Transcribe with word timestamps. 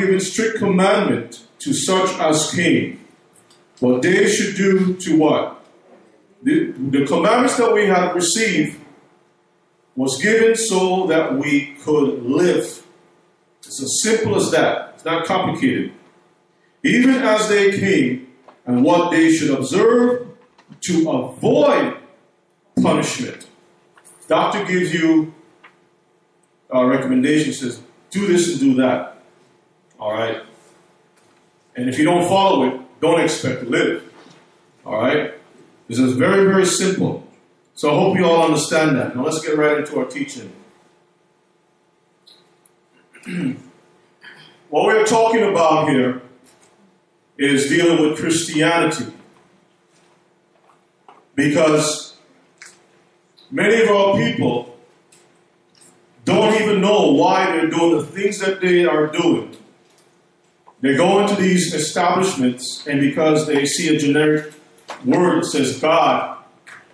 Given 0.00 0.20
strict 0.20 0.56
commandment 0.56 1.46
to 1.58 1.74
such 1.74 2.18
as 2.18 2.50
came, 2.52 3.04
what 3.80 4.00
they 4.00 4.26
should 4.26 4.56
do 4.56 4.94
to 4.94 5.18
what? 5.18 5.62
The, 6.42 6.72
the 6.72 7.04
commandments 7.04 7.58
that 7.58 7.74
we 7.74 7.84
have 7.84 8.14
received 8.14 8.80
was 9.94 10.22
given 10.22 10.56
so 10.56 11.06
that 11.08 11.36
we 11.36 11.76
could 11.82 12.22
live. 12.22 12.82
It's 13.58 13.82
as 13.82 14.00
simple 14.02 14.36
as 14.36 14.50
that. 14.52 14.92
It's 14.94 15.04
not 15.04 15.26
complicated. 15.26 15.92
Even 16.82 17.16
as 17.16 17.50
they 17.50 17.78
came, 17.78 18.28
and 18.64 18.82
what 18.82 19.10
they 19.10 19.34
should 19.34 19.50
observe 19.50 20.28
to 20.80 21.10
avoid 21.10 21.98
punishment. 22.80 23.48
Doctor 24.28 24.64
gives 24.64 24.94
you 24.94 25.34
a 26.70 26.86
recommendation, 26.86 27.52
says, 27.52 27.82
do 28.10 28.26
this 28.26 28.50
and 28.50 28.60
do 28.60 28.74
that. 28.80 29.09
All 30.00 30.12
right? 30.12 30.42
And 31.76 31.88
if 31.88 31.98
you 31.98 32.04
don't 32.04 32.26
follow 32.26 32.64
it, 32.64 32.80
don't 33.00 33.20
expect 33.20 33.60
to 33.60 33.68
live. 33.68 34.12
All 34.84 35.00
right? 35.00 35.34
This 35.88 35.98
is 35.98 36.14
very, 36.14 36.46
very 36.46 36.64
simple. 36.64 37.26
So 37.74 37.90
I 37.90 37.94
hope 37.94 38.16
you 38.16 38.24
all 38.24 38.44
understand 38.44 38.96
that. 38.96 39.14
Now 39.14 39.24
let's 39.24 39.40
get 39.44 39.56
right 39.56 39.78
into 39.78 39.98
our 39.98 40.06
teaching. 40.06 40.52
what 44.70 44.86
we're 44.86 45.04
talking 45.04 45.42
about 45.42 45.88
here 45.88 46.22
is 47.36 47.68
dealing 47.68 48.02
with 48.02 48.18
Christianity. 48.18 49.06
Because 51.34 52.16
many 53.50 53.82
of 53.82 53.88
our 53.90 54.16
people 54.16 54.78
don't 56.24 56.60
even 56.60 56.80
know 56.80 57.12
why 57.12 57.46
they're 57.46 57.70
doing 57.70 57.96
the 57.98 58.04
things 58.04 58.38
that 58.40 58.60
they 58.60 58.84
are 58.84 59.06
doing. 59.06 59.56
They 60.80 60.96
go 60.96 61.20
into 61.20 61.34
these 61.34 61.74
establishments, 61.74 62.86
and 62.86 63.00
because 63.00 63.46
they 63.46 63.66
see 63.66 63.94
a 63.94 63.98
generic 63.98 64.52
word 65.04 65.42
that 65.42 65.46
says 65.46 65.78
God, 65.78 66.38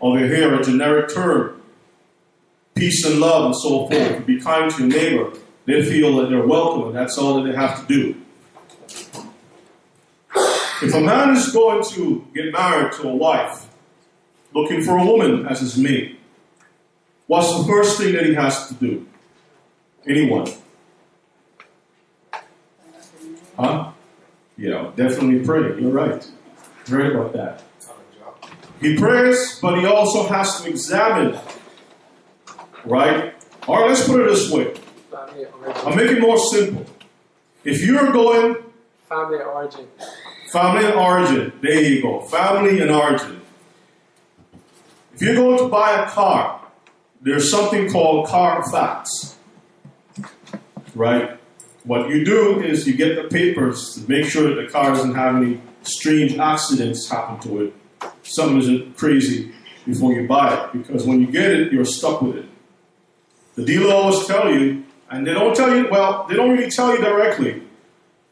or 0.00 0.18
they 0.18 0.26
hear 0.26 0.54
a 0.54 0.64
generic 0.64 1.14
term, 1.14 1.62
peace 2.74 3.04
and 3.06 3.20
love, 3.20 3.46
and 3.46 3.56
so 3.56 3.86
forth, 3.86 4.26
be 4.26 4.40
kind 4.40 4.70
to 4.72 4.86
your 4.86 4.88
neighbor, 4.88 5.38
they 5.66 5.84
feel 5.84 6.16
that 6.16 6.30
they're 6.30 6.46
welcome, 6.46 6.88
and 6.88 6.96
that's 6.96 7.16
all 7.16 7.40
that 7.42 7.50
they 7.50 7.56
have 7.56 7.86
to 7.86 7.94
do. 7.94 8.22
If 10.82 10.92
a 10.92 11.00
man 11.00 11.36
is 11.36 11.52
going 11.52 11.82
to 11.94 12.26
get 12.34 12.52
married 12.52 12.92
to 12.94 13.08
a 13.08 13.16
wife, 13.16 13.66
looking 14.52 14.82
for 14.82 14.98
a 14.98 15.04
woman 15.04 15.46
as 15.46 15.60
his 15.60 15.78
mate, 15.78 16.20
what's 17.28 17.56
the 17.56 17.64
first 17.64 17.98
thing 17.98 18.14
that 18.14 18.26
he 18.26 18.34
has 18.34 18.68
to 18.68 18.74
do? 18.74 19.06
Anyone? 20.06 20.46
Huh? 23.58 23.92
Yeah, 24.58 24.90
definitely 24.96 25.44
pray. 25.44 25.80
You're 25.80 25.90
right. 25.90 26.26
Right 26.88 27.12
about 27.12 27.32
that. 27.32 27.62
He 28.80 28.96
prays, 28.96 29.58
but 29.60 29.78
he 29.78 29.86
also 29.86 30.26
has 30.28 30.60
to 30.60 30.68
examine. 30.68 31.38
Right? 32.84 33.34
All 33.66 33.80
right, 33.80 33.88
let's 33.88 34.06
put 34.06 34.20
it 34.20 34.28
this 34.28 34.50
way. 34.50 34.74
I'll 35.84 35.94
make 35.94 36.10
it 36.10 36.20
more 36.20 36.38
simple. 36.38 36.86
If 37.64 37.84
you're 37.84 38.12
going. 38.12 38.56
Family 39.08 39.38
origin. 39.38 39.88
Family 40.50 40.84
and 40.84 40.94
origin. 40.94 41.52
There 41.60 41.80
you 41.80 42.02
go. 42.02 42.20
Family 42.22 42.80
and 42.80 42.90
origin. 42.90 43.40
If 45.14 45.22
you're 45.22 45.34
going 45.34 45.58
to 45.58 45.68
buy 45.68 46.02
a 46.04 46.10
car, 46.10 46.60
there's 47.20 47.50
something 47.50 47.90
called 47.90 48.28
Carfax. 48.28 49.36
Right? 50.94 51.38
What 51.86 52.08
you 52.08 52.24
do 52.24 52.60
is 52.60 52.84
you 52.84 52.94
get 52.96 53.14
the 53.14 53.28
papers 53.28 53.94
to 53.94 54.10
make 54.10 54.26
sure 54.26 54.52
that 54.52 54.60
the 54.60 54.68
car 54.68 54.90
doesn't 54.90 55.14
have 55.14 55.36
any 55.36 55.60
strange 55.82 56.36
accidents 56.36 57.08
happen 57.08 57.38
to 57.48 57.66
it. 57.66 57.74
Something 58.24 58.58
isn't 58.58 58.96
crazy 58.96 59.52
before 59.86 60.12
you 60.12 60.26
buy 60.26 60.52
it. 60.52 60.72
Because 60.72 61.06
when 61.06 61.20
you 61.20 61.28
get 61.28 61.52
it, 61.52 61.72
you're 61.72 61.84
stuck 61.84 62.22
with 62.22 62.38
it. 62.38 62.46
The 63.54 63.64
dealer 63.64 63.94
always 63.94 64.26
tell 64.26 64.52
you, 64.52 64.84
and 65.10 65.24
they 65.24 65.32
don't 65.32 65.54
tell 65.54 65.76
you, 65.76 65.88
well, 65.88 66.26
they 66.28 66.34
don't 66.34 66.50
really 66.50 66.70
tell 66.70 66.92
you 66.92 66.98
directly. 66.98 67.62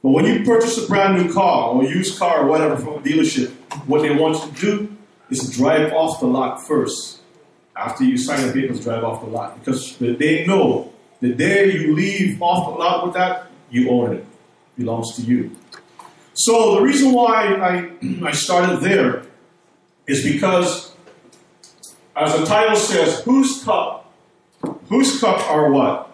But 0.02 0.10
when 0.10 0.24
you 0.24 0.44
purchase 0.44 0.76
a 0.84 0.88
brand 0.88 1.22
new 1.22 1.32
car 1.32 1.70
or 1.70 1.84
used 1.84 2.18
car 2.18 2.44
or 2.44 2.46
whatever 2.46 2.76
from 2.76 2.94
a 2.94 2.98
dealership, 2.98 3.50
what 3.86 4.02
they 4.02 4.10
want 4.10 4.36
you 4.44 4.52
to 4.52 4.60
do 4.60 4.96
is 5.30 5.56
drive 5.56 5.92
off 5.92 6.18
the 6.18 6.26
lot 6.26 6.66
first. 6.66 7.20
After 7.76 8.02
you 8.02 8.18
sign 8.18 8.46
the 8.46 8.52
papers, 8.52 8.80
drive 8.82 9.04
off 9.04 9.20
the 9.20 9.30
lot. 9.30 9.60
Because 9.60 9.96
they 9.96 10.44
know 10.44 10.92
the 11.24 11.34
day 11.34 11.72
you 11.72 11.94
leave 11.94 12.40
off 12.42 12.66
the 12.66 12.78
lot 12.78 13.04
with 13.04 13.14
that, 13.14 13.46
you 13.70 13.90
own 13.90 14.12
it. 14.12 14.18
it 14.18 14.26
belongs 14.76 15.16
to 15.16 15.22
you. 15.22 15.56
So 16.34 16.74
the 16.74 16.82
reason 16.82 17.12
why 17.12 17.54
I, 17.54 17.90
I 18.22 18.32
started 18.32 18.80
there 18.80 19.22
is 20.06 20.22
because, 20.22 20.94
as 22.14 22.38
the 22.38 22.44
title 22.44 22.76
says, 22.76 23.22
whose 23.22 23.64
cup, 23.64 24.12
whose 24.88 25.18
cup 25.18 25.48
are 25.50 25.70
what? 25.70 26.10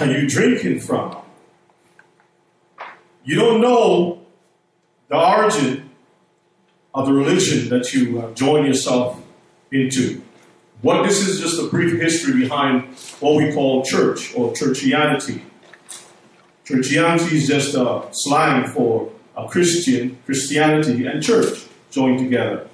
Are 0.00 0.06
you 0.06 0.28
drinking 0.28 0.80
from? 0.80 1.16
You 3.24 3.36
don't 3.36 3.60
know 3.60 4.22
the 5.08 5.16
origin 5.16 5.90
of 6.94 7.06
the 7.06 7.12
religion 7.12 7.68
that 7.68 7.92
you 7.92 8.20
uh, 8.20 8.32
join 8.32 8.64
yourself 8.64 9.20
into. 9.70 10.22
What 10.84 11.02
this 11.02 11.26
is 11.26 11.40
just 11.40 11.58
a 11.58 11.66
brief 11.68 11.98
history 11.98 12.38
behind 12.38 12.94
what 13.18 13.36
we 13.36 13.54
call 13.54 13.82
church 13.86 14.34
or 14.34 14.52
churchianity. 14.52 15.40
Churchianity 16.66 17.32
is 17.32 17.46
just 17.46 17.74
a 17.74 18.06
slang 18.12 18.66
for 18.66 19.10
a 19.34 19.48
Christian, 19.48 20.18
Christianity, 20.26 21.06
and 21.06 21.22
church 21.22 21.64
joined 21.90 22.18
together. 22.18 22.68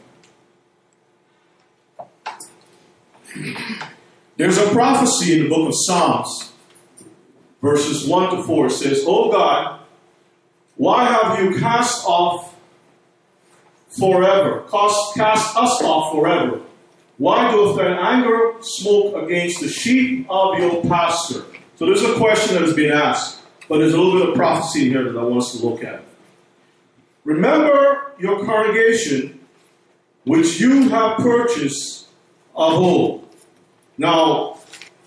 There's 4.36 4.58
a 4.58 4.68
prophecy 4.70 5.36
in 5.36 5.44
the 5.44 5.48
book 5.48 5.68
of 5.68 5.74
Psalms, 5.76 6.52
verses 7.62 8.08
1 8.08 8.38
to 8.38 8.42
4. 8.42 8.66
It 8.66 8.70
says, 8.70 9.04
Oh 9.06 9.30
God, 9.30 9.82
why 10.74 11.04
have 11.04 11.38
you 11.38 11.60
cast 11.60 12.04
off 12.04 12.56
forever? 13.96 14.66
Cast, 14.68 15.14
cast 15.14 15.56
us 15.56 15.80
off 15.80 16.12
forever 16.12 16.62
why 17.20 17.50
doth 17.50 17.76
thine 17.76 17.98
anger 17.98 18.54
smoke 18.62 19.14
against 19.14 19.60
the 19.60 19.68
sheep 19.68 20.26
of 20.30 20.58
your 20.58 20.82
pasture? 20.84 21.44
So 21.76 21.84
there's 21.84 22.02
a 22.02 22.14
question 22.16 22.54
that 22.54 22.62
has 22.62 22.72
been 22.72 22.90
asked, 22.90 23.42
but 23.68 23.76
there's 23.76 23.92
a 23.92 24.00
little 24.00 24.18
bit 24.18 24.30
of 24.30 24.34
prophecy 24.34 24.88
here 24.88 25.04
that 25.04 25.18
I 25.18 25.22
want 25.22 25.42
us 25.42 25.52
to 25.52 25.66
look 25.66 25.84
at. 25.84 26.02
Remember 27.24 28.14
your 28.18 28.42
congregation, 28.46 29.38
which 30.24 30.58
you 30.60 30.88
have 30.88 31.18
purchased 31.18 32.06
of 32.56 32.72
old. 32.72 33.28
Now, 33.98 34.58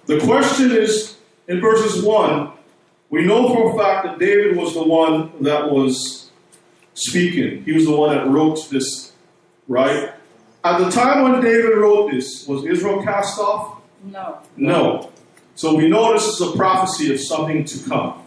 the 0.06 0.20
question 0.20 0.70
is 0.70 1.18
in 1.48 1.62
verses 1.62 2.04
1, 2.04 2.52
we 3.10 3.26
know 3.26 3.56
for 3.56 3.74
a 3.74 3.84
fact 3.84 4.06
that 4.06 4.20
David 4.20 4.56
was 4.56 4.76
the 4.76 4.84
one 4.84 5.32
that 5.42 5.72
was 5.72 6.30
speaking. 6.94 7.64
He 7.64 7.72
was 7.72 7.86
the 7.86 7.96
one 7.96 8.16
that 8.16 8.28
wrote 8.28 8.70
this, 8.70 9.14
right? 9.68 10.14
At 10.66 10.80
the 10.80 10.90
time 10.90 11.24
when 11.24 11.42
David 11.42 11.76
wrote 11.76 12.12
this, 12.12 12.48
was 12.48 12.64
Israel 12.66 13.04
cast 13.04 13.38
off? 13.38 13.82
No. 14.02 14.40
No. 14.56 15.12
So 15.56 15.76
we 15.76 15.90
know 15.90 16.14
this 16.14 16.26
is 16.26 16.40
a 16.40 16.56
prophecy 16.56 17.14
of 17.14 17.20
something 17.20 17.66
to 17.66 17.90
come. 17.90 18.24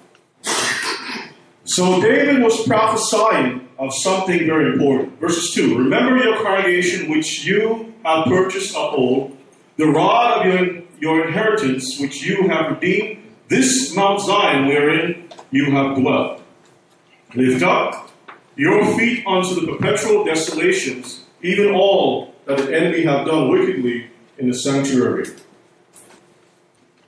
So 1.65 2.01
David 2.01 2.43
was 2.43 2.67
prophesying 2.67 3.67
of 3.79 3.93
something 3.95 4.39
very 4.47 4.73
important. 4.73 5.19
Verses 5.19 5.55
2 5.55 5.79
Remember 5.79 6.23
your 6.23 6.37
congregation 6.43 7.11
which 7.11 7.45
you 7.47 7.95
have 8.05 8.27
purchased 8.27 8.77
of 8.77 8.95
old, 8.95 9.37
the 9.79 9.87
rod 9.87 10.39
of 10.39 10.53
your, 10.53 10.83
your 11.01 11.27
inheritance 11.27 11.99
which 11.99 12.23
you 12.23 12.49
have 12.49 12.71
redeemed, 12.71 13.23
this 13.49 13.97
Mount 13.97 14.21
Zion 14.21 14.67
wherein 14.67 15.29
you 15.51 15.71
have 15.71 15.97
dwelt. 15.97 16.43
Lift 17.35 17.63
up 17.63 18.11
your 18.57 18.97
feet 18.97 19.27
unto 19.27 19.61
the 19.61 19.73
perpetual 19.73 20.25
desolations 20.25 21.26
even 21.43 21.75
all 21.75 22.35
that 22.47 22.59
the 22.59 22.77
enemy 22.77 23.03
have 23.03 23.27
done 23.27 23.51
wickedly 23.51 24.11
in 24.39 24.49
the 24.49 24.55
sanctuary. 24.55 25.27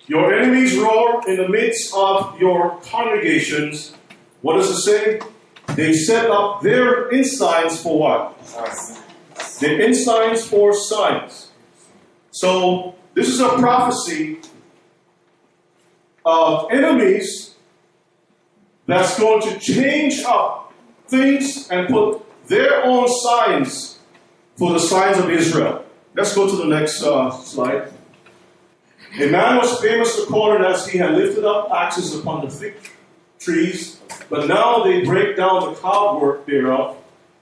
Your 0.07 0.35
enemies 0.35 0.77
roar 0.77 1.23
in 1.29 1.37
the 1.37 1.49
midst 1.49 1.95
of 1.95 2.41
your 2.41 2.79
congregations. 2.81 3.95
What 4.41 4.55
does 4.55 4.71
it 4.71 4.81
say? 4.81 5.21
They 5.75 5.93
set 5.93 6.31
up 6.31 6.63
their 6.63 7.13
ensigns 7.13 7.83
for 7.83 7.99
what? 7.99 8.39
The 9.61 9.85
ensigns 9.85 10.47
for 10.47 10.73
signs. 10.73 11.51
So, 12.31 12.95
this 13.15 13.29
is 13.29 13.41
a 13.41 13.49
prophecy 13.51 14.39
of 16.25 16.71
enemies 16.71 17.55
that's 18.87 19.19
going 19.19 19.43
to 19.43 19.59
change 19.59 20.23
up 20.25 20.73
things 21.07 21.69
and 21.69 21.89
put 21.89 22.23
their 22.49 22.85
own 22.85 23.09
signs 23.09 23.98
for 24.59 24.73
the 24.73 24.81
signs 24.81 25.19
of 25.19 25.31
Israel. 25.31 25.85
Let's 26.15 26.35
go 26.35 26.51
to 26.51 26.57
the 26.57 26.65
next 26.65 27.03
uh, 27.03 27.31
slide. 27.31 27.93
A 29.21 29.27
man 29.29 29.57
was 29.57 29.81
famous 29.81 30.19
according 30.19 30.67
as 30.67 30.87
he 30.89 30.99
had 30.99 31.15
lifted 31.15 31.45
up 31.45 31.71
axes 31.71 32.15
upon 32.19 32.45
the 32.45 32.51
thick 32.51 32.93
trees, 33.39 34.01
but 34.29 34.49
now 34.49 34.83
they 34.83 35.05
break 35.05 35.37
down 35.37 35.61
the 35.65 35.81
carved 35.81 36.21
work 36.21 36.45
thereof 36.45 36.97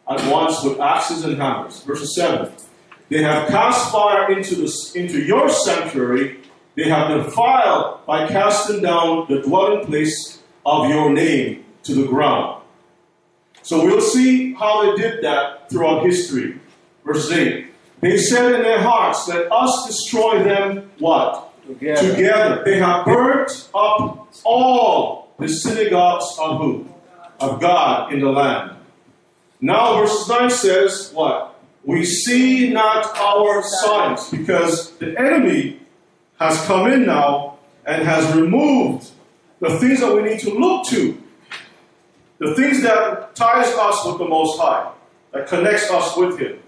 at 0.09 0.31
once 0.31 0.63
with 0.63 0.79
axes 0.79 1.25
and 1.25 1.39
hammers. 1.39 1.83
Verse 1.83 2.15
7. 2.15 2.53
They 3.09 3.23
have 3.23 3.49
cast 3.49 3.91
fire 3.91 4.31
into, 4.31 4.55
the, 4.57 4.93
into 4.95 5.23
your 5.23 5.49
sanctuary. 5.49 6.41
They 6.75 6.89
have 6.89 7.25
defiled 7.25 8.05
by 8.05 8.29
casting 8.29 8.83
down 8.83 9.27
the 9.29 9.41
dwelling 9.41 9.87
place 9.87 10.43
of 10.67 10.91
your 10.91 11.11
name 11.11 11.65
to 11.85 11.95
the 11.95 12.07
ground. 12.07 12.63
So 13.63 13.85
we'll 13.85 14.03
see 14.03 14.53
how 14.53 14.85
they 14.85 15.03
did 15.03 15.25
that 15.25 15.71
throughout 15.71 16.05
history. 16.05 16.61
Verse 17.07 17.31
8. 17.31 17.67
They 18.01 18.19
said 18.19 18.57
in 18.57 18.63
their 18.63 18.81
hearts, 18.81 19.29
Let 19.29 19.51
us 19.51 19.87
destroy 19.87 20.43
them 20.43 20.91
what? 20.99 21.53
Together. 21.67 22.11
Together. 22.11 22.63
They 22.65 22.79
have 22.79 23.05
burnt 23.07 23.69
up 23.75 24.29
all 24.45 25.33
the 25.39 25.49
synagogues 25.49 26.37
of 26.41 26.59
who? 26.59 26.89
Of 27.39 27.61
God 27.61 28.13
in 28.13 28.21
the 28.21 28.31
land. 28.31 28.73
Now 29.61 30.01
verse 30.01 30.29
9 30.29 30.51
says 30.51 31.11
what? 31.15 31.59
We 31.85 32.05
see 32.05 32.71
not 32.73 33.17
our 33.17 33.63
signs 33.63 34.29
because 34.31 34.91
the 34.99 35.19
enemy 35.19 35.81
has 36.41 36.61
come 36.67 36.91
in 36.93 37.07
now 37.07 37.59
and 37.87 38.03
has 38.03 38.35
removed 38.35 39.11
the 39.61 39.79
things 39.79 40.01
that 40.01 40.13
we 40.13 40.23
need 40.23 40.41
to 40.41 40.51
look 40.51 40.87
to. 40.89 41.23
The 42.39 42.55
things 42.55 42.83
that 42.83 43.35
ties 43.37 43.73
us 43.75 44.05
with 44.05 44.19
the 44.19 44.29
Most 44.29 44.59
High, 44.61 44.93
that 45.33 45.47
connects 45.47 45.91
us 45.91 46.17
with 46.17 46.39
Him. 46.39 46.59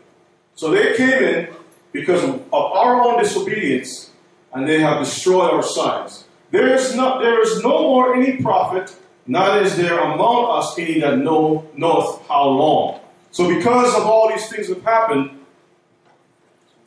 So 0.58 0.72
they 0.72 0.96
came 0.96 1.22
in 1.22 1.49
because 1.93 2.25
of 2.25 2.43
our 2.52 3.00
own 3.00 3.22
disobedience 3.22 4.10
and 4.52 4.69
they 4.69 4.81
have 4.81 4.99
destroyed 4.99 5.55
our 5.55 5.62
signs. 5.62 6.25
There 6.50 6.66
is, 6.75 6.96
not, 6.96 7.20
there 7.20 7.40
is 7.40 7.62
no 7.62 7.82
more 7.82 8.16
any 8.16 8.43
prophet, 8.43 8.93
neither 9.25 9.60
is 9.60 9.76
there 9.76 10.00
among 10.00 10.58
us 10.58 10.76
any 10.76 10.99
that 10.99 11.19
know, 11.19 11.70
knoweth 11.76 12.26
how 12.26 12.49
long. 12.49 12.99
So 13.31 13.46
because 13.56 13.94
of 13.94 14.05
all 14.05 14.31
these 14.31 14.49
things 14.49 14.66
that 14.66 14.78
have 14.78 14.84
happened, 14.84 15.31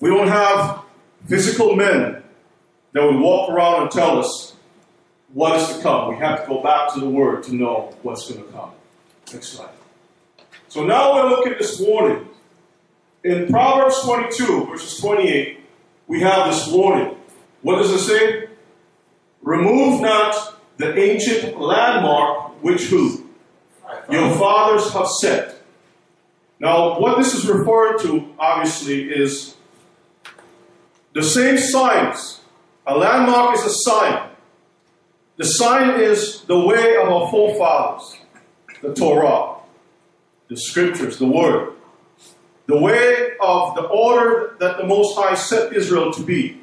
we 0.01 0.09
don't 0.09 0.27
have 0.27 0.81
physical 1.29 1.73
men 1.73 2.21
that 2.91 3.05
would 3.05 3.21
walk 3.21 3.51
around 3.51 3.83
and 3.83 3.91
tell 3.91 4.19
us 4.19 4.53
what 5.31 5.57
is 5.57 5.77
to 5.77 5.81
come. 5.81 6.09
We 6.09 6.17
have 6.17 6.41
to 6.41 6.47
go 6.49 6.61
back 6.61 6.93
to 6.95 6.99
the 6.99 7.09
Word 7.09 7.43
to 7.43 7.55
know 7.55 7.95
what's 8.01 8.29
going 8.29 8.45
to 8.45 8.51
come. 8.51 8.71
Next 9.33 9.47
slide. 9.53 9.69
So 10.67 10.85
now 10.85 11.13
we're 11.13 11.29
looking 11.29 11.53
this 11.53 11.79
warning. 11.79 12.27
In 13.23 13.47
Proverbs 13.49 14.01
22, 14.01 14.65
verses 14.65 14.99
28, 14.99 15.59
we 16.07 16.21
have 16.21 16.51
this 16.51 16.67
warning. 16.71 17.15
What 17.61 17.75
does 17.75 17.91
it 17.91 17.99
say? 17.99 18.47
Remove 19.43 20.01
not 20.01 20.59
the 20.77 20.97
ancient 20.97 21.59
landmark 21.59 22.63
which 22.63 22.85
who? 22.85 23.29
Your 24.09 24.31
fathers 24.37 24.91
have 24.93 25.07
set. 25.07 25.61
Now, 26.59 26.99
what 26.99 27.19
this 27.19 27.35
is 27.35 27.47
referring 27.47 27.99
to, 27.99 28.33
obviously, 28.39 29.03
is 29.11 29.55
the 31.13 31.21
same 31.21 31.59
signs. 31.59 32.41
A 32.87 32.97
landmark 32.97 33.55
is 33.55 33.65
a 33.65 33.69
sign. 33.69 34.29
The 35.37 35.45
sign 35.45 35.99
is 35.99 36.41
the 36.41 36.59
way 36.59 36.95
of 36.97 37.07
our 37.07 37.29
forefathers, 37.29 38.17
the 38.81 38.95
Torah, 38.95 39.57
the 40.47 40.57
scriptures, 40.57 41.19
the 41.19 41.27
word. 41.27 41.73
The 42.71 42.79
way 42.79 43.31
of 43.41 43.75
the 43.75 43.81
order 43.81 44.55
that 44.61 44.77
the 44.77 44.85
Most 44.85 45.17
High 45.17 45.35
set 45.35 45.73
Israel 45.73 46.09
to 46.13 46.23
be, 46.23 46.61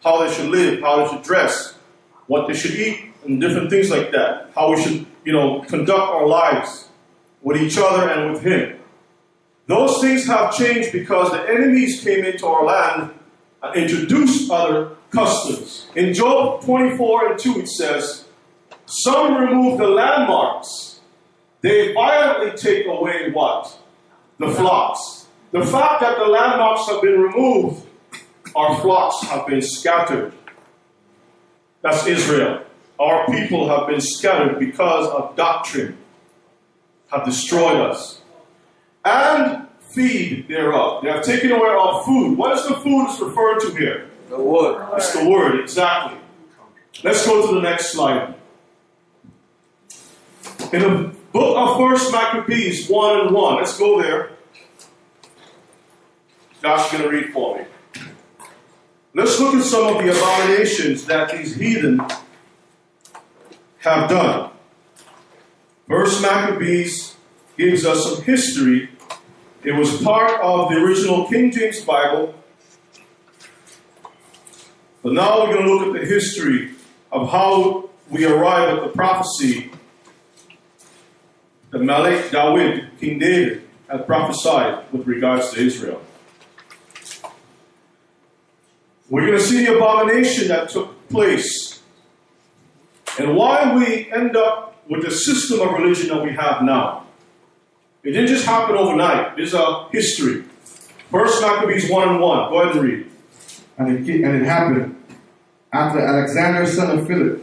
how 0.00 0.24
they 0.24 0.32
should 0.32 0.48
live, 0.48 0.80
how 0.80 1.02
they 1.02 1.10
should 1.10 1.24
dress, 1.24 1.74
what 2.28 2.46
they 2.46 2.54
should 2.54 2.76
eat, 2.78 3.06
and 3.24 3.40
different 3.40 3.68
things 3.68 3.90
like 3.90 4.12
that. 4.12 4.52
How 4.54 4.70
we 4.70 4.80
should, 4.80 5.06
you 5.24 5.32
know, 5.32 5.62
conduct 5.62 5.98
our 5.98 6.24
lives 6.24 6.88
with 7.42 7.60
each 7.60 7.76
other 7.76 8.08
and 8.08 8.32
with 8.32 8.44
Him. 8.44 8.78
Those 9.66 10.00
things 10.00 10.24
have 10.28 10.54
changed 10.54 10.92
because 10.92 11.32
the 11.32 11.42
enemies 11.48 12.00
came 12.00 12.24
into 12.24 12.46
our 12.46 12.64
land 12.64 13.10
and 13.60 13.74
introduced 13.74 14.52
other 14.52 14.92
customs. 15.10 15.88
In 15.96 16.14
Job 16.14 16.62
24 16.62 17.32
and 17.32 17.40
2, 17.40 17.60
it 17.62 17.68
says, 17.68 18.24
Some 18.86 19.36
remove 19.36 19.80
the 19.80 19.88
landmarks, 19.88 21.00
they 21.60 21.92
violently 21.92 22.56
take 22.56 22.86
away 22.86 23.32
what? 23.32 23.76
The 24.38 24.48
flocks. 24.50 25.19
The 25.52 25.66
fact 25.66 26.00
that 26.00 26.18
the 26.18 26.26
landmarks 26.26 26.86
have 26.88 27.02
been 27.02 27.20
removed, 27.20 27.84
our 28.54 28.80
flocks 28.80 29.22
have 29.28 29.46
been 29.46 29.62
scattered. 29.62 30.32
That's 31.82 32.06
Israel. 32.06 32.62
Our 32.98 33.26
people 33.26 33.68
have 33.68 33.88
been 33.88 34.00
scattered 34.00 34.58
because 34.58 35.08
of 35.08 35.34
doctrine, 35.34 35.96
have 37.10 37.24
destroyed 37.24 37.76
us. 37.76 38.20
And 39.04 39.66
feed 39.80 40.46
thereof. 40.46 41.02
They 41.02 41.10
have 41.10 41.24
taken 41.24 41.50
away 41.50 41.68
our 41.68 42.04
food. 42.04 42.36
What 42.36 42.56
is 42.56 42.66
the 42.68 42.74
food 42.74 43.08
it's 43.08 43.20
referring 43.20 43.60
to 43.60 43.76
here? 43.76 44.10
The 44.28 44.38
wood. 44.38 44.86
It's 44.92 45.12
the 45.12 45.28
word, 45.28 45.58
exactly. 45.60 46.18
Let's 47.02 47.26
go 47.26 47.46
to 47.48 47.54
the 47.54 47.60
next 47.60 47.92
slide. 47.92 48.34
In 50.72 50.80
the 50.82 51.14
book 51.32 51.56
of 51.56 51.76
First 51.78 52.12
Maccabees 52.12 52.88
1 52.88 53.20
and 53.20 53.34
1, 53.34 53.56
let's 53.56 53.76
go 53.76 54.00
there. 54.00 54.30
Josh 56.60 56.92
going 56.92 57.04
to 57.04 57.08
read 57.08 57.32
for 57.32 57.58
me. 57.58 57.64
Let's 59.14 59.40
look 59.40 59.54
at 59.54 59.64
some 59.64 59.96
of 59.96 60.02
the 60.02 60.10
abominations 60.10 61.06
that 61.06 61.32
these 61.32 61.56
heathen 61.56 62.00
have 63.78 64.10
done. 64.10 64.50
Verse 65.88 66.20
Maccabees 66.20 67.16
gives 67.56 67.84
us 67.84 68.04
some 68.04 68.22
history. 68.22 68.90
It 69.64 69.72
was 69.72 70.00
part 70.02 70.40
of 70.40 70.68
the 70.70 70.76
original 70.76 71.26
King 71.28 71.50
James 71.50 71.84
Bible. 71.84 72.34
But 75.02 75.14
now 75.14 75.40
we're 75.40 75.54
going 75.54 75.66
to 75.66 75.74
look 75.74 75.94
at 75.94 76.00
the 76.00 76.06
history 76.06 76.72
of 77.10 77.30
how 77.30 77.88
we 78.10 78.26
arrive 78.26 78.76
at 78.76 78.84
the 78.84 78.90
prophecy 78.90 79.70
that 81.70 81.80
Malik 81.80 82.30
Dawid, 82.30 82.98
King 83.00 83.18
David, 83.18 83.62
had 83.88 84.06
prophesied 84.06 84.92
with 84.92 85.06
regards 85.06 85.50
to 85.52 85.60
Israel. 85.60 86.02
We're 89.10 89.26
going 89.26 89.38
to 89.38 89.44
see 89.44 89.64
the 89.66 89.76
abomination 89.76 90.48
that 90.48 90.70
took 90.70 91.08
place 91.08 91.82
and 93.18 93.36
why 93.36 93.74
we 93.76 94.10
end 94.12 94.36
up 94.36 94.82
with 94.88 95.02
the 95.02 95.10
system 95.10 95.60
of 95.60 95.72
religion 95.72 96.08
that 96.08 96.22
we 96.22 96.32
have 96.32 96.62
now. 96.62 97.06
It 98.02 98.12
didn't 98.12 98.28
just 98.28 98.46
happen 98.46 98.76
overnight. 98.76 99.36
There's 99.36 99.52
a 99.52 99.88
history. 99.90 100.44
First 101.10 101.42
Maccabees 101.42 101.90
1 101.90 102.08
and 102.08 102.20
1. 102.20 102.50
Go 102.50 102.60
ahead 102.60 102.76
and 102.76 102.84
read. 102.84 103.10
And 103.78 104.08
it, 104.08 104.24
and 104.24 104.42
it 104.42 104.44
happened 104.44 104.96
after 105.72 106.00
Alexander, 106.00 106.66
son 106.66 106.98
of 106.98 107.06
Philip, 107.06 107.42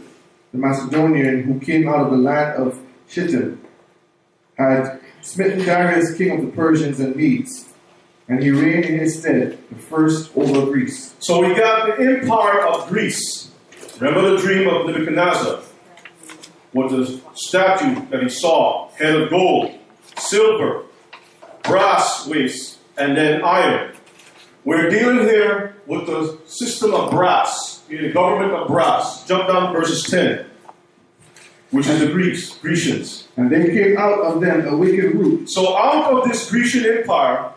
the 0.52 0.58
Macedonian, 0.58 1.42
who 1.42 1.60
came 1.60 1.88
out 1.88 2.00
of 2.00 2.10
the 2.10 2.16
land 2.16 2.62
of 2.62 2.80
Shittim, 3.08 3.60
had 4.56 5.00
smitten 5.20 5.64
Darius, 5.64 6.16
king 6.16 6.38
of 6.38 6.44
the 6.44 6.52
Persians 6.52 6.98
and 7.00 7.14
Medes, 7.14 7.67
and 8.28 8.42
he 8.42 8.50
reigned 8.50 8.84
in 8.84 8.98
his 8.98 9.20
stead, 9.20 9.58
the 9.70 9.76
first 9.76 10.30
over 10.36 10.70
Greece. 10.70 11.14
So 11.18 11.40
we 11.46 11.54
got 11.54 11.86
the 11.86 12.04
empire 12.04 12.66
of 12.66 12.88
Greece. 12.88 13.50
Remember 13.98 14.30
the 14.30 14.36
dream 14.36 14.68
of 14.68 14.86
Nebuchadnezzar? 14.86 15.60
With 16.74 16.90
the 16.90 17.20
statue 17.34 18.06
that 18.10 18.22
he 18.22 18.28
saw, 18.28 18.90
head 18.90 19.14
of 19.14 19.30
gold, 19.30 19.72
silver, 20.18 20.84
brass 21.62 22.26
waist, 22.26 22.78
and 22.98 23.16
then 23.16 23.42
iron. 23.42 23.94
We're 24.64 24.90
dealing 24.90 25.20
here 25.20 25.76
with 25.86 26.06
the 26.06 26.38
system 26.46 26.92
of 26.92 27.10
brass, 27.10 27.78
the 27.88 28.12
government 28.12 28.52
of 28.52 28.68
brass. 28.68 29.26
Jump 29.26 29.48
down 29.48 29.72
to 29.72 29.80
verses 29.80 30.02
10, 30.10 30.44
which 31.70 31.86
is 31.86 32.00
the 32.00 32.08
Greeks, 32.08 32.58
Grecians. 32.58 33.28
And 33.38 33.50
there 33.50 33.66
came 33.66 33.96
out 33.96 34.18
of 34.20 34.42
them 34.42 34.68
a 34.68 34.76
wicked 34.76 35.14
root, 35.14 35.48
So 35.48 35.74
out 35.76 36.12
of 36.12 36.28
this 36.28 36.50
Grecian 36.50 36.84
empire, 36.84 37.50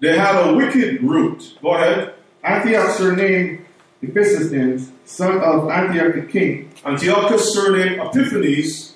they 0.00 0.16
had 0.16 0.34
a 0.48 0.54
wicked 0.54 1.02
root. 1.02 1.56
Go 1.62 1.74
ahead. 1.74 2.14
Antioch 2.42 2.90
surnamed 2.96 3.60
Epiphanes, 4.02 4.90
son 5.04 5.38
of 5.40 5.68
Antioch 5.70 6.14
the 6.14 6.22
king, 6.22 6.70
Antiochus 6.86 7.52
surnamed 7.52 8.00
Epiphanes, 8.00 8.94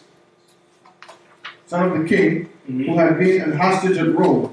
son 1.67 1.91
of 1.93 2.03
the 2.03 2.09
king, 2.09 2.49
Mhm. 2.71 2.87
who 2.87 2.97
had 2.97 3.19
been 3.19 3.43
an 3.43 3.53
hostage 3.53 3.99
at 3.99 4.15
Rome. 4.15 4.51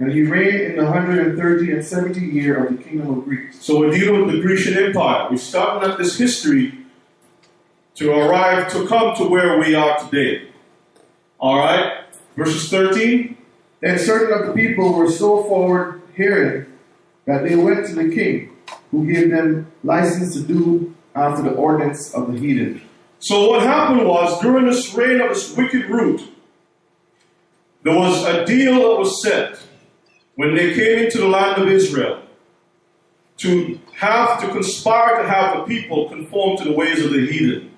And 0.00 0.12
he 0.12 0.22
reigned 0.22 0.60
in 0.60 0.76
the 0.76 0.86
hundred 0.86 1.26
and 1.26 1.38
thirty 1.38 1.72
and 1.72 1.82
seventy 1.84 2.24
year 2.24 2.64
of 2.66 2.76
the 2.76 2.82
kingdom 2.84 3.10
of 3.18 3.24
Greece. 3.24 3.56
So 3.60 3.80
we're 3.80 3.90
dealing 3.90 4.26
with 4.26 4.36
the 4.36 4.40
Grecian 4.42 4.76
Empire. 4.78 5.26
We're 5.30 5.38
starting 5.38 5.90
at 5.90 5.98
this 5.98 6.16
history 6.18 6.74
to 7.96 8.12
arrive 8.12 8.70
to 8.74 8.86
come 8.86 9.16
to 9.16 9.24
where 9.24 9.58
we 9.58 9.74
are 9.74 9.98
today. 9.98 10.42
All 11.40 11.56
right, 11.58 11.92
verses 12.36 12.68
13. 12.70 13.37
Then 13.80 13.98
certain 13.98 14.38
of 14.38 14.46
the 14.46 14.52
people 14.52 14.92
were 14.92 15.10
so 15.10 15.44
forward 15.44 16.02
hearing 16.14 16.66
that 17.26 17.44
they 17.44 17.54
went 17.54 17.86
to 17.86 17.94
the 17.94 18.14
king, 18.14 18.56
who 18.90 19.06
gave 19.06 19.30
them 19.30 19.70
license 19.84 20.34
to 20.34 20.42
do 20.42 20.94
after 21.14 21.42
the 21.42 21.54
ordinance 21.54 22.12
of 22.14 22.32
the 22.32 22.38
heathen. 22.38 22.82
So 23.20 23.50
what 23.50 23.62
happened 23.62 24.06
was 24.06 24.40
during 24.40 24.66
this 24.66 24.94
reign 24.94 25.20
of 25.20 25.30
this 25.30 25.56
wicked 25.56 25.86
root, 25.90 26.22
there 27.82 27.96
was 27.96 28.24
a 28.24 28.44
deal 28.44 28.74
that 28.74 28.98
was 28.98 29.22
set 29.22 29.60
when 30.34 30.54
they 30.54 30.74
came 30.74 31.04
into 31.04 31.18
the 31.18 31.28
land 31.28 31.60
of 31.60 31.68
Israel 31.68 32.22
to 33.38 33.78
have 33.94 34.40
to 34.40 34.48
conspire 34.48 35.22
to 35.22 35.28
have 35.28 35.58
the 35.58 35.64
people 35.64 36.08
conform 36.08 36.56
to 36.58 36.64
the 36.64 36.72
ways 36.72 37.04
of 37.04 37.12
the 37.12 37.26
heathen. 37.26 37.70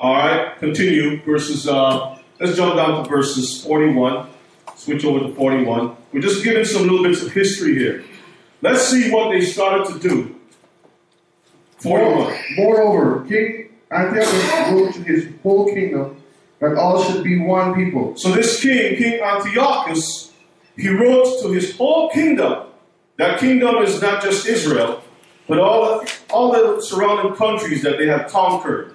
All 0.00 0.14
right, 0.14 0.58
continue 0.58 1.22
verses. 1.22 1.68
Uh, 1.68 2.18
let's 2.40 2.56
jump 2.56 2.76
down 2.76 3.02
to 3.02 3.08
verses 3.08 3.62
41. 3.64 4.28
Switch 4.78 5.04
over 5.04 5.26
to 5.26 5.34
41. 5.34 5.96
We're 6.12 6.20
just 6.20 6.44
giving 6.44 6.64
some 6.64 6.82
little 6.82 7.02
bits 7.02 7.20
of 7.20 7.32
history 7.32 7.74
here. 7.74 8.04
Let's 8.62 8.86
see 8.86 9.10
what 9.10 9.32
they 9.32 9.44
started 9.44 9.92
to 9.92 9.98
do. 9.98 10.36
41. 11.78 12.34
Moreover, 12.56 13.26
King 13.26 13.70
Antiochus 13.90 14.70
wrote 14.70 14.94
to 14.94 15.02
his 15.02 15.28
whole 15.42 15.74
kingdom 15.74 16.22
that 16.60 16.76
all 16.76 17.02
should 17.02 17.24
be 17.24 17.40
one 17.40 17.74
people. 17.74 18.16
So 18.16 18.30
this 18.30 18.60
king, 18.60 18.96
King 18.96 19.20
Antiochus, 19.20 20.32
he 20.76 20.88
wrote 20.88 21.42
to 21.42 21.50
his 21.50 21.76
whole 21.76 22.10
kingdom. 22.10 22.68
That 23.16 23.40
kingdom 23.40 23.78
is 23.78 24.00
not 24.00 24.22
just 24.22 24.46
Israel, 24.46 25.02
but 25.48 25.58
all 25.58 26.00
the, 26.00 26.12
all 26.30 26.52
the 26.52 26.80
surrounding 26.82 27.34
countries 27.34 27.82
that 27.82 27.98
they 27.98 28.06
had 28.06 28.28
conquered. 28.28 28.94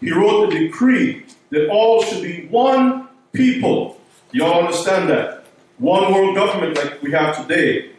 He 0.00 0.10
wrote 0.10 0.50
the 0.50 0.58
decree 0.58 1.24
that 1.50 1.68
all 1.68 2.02
should 2.02 2.22
be 2.22 2.46
one 2.48 3.08
people. 3.32 3.99
You 4.32 4.44
all 4.44 4.60
understand 4.60 5.08
that? 5.10 5.44
One 5.78 6.12
world 6.12 6.34
government 6.36 6.76
like 6.76 7.02
we 7.02 7.12
have 7.12 7.36
today, 7.36 7.92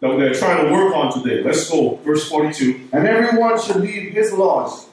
that 0.00 0.16
they're 0.18 0.34
trying 0.34 0.66
to 0.66 0.72
work 0.72 0.94
on 0.94 1.22
today. 1.22 1.42
Let's 1.42 1.68
go, 1.70 1.96
verse 2.04 2.28
42. 2.28 2.88
And 2.92 3.06
everyone 3.06 3.60
should 3.60 3.76
leave 3.76 4.12
his 4.12 4.32
laws. 4.32 4.88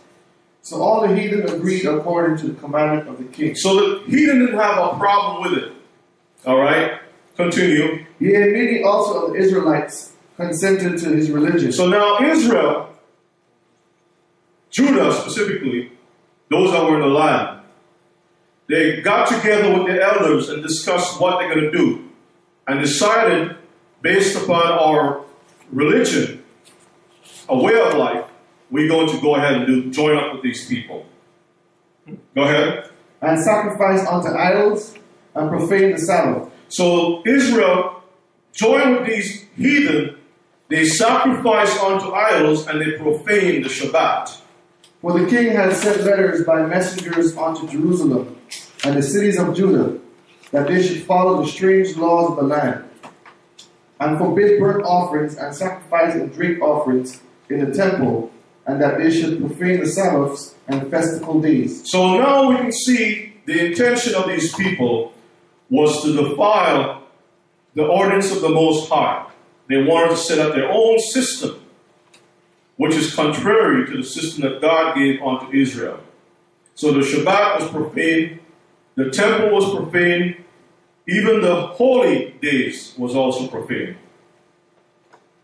So 0.61 0.81
all 0.81 1.07
the 1.07 1.15
heathen 1.15 1.43
agreed 1.49 1.85
according 1.85 2.37
to 2.37 2.47
the 2.47 2.59
commandment 2.59 3.09
of 3.09 3.17
the 3.17 3.25
king. 3.25 3.55
So 3.55 3.75
the 3.75 4.03
heathen 4.09 4.39
didn't 4.39 4.57
have 4.57 4.77
a 4.77 4.97
problem 4.97 5.51
with 5.51 5.63
it. 5.63 5.71
All 6.45 6.57
right, 6.57 6.99
continue. 7.35 8.05
Yea, 8.19 8.51
many 8.51 8.83
also 8.83 9.25
of 9.25 9.33
the 9.33 9.39
Israelites 9.39 10.13
consented 10.37 10.97
to 10.99 11.09
his 11.09 11.29
religion. 11.31 11.71
So 11.71 11.87
now 11.87 12.21
Israel, 12.21 12.89
Judah 14.71 15.13
specifically, 15.13 15.91
those 16.49 16.71
that 16.71 16.83
were 16.83 16.95
in 16.95 17.01
the 17.01 17.07
land, 17.07 17.62
they 18.67 19.01
got 19.01 19.27
together 19.27 19.77
with 19.77 19.87
the 19.87 20.01
elders 20.01 20.49
and 20.49 20.63
discussed 20.63 21.19
what 21.19 21.39
they're 21.39 21.53
going 21.53 21.71
to 21.71 21.71
do, 21.71 22.09
and 22.67 22.79
decided, 22.79 23.55
based 24.01 24.41
upon 24.41 24.63
our 24.63 25.23
religion, 25.71 26.43
a 27.49 27.57
way 27.57 27.79
of 27.79 27.95
life, 27.95 28.25
we're 28.71 28.87
going 28.87 29.09
to 29.09 29.21
go 29.21 29.35
ahead 29.35 29.53
and 29.55 29.67
do 29.67 29.91
join 29.91 30.17
up 30.17 30.33
with 30.33 30.41
these 30.43 30.67
people. 30.67 31.05
Go 32.35 32.43
ahead. 32.43 32.89
and 33.21 33.41
sacrifice 33.41 34.05
unto 34.05 34.29
idols 34.29 34.95
and 35.35 35.49
profane 35.49 35.91
the 35.93 35.97
Sabbath. 35.97 36.51
So 36.67 37.21
Israel 37.25 38.03
joined 38.51 38.97
with 38.97 39.07
these 39.07 39.45
heathen. 39.55 40.17
They 40.69 40.85
sacrifice 40.85 41.77
unto 41.79 42.11
idols 42.11 42.67
and 42.67 42.81
they 42.81 42.97
profane 42.97 43.63
the 43.63 43.69
Shabbat. 43.69 44.37
For 45.03 45.19
the 45.19 45.29
king 45.29 45.49
had 45.49 45.73
sent 45.73 46.05
letters 46.05 46.45
by 46.45 46.65
messengers 46.65 47.35
unto 47.35 47.67
Jerusalem 47.67 48.37
and 48.85 48.95
the 48.95 49.03
cities 49.03 49.37
of 49.37 49.53
Judah, 49.53 49.99
that 50.51 50.69
they 50.69 50.81
should 50.81 51.03
follow 51.03 51.41
the 51.41 51.51
strange 51.51 51.97
laws 51.97 52.29
of 52.31 52.37
the 52.37 52.43
land, 52.43 52.85
and 53.99 54.17
forbid 54.17 54.61
burnt 54.61 54.85
offerings 54.85 55.35
and 55.35 55.53
sacrifice 55.53 56.15
and 56.15 56.33
drink 56.33 56.61
offerings 56.61 57.21
in 57.49 57.69
the 57.69 57.75
temple, 57.75 58.31
and 58.65 58.81
that 58.81 58.97
they 58.97 59.11
should 59.11 59.39
profane 59.39 59.81
the 59.81 59.87
Sabbaths 59.87 60.55
and 60.69 60.89
festival 60.89 61.41
days. 61.41 61.91
So 61.91 62.17
now 62.17 62.49
we 62.49 62.55
can 62.55 62.71
see 62.71 63.33
the 63.45 63.65
intention 63.65 64.15
of 64.15 64.29
these 64.29 64.55
people 64.55 65.11
was 65.69 66.01
to 66.03 66.13
defile 66.13 67.03
the 67.73 67.83
ordinance 67.83 68.31
of 68.31 68.39
the 68.39 68.47
Most 68.47 68.87
High. 68.87 69.29
They 69.67 69.83
wanted 69.83 70.11
to 70.11 70.17
set 70.17 70.39
up 70.39 70.55
their 70.55 70.71
own 70.71 70.97
system, 70.99 71.59
which 72.77 72.95
is 72.95 73.13
contrary 73.13 73.85
to 73.85 73.97
the 73.97 74.03
system 74.03 74.43
that 74.43 74.61
God 74.61 74.95
gave 74.95 75.21
unto 75.21 75.51
Israel. 75.55 75.99
So 76.75 76.91
the 76.91 77.01
Shabbat 77.01 77.59
was 77.59 77.69
profaned, 77.69 78.39
the 78.95 79.09
temple 79.09 79.51
was 79.51 79.73
profaned, 79.73 80.43
even 81.07 81.41
the 81.41 81.67
holy 81.67 82.31
days 82.41 82.95
was 82.97 83.15
also 83.15 83.47
profaned. 83.47 83.97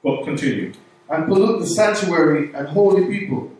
But 0.03 0.23
continue. 0.23 0.73
and 1.09 1.27
pollute 1.27 1.59
the 1.59 1.67
sanctuary 1.67 2.53
and 2.53 2.67
holy 2.67 3.05
people, 3.07 3.51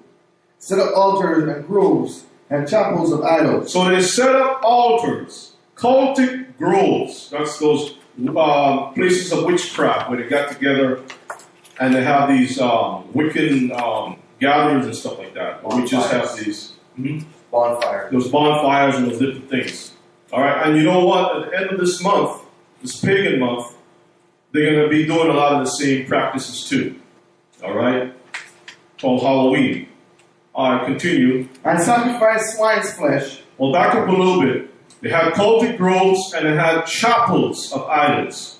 set 0.60 0.80
up 0.80 0.96
altars 0.96 1.48
and 1.48 1.68
groves 1.68 2.26
and 2.50 2.68
chapels 2.68 3.12
of 3.12 3.22
idols. 3.24 3.74
So 3.74 3.90
they 3.90 4.02
set 4.02 4.36
up 4.36 4.62
altars, 4.64 5.54
cultic 5.76 6.58
groves. 6.58 7.30
That's 7.30 7.60
those 7.60 7.98
uh, 8.36 8.92
places 8.92 9.32
of 9.32 9.46
witchcraft 9.46 10.10
where 10.10 10.22
they 10.22 10.30
got 10.30 10.52
together 10.52 11.02
and 11.80 11.94
they 11.96 12.04
have 12.04 12.30
these 12.30 12.60
um, 12.60 13.06
Wiccan 13.14 13.72
um, 13.80 14.18
gatherings 14.40 14.86
and 14.86 14.96
stuff 14.96 15.18
like 15.18 15.34
that. 15.34 15.64
We 15.68 15.86
just 15.86 16.12
have 16.12 16.24
Bonfires. 16.24 16.46
these 16.46 16.74
mhm, 16.98 17.26
Bonfire. 17.52 18.10
those 18.12 18.28
bonfires 18.30 18.96
and 18.96 19.08
those 19.12 19.20
different 19.20 19.50
things. 19.50 19.94
All 20.32 20.42
right, 20.42 20.68
and 20.68 20.78
you 20.78 20.84
know 20.84 21.06
what? 21.06 21.38
At 21.44 21.50
the 21.52 21.58
end 21.58 21.70
of 21.72 21.80
this 21.80 22.02
month, 22.04 22.42
this 22.82 23.00
pagan 23.00 23.40
month, 23.40 23.76
they're 24.52 24.72
going 24.72 24.84
to 24.84 24.90
be 24.90 25.06
doing 25.06 25.30
a 25.30 25.34
lot 25.34 25.54
of 25.54 25.66
the 25.66 25.72
same 25.72 26.06
practices 26.06 26.68
too. 26.70 27.00
All 27.64 27.74
right, 27.74 28.14
called 29.00 29.22
Halloween. 29.22 29.88
All 30.54 30.72
right, 30.74 30.86
continue. 30.86 31.48
And 31.64 31.82
sacrifice 31.82 32.56
swine's 32.56 32.92
flesh, 32.94 33.42
Well, 33.58 33.72
back 33.72 33.96
up 33.96 34.08
a 34.08 34.12
little 34.12 34.42
bit. 34.42 34.70
They 35.02 35.10
had 35.10 35.34
cultic 35.34 35.78
groves 35.78 36.34
and 36.34 36.46
they 36.46 36.56
had 36.56 36.86
chapels 36.86 37.72
of 37.72 37.84
idols. 37.88 38.60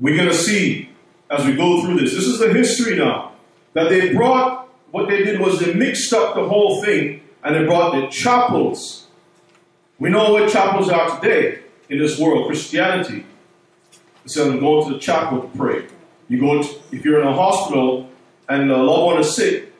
We're 0.00 0.16
going 0.16 0.28
to 0.28 0.34
see 0.34 0.90
as 1.30 1.44
we 1.44 1.54
go 1.54 1.82
through 1.82 1.98
this. 1.98 2.14
This 2.14 2.26
is 2.26 2.38
the 2.38 2.52
history 2.52 2.96
now. 2.96 3.32
That 3.74 3.88
they 3.88 4.14
brought, 4.14 4.68
what 4.90 5.08
they 5.08 5.22
did 5.22 5.40
was 5.40 5.60
they 5.60 5.74
mixed 5.74 6.12
up 6.12 6.34
the 6.34 6.48
whole 6.48 6.82
thing 6.82 7.22
and 7.42 7.54
they 7.54 7.64
brought 7.64 7.94
the 7.94 8.08
chapels. 8.08 9.06
We 9.98 10.10
know 10.10 10.32
what 10.32 10.50
chapels 10.50 10.88
are 10.88 11.20
today 11.20 11.60
in 11.88 11.98
this 11.98 12.18
world 12.18 12.46
Christianity. 12.46 13.26
Instead 14.24 14.48
of 14.48 14.60
going 14.60 14.88
to 14.88 14.94
the 14.94 15.00
chapel 15.00 15.42
to 15.42 15.48
pray. 15.56 15.86
You 16.28 16.40
go 16.40 16.62
to, 16.62 16.68
if 16.90 17.04
you're 17.04 17.20
in 17.20 17.26
a 17.26 17.32
hospital 17.32 18.10
and 18.48 18.70
a 18.70 18.76
loved 18.76 19.06
one 19.06 19.18
is 19.20 19.36
sick, 19.36 19.72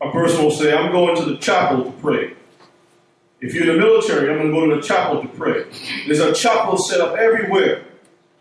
a 0.00 0.10
person 0.10 0.42
will 0.42 0.50
say, 0.50 0.76
I'm 0.76 0.90
going 0.90 1.16
to 1.16 1.24
the 1.24 1.36
chapel 1.36 1.84
to 1.84 1.92
pray. 1.92 2.34
If 3.40 3.54
you're 3.54 3.70
in 3.70 3.78
the 3.78 3.78
military, 3.78 4.30
I'm 4.30 4.38
going 4.38 4.50
to 4.50 4.60
go 4.60 4.74
to 4.74 4.80
the 4.80 4.86
chapel 4.86 5.22
to 5.22 5.28
pray. 5.28 5.64
There's 6.06 6.20
a 6.20 6.32
chapel 6.32 6.78
set 6.78 7.00
up 7.00 7.16
everywhere. 7.16 7.84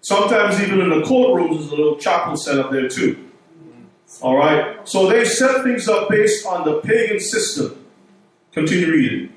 Sometimes 0.05 0.61
even 0.61 0.81
in 0.81 0.89
the 0.89 1.01
courtrooms, 1.01 1.57
there's 1.57 1.71
a 1.71 1.75
little 1.75 1.95
chapel 1.97 2.37
set 2.37 2.59
up 2.59 2.69
there 2.71 2.87
too. 2.87 3.17
All 4.21 4.37
right. 4.37 4.87
So 4.87 5.09
they 5.09 5.25
set 5.25 5.63
things 5.63 5.87
up 5.89 6.09
based 6.09 6.45
on 6.45 6.63
the 6.63 6.79
pagan 6.81 7.19
system. 7.19 7.83
Continue 8.51 8.91
reading. 8.91 9.33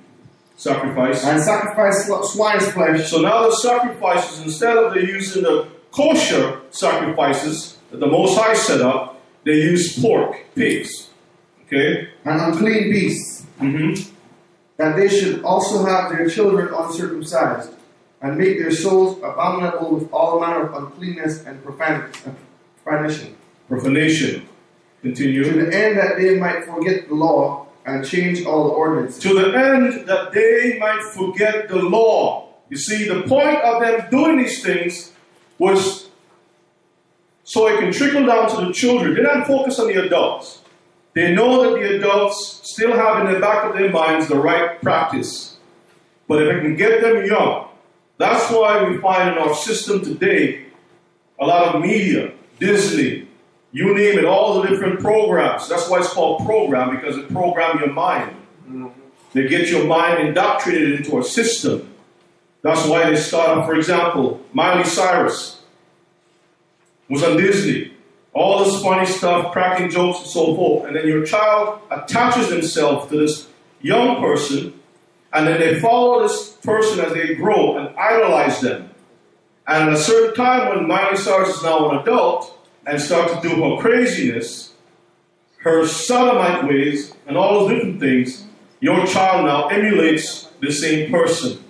Sacrifice. 0.56 1.24
and 1.24 1.40
sacrifice 1.40 2.04
sw- 2.06 2.32
swine's 2.34 2.70
flesh, 2.72 3.08
So 3.10 3.22
now 3.22 3.48
the 3.48 3.56
sacrifices, 3.56 4.40
instead 4.44 4.76
of 4.76 4.92
they 4.92 5.02
using 5.06 5.42
the 5.44 5.68
kosher 5.90 6.60
sacrifices 6.70 7.78
that 7.90 8.00
the 8.00 8.06
Most 8.06 8.36
High 8.36 8.52
set 8.54 8.82
up, 8.82 9.22
they 9.44 9.54
use 9.54 9.98
pork, 9.98 10.36
pigs. 10.54 11.08
Okay. 11.66 12.08
and 12.26 12.40
unclean 12.42 12.90
beasts, 12.90 13.46
Mm-hmm. 13.60 14.12
that 14.76 14.96
they 14.96 15.08
should 15.08 15.42
also 15.44 15.84
have 15.86 16.10
their 16.12 16.28
children 16.28 16.74
uncircumcised, 16.74 17.70
and 18.20 18.36
make 18.36 18.58
their 18.58 18.70
souls 18.70 19.18
abominable 19.18 19.94
with 19.94 20.12
all 20.12 20.40
manner 20.40 20.66
of 20.66 20.74
uncleanness 20.74 21.44
and 21.44 21.58
and 21.64 22.02
uh, 22.02 22.30
profanation, 22.84 23.36
Profanation. 23.68 24.40
to 24.42 24.46
Continue. 25.02 25.44
the 25.44 25.74
end 25.76 25.98
that 25.98 26.16
they 26.16 26.38
might 26.38 26.64
forget 26.64 27.08
the 27.08 27.14
law 27.14 27.66
and 27.86 28.06
change 28.06 28.44
all 28.44 28.64
the 28.64 28.70
ordinances. 28.70 29.22
to 29.22 29.34
the 29.34 29.56
end 29.56 30.06
that 30.08 30.32
they 30.32 30.78
might 30.78 31.02
forget 31.14 31.68
the 31.68 31.76
law. 31.76 32.48
You 32.68 32.76
see, 32.76 33.08
the 33.08 33.22
point 33.22 33.58
of 33.62 33.80
them 33.80 34.08
doing 34.10 34.38
these 34.38 34.62
things 34.62 35.12
was 35.58 36.08
so 37.44 37.66
it 37.68 37.78
can 37.80 37.92
trickle 37.92 38.26
down 38.26 38.50
to 38.50 38.66
the 38.66 38.72
children. 38.72 39.14
They 39.14 39.22
don't 39.22 39.46
focus 39.46 39.78
on 39.78 39.86
the 39.86 40.04
adults. 40.04 40.60
They 41.14 41.34
know 41.34 41.62
that 41.62 41.80
the 41.80 41.96
adults 41.96 42.60
still 42.64 42.92
have 42.94 43.26
in 43.26 43.32
the 43.32 43.40
back 43.40 43.64
of 43.64 43.72
their 43.74 43.90
minds 43.90 44.28
the 44.28 44.36
right 44.36 44.80
practice. 44.82 45.56
But 46.28 46.42
if 46.42 46.56
it 46.56 46.60
can 46.60 46.76
get 46.76 47.00
them 47.00 47.24
young, 47.24 47.67
that's 48.18 48.50
why 48.50 48.88
we 48.88 48.98
find 48.98 49.30
in 49.30 49.38
our 49.38 49.54
system 49.54 50.02
today 50.02 50.66
a 51.40 51.46
lot 51.46 51.74
of 51.74 51.80
media, 51.80 52.32
Disney, 52.58 53.28
you 53.70 53.94
name 53.94 54.18
it, 54.18 54.24
all 54.24 54.60
the 54.60 54.68
different 54.68 55.00
programs. 55.00 55.68
That's 55.68 55.88
why 55.88 56.00
it's 56.00 56.12
called 56.12 56.44
program 56.44 56.96
because 56.96 57.16
it 57.16 57.28
program 57.28 57.78
your 57.78 57.92
mind. 57.92 58.34
They 59.32 59.46
get 59.46 59.68
your 59.68 59.86
mind 59.86 60.26
indoctrinated 60.26 61.00
into 61.00 61.18
a 61.18 61.22
system. 61.22 61.94
That's 62.62 62.84
why 62.86 63.08
they 63.08 63.16
start, 63.16 63.66
for 63.66 63.76
example, 63.76 64.40
Miley 64.52 64.84
Cyrus 64.84 65.62
was 67.08 67.22
on 67.22 67.36
Disney. 67.36 67.92
All 68.32 68.64
this 68.64 68.82
funny 68.82 69.06
stuff, 69.06 69.52
cracking 69.52 69.90
jokes 69.90 70.20
and 70.20 70.28
so 70.28 70.54
forth. 70.56 70.86
And 70.86 70.96
then 70.96 71.06
your 71.06 71.24
child 71.24 71.80
attaches 71.90 72.50
himself 72.50 73.08
to 73.10 73.16
this 73.16 73.48
young 73.80 74.20
person, 74.20 74.77
and 75.32 75.46
then 75.46 75.60
they 75.60 75.80
follow 75.80 76.22
this 76.22 76.52
person 76.62 77.00
as 77.00 77.12
they 77.12 77.34
grow 77.34 77.78
and 77.78 77.96
idolize 77.96 78.60
them. 78.60 78.90
And 79.66 79.90
at 79.90 79.94
a 79.94 79.98
certain 79.98 80.34
time, 80.34 80.68
when 80.68 80.88
Miley 80.88 81.16
Cyrus 81.16 81.56
is 81.56 81.62
now 81.62 81.90
an 81.90 81.98
adult 81.98 82.58
and 82.86 83.00
starts 83.00 83.34
to 83.34 83.40
do 83.46 83.62
her 83.62 83.76
craziness, 83.82 84.72
her 85.58 85.86
sodomite 85.86 86.66
ways, 86.66 87.12
and 87.26 87.36
all 87.36 87.60
those 87.60 87.74
different 87.74 88.00
things, 88.00 88.46
your 88.80 89.06
child 89.06 89.44
now 89.44 89.68
emulates 89.68 90.44
the 90.60 90.72
same 90.72 91.10
person. 91.10 91.62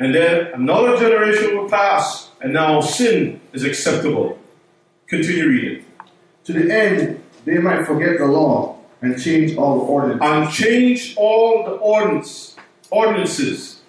And 0.00 0.12
then 0.14 0.48
another 0.54 0.96
generation 0.96 1.56
will 1.56 1.68
pass, 1.68 2.30
and 2.40 2.52
now 2.52 2.80
sin 2.80 3.40
is 3.52 3.62
acceptable. 3.62 4.38
Continue 5.06 5.46
reading. 5.46 5.84
To 6.44 6.52
the 6.52 6.74
end, 6.74 7.22
they 7.44 7.58
might 7.58 7.86
forget 7.86 8.18
the 8.18 8.26
law 8.26 8.81
and 9.02 9.20
change 9.22 9.56
all 9.56 9.78
the 9.80 9.84
ordinances. 9.84 10.30
And 10.30 10.50
change 10.52 11.14
all 11.16 11.64
the 11.64 11.72
ordinance, 11.72 12.56
ordinances. 12.90 13.80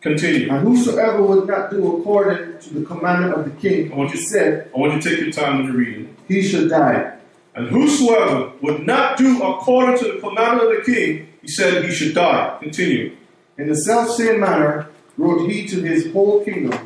Continue. 0.00 0.50
And 0.50 0.66
whosoever 0.66 1.22
would 1.22 1.46
not 1.46 1.70
do 1.70 1.96
according 1.98 2.58
to 2.58 2.74
the 2.74 2.84
commandment 2.84 3.34
of 3.34 3.44
the 3.44 3.50
king, 3.52 3.92
I 3.92 3.96
want 3.96 4.12
you- 4.12 4.20
said, 4.20 4.68
I 4.74 4.78
want 4.78 4.94
you 4.94 5.00
to 5.00 5.08
take 5.08 5.20
your 5.20 5.30
time 5.30 5.60
in 5.60 5.66
the 5.66 5.72
reading. 5.72 6.08
he 6.26 6.42
should 6.42 6.70
die. 6.70 7.12
And 7.54 7.68
whosoever 7.68 8.50
would 8.62 8.86
not 8.86 9.16
do 9.18 9.42
according 9.42 9.98
to 9.98 10.12
the 10.12 10.18
commandment 10.20 10.70
of 10.70 10.84
the 10.84 10.92
king, 10.92 11.28
he 11.42 11.48
said 11.48 11.84
he 11.84 11.90
should 11.92 12.14
die. 12.14 12.56
Continue. 12.60 13.12
In 13.58 13.68
the 13.68 13.74
selfsame 13.76 14.40
manner 14.40 14.88
wrote 15.18 15.50
he 15.50 15.66
to 15.68 15.82
his 15.82 16.10
whole 16.12 16.42
kingdom, 16.44 16.78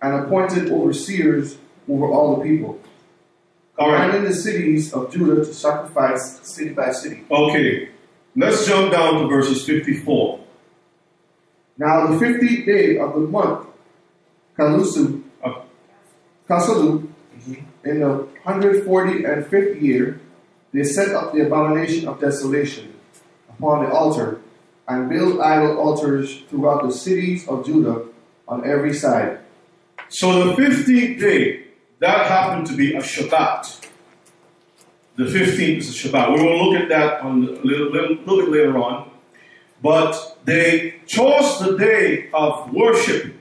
and 0.00 0.14
appointed 0.14 0.70
overseers 0.70 1.58
over 1.88 2.06
all 2.06 2.36
the 2.36 2.42
people, 2.44 2.78
All 3.78 3.90
right. 3.90 4.06
commanding 4.06 4.30
the 4.30 4.34
cities 4.36 4.92
of 4.92 5.12
Judah 5.12 5.36
to 5.44 5.52
sacrifice 5.52 6.40
city 6.42 6.70
by 6.70 6.90
city. 6.92 7.24
Okay. 7.30 7.90
Let's 8.34 8.66
jump 8.66 8.92
down 8.92 9.22
to 9.22 9.28
verses 9.28 9.64
54. 9.66 10.40
Now 11.78 12.06
the 12.06 12.18
fifteenth 12.18 12.64
day 12.66 12.98
of 12.98 13.12
the 13.14 13.20
month, 13.20 13.66
Kalusu, 14.58 15.22
Uh, 15.44 15.60
Kasalu, 16.48 17.06
in 17.84 18.00
the 18.00 18.26
hundred 18.44 18.84
forty 18.84 19.24
and 19.24 19.46
fifth 19.46 19.80
year, 19.82 20.20
they 20.72 20.82
set 20.84 21.14
up 21.14 21.32
the 21.34 21.40
abomination 21.46 22.08
of 22.08 22.20
desolation 22.20 22.94
upon 23.50 23.84
the 23.84 23.92
altar, 23.92 24.40
and 24.88 25.08
built 25.10 25.40
idol 25.40 25.78
altars 25.78 26.42
throughout 26.48 26.82
the 26.82 26.92
cities 26.92 27.46
of 27.48 27.66
Judah 27.66 28.06
on 28.48 28.64
every 28.66 28.94
side. 28.94 29.38
So 30.08 30.44
the 30.44 30.52
15th 30.62 31.18
day, 31.20 31.65
that 31.98 32.26
happened 32.26 32.66
to 32.66 32.76
be 32.76 32.94
a 32.94 33.00
Shabbat. 33.00 33.86
The 35.16 35.24
15th 35.24 35.78
is 35.78 36.04
a 36.04 36.08
Shabbat. 36.08 36.36
We 36.36 36.42
will 36.42 36.70
look 36.70 36.82
at 36.82 36.88
that 36.90 37.22
on 37.22 37.44
a 37.44 37.50
little, 37.62 37.90
little, 37.90 38.16
little 38.16 38.36
bit 38.36 38.48
later 38.50 38.78
on. 38.78 39.10
But 39.82 40.38
they 40.44 41.00
chose 41.06 41.58
the 41.58 41.76
day 41.78 42.28
of 42.34 42.72
worship 42.72 43.34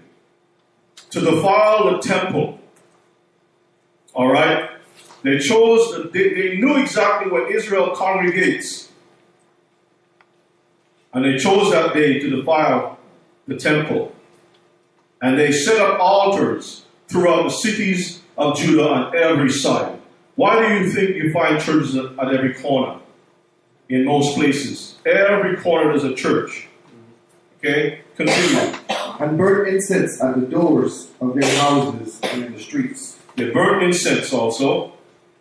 to 1.10 1.20
defile 1.20 1.92
the 1.92 2.00
temple. 2.00 2.60
All 4.14 4.32
right? 4.32 4.70
They 5.24 5.40
chose, 5.40 5.92
the, 5.92 6.10
they, 6.14 6.34
they 6.34 6.58
knew 6.58 6.78
exactly 6.78 7.32
when 7.32 7.52
Israel 7.52 7.96
congregates. 7.96 8.90
And 11.14 11.26
they 11.26 11.38
chose 11.38 11.72
that 11.72 11.94
day 11.94 12.20
to 12.20 12.30
defile 12.30 13.00
the 13.48 13.56
temple. 13.56 14.14
And 15.22 15.38
they 15.38 15.52
set 15.52 15.80
up 15.82 16.00
altars 16.00 16.86
throughout 17.08 17.44
the 17.44 17.50
cities 17.50 18.22
of 18.38 18.58
Judah 18.58 18.88
on 18.88 19.16
every 19.18 19.52
side. 19.52 20.00
Why 20.36 20.68
do 20.68 20.74
you 20.84 20.90
think 20.92 21.16
you 21.16 21.32
find 21.32 21.62
churches 21.62 21.96
at, 21.96 22.06
every 22.34 22.54
corner? 22.56 23.00
In 23.88 24.06
most 24.06 24.36
places. 24.36 24.98
Every 25.06 25.58
corner 25.58 25.94
is 25.94 26.04
a 26.04 26.14
church. 26.16 26.68
Okay? 27.60 28.02
Continue. 28.18 28.78
and 29.20 29.38
burnt 29.38 29.68
incense 29.70 30.22
at 30.22 30.40
the 30.40 30.46
doors 30.46 31.12
of 31.22 31.36
their 31.36 31.60
houses 31.60 32.20
and 32.24 32.46
in 32.46 32.54
the 32.54 32.60
streets. 32.60 33.18
They 33.36 33.52
burnt 33.52 33.84
incense 33.84 34.34
also. 34.34 34.94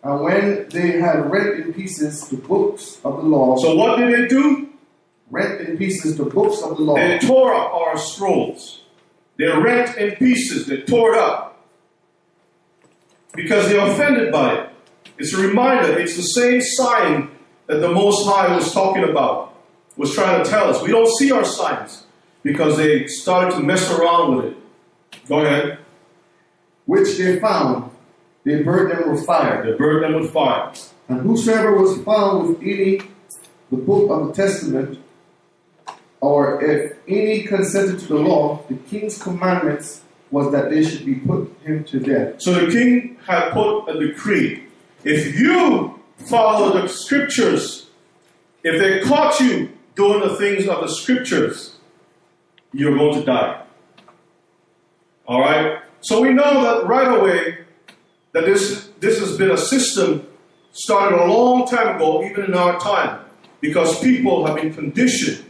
And 0.03 0.21
when 0.21 0.69
they 0.69 0.99
had 0.99 1.29
rent 1.31 1.59
in 1.59 1.73
pieces 1.73 2.29
the 2.29 2.37
books 2.37 2.99
of 3.03 3.17
the 3.17 3.23
law, 3.23 3.57
So 3.57 3.75
what 3.75 3.97
did 3.97 4.13
they 4.13 4.27
do? 4.27 4.69
rent 5.31 5.59
in 5.61 5.75
pieces 5.77 6.17
the 6.17 6.25
books 6.25 6.61
of 6.61 6.77
the 6.77 6.83
law, 6.83 6.95
They 6.95 7.17
tore 7.19 7.53
up 7.55 7.73
our 7.73 7.97
scrolls. 7.97 8.83
They 9.37 9.47
rent 9.47 9.97
in 9.97 10.15
pieces. 10.17 10.67
They 10.67 10.81
tore 10.81 11.13
it 11.13 11.17
up. 11.17 11.54
Because 13.33 13.69
they're 13.69 13.85
offended 13.85 14.31
by 14.31 14.55
it. 14.55 14.69
It's 15.17 15.33
a 15.33 15.37
reminder. 15.37 15.97
It's 15.97 16.15
the 16.15 16.23
same 16.23 16.61
sign 16.61 17.31
that 17.67 17.77
the 17.77 17.89
Most 17.89 18.25
High 18.27 18.55
was 18.55 18.73
talking 18.73 19.03
about, 19.03 19.53
was 19.97 20.13
trying 20.13 20.43
to 20.43 20.49
tell 20.49 20.69
us. 20.69 20.81
We 20.81 20.91
don't 20.91 21.09
see 21.17 21.31
our 21.31 21.43
signs 21.45 22.05
because 22.43 22.77
they 22.77 23.07
started 23.07 23.55
to 23.55 23.63
mess 23.63 23.89
around 23.91 24.35
with 24.35 24.45
it. 24.45 24.57
Go 25.27 25.39
ahead. 25.39 25.79
which 26.85 27.17
they 27.17 27.39
found, 27.39 27.91
they 28.43 28.61
burnt 28.61 28.95
them 28.95 29.11
with 29.11 29.25
fire. 29.25 29.65
They 29.65 29.75
burned 29.77 30.03
them 30.03 30.21
with 30.21 30.31
fire. 30.31 30.71
And 31.07 31.21
whosoever 31.21 31.75
was 31.75 32.01
found 32.03 32.49
with 32.49 32.61
any 32.61 33.01
the 33.71 33.77
book 33.77 34.11
of 34.11 34.27
the 34.27 34.33
testament, 34.33 34.99
or 36.21 36.63
if 36.63 36.93
any 37.07 37.43
consented 37.43 37.99
to 37.99 38.07
the 38.07 38.15
law, 38.15 38.63
the 38.69 38.75
king's 38.75 39.21
commandments 39.21 40.01
was 40.35 40.51
that 40.51 40.69
they 40.69 40.83
should 40.83 41.05
be 41.05 41.15
put 41.15 41.49
him 41.63 41.81
to 41.85 41.97
death. 41.97 42.41
So 42.41 42.51
the 42.51 42.69
king 42.69 43.17
had 43.25 43.51
put 43.51 43.87
a 43.87 43.97
decree. 43.97 44.65
If 45.05 45.39
you 45.39 45.97
follow 46.29 46.73
the 46.73 46.89
scriptures, 46.89 47.89
if 48.61 48.77
they 48.81 48.99
caught 49.07 49.39
you 49.39 49.71
doing 49.95 50.19
the 50.27 50.35
things 50.35 50.67
of 50.67 50.81
the 50.81 50.89
scriptures, 50.89 51.77
you're 52.73 52.97
going 52.97 53.17
to 53.17 53.25
die. 53.25 53.63
All 55.25 55.39
right? 55.39 55.79
So 56.01 56.19
we 56.19 56.33
know 56.33 56.63
that 56.63 56.85
right 56.85 57.17
away 57.17 57.59
that 58.33 58.43
this, 58.43 58.89
this 58.99 59.17
has 59.19 59.37
been 59.37 59.51
a 59.51 59.57
system 59.57 60.27
started 60.73 61.17
a 61.17 61.31
long 61.31 61.65
time 61.65 61.95
ago, 61.95 62.21
even 62.25 62.43
in 62.43 62.55
our 62.55 62.77
time, 62.81 63.21
because 63.61 64.01
people 64.01 64.45
have 64.45 64.57
been 64.57 64.73
conditioned 64.73 65.45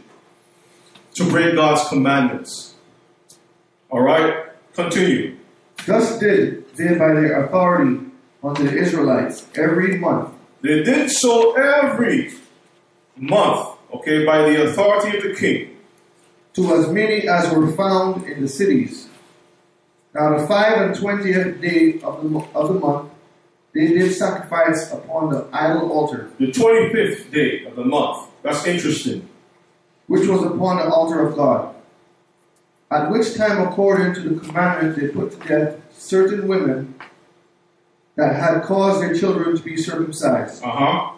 to 1.14 1.28
break 1.28 1.56
God's 1.56 1.88
commandments. 1.88 2.76
All 3.90 4.02
right? 4.02 4.45
Continue. 4.76 5.36
Thus 5.86 6.18
did 6.18 6.68
they 6.76 6.94
by 6.94 7.14
their 7.14 7.44
authority 7.44 8.00
unto 8.44 8.62
the 8.68 8.76
Israelites 8.76 9.46
every 9.56 9.98
month, 9.98 10.30
They 10.62 10.82
did 10.82 11.10
so 11.10 11.54
every 11.56 12.32
month, 13.16 13.78
okay, 13.94 14.24
by 14.24 14.38
the 14.48 14.64
authority 14.68 15.16
of 15.16 15.22
the 15.24 15.34
king. 15.34 15.76
to 16.54 16.74
as 16.74 16.88
many 16.88 17.28
as 17.28 17.52
were 17.52 17.70
found 17.72 18.24
in 18.26 18.40
the 18.42 18.48
cities. 18.48 19.08
Now 20.14 20.38
the 20.38 20.46
five 20.46 20.80
and 20.82 20.94
twentieth 20.94 21.60
day 21.60 22.00
of 22.02 22.22
the, 22.22 22.28
of 22.54 22.68
the 22.68 22.74
month, 22.80 23.10
they 23.74 23.88
did 23.88 24.12
sacrifice 24.14 24.90
upon 24.92 25.30
the 25.30 25.46
idol 25.52 25.90
altar, 25.92 26.30
The 26.38 26.46
25th 26.52 27.30
day 27.30 27.64
of 27.66 27.76
the 27.76 27.84
month. 27.84 28.28
That's 28.42 28.66
interesting. 28.66 29.28
which 30.06 30.26
was 30.28 30.42
upon 30.44 30.76
the 30.76 30.88
altar 30.88 31.26
of 31.28 31.36
God. 31.36 31.74
At 32.90 33.10
which 33.10 33.34
time, 33.34 33.60
according 33.66 34.14
to 34.14 34.20
the 34.28 34.40
commandment, 34.40 34.96
they 34.96 35.08
put 35.08 35.40
to 35.40 35.48
death 35.48 35.76
certain 35.92 36.46
women 36.46 36.94
that 38.16 38.36
had 38.36 38.62
caused 38.62 39.02
their 39.02 39.14
children 39.14 39.56
to 39.56 39.62
be 39.62 39.76
circumcised, 39.76 40.62
Uh 40.64 40.70
huh. 40.70 41.10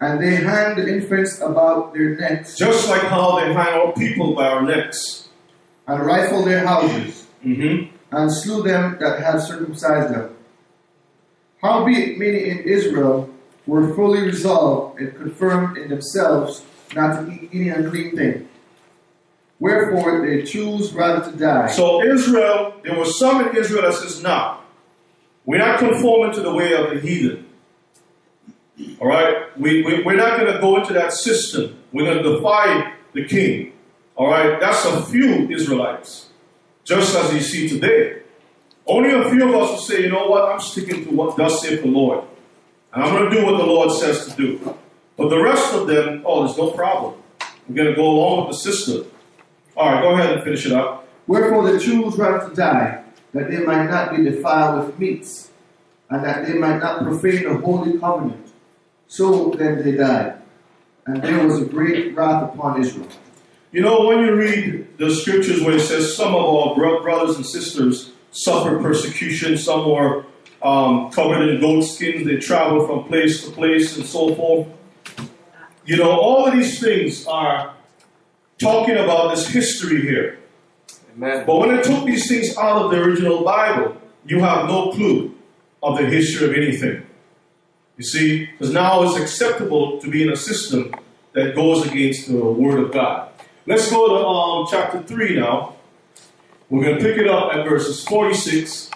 and 0.00 0.20
they 0.22 0.36
hanged 0.36 0.78
the 0.78 0.86
infants 0.86 1.40
about 1.40 1.94
their 1.94 2.16
necks 2.16 2.56
Just 2.56 2.88
like 2.88 3.02
how 3.02 3.40
they 3.40 3.52
hang 3.52 3.80
our 3.80 3.92
people 3.92 4.34
by 4.34 4.46
our 4.48 4.62
necks. 4.62 5.28
and 5.88 6.04
rifled 6.04 6.46
their 6.46 6.66
houses, 6.66 7.26
Mm-hmm. 7.44 7.94
and 8.16 8.32
slew 8.32 8.62
them 8.62 8.96
that 9.00 9.20
had 9.22 9.38
circumcised 9.40 10.12
them. 10.14 10.30
Howbeit 11.62 12.18
many 12.18 12.50
in 12.50 12.58
Israel 12.60 13.30
were 13.66 13.94
fully 13.94 14.20
resolved 14.22 15.00
and 15.00 15.14
confirmed 15.16 15.78
in 15.78 15.88
themselves 15.88 16.62
not 16.94 17.24
to 17.26 17.32
eat 17.32 17.50
any 17.52 17.68
unclean 17.70 18.14
thing. 18.16 18.48
Wherefore 19.58 20.26
they 20.26 20.42
choose 20.42 20.92
rather 20.92 21.30
to 21.30 21.36
die. 21.36 21.68
So 21.68 22.02
Israel, 22.02 22.74
there 22.84 22.98
were 22.98 23.06
some 23.06 23.48
in 23.48 23.56
Israel 23.56 23.82
that 23.82 23.94
says, 23.94 24.22
"No, 24.22 24.58
we're 25.46 25.58
not 25.58 25.78
conforming 25.78 26.34
to 26.34 26.40
the 26.40 26.52
way 26.52 26.74
of 26.74 26.90
the 26.90 27.00
heathen. 27.00 27.46
All 29.00 29.08
right? 29.08 29.58
We, 29.58 29.82
we, 29.82 30.02
we're 30.02 30.16
not 30.16 30.38
going 30.38 30.52
to 30.52 30.60
go 30.60 30.76
into 30.76 30.92
that 30.94 31.12
system. 31.12 31.78
We're 31.92 32.04
going 32.04 32.22
to 32.22 32.36
defy 32.36 32.92
the 33.12 33.24
king. 33.24 33.72
All 34.16 34.28
right? 34.28 34.60
That's 34.60 34.84
a 34.84 35.02
few 35.04 35.48
Israelites, 35.48 36.30
just 36.84 37.14
as 37.16 37.32
you 37.32 37.40
see 37.40 37.68
today. 37.68 38.22
Only 38.86 39.12
a 39.12 39.30
few 39.30 39.48
of 39.48 39.54
us 39.54 39.70
will 39.70 39.78
say, 39.78 40.02
you 40.02 40.10
know 40.10 40.26
what, 40.26 40.50
I'm 40.50 40.60
sticking 40.60 41.04
to 41.04 41.10
what 41.10 41.36
thus 41.36 41.62
saith 41.62 41.82
the 41.82 41.88
Lord. 41.88 42.24
And 42.92 43.02
I'm 43.02 43.14
going 43.14 43.30
to 43.30 43.36
do 43.36 43.46
what 43.46 43.56
the 43.56 43.66
Lord 43.66 43.90
says 43.92 44.26
to 44.26 44.36
do. 44.36 44.76
But 45.16 45.28
the 45.28 45.40
rest 45.40 45.74
of 45.74 45.86
them, 45.86 46.22
oh, 46.24 46.44
there's 46.44 46.58
no 46.58 46.70
problem. 46.72 47.22
We're 47.68 47.76
going 47.76 47.88
to 47.88 47.94
go 47.94 48.06
along 48.06 48.46
with 48.46 48.56
the 48.56 48.72
system. 48.72 49.06
All 49.76 49.92
right, 49.92 50.02
go 50.02 50.14
ahead 50.14 50.34
and 50.34 50.42
finish 50.42 50.66
it 50.66 50.72
up. 50.72 51.06
Wherefore 51.26 51.70
they 51.70 51.78
choose 51.78 52.16
rather 52.16 52.48
to 52.48 52.54
die, 52.54 53.02
that 53.34 53.50
they 53.50 53.58
might 53.58 53.88
not 53.90 54.16
be 54.16 54.22
defiled 54.24 54.86
with 54.86 54.98
meats, 54.98 55.50
and 56.08 56.24
that 56.24 56.46
they 56.46 56.54
might 56.54 56.78
not 56.78 57.02
profane 57.02 57.44
the 57.44 57.58
holy 57.58 57.98
covenant. 57.98 58.46
So 59.08 59.50
then 59.50 59.82
they 59.84 59.92
died. 59.92 60.34
and 61.06 61.22
there 61.22 61.46
was 61.46 61.60
a 61.62 61.64
great 61.64 62.16
wrath 62.16 62.52
upon 62.54 62.80
Israel. 62.80 63.06
You 63.70 63.82
know, 63.82 64.06
when 64.06 64.20
you 64.24 64.34
read 64.34 64.98
the 64.98 65.10
scriptures 65.14 65.62
where 65.62 65.76
it 65.76 65.80
says 65.80 66.16
some 66.16 66.34
of 66.34 66.42
our 66.42 66.74
bro- 66.74 67.02
brothers 67.02 67.36
and 67.36 67.46
sisters 67.46 68.12
suffered 68.32 68.82
persecution, 68.82 69.56
some 69.56 69.88
were 69.88 70.24
um, 70.62 71.10
covered 71.12 71.48
in 71.48 71.60
goat 71.60 71.82
skins, 71.82 72.26
they 72.26 72.38
traveled 72.38 72.88
from 72.88 73.04
place 73.04 73.44
to 73.44 73.50
place 73.52 73.96
and 73.96 74.04
so 74.06 74.34
forth. 74.34 74.66
You 75.84 75.98
know, 75.98 76.10
all 76.10 76.46
of 76.46 76.54
these 76.54 76.80
things 76.80 77.24
are 77.26 77.75
talking 78.58 78.96
about 78.96 79.34
this 79.34 79.48
history 79.48 80.02
here. 80.02 80.38
Amen. 81.16 81.44
But 81.46 81.56
when 81.56 81.76
they 81.76 81.82
took 81.82 82.04
these 82.04 82.28
things 82.28 82.56
out 82.56 82.82
of 82.82 82.90
the 82.90 83.02
original 83.02 83.44
Bible, 83.44 83.96
you 84.24 84.40
have 84.40 84.66
no 84.66 84.90
clue 84.92 85.34
of 85.82 85.98
the 85.98 86.06
history 86.06 86.48
of 86.48 86.54
anything. 86.54 87.06
You 87.96 88.04
see, 88.04 88.46
because 88.46 88.72
now 88.72 89.02
it's 89.02 89.16
acceptable 89.16 89.98
to 90.00 90.10
be 90.10 90.22
in 90.22 90.30
a 90.30 90.36
system 90.36 90.94
that 91.32 91.54
goes 91.54 91.86
against 91.86 92.28
the 92.28 92.36
Word 92.36 92.78
of 92.78 92.92
God. 92.92 93.30
Let's 93.66 93.90
go 93.90 94.08
to 94.08 94.26
um, 94.26 94.66
chapter 94.70 95.02
3 95.02 95.36
now. 95.36 95.76
We're 96.68 96.84
going 96.84 96.98
to 96.98 97.02
pick 97.02 97.16
it 97.16 97.28
up 97.28 97.54
at 97.54 97.66
verses 97.66 98.04
46. 98.04 98.90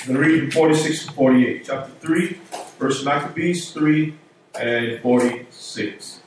I'm 0.00 0.14
going 0.14 0.20
to 0.20 0.28
read 0.28 0.40
from 0.40 0.50
46 0.50 1.06
to 1.06 1.12
48. 1.12 1.64
Chapter 1.66 1.92
3, 2.00 2.38
verse 2.78 3.04
Maccabees 3.04 3.72
3 3.72 4.14
and 4.58 5.00
46. 5.00 6.19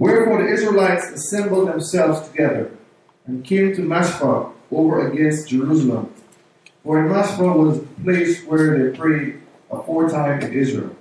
Wherefore 0.00 0.42
the 0.42 0.48
Israelites 0.48 1.10
assembled 1.10 1.68
themselves 1.68 2.26
together 2.26 2.70
and 3.26 3.44
came 3.44 3.76
to 3.76 3.82
Mashpah 3.82 4.50
over 4.72 5.06
against 5.06 5.50
Jerusalem. 5.50 6.10
For 6.82 7.04
in 7.04 7.12
Mashpah 7.12 7.54
was 7.54 7.80
the 7.80 7.86
place 8.02 8.42
where 8.46 8.78
they 8.78 8.96
prayed 8.96 9.42
aforetime 9.70 10.40
in 10.40 10.54
Israel. 10.54 10.96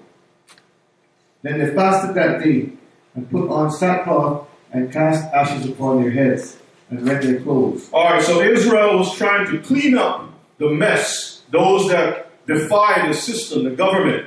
Then 1.44 1.60
they 1.60 1.74
fasted 1.74 2.14
that 2.16 2.44
day 2.44 2.74
and 3.16 3.32
put 3.32 3.50
on 3.50 3.72
sackcloth 3.72 4.50
and 4.74 4.92
cast 4.92 5.24
ashes 5.34 5.66
upon 5.66 6.02
their 6.02 6.12
heads 6.12 6.58
and 6.90 7.08
rent 7.08 7.24
their 7.24 7.40
clothes. 7.40 7.90
All 7.94 8.04
right, 8.04 8.22
so 8.22 8.42
Israel 8.42 8.98
was 8.98 9.16
trying 9.16 9.50
to 9.50 9.62
clean 9.62 9.98
up 9.98 10.30
the 10.58 10.72
mess, 10.72 11.44
those 11.52 11.88
that 11.88 12.46
defied 12.48 13.10
the 13.10 13.14
system, 13.14 13.64
the 13.64 13.72
government. 13.72 14.26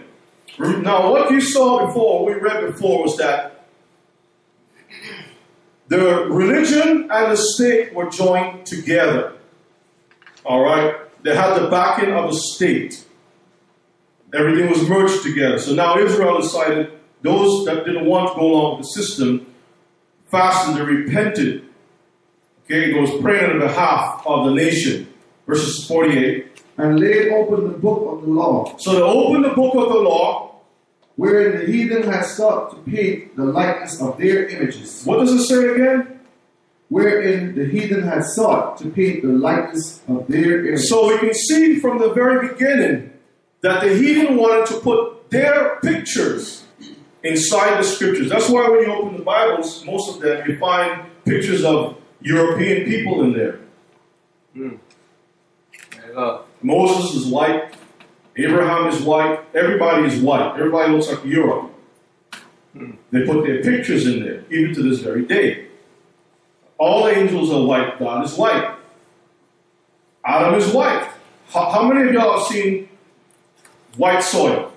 Now, 0.59 1.11
what 1.11 1.31
you 1.31 1.43
saw 1.43 1.87
before, 1.87 2.25
we 2.25 2.33
read 2.41 2.73
before, 2.73 3.03
was 3.03 3.19
that 3.19 3.52
the 5.93 6.27
religion 6.29 7.09
and 7.11 7.33
the 7.33 7.37
state 7.37 7.95
were 7.95 8.09
joined 8.09 8.67
together. 8.67 9.35
All 10.45 10.63
right, 10.63 10.97
they 11.23 11.35
had 11.35 11.59
the 11.59 11.69
backing 11.69 12.13
of 12.13 12.31
a 12.31 12.35
state. 12.35 13.05
Everything 14.35 14.71
was 14.71 14.89
merged 14.89 15.23
together. 15.23 15.59
So 15.59 15.75
now 15.75 15.99
Israel 15.99 16.41
decided 16.41 16.93
those 17.23 17.67
that 17.67 17.85
didn't 17.85 18.07
want 18.07 18.33
to 18.33 18.35
go 18.39 18.47
along 18.53 18.79
with 18.79 18.87
the 18.87 19.03
system 19.03 19.47
fasted 20.31 20.81
and 20.81 20.89
repented. 20.89 21.65
Okay, 22.65 22.91
it 22.91 23.01
was 23.01 23.11
praying 23.21 23.51
on 23.51 23.59
behalf 23.59 24.23
of 24.27 24.47
the 24.47 24.55
nation. 24.55 25.13
Verses 25.47 25.87
48. 25.87 26.47
And 26.79 26.99
laid 26.99 27.33
open 27.33 27.71
the 27.71 27.79
book 27.79 28.13
of 28.13 28.23
the 28.23 28.33
law, 28.33 28.77
So 28.79 28.93
they 28.95 29.03
opened 29.03 29.45
the 29.45 29.51
book 29.51 29.75
of 29.75 29.93
the 29.93 29.99
law. 29.99 30.52
Wherein 31.17 31.59
the 31.59 31.73
heathen 31.73 32.03
had 32.03 32.25
sought 32.25 32.71
to 32.71 32.91
paint 32.91 33.37
the 33.37 33.45
likeness 33.45 34.01
of 34.01 34.19
their 34.19 34.47
images. 34.49 35.05
What 35.05 35.21
does 35.21 35.33
it 35.33 35.43
say 35.45 35.67
again? 35.69 36.21
Wherein 36.89 37.55
the 37.55 37.67
heathen 37.67 38.03
had 38.03 38.25
sought 38.25 38.79
to 38.79 38.91
paint 38.91 39.23
the 39.23 39.29
likeness 39.29 40.03
of 40.09 40.27
their 40.29 40.67
images. 40.67 40.89
So 40.89 41.09
we 41.09 41.19
can 41.19 41.35
see 41.35 41.79
from 41.79 41.99
the 41.99 42.13
very 42.13 42.49
beginning 42.49 43.13
that 43.63 43.83
the 43.83 43.95
heathen 43.95 44.37
wanted 44.37 44.67
to 44.67 44.81
put 44.81 45.31
their 45.31 45.79
pictures 45.81 46.65
inside 47.23 47.79
the 47.79 47.85
scriptures. 47.85 48.29
That's 48.29 48.49
why 48.49 48.69
when 48.69 48.81
you 48.81 48.93
open 48.93 49.17
the 49.17 49.25
Bibles, 49.25 49.85
most 49.85 50.15
of 50.15 50.21
them, 50.21 50.49
you 50.49 50.59
find 50.59 51.07
pictures 51.25 51.65
of 51.65 51.97
European 52.21 52.85
people 52.85 53.23
in 53.23 53.33
there. 53.33 53.61
Hmm. 54.53 54.77
There 55.97 56.09
you 56.09 56.15
go. 56.15 56.45
Moses 56.63 57.15
is 57.15 57.27
white. 57.27 57.75
Abraham 58.37 58.87
is 58.89 59.01
white. 59.03 59.41
Everybody 59.55 60.07
is 60.07 60.21
white. 60.21 60.55
Everybody 60.57 60.93
looks 60.93 61.09
like 61.11 61.25
Europe. 61.25 61.71
They 63.11 63.27
put 63.27 63.45
their 63.45 63.63
pictures 63.63 64.07
in 64.07 64.25
there, 64.25 64.45
even 64.51 64.75
to 64.75 64.83
this 64.83 65.01
very 65.01 65.25
day. 65.27 65.67
All 66.79 67.07
angels 67.09 67.51
are 67.53 67.63
white. 67.65 67.99
God 67.99 68.25
is 68.25 68.35
white. 68.35 68.75
Adam 70.25 70.55
is 70.55 70.73
white. 70.73 71.07
How, 71.51 71.71
how 71.71 71.83
many 71.87 72.09
of 72.09 72.15
y'all 72.15 72.39
have 72.39 72.49
seen 72.49 72.89
white 73.97 74.23
soil? 74.23 74.73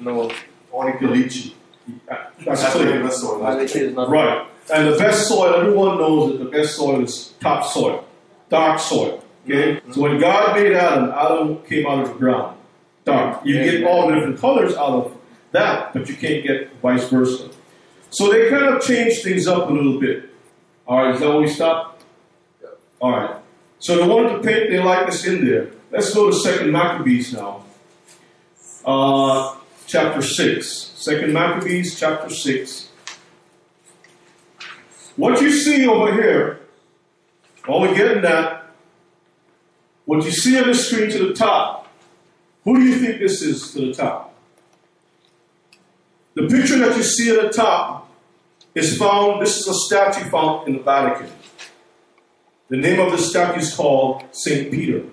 No. 0.00 0.30
Only 0.72 0.92
Kalichi. 0.92 1.54
That's 2.08 2.44
That's 2.44 2.62
the 2.74 2.80
clear. 2.80 3.02
best 3.02 3.20
soil. 3.20 3.38
My 3.40 3.54
lecture 3.54 3.78
is 3.78 3.94
not. 3.94 4.10
Right. 4.10 4.46
And 4.72 4.92
the 4.92 4.98
best 4.98 5.28
soil, 5.28 5.54
everyone 5.54 5.98
knows 5.98 6.32
that 6.32 6.44
the 6.44 6.50
best 6.50 6.76
soil 6.76 7.02
is 7.02 7.32
top 7.40 7.64
soil, 7.64 8.04
dark 8.50 8.78
soil. 8.80 9.24
Okay? 9.48 9.80
So 9.92 10.02
when 10.02 10.20
God 10.20 10.56
made 10.56 10.72
Adam, 10.72 11.10
Adam 11.10 11.62
came 11.62 11.86
out 11.86 12.02
of 12.02 12.08
the 12.08 12.14
ground, 12.14 12.58
dark. 13.04 13.44
You 13.44 13.54
get 13.54 13.84
all 13.84 14.08
the 14.08 14.14
different 14.14 14.38
colors 14.38 14.74
out 14.74 14.90
of 14.90 15.16
that, 15.52 15.92
but 15.94 16.08
you 16.08 16.16
can't 16.16 16.44
get 16.44 16.72
vice 16.82 17.08
versa. 17.08 17.50
So 18.10 18.30
they 18.30 18.50
kind 18.50 18.64
of 18.64 18.82
changed 18.82 19.22
things 19.22 19.46
up 19.46 19.70
a 19.70 19.72
little 19.72 19.98
bit. 19.98 20.30
All 20.86 21.04
right, 21.04 21.14
is 21.14 21.20
that 21.20 21.28
where 21.28 21.38
we 21.38 21.48
stop? 21.48 22.00
All 23.00 23.12
right. 23.12 23.36
So 23.78 23.96
they 23.96 24.06
wanted 24.06 24.30
to 24.30 24.38
paint 24.40 24.70
their 24.70 24.84
likeness 24.84 25.24
in 25.24 25.44
there. 25.44 25.70
Let's 25.90 26.12
go 26.12 26.30
to 26.30 26.36
Second 26.36 26.72
Maccabees 26.72 27.32
now. 27.32 27.64
Uh, 28.84 29.56
chapter 29.86 30.20
6. 30.20 30.66
Second 30.96 31.32
Maccabees, 31.32 31.98
chapter 31.98 32.28
6. 32.28 32.88
What 35.16 35.40
you 35.40 35.50
see 35.50 35.86
over 35.86 36.12
here, 36.12 36.60
while 37.66 37.80
we're 37.80 37.94
getting 37.94 38.22
that, 38.22 38.57
what 40.08 40.24
you 40.24 40.30
see 40.30 40.58
on 40.58 40.66
the 40.66 40.74
screen 40.74 41.10
to 41.10 41.18
the 41.18 41.34
top, 41.34 41.86
who 42.64 42.78
do 42.78 42.82
you 42.82 42.98
think 42.98 43.20
this 43.20 43.42
is 43.42 43.72
to 43.74 43.88
the 43.88 43.92
top? 43.92 44.34
The 46.32 46.46
picture 46.46 46.78
that 46.78 46.96
you 46.96 47.02
see 47.02 47.30
at 47.36 47.42
the 47.42 47.50
top 47.50 48.10
is 48.74 48.96
found, 48.96 49.42
this 49.42 49.58
is 49.58 49.68
a 49.68 49.74
statue 49.74 50.30
found 50.30 50.66
in 50.66 50.78
the 50.78 50.82
Vatican. 50.82 51.30
The 52.70 52.78
name 52.78 53.00
of 53.00 53.12
the 53.12 53.18
statue 53.18 53.60
is 53.60 53.74
called 53.74 54.24
St. 54.32 54.70
Peter. 54.70 55.04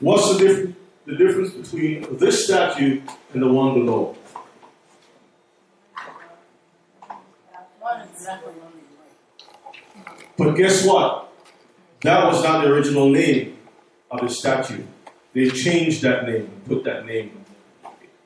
What's 0.00 0.36
the, 0.36 0.38
diff- 0.38 0.76
the 1.06 1.16
difference 1.16 1.54
between 1.54 2.18
this 2.18 2.44
statue 2.44 3.00
and 3.32 3.42
the 3.42 3.48
one 3.50 3.72
below? 3.72 4.14
But 10.36 10.52
guess 10.52 10.84
what? 10.84 11.29
That 12.02 12.24
was 12.24 12.42
not 12.42 12.64
the 12.64 12.72
original 12.72 13.10
name 13.10 13.58
of 14.10 14.20
the 14.20 14.30
statue. 14.30 14.84
They 15.34 15.50
changed 15.50 16.02
that 16.02 16.24
name 16.24 16.42
and 16.42 16.64
put 16.64 16.84
that 16.84 17.04
name. 17.04 17.44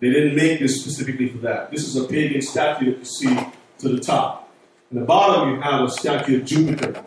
They 0.01 0.11
didn't 0.11 0.37
make 0.37 0.61
this 0.61 0.81
specifically 0.81 1.29
for 1.29 1.39
that. 1.39 1.71
This 1.71 1.87
is 1.87 1.97
a 1.97 2.07
pagan 2.07 2.41
statue 2.41 2.93
that 2.93 2.99
you 2.99 3.05
see 3.05 3.37
to 3.79 3.89
the 3.89 4.01
top. 4.01 4.53
In 4.91 5.01
the 5.01 5.05
bottom, 5.05 5.55
you 5.55 5.61
have 5.61 5.83
a 5.83 5.91
statue 5.91 6.41
of 6.41 6.45
Jupiter. 6.45 7.03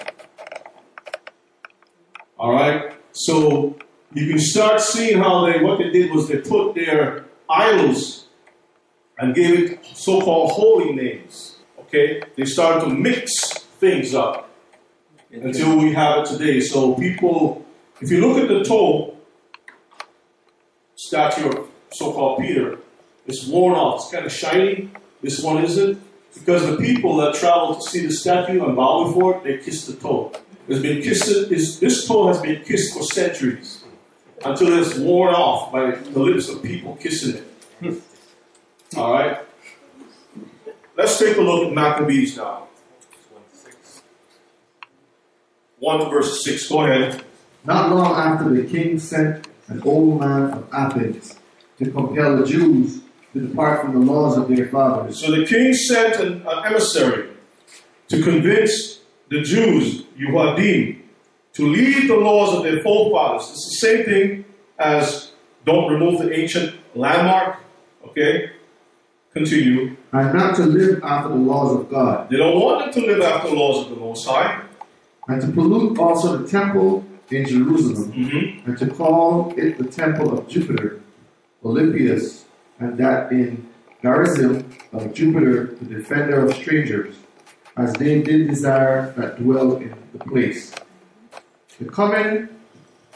All 2.38 2.52
right? 2.52 2.94
So 3.12 3.78
you 4.14 4.28
can 4.28 4.40
start 4.40 4.82
seeing 4.82 5.20
how 5.20 5.46
they, 5.46 5.62
what 5.62 5.80
they 5.80 5.90
did 5.90 6.12
was 6.12 6.28
they 6.28 6.38
put 6.38 6.76
their 6.76 7.26
idols 7.50 8.28
and 9.18 9.34
gave 9.34 9.72
it 9.72 9.86
so 9.86 10.22
called 10.22 10.52
holy 10.52 10.92
names. 10.92 11.58
Okay? 11.80 12.22
They 12.36 12.46
started 12.46 12.86
to 12.86 12.90
mix 12.90 13.54
things 13.80 14.14
up 14.14 14.47
until 15.32 15.78
we 15.78 15.94
have 15.94 16.20
it 16.20 16.26
today. 16.28 16.60
So 16.60 16.94
people, 16.96 17.66
if 18.02 18.12
you 18.12 18.22
look 18.22 18.38
at 18.38 18.48
the 18.48 18.64
toe 18.64 19.16
statue 20.96 21.50
of 21.50 21.70
so-called 21.92 22.40
Peter, 22.40 22.80
it's 23.26 23.48
worn 23.48 23.76
off. 23.76 24.02
It's 24.02 24.12
kind 24.12 24.26
of 24.26 24.32
shiny. 24.32 24.90
This 25.22 25.42
one 25.42 25.64
isn't. 25.64 26.02
Because 26.34 26.66
the 26.66 26.78
people 26.78 27.18
that 27.18 27.34
travel 27.36 27.76
to 27.76 27.82
see 27.82 28.06
the 28.06 28.14
statue 28.14 28.64
and 28.64 28.76
bow 28.76 29.06
before 29.06 29.38
it, 29.38 29.44
they 29.44 29.58
kiss 29.58 29.86
the 29.88 29.96
toe. 29.96 30.32
It's 30.68 30.82
been 30.82 31.02
kissed. 31.02 31.52
It's, 31.52 31.80
this 31.80 32.08
toe 32.08 32.28
has 32.28 32.42
been 32.42 32.64
kissed 32.64 32.94
for 32.94 33.04
centuries 33.04 33.84
until 34.46 34.78
it's 34.80 34.96
worn 34.98 35.34
off 35.34 35.72
by 35.72 35.92
the 35.92 36.20
lips 36.20 36.48
of 36.50 36.62
people 36.62 36.96
kissing 36.98 37.44
it. 37.82 38.02
All 38.96 39.14
right. 39.14 39.40
Let's 40.96 41.18
take 41.20 41.38
a 41.38 41.42
look 41.42 41.68
at 41.68 41.74
Maccabees 41.74 42.38
now. 42.38 42.67
1 45.80 46.10
verse 46.10 46.44
6. 46.44 46.70
Go 46.70 46.86
ahead. 46.86 47.24
Not 47.64 47.94
long 47.94 48.16
after, 48.16 48.50
the 48.50 48.64
king 48.64 48.98
sent 49.00 49.48
an 49.68 49.82
old 49.84 50.20
man 50.22 50.52
from 50.52 50.68
Athens 50.72 51.38
to 51.78 51.92
compel 51.92 52.38
the 52.38 52.46
Jews 52.46 53.02
to 53.34 53.48
depart 53.48 53.82
from 53.82 53.94
the 53.94 54.12
laws 54.12 54.38
of 54.38 54.48
their 54.48 54.68
fathers. 54.68 55.20
So 55.20 55.32
the 55.32 55.46
king 55.46 55.74
sent 55.74 56.16
an, 56.16 56.44
an 56.48 56.66
emissary 56.66 57.30
to 58.08 58.24
convince 58.24 59.02
the 59.30 59.42
Jews, 59.42 60.04
Yuhadim, 60.18 61.02
to 61.54 61.68
leave 61.68 62.08
the 62.08 62.16
laws 62.16 62.56
of 62.56 62.64
their 62.64 62.82
forefathers. 62.82 63.50
It's 63.52 63.66
the 63.66 63.88
same 63.88 64.06
thing 64.06 64.46
as 64.80 65.32
don't 65.66 65.92
remove 65.92 66.20
the 66.22 66.32
ancient 66.32 66.76
landmark, 66.96 67.60
okay? 68.06 68.52
Continue. 69.34 69.96
and 70.14 70.34
not 70.34 70.56
to 70.56 70.64
live 70.66 71.04
after 71.04 71.30
the 71.30 71.36
laws 71.36 71.80
of 71.80 71.90
God, 71.90 72.30
They 72.30 72.38
don't 72.38 72.60
want 72.60 72.92
them 72.92 73.04
to 73.04 73.08
live 73.12 73.22
after 73.22 73.50
the 73.50 73.56
laws 73.56 73.86
of 73.86 73.90
the 73.92 73.98
Most 73.98 74.26
High. 74.28 74.64
And 75.28 75.42
to 75.42 75.48
pollute 75.50 75.98
also 76.00 76.38
the 76.38 76.48
temple 76.48 77.06
in 77.30 77.46
Jerusalem, 77.46 78.12
Mhm. 78.14 78.68
and 78.68 78.78
to 78.78 78.88
call 78.88 79.54
it 79.58 79.78
the 79.78 79.84
temple 79.84 80.38
of 80.38 80.48
Jupiter, 80.48 81.00
Olympius, 81.66 82.46
and 82.80 82.98
that 82.98 83.32
in 83.32 83.68
Garizim 84.04 84.64
of 84.94 85.14
Jupiter, 85.14 85.76
the 85.82 85.86
defender 85.96 86.46
of 86.46 86.54
strangers, 86.54 87.16
as 87.76 87.92
they 87.94 88.22
did 88.22 88.48
desire 88.48 89.14
that 89.18 89.38
dwell 89.42 89.76
in 89.78 89.94
the 90.14 90.20
place. 90.20 90.72
The 91.80 91.86
coming 91.86 92.48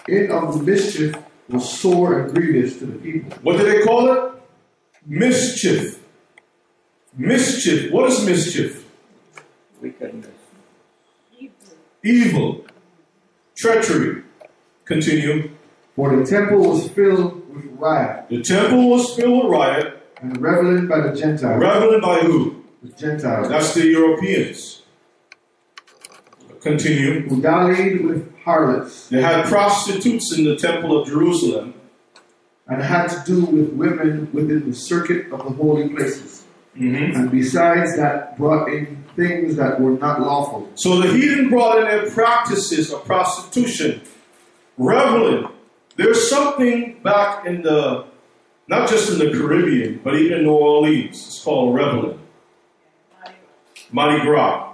in 0.08 0.32
of 0.32 0.58
the 0.58 0.63
mischief 0.71 1.15
was 1.50 1.67
sore 1.69 2.19
and 2.19 2.34
grievous 2.34 2.78
to 2.80 2.86
the 2.88 2.97
people. 3.00 3.32
What 3.43 3.58
do 3.58 3.63
they 3.63 3.82
call 3.84 4.12
it? 4.12 4.32
Mischief. 5.06 6.00
Mischief. 7.17 7.91
What 7.91 8.10
is 8.12 8.26
mischief? 8.26 8.86
Wickedness. 9.82 10.28
Evil. 12.03 12.65
Treachery. 13.55 14.23
Continue. 14.85 15.51
For 15.95 16.15
the 16.15 16.25
temple 16.25 16.59
was 16.69 16.89
filled 16.89 17.47
with 17.53 17.65
riot 17.77 18.25
The 18.29 18.41
temple 18.41 18.89
was 18.89 19.13
filled 19.15 19.43
with 19.45 19.51
riot, 19.53 19.97
and 20.21 20.37
reveling 20.41 20.87
by 20.87 21.01
the 21.01 21.15
Gentiles. 21.15 21.61
reveling 21.61 22.01
by 22.01 22.19
who? 22.19 22.63
The 22.83 22.89
Gentiles. 22.93 23.49
That's 23.49 23.73
the 23.73 23.85
Europeans. 23.87 24.81
Continue. 26.61 27.27
who 27.27 27.41
dallied 27.41 28.05
with 28.05 28.31
harlots 28.43 29.09
They 29.09 29.19
had 29.21 29.45
prostitutes 29.45 30.37
in 30.37 30.43
the 30.45 30.55
temple 30.55 30.99
of 31.01 31.07
Jerusalem. 31.07 31.73
and 32.67 32.81
had 32.83 33.07
to 33.09 33.21
do 33.25 33.43
with 33.45 33.69
women 33.73 34.29
within 34.31 34.69
the 34.69 34.75
circuit 34.75 35.25
of 35.33 35.39
the 35.43 35.49
holy 35.49 35.89
places. 35.89 36.43
Mhm. 36.77 37.15
And 37.15 37.31
besides 37.31 37.97
that, 37.97 38.37
brought 38.37 38.69
in 38.71 39.00
things 39.15 39.56
that 39.56 39.80
were 39.80 39.91
not 39.91 40.21
lawful. 40.21 40.69
So 40.76 41.02
the 41.02 41.12
heathen 41.12 41.50
brought 41.50 41.80
in 41.80 41.86
their 41.86 42.10
practices 42.10 42.91
of 42.91 43.06
prostitution, 43.06 44.02
reveling. 44.78 45.50
There's 45.95 46.30
something 46.30 47.02
back 47.04 47.45
in 47.45 47.62
the, 47.62 48.06
not 48.67 48.89
just 48.89 49.12
in 49.12 49.19
the 49.19 49.38
Caribbean, 49.38 50.02
but 50.04 50.15
even 50.15 50.39
in 50.39 50.43
New 50.45 50.54
Orleans. 50.54 51.28
It's 51.28 51.43
called 51.43 51.76
reveling. 51.76 52.19
Mardi 53.91 54.24
Gras, 54.24 54.74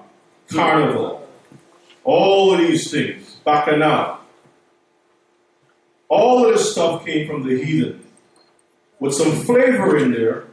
Carnival, 0.50 1.28
all 2.04 2.54
of 2.54 2.60
these 2.60 2.92
things, 2.92 3.38
Bacchanal. 3.44 4.20
All 6.08 6.46
of 6.46 6.54
this 6.54 6.72
stuff 6.72 7.06
came 7.06 7.28
from 7.28 7.48
the 7.48 7.64
heathen 7.64 8.06
with 9.00 9.14
some 9.14 9.32
flavor 9.32 9.98
in 9.98 10.12
there 10.12 10.46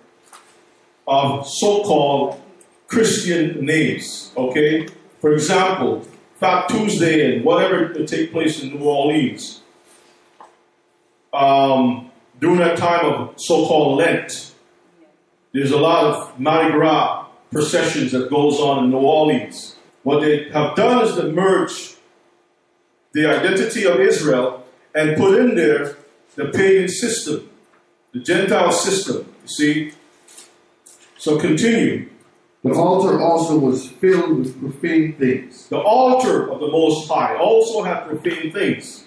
of 1.06 1.46
so 1.46 1.82
called 1.84 2.40
Christian 2.94 3.66
names, 3.66 4.30
okay? 4.36 4.86
For 5.20 5.32
example, 5.32 6.06
Fat 6.38 6.68
Tuesday 6.68 7.34
and 7.34 7.44
whatever 7.44 7.92
would 7.92 8.06
take 8.06 8.30
place 8.30 8.62
in 8.62 8.78
New 8.78 8.84
Orleans 8.84 9.62
um, 11.32 12.12
during 12.40 12.58
that 12.58 12.78
time 12.78 13.04
of 13.04 13.34
so 13.36 13.66
called 13.66 13.98
Lent. 13.98 14.54
There's 15.52 15.72
a 15.72 15.76
lot 15.76 16.04
of 16.04 16.38
Mardi 16.38 16.70
Gras 16.70 17.26
processions 17.50 18.12
that 18.12 18.30
goes 18.30 18.60
on 18.60 18.84
in 18.84 18.90
New 18.90 18.98
Orleans. 18.98 19.74
What 20.04 20.20
they 20.20 20.50
have 20.50 20.76
done 20.76 21.04
is 21.04 21.16
to 21.16 21.32
merge 21.32 21.96
the 23.12 23.26
identity 23.26 23.86
of 23.86 23.98
Israel 23.98 24.64
and 24.94 25.16
put 25.16 25.36
in 25.36 25.56
there 25.56 25.96
the 26.36 26.46
pagan 26.46 26.88
system, 26.88 27.50
the 28.12 28.20
Gentile 28.20 28.70
system. 28.70 29.34
You 29.42 29.48
see? 29.48 29.92
So 31.18 31.40
continue. 31.40 32.10
The 32.64 32.72
altar 32.72 33.20
also 33.20 33.58
was 33.58 33.88
filled 33.90 34.38
with 34.38 34.58
profane 34.58 35.16
things, 35.18 35.68
The 35.68 35.78
altar 35.78 36.50
of 36.50 36.60
the 36.60 36.68
Most 36.68 37.06
High 37.08 37.36
also 37.36 37.82
had 37.82 38.06
profane 38.08 38.52
things, 38.52 39.04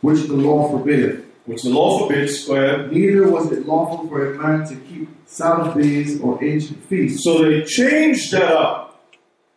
which 0.00 0.22
the 0.26 0.32
law 0.34 0.70
forbiddeth. 0.70 1.24
which 1.44 1.62
the 1.62 1.70
law 1.70 1.98
forbids. 1.98 2.46
Go 2.46 2.56
ahead. 2.56 2.92
Neither 2.92 3.30
was 3.30 3.50
it 3.52 3.66
lawful 3.66 4.06
for 4.08 4.32
a 4.32 4.38
man 4.38 4.66
to 4.68 4.76
keep 4.76 5.08
Sabbath 5.26 5.74
days 5.82 6.20
or 6.20 6.42
ancient 6.44 6.82
feasts. 6.84 7.24
So 7.24 7.42
they 7.42 7.62
changed 7.64 8.32
that 8.32 8.50
up. 8.52 9.02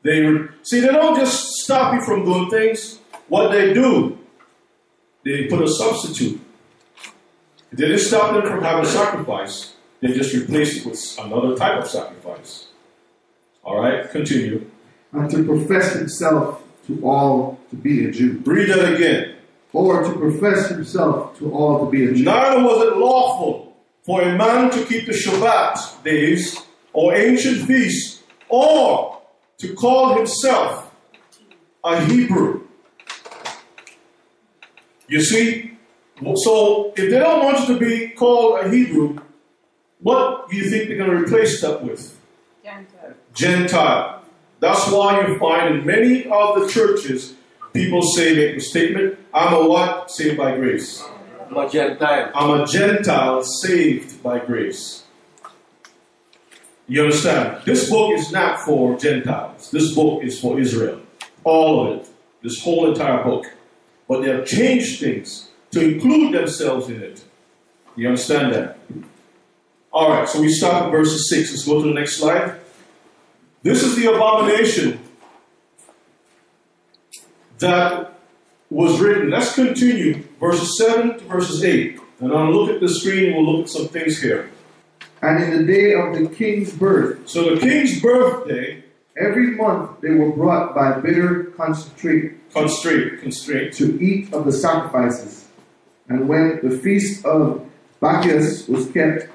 They 0.04 0.20
re- 0.22 0.50
see 0.64 0.80
they 0.82 0.88
don't 0.88 1.18
just 1.18 1.52
stop 1.64 1.94
you 1.94 2.02
from 2.02 2.24
doing 2.26 2.50
things. 2.50 3.00
What 3.28 3.52
they 3.52 3.74
do, 3.74 4.18
they 5.24 5.48
put 5.48 5.62
a 5.62 5.68
substitute. 5.68 6.40
They 7.72 7.88
didn't 7.88 8.00
stop 8.00 8.34
them 8.34 8.44
from 8.50 8.62
having 8.64 8.86
sacrifice. 8.86 9.76
They 10.02 10.10
just 10.14 10.34
replaced 10.34 10.78
it 10.80 10.90
with 10.90 11.18
another 11.20 11.56
type 11.56 11.82
of 11.82 11.88
sacrifice. 11.90 12.68
All 13.64 13.80
right, 13.80 14.10
continue. 14.10 14.70
And 15.12 15.30
to 15.30 15.44
profess 15.44 15.94
himself 15.94 16.64
to 16.88 17.06
all 17.06 17.60
to 17.70 17.76
be 17.76 18.08
a 18.08 18.12
Jew. 18.12 18.42
Read 18.46 18.70
that 18.70 18.94
again. 18.94 19.36
Or 19.74 20.04
to 20.04 20.14
profess 20.14 20.70
himself 20.70 21.38
to 21.38 21.52
all 21.54 21.86
to 21.86 21.92
be 21.92 22.06
a 22.06 22.14
Jew. 22.14 22.24
Neither 22.24 22.64
was 22.64 22.88
it 22.88 22.98
lawful 22.98 23.78
for 24.04 24.22
a 24.22 24.36
man 24.38 24.72
to 24.72 24.86
keep 24.86 25.06
the 25.06 25.14
Shabbat 25.14 26.04
days 26.04 26.58
or 26.94 27.16
ancient 27.16 27.68
feasts, 27.68 28.22
or 28.50 29.22
to 29.58 29.74
call 29.76 30.18
himself 30.18 30.92
a 31.84 32.04
Hebrew. 32.04 32.68
You 35.08 35.22
see? 35.22 35.78
So 36.36 36.94
if 36.96 37.10
they 37.10 37.20
don't 37.20 37.46
want 37.46 37.60
you 37.60 37.74
to 37.74 37.80
be 37.80 38.10
called 38.10 38.60
a 38.60 38.70
Hebrew, 38.70 39.20
what 40.00 40.50
do 40.50 40.58
you 40.58 40.70
think 40.70 40.90
they're 40.90 40.98
going 40.98 41.12
to 41.12 41.18
replace 41.18 41.62
that 41.62 41.84
with? 41.84 42.20
Gentile. 42.64 43.16
Gentile. 43.34 44.24
That's 44.60 44.92
why 44.92 45.28
you 45.28 45.40
find 45.40 45.76
in 45.76 45.86
many 45.86 46.26
of 46.26 46.60
the 46.60 46.68
churches, 46.68 47.34
people 47.74 48.02
say, 48.02 48.36
make 48.36 48.56
the 48.56 48.62
statement, 48.62 49.18
I'm 49.34 49.54
a 49.54 49.68
what? 49.68 50.12
Saved 50.12 50.38
by 50.38 50.56
grace. 50.56 51.04
I'm 51.50 51.58
a 51.58 51.70
Gentile. 51.70 52.32
I'm 52.34 52.62
a 52.62 52.66
Gentile 52.66 53.44
saved 53.44 54.22
by 54.22 54.40
grace. 54.40 55.04
You 56.88 57.04
understand? 57.04 57.64
This 57.66 57.90
book 57.90 58.14
is 58.14 58.32
not 58.32 58.60
for 58.62 58.98
Gentiles. 58.98 59.72
This 59.72 59.96
book 59.96 60.24
is 60.24 60.40
for 60.40 60.60
Israel. 60.60 61.02
All 61.44 61.88
of 61.88 62.00
it. 62.00 62.08
This 62.44 62.62
whole 62.64 62.90
entire 62.90 63.24
book. 63.24 63.46
But 64.08 64.22
they 64.22 64.30
have 64.30 64.46
changed 64.46 65.00
things 65.00 65.50
to 65.72 65.94
include 65.94 66.34
themselves 66.34 66.90
in 66.90 67.02
it. 67.02 67.24
You 67.96 68.08
understand 68.08 68.54
that? 68.54 68.78
All 69.92 70.10
right, 70.10 70.28
so 70.28 70.42
we 70.42 70.50
stop 70.50 70.86
at 70.86 70.92
verse 70.92 71.30
6. 71.30 71.52
Let's 71.52 71.66
go 71.66 71.82
to 71.82 71.88
the 71.88 71.94
next 71.94 72.18
slide. 72.18 72.61
This 73.64 73.84
is 73.84 73.96
the 73.96 74.12
abomination 74.12 75.00
that 77.60 78.14
was 78.72 79.00
written. 79.00 79.30
Let's 79.30 79.54
continue 79.54 80.24
verses 80.40 80.78
7 80.78 81.20
to 81.20 81.26
verses 81.26 81.64
8. 81.64 82.00
And 82.22 82.34
I'll 82.34 82.52
look 82.52 82.70
at 82.70 82.82
the 82.82 82.90
screen 82.90 83.26
and 83.28 83.36
we'll 83.36 83.58
look 83.58 83.66
at 83.66 83.70
some 83.70 83.88
things 83.88 84.22
here. 84.22 84.50
And 85.22 85.44
in 85.44 85.58
the 85.58 85.72
day 85.72 85.94
of 85.94 86.16
the 86.16 86.28
king's 86.36 86.74
birth, 86.74 87.30
So 87.30 87.54
the 87.54 87.62
king's 87.62 88.02
birthday, 88.02 88.84
every 89.16 89.52
month 89.52 90.02
they 90.02 90.10
were 90.10 90.32
brought 90.32 90.74
by 90.74 91.00
bitter 91.00 91.46
concentrate 91.56 92.52
constraint, 92.52 93.22
constraint. 93.22 93.74
to 93.76 94.02
eat 94.02 94.34
of 94.34 94.46
the 94.46 94.52
sacrifices. 94.52 95.48
And 96.10 96.28
when 96.28 96.60
the 96.64 96.76
feast 96.78 97.24
of 97.26 97.64
Bacchus 98.00 98.68
was 98.68 98.90
kept, 98.92 99.28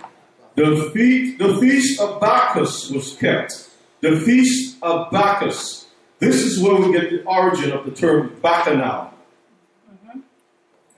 The, 0.56 0.90
feast, 0.92 1.38
the 1.38 1.56
feast 1.58 2.00
of 2.00 2.20
Bacchus 2.20 2.90
was 2.90 3.14
kept. 3.14 3.70
The 4.06 4.20
feast 4.20 4.76
of 4.82 5.10
Bacchus. 5.10 5.88
This 6.20 6.36
is 6.36 6.60
where 6.60 6.76
we 6.76 6.92
get 6.92 7.10
the 7.10 7.24
origin 7.24 7.72
of 7.72 7.84
the 7.84 7.90
term 7.90 8.38
bacchanal. 8.40 9.12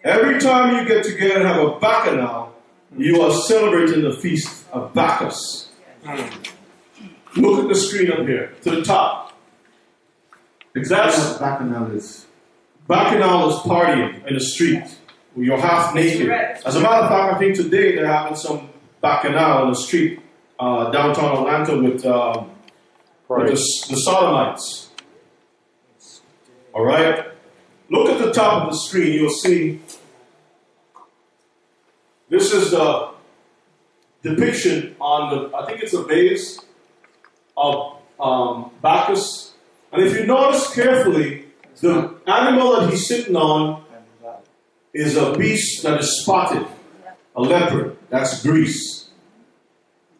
Every 0.04 0.38
time 0.38 0.76
you 0.76 0.86
get 0.86 1.04
together 1.04 1.36
and 1.36 1.48
have 1.48 1.62
a 1.66 1.78
bacchanal, 1.80 2.52
you 2.98 3.22
are 3.22 3.32
celebrating 3.32 4.02
the 4.02 4.12
feast 4.12 4.66
of 4.74 4.92
Bacchus. 4.92 5.70
Look 7.34 7.62
at 7.62 7.68
the 7.68 7.74
screen 7.74 8.12
up 8.12 8.26
here, 8.26 8.52
to 8.64 8.72
the 8.72 8.82
top. 8.82 9.32
That's 10.74 11.38
Bacchanal 11.38 11.90
is. 11.92 12.26
Bacchanal 12.86 13.48
is 13.48 13.56
partying 13.60 14.26
in 14.26 14.34
the 14.34 14.40
street 14.40 14.84
you're 15.34 15.58
half 15.58 15.94
naked. 15.94 16.28
As 16.28 16.76
a 16.76 16.80
matter 16.80 17.04
of 17.04 17.08
fact, 17.08 17.34
I 17.34 17.38
think 17.38 17.56
today 17.56 17.94
they're 17.94 18.06
having 18.06 18.36
some 18.36 18.68
Bacchanal 19.00 19.62
in 19.62 19.68
the 19.70 19.76
street 19.76 20.20
uh, 20.60 20.90
downtown 20.90 21.38
Atlanta 21.38 21.78
with, 21.80 22.04
um, 22.04 22.50
the, 23.28 23.50
the 23.50 23.96
sodomites. 23.96 24.90
All 26.72 26.84
right? 26.84 27.26
Look 27.90 28.08
at 28.08 28.18
the 28.18 28.32
top 28.32 28.64
of 28.64 28.72
the 28.72 28.78
screen, 28.78 29.12
you'll 29.14 29.30
see 29.30 29.80
this 32.28 32.52
is 32.52 32.72
the 32.72 33.10
depiction 34.22 34.94
on 35.00 35.30
the, 35.30 35.56
I 35.56 35.64
think 35.66 35.82
it's 35.82 35.94
a 35.94 36.02
vase 36.02 36.60
of 37.56 37.96
um, 38.20 38.70
Bacchus. 38.82 39.54
And 39.92 40.02
if 40.02 40.14
you 40.14 40.26
notice 40.26 40.72
carefully, 40.74 41.46
the 41.80 42.14
animal 42.26 42.80
that 42.80 42.90
he's 42.90 43.08
sitting 43.08 43.36
on 43.36 43.84
is 44.92 45.16
a 45.16 45.36
beast 45.38 45.82
that 45.84 46.00
is 46.00 46.22
spotted, 46.22 46.66
a 47.34 47.40
leopard. 47.40 47.96
That's 48.10 48.42
Greece. 48.42 49.08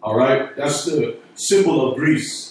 All 0.03 0.17
right, 0.17 0.57
that's 0.57 0.85
the 0.85 1.19
symbol 1.35 1.91
of 1.91 1.99
Greece. 1.99 2.48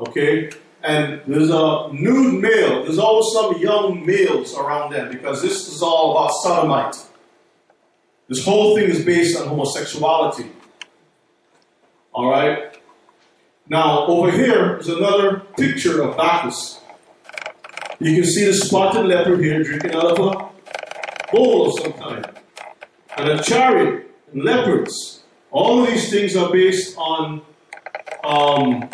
Okay, 0.00 0.50
and 0.82 1.20
there's 1.26 1.50
a 1.50 1.92
nude 1.92 2.40
male. 2.40 2.84
There's 2.84 2.98
always 2.98 3.32
some 3.34 3.60
young 3.60 4.06
males 4.06 4.56
around 4.56 4.92
them 4.92 5.10
because 5.10 5.42
this 5.42 5.68
is 5.68 5.82
all 5.82 6.12
about 6.12 6.32
sodomite. 6.42 6.96
This 8.28 8.44
whole 8.44 8.76
thing 8.76 8.88
is 8.88 9.04
based 9.04 9.38
on 9.38 9.48
homosexuality. 9.48 10.46
All 12.14 12.30
right. 12.30 12.78
Now 13.68 14.06
over 14.06 14.30
here 14.30 14.78
is 14.78 14.88
another 14.88 15.40
picture 15.56 16.02
of 16.02 16.16
Bacchus. 16.16 16.80
You 17.98 18.14
can 18.14 18.24
see 18.24 18.46
the 18.46 18.54
spotted 18.54 19.04
leopard 19.04 19.40
here 19.40 19.62
drinking 19.62 19.94
out 19.94 20.18
of 20.18 20.18
a 20.18 20.50
bowl 21.30 21.66
of 21.66 21.78
some 21.78 21.92
kind, 21.92 22.26
and 23.16 23.28
a 23.28 23.42
chariot 23.42 24.10
and 24.32 24.42
leopards. 24.42 25.22
All 25.50 25.82
of 25.82 25.88
these 25.88 26.10
things 26.10 26.36
are 26.36 26.50
based 26.50 26.96
on 26.96 27.42
um, 28.24 28.88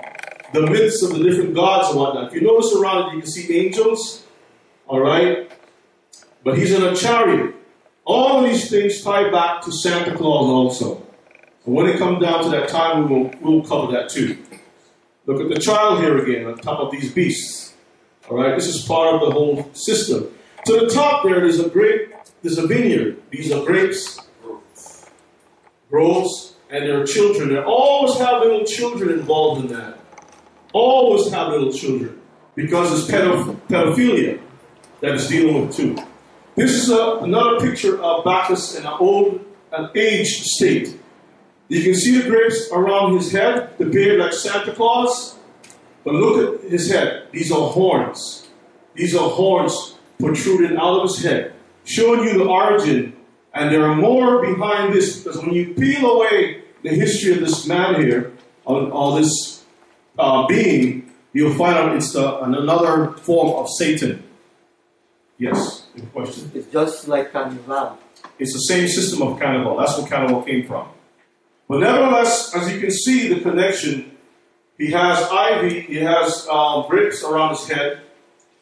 the 0.57 0.71
myths 0.71 1.03
of 1.03 1.11
the 1.11 1.23
different 1.23 1.55
gods 1.55 1.91
and 1.91 1.99
whatnot. 1.99 2.29
If 2.29 2.35
you 2.35 2.41
notice 2.41 2.75
around 2.75 3.09
it, 3.09 3.15
you 3.15 3.21
can 3.21 3.31
see 3.31 3.59
angels, 3.59 4.25
all 4.89 5.01
right? 5.01 5.51
But 6.43 6.59
he's 6.59 6.73
in 6.73 6.83
a 6.83 6.95
chariot. 6.95 7.55
All 8.05 8.39
of 8.39 8.45
these 8.45 8.71
things 8.71 9.03
tie 9.03 9.31
back 9.31 9.63
to 9.63 9.73
Santa 9.73 10.17
Claus 10.17 10.49
also. 10.49 11.03
And 11.65 11.75
when 11.75 11.87
it 11.87 11.99
comes 11.99 12.23
down 12.23 12.45
to 12.45 12.51
that 12.51 12.69
time, 12.69 13.09
we 13.09 13.15
will 13.15 13.35
we'll 13.41 13.65
cover 13.65 13.93
that 13.93 14.09
too. 14.09 14.39
Look 15.27 15.41
at 15.41 15.49
the 15.49 15.61
child 15.61 16.01
here 16.01 16.17
again 16.19 16.47
on 16.47 16.57
top 16.59 16.79
of 16.79 16.93
these 16.93 17.13
beasts. 17.13 17.75
All 18.31 18.39
right, 18.39 18.55
this 18.55 18.69
is 18.69 18.85
part 18.85 19.15
of 19.15 19.21
the 19.21 19.31
whole 19.33 19.69
system. 19.73 20.29
To 20.67 20.73
the 20.81 20.89
top 20.89 21.25
there, 21.25 21.41
there's 21.41 21.61
a 21.61 21.69
grape, 21.69 22.15
there's 22.43 22.59
a 22.59 22.67
vineyard. 22.67 23.21
These 23.31 23.53
are 23.53 23.65
grapes, 23.65 24.21
groves, 25.91 26.55
and 26.71 26.85
there 26.85 27.01
are 27.01 27.07
children. 27.07 27.51
They 27.51 27.61
always 27.61 28.19
have 28.19 28.43
little 28.43 28.65
children 28.65 29.11
involved 29.11 29.63
in 29.63 29.77
that. 29.77 29.96
Always 30.77 31.33
have 31.33 31.49
little 31.49 31.73
children 31.73 32.21
because 32.55 32.93
it's 32.93 33.11
pedoph- 33.11 33.57
pedophilia 33.67 34.39
that 35.01 35.15
is 35.15 35.27
dealing 35.27 35.67
with 35.67 35.75
too. 35.75 35.97
This 36.55 36.73
is 36.73 36.91
a, 36.91 37.21
another 37.23 37.59
picture 37.61 37.99
of 37.99 38.27
Bacchus 38.27 38.77
in 38.77 38.85
an 38.85 38.93
old, 39.01 39.43
an 39.73 39.89
aged 39.95 40.45
state. 40.45 41.01
You 41.69 41.83
can 41.83 41.95
see 41.95 42.21
the 42.21 42.29
grapes 42.29 42.71
around 42.71 43.17
his 43.17 43.33
head, 43.33 43.79
the 43.79 43.87
beard 43.87 44.21
like 44.21 44.35
Santa 44.35 44.73
Claus. 44.75 45.39
But 46.05 46.13
look 46.13 46.63
at 46.63 46.71
his 46.71 46.93
head. 46.93 47.29
These 47.33 47.51
are 47.51 47.71
horns. 47.71 48.47
These 48.95 49.17
are 49.17 49.31
horns 49.31 49.97
protruding 50.19 50.77
out 50.77 51.01
of 51.01 51.03
his 51.09 51.25
head, 51.25 51.55
showing 51.85 52.23
you 52.25 52.35
the 52.37 52.45
origin. 52.45 53.17
And 53.55 53.73
there 53.73 53.87
are 53.87 53.97
more 53.97 54.45
behind 54.45 54.93
this 54.93 55.23
because 55.23 55.41
when 55.41 55.55
you 55.55 55.73
peel 55.73 56.05
away 56.11 56.65
the 56.83 56.91
history 56.91 57.33
of 57.33 57.41
this 57.41 57.67
man 57.67 57.95
here, 57.95 58.35
or 58.67 59.19
this 59.19 59.56
uh, 60.19 60.47
being, 60.47 61.13
you'll 61.33 61.55
find 61.55 61.77
out 61.77 61.97
it's 61.97 62.13
the, 62.13 62.43
another 62.43 63.13
form 63.13 63.57
of 63.57 63.69
Satan. 63.69 64.23
Yes, 65.39 65.87
good 65.95 66.13
question. 66.13 66.51
It's 66.55 66.71
just 66.73 67.09
like 67.09 67.33
Carnival. 67.33 67.99
It's 68.39 68.53
the 68.53 68.61
same 68.61 68.89
system 68.89 69.23
of 69.23 69.39
carnival. 69.39 69.77
That's 69.77 69.97
where 69.99 70.07
carnival 70.07 70.43
came 70.43 70.67
from. 70.67 70.89
But 71.69 71.81
nevertheless, 71.81 72.55
as 72.55 72.73
you 72.73 72.81
can 72.81 72.91
see, 72.91 73.29
the 73.33 73.41
connection. 73.41 74.17
He 74.79 74.91
has 74.91 75.23
ivy. 75.31 75.81
He 75.81 75.97
has 75.97 76.47
uh, 76.51 76.83
grapes 76.87 77.25
around 77.25 77.57
his 77.57 77.69
head. 77.69 78.03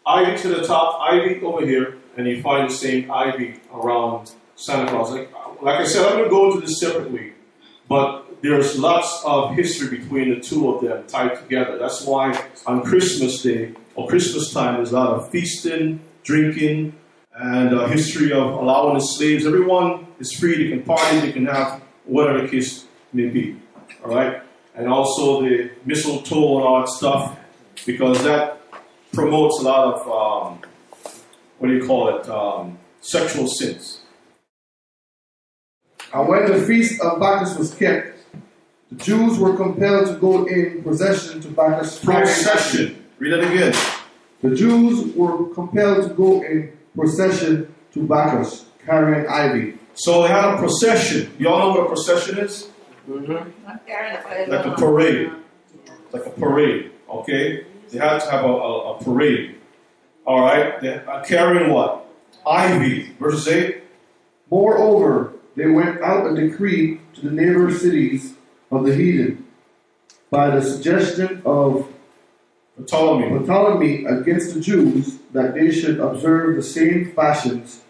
Ivy 0.06 0.38
to 0.42 0.48
the 0.48 0.66
top. 0.66 1.00
Ivy 1.00 1.40
over 1.42 1.66
here, 1.66 1.98
and 2.16 2.26
you 2.26 2.40
find 2.40 2.70
the 2.70 2.74
same 2.74 3.10
ivy 3.10 3.60
around 3.72 4.32
Santa 4.54 4.90
Claus. 4.90 5.10
Like, 5.10 5.32
like 5.60 5.80
I 5.80 5.84
said, 5.84 6.06
I'm 6.06 6.18
going 6.18 6.24
to 6.24 6.30
go 6.30 6.52
into 6.52 6.66
this 6.66 6.78
separately, 6.78 7.32
but 7.88 8.23
there's 8.44 8.78
lots 8.78 9.22
of 9.24 9.54
history 9.54 9.96
between 9.96 10.28
the 10.28 10.38
two 10.38 10.70
of 10.70 10.82
them 10.82 11.02
tied 11.06 11.34
together. 11.34 11.78
That's 11.78 12.04
why 12.04 12.38
on 12.66 12.82
Christmas 12.82 13.42
Day 13.42 13.72
or 13.94 14.06
Christmas 14.06 14.52
time, 14.52 14.76
there's 14.76 14.92
a 14.92 14.96
lot 14.96 15.14
of 15.14 15.30
feasting, 15.30 16.00
drinking, 16.24 16.92
and 17.34 17.72
a 17.72 17.88
history 17.88 18.32
of 18.32 18.52
allowing 18.52 18.96
the 18.96 19.00
slaves. 19.00 19.46
Everyone 19.46 20.06
is 20.20 20.30
free. 20.34 20.62
They 20.62 20.76
can 20.76 20.82
party. 20.82 21.20
They 21.20 21.32
can 21.32 21.46
have 21.46 21.80
whatever 22.04 22.42
the 22.42 22.48
case 22.48 22.86
may 23.14 23.28
be. 23.28 23.56
All 24.04 24.14
right, 24.14 24.42
and 24.74 24.88
also 24.88 25.40
the 25.40 25.70
mistletoe 25.86 26.58
and 26.58 26.66
all 26.66 26.80
that 26.80 26.90
stuff, 26.90 27.38
because 27.86 28.22
that 28.24 28.60
promotes 29.14 29.58
a 29.60 29.62
lot 29.62 29.94
of 29.94 30.00
um, 30.06 30.58
what 31.58 31.68
do 31.68 31.74
you 31.74 31.86
call 31.86 32.14
it? 32.14 32.28
Um, 32.28 32.78
sexual 33.00 33.46
sins. 33.48 34.00
And 36.12 36.28
when 36.28 36.44
the 36.52 36.60
feast 36.60 37.00
of 37.00 37.18
Bacchus 37.18 37.56
was 37.56 37.74
kept, 37.74 38.13
the 38.94 39.04
Jews 39.04 39.38
were 39.38 39.56
compelled 39.56 40.06
to 40.06 40.14
go 40.14 40.44
in 40.44 40.82
procession 40.82 41.40
to 41.40 41.48
Bacchus. 41.48 41.98
Procession. 41.98 43.04
Read 43.18 43.32
it 43.32 43.44
again. 43.44 43.74
The 44.40 44.54
Jews 44.54 45.14
were 45.16 45.52
compelled 45.52 46.08
to 46.08 46.14
go 46.14 46.42
in 46.42 46.76
procession 46.94 47.74
to 47.92 48.06
Bacchus, 48.06 48.66
carrying 48.84 49.26
ivy. 49.26 49.78
So 49.94 50.22
they 50.22 50.28
had 50.28 50.54
a 50.54 50.58
procession. 50.58 51.32
Y'all 51.38 51.58
know 51.58 51.80
what 51.80 51.86
a 51.86 51.88
procession 51.88 52.38
is? 52.38 52.70
Mm-hmm. 53.08 53.66
Like 53.66 54.66
a 54.66 54.74
parade. 54.76 55.30
Like 56.12 56.26
a 56.26 56.30
parade. 56.30 56.92
Okay? 57.08 57.66
They 57.90 57.98
had 57.98 58.20
to 58.20 58.30
have 58.30 58.44
a, 58.44 58.48
a, 58.48 58.92
a 58.94 59.02
parade. 59.02 59.56
All 60.24 60.40
right? 60.40 60.80
They 60.80 60.98
are 60.98 61.24
carrying 61.24 61.72
what? 61.72 62.06
Ivy. 62.46 63.12
Verse 63.18 63.48
8. 63.48 63.82
Moreover, 64.50 65.32
they 65.56 65.66
went 65.66 66.00
out 66.00 66.30
a 66.30 66.34
decree 66.34 67.00
to 67.14 67.22
the 67.22 67.30
neighbor 67.30 67.72
cities 67.76 68.34
of 68.70 68.84
the 68.84 68.94
heathen 68.94 69.46
by 70.30 70.50
the 70.50 70.62
suggestion 70.62 71.42
of 71.44 71.88
Ptolemy. 72.86 73.46
Ptolemy 73.46 74.04
against 74.04 74.54
the 74.54 74.60
Jews 74.60 75.18
that 75.32 75.54
they 75.54 75.70
should 75.70 76.00
observe 76.00 76.56
the 76.56 76.62
same 76.62 77.12
fashions 77.12 77.82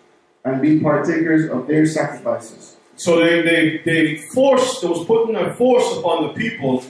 and 0.44 0.60
be 0.60 0.78
partakers 0.80 1.50
of 1.50 1.66
their 1.66 1.86
sacrifices. 1.86 2.76
So 2.96 3.18
they, 3.18 3.42
they, 3.42 3.78
they 3.84 4.16
forced, 4.34 4.84
it 4.84 4.90
was 4.90 5.06
putting 5.06 5.36
a 5.36 5.54
force 5.54 5.96
upon 5.96 6.28
the 6.28 6.32
people 6.34 6.84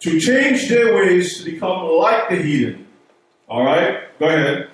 to 0.00 0.18
change 0.18 0.68
their 0.68 0.94
ways 0.94 1.38
to 1.38 1.50
become 1.50 1.86
like 1.86 2.28
the 2.28 2.36
heathen. 2.36 2.86
All 3.48 3.64
right? 3.64 4.18
Go 4.18 4.26
ahead. 4.26 4.68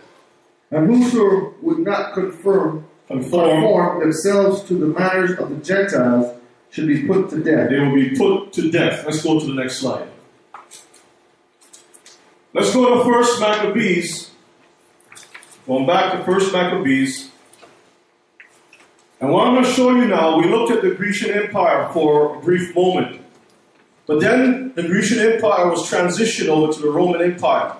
And 0.70 0.86
whoso 0.86 1.54
would 1.60 1.80
not 1.80 2.14
conform, 2.14 2.86
Conform. 3.06 3.50
conform 3.50 4.00
themselves 4.00 4.62
to 4.64 4.74
the 4.74 4.86
manners 4.86 5.38
of 5.38 5.50
the 5.50 5.56
Gentiles 5.56 6.37
should 6.70 6.86
be 6.86 7.06
put 7.06 7.30
to 7.30 7.42
death. 7.42 7.70
They 7.70 7.78
will 7.80 7.94
be 7.94 8.16
put 8.16 8.52
to 8.54 8.70
death. 8.70 9.04
Let's 9.04 9.22
go 9.22 9.40
to 9.40 9.46
the 9.46 9.54
next 9.54 9.78
slide. 9.78 10.08
Let's 12.52 12.72
go 12.72 12.98
to 12.98 13.04
First 13.04 13.40
Maccabees. 13.40 14.30
Going 15.66 15.86
back 15.86 16.12
to 16.12 16.24
First 16.24 16.52
Maccabees. 16.52 17.30
And 19.20 19.32
what 19.32 19.46
I'm 19.46 19.54
going 19.54 19.64
to 19.64 19.72
show 19.72 19.90
you 19.90 20.06
now, 20.06 20.38
we 20.38 20.48
looked 20.48 20.72
at 20.72 20.82
the 20.82 20.94
Grecian 20.94 21.30
Empire 21.30 21.90
for 21.92 22.36
a 22.36 22.40
brief 22.40 22.74
moment. 22.74 23.20
But 24.06 24.20
then 24.20 24.72
the 24.74 24.82
Grecian 24.84 25.18
Empire 25.18 25.68
was 25.68 25.90
transitioned 25.90 26.48
over 26.48 26.72
to 26.72 26.80
the 26.80 26.90
Roman 26.90 27.20
Empire. 27.20 27.76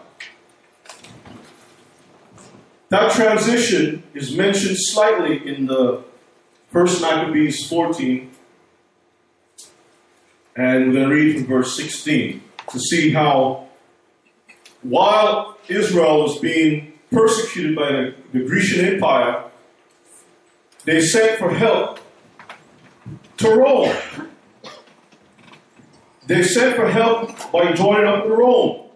That 2.91 3.13
transition 3.13 4.03
is 4.15 4.37
mentioned 4.37 4.77
slightly 4.79 5.47
in 5.47 5.67
the 5.67 6.03
First 6.71 7.01
Maccabees 7.01 7.69
14. 7.69 8.31
And 10.59 10.89
we're 10.89 10.95
going 10.95 11.09
to 11.09 11.15
read 11.15 11.37
from 11.37 11.47
verse 11.47 11.77
16 11.77 12.43
to 12.73 12.81
see 12.81 13.13
how, 13.13 13.69
while 14.83 15.57
Israel 15.69 16.25
was 16.25 16.41
being 16.41 16.95
persecuted 17.13 17.77
by 17.77 17.93
the, 17.93 18.15
the 18.33 18.41
Grecian 18.41 18.85
Empire, 18.85 19.45
they 20.85 21.01
sent 21.01 21.39
for 21.39 21.55
help 21.55 22.01
to 23.37 23.51
Rome. 23.55 23.97
They 26.27 26.43
sent 26.43 26.75
for 26.75 26.91
help 26.91 27.53
by 27.53 27.71
joining 27.73 28.09
up 28.09 28.25
with 28.25 28.37
Rome. 28.37 28.89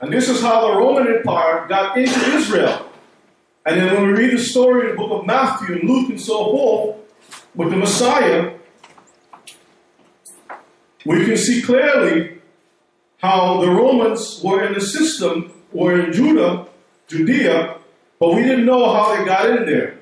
And 0.00 0.12
this 0.12 0.28
is 0.28 0.40
how 0.40 0.72
the 0.72 0.76
Roman 0.76 1.06
Empire 1.06 1.68
got 1.68 1.96
into 1.96 2.18
Israel. 2.34 2.90
And 3.64 3.80
then 3.80 3.94
when 3.94 4.08
we 4.08 4.12
read 4.12 4.32
the 4.32 4.42
story 4.42 4.90
in 4.90 4.96
the 4.96 4.96
book 4.96 5.20
of 5.20 5.24
Matthew 5.24 5.76
and 5.76 5.88
Luke 5.88 6.10
and 6.10 6.20
so 6.20 6.50
forth, 6.50 6.96
with 7.54 7.70
the 7.70 7.76
Messiah, 7.76 8.54
we 11.04 11.24
can 11.26 11.36
see 11.36 11.62
clearly 11.62 12.38
how 13.18 13.60
the 13.60 13.70
Romans 13.70 14.40
were 14.42 14.64
in 14.64 14.74
the 14.74 14.80
system, 14.80 15.52
were 15.72 16.00
in 16.00 16.12
Judah, 16.12 16.66
Judea, 17.08 17.76
but 18.18 18.34
we 18.34 18.42
didn't 18.42 18.66
know 18.66 18.92
how 18.92 19.16
they 19.16 19.24
got 19.24 19.48
in 19.50 19.66
there 19.66 19.98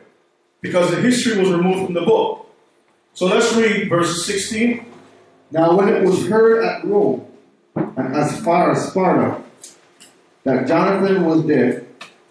because 0.60 0.90
the 0.90 1.00
history 1.00 1.38
was 1.38 1.50
removed 1.50 1.86
from 1.86 1.94
the 1.94 2.02
book. 2.02 2.48
So 3.14 3.26
let's 3.26 3.52
read 3.54 3.88
verses 3.88 4.24
16. 4.26 4.86
Now, 5.50 5.76
when 5.76 5.88
it 5.88 6.02
was 6.02 6.26
heard 6.28 6.64
at 6.64 6.84
Rome, 6.84 7.26
and 7.74 8.16
as 8.16 8.40
far 8.40 8.72
as 8.72 8.88
Sparta, 8.88 9.42
that 10.44 10.66
Jonathan 10.66 11.24
was 11.24 11.44
dead, 11.44 11.86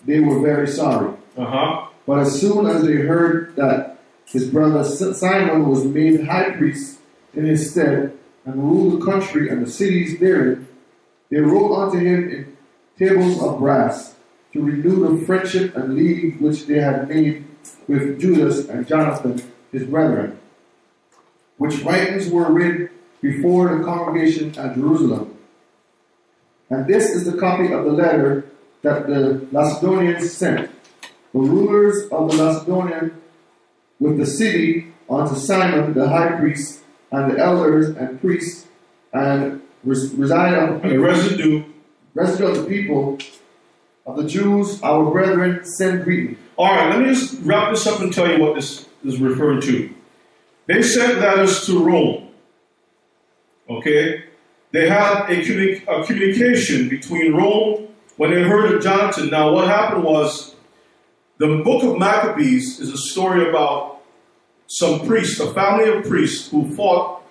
they 0.05 0.19
were 0.19 0.39
very 0.39 0.67
sorry. 0.67 1.13
Uh 1.37 1.45
huh. 1.45 1.87
But 2.05 2.19
as 2.19 2.39
soon 2.39 2.65
as 2.65 2.83
they 2.83 2.95
heard 2.95 3.55
that 3.55 3.99
his 4.25 4.49
brother 4.49 4.83
Simon 4.83 5.67
was 5.67 5.85
made 5.85 6.25
high 6.25 6.51
priest 6.51 6.99
in 7.33 7.45
his 7.45 7.71
stead, 7.71 8.17
and 8.45 8.55
rule 8.55 8.97
the 8.97 9.05
country 9.05 9.49
and 9.49 9.65
the 9.65 9.69
cities 9.69 10.19
therein, 10.19 10.67
they 11.29 11.39
wrote 11.39 11.75
unto 11.75 11.97
him 11.97 12.29
in 12.29 12.57
tables 12.97 13.41
of 13.41 13.59
brass 13.59 14.15
to 14.53 14.61
renew 14.61 15.17
the 15.17 15.25
friendship 15.25 15.75
and 15.75 15.95
league 15.95 16.39
which 16.41 16.65
they 16.65 16.79
had 16.79 17.07
made 17.07 17.45
with 17.87 18.19
Judas 18.19 18.67
and 18.67 18.87
Jonathan, 18.87 19.41
his 19.71 19.85
brethren, 19.85 20.37
which 21.57 21.81
writings 21.83 22.29
were 22.29 22.51
read 22.51 22.89
before 23.21 23.77
the 23.77 23.83
congregation 23.83 24.57
at 24.57 24.75
Jerusalem. 24.75 25.37
And 26.69 26.87
this 26.87 27.11
is 27.11 27.25
the 27.25 27.37
copy 27.37 27.71
of 27.71 27.85
the 27.85 27.91
letter 27.91 28.45
that 28.81 29.07
the 29.07 29.47
Macedonians 29.51 30.31
sent. 30.31 30.71
The 31.33 31.39
rulers 31.39 32.09
of 32.11 32.31
the 32.31 32.37
Macedonian 32.37 33.21
with 33.99 34.17
the 34.17 34.25
city 34.25 34.91
unto 35.09 35.35
Simon 35.35 35.93
the 35.93 36.09
high 36.09 36.31
priest 36.39 36.80
and 37.11 37.31
the 37.31 37.37
elders 37.39 37.89
and 37.89 38.19
priests 38.21 38.67
and 39.13 39.61
res- 39.83 40.13
reside 40.13 40.53
And 40.53 40.81
the 40.91 40.97
residue. 40.99 41.63
residue 42.13 42.45
of 42.47 42.57
the 42.57 42.63
people 42.63 43.17
of 44.05 44.17
the 44.17 44.23
Jews, 44.27 44.81
our 44.81 45.09
brethren, 45.11 45.63
send 45.63 46.03
greeting. 46.03 46.37
All 46.57 46.65
right, 46.73 46.89
let 46.89 46.99
me 46.99 47.05
just 47.13 47.39
wrap 47.43 47.71
this 47.71 47.85
up 47.87 47.99
and 48.01 48.11
tell 48.13 48.29
you 48.31 48.39
what 48.41 48.55
this 48.55 48.85
is 49.05 49.19
referring 49.19 49.61
to. 49.61 49.93
They 50.67 50.81
sent 50.81 51.19
letters 51.19 51.65
to 51.65 51.83
Rome. 51.83 52.27
Okay? 53.69 54.23
They 54.71 54.87
had 54.89 55.29
a, 55.29 55.35
communi- 55.41 55.83
a 55.87 56.05
communication 56.05 56.89
between 56.89 57.33
Rome 57.33 57.87
when 58.17 58.31
they 58.31 58.41
heard 58.41 58.73
of 58.75 58.81
Jonathan. 58.83 59.29
Now, 59.29 59.53
what 59.53 59.67
happened 59.67 60.03
was 60.03 60.55
the 61.37 61.61
book 61.63 61.83
of 61.83 61.97
Maccabees 61.97 62.79
is 62.79 62.89
a 62.91 62.97
story 62.97 63.49
about 63.49 64.00
some 64.73 65.05
priests, 65.05 65.37
a 65.41 65.53
family 65.53 65.89
of 65.89 66.05
priests 66.05 66.49
who 66.49 66.73
fought 66.73 67.23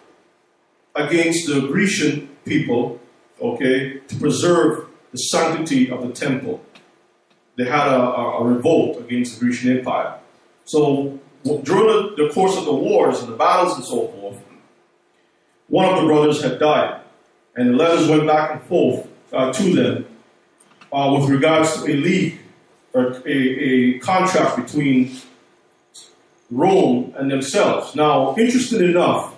against 0.95 1.47
the 1.47 1.69
Grecian 1.69 2.29
people, 2.45 3.01
okay, 3.41 3.99
to 4.09 4.17
preserve 4.17 4.87
the 5.13 5.17
sanctity 5.17 5.91
of 5.91 6.07
the 6.07 6.13
temple. 6.13 6.63
They 7.57 7.65
had 7.65 7.89
a, 7.89 7.99
a, 7.99 8.41
a 8.41 8.45
revolt 8.45 8.99
against 8.99 9.39
the 9.39 9.47
Grecian 9.47 9.79
Empire. 9.79 10.19
So 10.67 11.19
during 11.43 11.87
the, 12.15 12.15
the 12.19 12.31
course 12.35 12.59
of 12.59 12.67
the 12.67 12.75
wars 12.75 13.21
and 13.21 13.33
the 13.33 13.37
battles 13.37 13.75
and 13.77 13.85
so 13.87 14.09
forth, 14.09 14.37
one 15.69 15.87
of 15.87 16.03
the 16.03 16.07
brothers 16.07 16.43
had 16.43 16.59
died, 16.59 17.01
and 17.57 17.71
the 17.71 17.75
letters 17.75 18.07
went 18.07 18.27
back 18.27 18.51
and 18.51 18.63
forth 18.65 19.09
uh, 19.33 19.51
to 19.51 19.75
them 19.75 20.07
uh, 20.93 21.17
with 21.19 21.31
regards 21.31 21.83
to 21.83 21.91
a 21.91 21.97
league 21.97 22.39
or 22.93 23.17
a, 23.25 23.33
a 23.33 23.99
contract 24.01 24.57
between 24.57 25.17
Rome 26.51 27.15
and 27.17 27.31
themselves. 27.31 27.95
Now, 27.95 28.35
interesting 28.37 28.83
enough, 28.83 29.37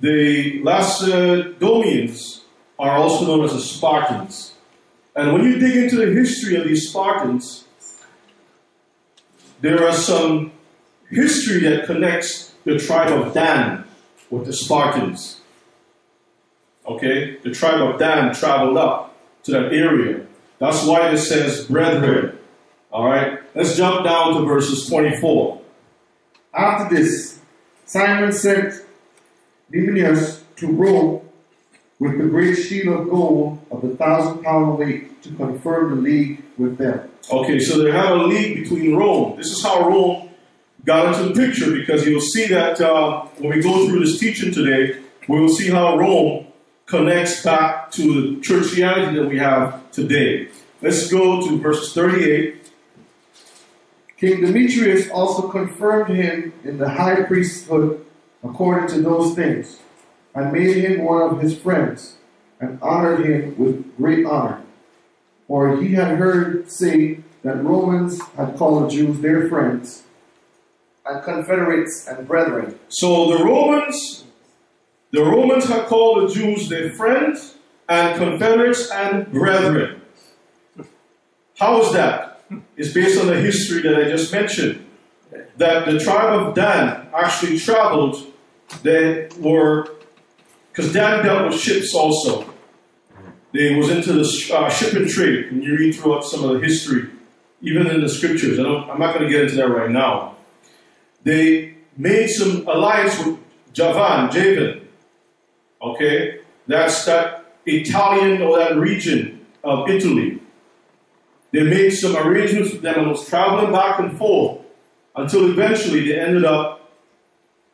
the 0.00 0.62
Lacedaemonians 0.62 2.40
uh, 2.78 2.82
are 2.82 2.96
also 2.96 3.26
known 3.26 3.44
as 3.44 3.52
the 3.52 3.60
Spartans. 3.60 4.54
And 5.14 5.32
when 5.32 5.44
you 5.44 5.58
dig 5.58 5.76
into 5.76 5.96
the 5.96 6.12
history 6.12 6.56
of 6.56 6.64
these 6.64 6.88
Spartans, 6.88 7.64
there 9.60 9.86
are 9.86 9.92
some 9.92 10.52
history 11.08 11.60
that 11.60 11.86
connects 11.86 12.52
the 12.64 12.78
tribe 12.78 13.12
of 13.12 13.32
Dan 13.32 13.84
with 14.30 14.46
the 14.46 14.52
Spartans. 14.52 15.40
Okay? 16.86 17.36
The 17.38 17.50
tribe 17.50 17.80
of 17.80 17.98
Dan 17.98 18.34
traveled 18.34 18.76
up 18.76 19.16
to 19.44 19.52
that 19.52 19.72
area. 19.72 20.26
That's 20.58 20.84
why 20.84 21.10
it 21.10 21.18
says 21.18 21.66
brethren. 21.66 22.38
All 22.90 23.06
right? 23.06 23.40
Let's 23.54 23.76
jump 23.76 24.04
down 24.04 24.34
to 24.34 24.46
verses 24.46 24.88
24. 24.88 25.61
After 26.54 26.94
this, 26.94 27.40
Simon 27.86 28.32
sent 28.32 28.84
Demetrius 29.70 30.44
to 30.56 30.68
Rome 30.68 31.28
with 31.98 32.18
the 32.18 32.24
great 32.24 32.56
shield 32.56 33.00
of 33.00 33.10
gold 33.10 33.58
of 33.70 33.82
the 33.82 33.96
thousand 33.96 34.42
pound 34.42 34.78
weight 34.78 35.22
to 35.22 35.30
confirm 35.34 35.90
the 35.90 36.02
league 36.02 36.42
with 36.58 36.76
them. 36.76 37.08
Okay, 37.30 37.58
so 37.58 37.82
they 37.82 37.92
had 37.92 38.12
a 38.12 38.24
league 38.24 38.62
between 38.62 38.96
Rome. 38.96 39.36
This 39.36 39.52
is 39.52 39.62
how 39.62 39.88
Rome 39.88 40.28
got 40.84 41.14
into 41.14 41.32
the 41.32 41.46
picture 41.46 41.70
because 41.70 42.06
you'll 42.06 42.20
see 42.20 42.48
that 42.48 42.80
uh, 42.80 43.22
when 43.38 43.56
we 43.56 43.62
go 43.62 43.86
through 43.86 44.00
this 44.00 44.18
teaching 44.18 44.52
today, 44.52 45.00
we 45.28 45.40
will 45.40 45.48
see 45.48 45.70
how 45.70 45.96
Rome 45.96 46.46
connects 46.86 47.42
back 47.42 47.90
to 47.92 48.02
the 48.02 48.40
churchianity 48.40 49.14
that 49.14 49.28
we 49.28 49.38
have 49.38 49.90
today. 49.92 50.48
Let's 50.82 51.10
go 51.10 51.46
to 51.46 51.58
verse 51.58 51.94
38. 51.94 52.61
King 54.22 54.40
Demetrius 54.40 55.10
also 55.10 55.48
confirmed 55.48 56.14
him 56.14 56.52
in 56.62 56.78
the 56.78 56.90
high 56.90 57.24
priesthood 57.24 58.06
according 58.44 58.86
to 58.90 59.02
those 59.02 59.34
things, 59.34 59.80
and 60.32 60.52
made 60.52 60.76
him 60.76 61.02
one 61.02 61.22
of 61.22 61.40
his 61.40 61.58
friends, 61.58 62.18
and 62.60 62.80
honored 62.80 63.26
him 63.26 63.58
with 63.58 63.96
great 63.96 64.24
honor. 64.24 64.62
For 65.48 65.76
he 65.82 65.94
had 65.94 66.18
heard 66.18 66.70
say 66.70 67.18
that 67.42 67.64
Romans 67.64 68.22
had 68.36 68.56
called 68.56 68.84
the 68.84 68.94
Jews 68.94 69.18
their 69.18 69.48
friends, 69.48 70.04
and 71.04 71.24
confederates 71.24 72.06
and 72.06 72.24
brethren. 72.24 72.78
So 72.90 73.36
the 73.36 73.42
Romans, 73.42 74.22
the 75.10 75.24
Romans 75.24 75.64
had 75.64 75.86
called 75.86 76.30
the 76.30 76.32
Jews 76.32 76.68
their 76.68 76.92
friends 76.92 77.56
and 77.88 78.16
confederates 78.16 78.88
and 78.88 79.32
brethren. 79.32 80.00
How 81.58 81.82
is 81.82 81.92
that? 81.94 82.31
It's 82.76 82.92
based 82.92 83.20
on 83.20 83.26
the 83.26 83.36
history 83.36 83.82
that 83.82 83.94
I 83.94 84.08
just 84.08 84.32
mentioned. 84.32 84.84
That 85.56 85.86
the 85.86 85.98
tribe 85.98 86.40
of 86.40 86.54
Dan 86.54 87.08
actually 87.14 87.58
traveled. 87.58 88.32
They 88.82 89.28
were, 89.38 89.88
because 90.70 90.92
Dan 90.92 91.24
dealt 91.24 91.50
with 91.50 91.60
ships 91.60 91.94
also. 91.94 92.52
They 93.52 93.74
was 93.74 93.90
into 93.90 94.14
the 94.14 94.54
uh, 94.54 94.70
shipping 94.70 95.08
trade. 95.08 95.50
When 95.50 95.62
you 95.62 95.76
read 95.76 95.94
throughout 95.94 96.24
some 96.24 96.42
of 96.44 96.58
the 96.58 96.66
history, 96.66 97.10
even 97.60 97.86
in 97.86 98.00
the 98.00 98.08
scriptures, 98.08 98.58
I 98.58 98.62
I'm 98.62 98.98
not 98.98 99.14
going 99.14 99.26
to 99.26 99.30
get 99.30 99.44
into 99.44 99.56
that 99.56 99.68
right 99.68 99.90
now. 99.90 100.36
They 101.22 101.76
made 101.96 102.28
some 102.28 102.66
alliance 102.66 103.18
with 103.18 103.38
Javan, 103.72 104.30
Javan. 104.32 104.88
Okay, 105.82 106.40
that's 106.66 107.04
that 107.04 107.56
Italian 107.66 108.42
or 108.42 108.58
that 108.58 108.76
region 108.76 109.44
of 109.62 109.88
Italy. 109.88 110.40
They 111.52 111.62
made 111.62 111.90
some 111.90 112.16
arrangements 112.16 112.72
with 112.72 112.82
them 112.82 112.98
and 112.98 113.08
was 113.10 113.28
traveling 113.28 113.72
back 113.72 113.98
and 113.98 114.16
forth 114.16 114.60
until 115.14 115.50
eventually 115.50 116.08
they 116.08 116.18
ended 116.18 116.44
up 116.44 116.90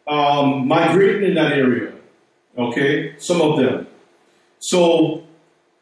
um, 0.06 0.66
migrating 0.66 1.28
in 1.28 1.34
that 1.34 1.52
area. 1.52 1.92
Okay, 2.56 3.16
some 3.18 3.40
of 3.40 3.58
them. 3.58 3.86
So 4.58 5.24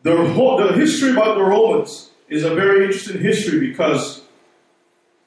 the, 0.02 0.14
the 0.14 0.72
history 0.74 1.12
about 1.12 1.36
the 1.38 1.44
Romans 1.44 2.10
is 2.28 2.44
a 2.44 2.54
very 2.54 2.84
interesting 2.84 3.20
history 3.20 3.66
because 3.66 4.22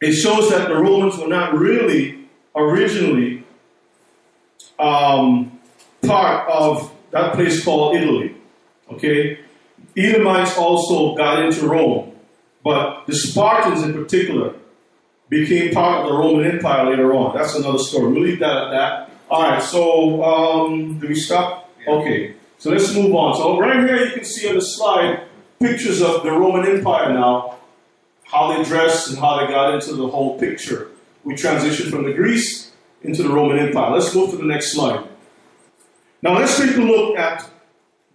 it 0.02 0.14
shows 0.14 0.50
that 0.52 0.68
the 0.68 0.76
Romans 0.76 1.18
were 1.18 1.28
not 1.28 1.58
really 1.58 2.30
originally 2.56 3.44
um, 4.78 5.60
part 6.06 6.48
of 6.50 6.92
that 7.12 7.34
place 7.34 7.64
called 7.64 7.96
Italy. 7.96 8.36
Okay, 8.92 9.40
Edomites 9.98 10.58
also 10.58 11.16
got 11.16 11.44
into 11.44 11.68
Rome, 11.68 12.09
but 12.64 13.06
the 13.08 13.16
Spartans 13.16 13.84
in 13.84 13.94
particular 13.94 14.54
became 15.30 15.74
part 15.74 16.02
of 16.02 16.10
the 16.10 16.18
Roman 16.18 16.46
Empire 16.46 16.90
later 16.90 17.14
on. 17.14 17.36
That's 17.36 17.56
another 17.56 17.80
story. 17.80 18.12
We'll 18.12 18.24
leave 18.24 18.40
that 18.40 18.58
at 18.58 18.72
that. 18.72 19.12
All 19.30 19.44
right. 19.44 19.62
So 19.62 20.24
um, 20.24 21.00
do 21.00 21.08
we 21.08 21.16
stop? 21.16 21.72
Okay. 21.88 22.36
So 22.58 22.72
let's 22.72 22.94
move 22.94 23.14
on. 23.16 23.36
So 23.36 23.60
right 23.60 23.80
here 23.88 24.06
you 24.06 24.12
can 24.12 24.26
see 24.26 24.50
on 24.50 24.56
the 24.56 24.62
slide 24.62 25.24
pictures 25.60 26.02
of 26.02 26.24
the 26.24 26.32
Roman 26.32 26.66
Empire 26.68 27.14
now, 27.14 27.58
how 28.24 28.56
they 28.56 28.64
dressed 28.64 29.10
and 29.10 29.20
how 29.20 29.40
they 29.40 29.52
got 29.52 29.74
into 29.74 29.94
the 29.94 30.08
whole 30.08 30.40
picture. 30.40 30.90
We 31.24 31.36
transitioned 31.36 31.90
from 31.90 32.04
the 32.04 32.14
Greece 32.14 32.72
into 33.02 33.24
the 33.24 33.30
Roman 33.30 33.60
Empire. 33.60 33.92
Let's 33.92 34.14
go 34.14 34.30
to 34.30 34.36
the 34.36 34.46
next 34.46 34.74
slide. 34.74 35.08
Now 36.22 36.38
let's 36.38 36.58
take 36.58 36.76
a 36.76 36.82
look 36.82 37.18
at 37.18 37.50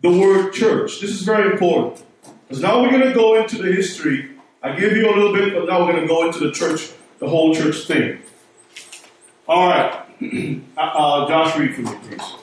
the 0.03 0.11
word 0.11 0.53
church. 0.53 1.01
This 1.01 1.11
is 1.11 1.23
very 1.23 1.53
important. 1.53 2.05
Because 2.47 2.63
now 2.63 2.83
we're 2.83 2.91
going 2.91 3.09
to 3.09 3.15
go 3.15 3.41
into 3.41 3.63
the 3.63 3.73
history. 3.73 4.31
I 4.65 4.75
give 4.75 4.97
you 4.97 5.11
a 5.11 5.15
little 5.15 5.35
bit, 5.35 5.53
but 5.53 5.67
now 5.67 5.85
we're 5.85 5.93
going 5.93 6.03
to 6.03 6.09
go 6.09 6.27
into 6.27 6.39
the 6.39 6.51
church, 6.51 6.91
the 7.19 7.29
whole 7.29 7.55
church 7.55 7.87
thing. 7.87 8.19
All 9.47 9.69
right. 9.69 9.93
uh, 10.79 10.81
uh, 10.81 11.29
Josh, 11.29 11.55
read 11.59 11.75
for 11.75 11.83
me, 11.83 11.95
please. 12.03 12.35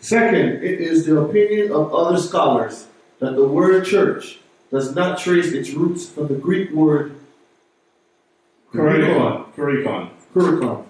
Second, 0.00 0.64
it 0.64 0.80
is 0.80 1.06
the 1.06 1.16
opinion 1.16 1.70
of 1.70 1.94
other 1.94 2.18
scholars 2.18 2.88
that 3.20 3.36
the 3.36 3.46
word 3.46 3.84
church 3.86 4.40
does 4.72 4.96
not 4.96 5.20
trace 5.20 5.52
its 5.52 5.70
roots 5.70 6.08
from 6.08 6.26
the 6.26 6.34
Greek 6.34 6.72
word 6.72 7.14
Kurikon. 8.72 9.52
Kurikon. 9.54 10.10
kurikon 10.34 10.84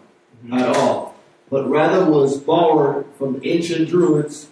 at 0.53 0.77
all, 0.77 1.15
but 1.51 1.69
rather 1.69 2.11
was 2.11 2.39
borrowed 2.39 3.07
from 3.17 3.39
the 3.39 3.51
ancient 3.51 3.89
Druids 3.89 4.49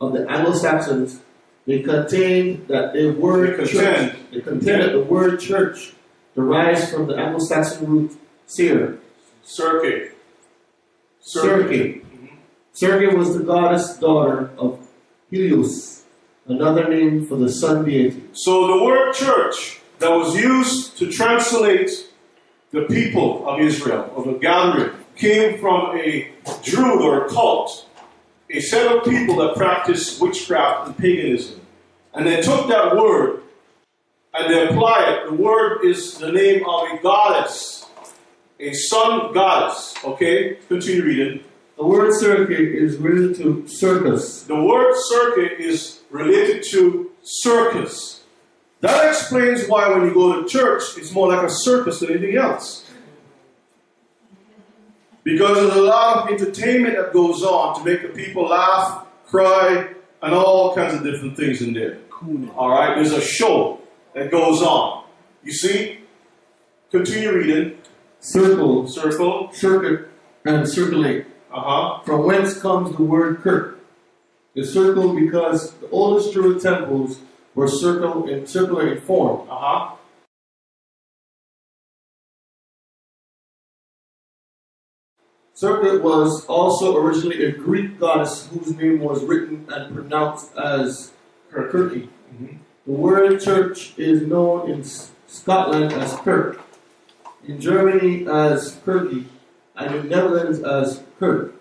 of 0.00 0.12
the 0.12 0.28
Anglo-Saxons. 0.28 1.20
They 1.66 1.80
contained 1.80 2.68
that 2.68 2.92
the 2.92 3.10
word 3.10 3.58
They 3.58 3.66
church, 3.66 3.72
contend. 3.72 4.18
they 4.32 4.40
contend 4.40 4.82
that 4.82 4.92
the 4.92 5.00
word 5.00 5.40
church 5.40 5.94
derives 6.34 6.90
from 6.90 7.06
the 7.06 7.16
Anglo-Saxon 7.16 7.86
root 7.86 8.18
seer, 8.46 8.98
Circuit. 9.42 10.16
Circe. 11.20 12.02
Circe 12.72 13.10
mm-hmm. 13.10 13.18
was 13.18 13.36
the 13.36 13.44
goddess 13.44 13.96
daughter 13.96 14.50
of 14.58 14.86
Helios, 15.30 16.04
another 16.46 16.88
name 16.88 17.26
for 17.26 17.36
the 17.36 17.48
sun 17.48 17.84
deity. 17.84 18.22
So 18.32 18.66
the 18.66 18.84
word 18.84 19.14
church 19.14 19.80
that 20.00 20.10
was 20.10 20.34
used 20.36 20.98
to 20.98 21.10
translate 21.10 21.90
the 22.72 22.82
people 22.82 23.48
of 23.48 23.60
Israel, 23.60 24.12
or 24.14 24.24
the 24.24 24.38
gathering, 24.38 24.90
came 25.16 25.58
from 25.58 25.96
a 25.96 26.30
druid 26.62 27.00
or 27.00 27.28
cult, 27.28 27.88
a 28.50 28.60
set 28.60 28.94
of 28.94 29.04
people 29.04 29.36
that 29.36 29.56
practiced 29.56 30.20
witchcraft 30.20 30.88
and 30.88 30.98
paganism. 30.98 31.60
And 32.12 32.26
they 32.26 32.40
took 32.40 32.68
that 32.68 32.96
word 32.96 33.42
and 34.34 34.52
they 34.52 34.68
applied 34.68 35.08
it. 35.08 35.26
The 35.26 35.34
word 35.34 35.84
is 35.84 36.18
the 36.18 36.32
name 36.32 36.64
of 36.66 36.88
a 36.92 37.02
goddess, 37.02 37.86
a 38.60 38.72
sun 38.72 39.32
goddess. 39.32 39.94
Okay, 40.04 40.56
continue 40.68 41.04
reading. 41.04 41.44
The 41.76 41.84
word 41.84 42.12
circuit 42.14 42.60
is 42.60 42.96
related 42.98 43.36
to 43.38 43.66
circus. 43.66 44.44
The 44.44 44.54
word 44.54 44.94
circuit 44.96 45.60
is 45.60 46.02
related 46.10 46.64
to 46.70 47.10
circus. 47.22 48.22
That 48.80 49.08
explains 49.08 49.66
why 49.66 49.88
when 49.88 50.06
you 50.06 50.14
go 50.14 50.42
to 50.42 50.48
church, 50.48 50.82
it's 50.96 51.12
more 51.12 51.28
like 51.28 51.44
a 51.44 51.50
circus 51.50 52.00
than 52.00 52.10
anything 52.10 52.36
else. 52.36 52.83
Because 55.24 55.56
there's 55.56 55.74
a 55.76 55.82
lot 55.82 56.18
of 56.18 56.30
entertainment 56.30 56.96
that 56.96 57.12
goes 57.12 57.42
on 57.42 57.78
to 57.78 57.84
make 57.84 58.02
the 58.02 58.08
people 58.08 58.44
laugh, 58.48 59.06
cry, 59.26 59.88
and 60.22 60.34
all 60.34 60.74
kinds 60.74 60.94
of 60.94 61.02
different 61.02 61.36
things 61.36 61.62
in 61.62 61.72
there. 61.72 61.98
All 62.56 62.70
right, 62.70 62.94
there's 62.94 63.12
a 63.12 63.20
show 63.20 63.80
that 64.14 64.30
goes 64.30 64.62
on. 64.62 65.04
You 65.42 65.52
see? 65.52 66.00
Continue 66.90 67.32
reading. 67.32 67.78
Circle, 68.20 68.86
Circle. 68.88 69.50
circuit, 69.52 70.08
and 70.44 70.66
circulate. 70.68 71.26
Uh 71.52 71.60
huh. 71.60 72.02
From 72.04 72.24
whence 72.24 72.58
comes 72.60 72.96
the 72.96 73.02
word 73.02 73.40
kirk? 73.40 73.78
The 74.54 74.64
circle 74.64 75.14
because 75.14 75.72
the 75.74 75.88
oldest 75.90 76.32
Druid 76.32 76.62
temples 76.62 77.18
were 77.54 77.68
circle 77.68 78.28
in 78.28 78.46
circular 78.46 78.94
in 78.94 79.00
form. 79.02 79.46
Uh 79.50 79.93
Circuit 85.56 86.02
was 86.02 86.44
also 86.46 86.96
originally 86.96 87.44
a 87.44 87.52
Greek 87.52 88.00
goddess 88.00 88.48
whose 88.48 88.76
name 88.76 88.98
was 88.98 89.22
written 89.22 89.64
and 89.68 89.94
pronounced 89.94 90.50
as 90.56 91.12
Kirky. 91.52 92.08
Mhm. 92.34 92.58
The 92.84 92.92
word 92.92 93.40
church 93.40 93.94
is 93.96 94.22
known 94.22 94.68
in 94.68 94.82
Scotland 95.28 95.92
as 95.92 96.16
Kirk, 96.16 96.58
in 97.46 97.60
Germany 97.60 98.26
as 98.26 98.80
Kirky, 98.84 99.26
and 99.76 99.94
in 99.94 100.08
Netherlands 100.08 100.58
as 100.60 101.04
Kirk. 101.20 101.54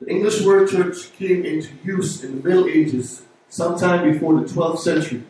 The 0.00 0.10
English 0.10 0.42
word 0.42 0.70
church 0.70 1.12
came 1.18 1.44
into 1.44 1.68
use 1.84 2.24
in 2.24 2.40
the 2.40 2.48
Middle 2.48 2.68
Ages, 2.68 3.20
sometime 3.50 4.10
before 4.10 4.40
the 4.40 4.48
12th 4.48 4.80
century. 4.80 5.24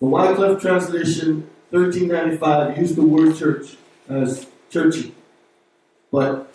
The 0.00 0.06
Wycliffe 0.06 0.60
translation, 0.60 1.48
1395, 1.70 2.76
used 2.76 2.96
the 2.96 3.02
word 3.02 3.36
church 3.36 3.76
as 4.08 4.46
churchy, 4.68 5.14
but 6.10 6.52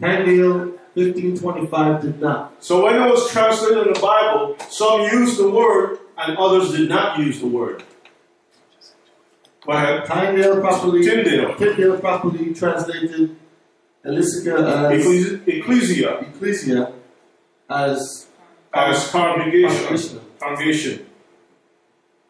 Tyndale, 0.00 0.72
1525, 0.94 2.02
did 2.02 2.20
not. 2.20 2.62
So 2.64 2.84
when 2.84 2.96
it 2.96 3.08
was 3.10 3.30
translated 3.30 3.86
in 3.88 3.92
the 3.94 4.00
Bible, 4.00 4.56
some 4.70 5.02
used 5.02 5.38
the 5.38 5.50
word 5.50 5.98
and 6.16 6.36
others 6.36 6.72
did 6.72 6.88
not 6.88 7.18
use 7.18 7.40
the 7.40 7.46
word. 7.46 7.82
Go 9.66 9.72
ahead. 9.72 10.06
Tyndale 10.06 10.60
properly, 10.60 11.02
Tyndale. 11.04 11.54
Tyndale 11.56 11.98
properly 11.98 12.54
translated 12.54 13.36
Elisica 14.04 14.54
as 14.56 15.04
Ecclesi- 15.04 15.48
Ecclesia 15.48 16.18
Ecclesia 16.20 16.92
as 17.68 18.26
as 18.72 19.10
congregation. 19.10 19.70
congregation. 19.70 20.20
Congregation. 20.40 21.06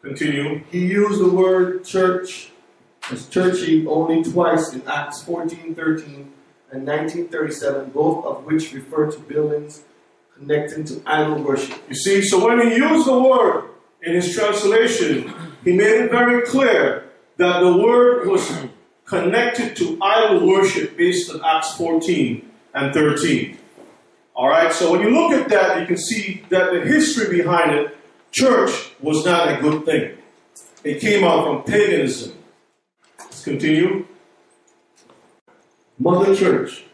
Continue. 0.01 0.63
He 0.71 0.85
used 0.87 1.19
the 1.21 1.29
word 1.29 1.83
church 1.85 2.51
as 3.11 3.27
churchy 3.27 3.85
only 3.87 4.23
twice 4.23 4.73
in 4.73 4.81
Acts 4.87 5.23
14:13 5.23 6.31
and 6.71 6.85
1937, 6.85 7.89
both 7.91 8.25
of 8.25 8.45
which 8.45 8.73
refer 8.73 9.11
to 9.11 9.19
buildings 9.19 9.83
connecting 10.37 10.85
to 10.85 11.01
idol 11.05 11.43
worship. 11.43 11.77
You 11.89 11.95
see, 11.95 12.21
so 12.21 12.45
when 12.45 12.59
he 12.61 12.75
used 12.75 13.05
the 13.05 13.19
word 13.19 13.65
in 14.01 14.13
his 14.15 14.33
translation, 14.33 15.33
he 15.63 15.73
made 15.73 16.03
it 16.03 16.11
very 16.11 16.43
clear 16.43 17.09
that 17.37 17.59
the 17.59 17.75
word 17.77 18.27
was 18.27 18.49
connected 19.05 19.75
to 19.77 19.97
idol 20.01 20.47
worship 20.47 20.95
based 20.95 21.31
on 21.31 21.41
Acts 21.43 21.75
14 21.75 22.49
and 22.73 22.93
13. 22.93 23.57
All 24.35 24.47
right, 24.47 24.71
so 24.71 24.91
when 24.91 25.01
you 25.01 25.09
look 25.09 25.33
at 25.33 25.49
that, 25.49 25.81
you 25.81 25.85
can 25.85 25.97
see 25.97 26.43
that 26.49 26.71
the 26.71 26.81
history 26.81 27.37
behind 27.37 27.71
it, 27.71 27.97
church 28.31 28.91
was 29.01 29.25
not 29.25 29.49
a 29.51 29.61
good 29.61 29.83
thing. 29.85 30.17
It 30.83 31.01
came 31.01 31.25
out 31.25 31.43
from 31.45 31.63
paganism. 31.63 32.37
Let's 33.19 33.43
continue. 33.43 34.07
Mother 35.99 36.33
Church. 36.35 36.85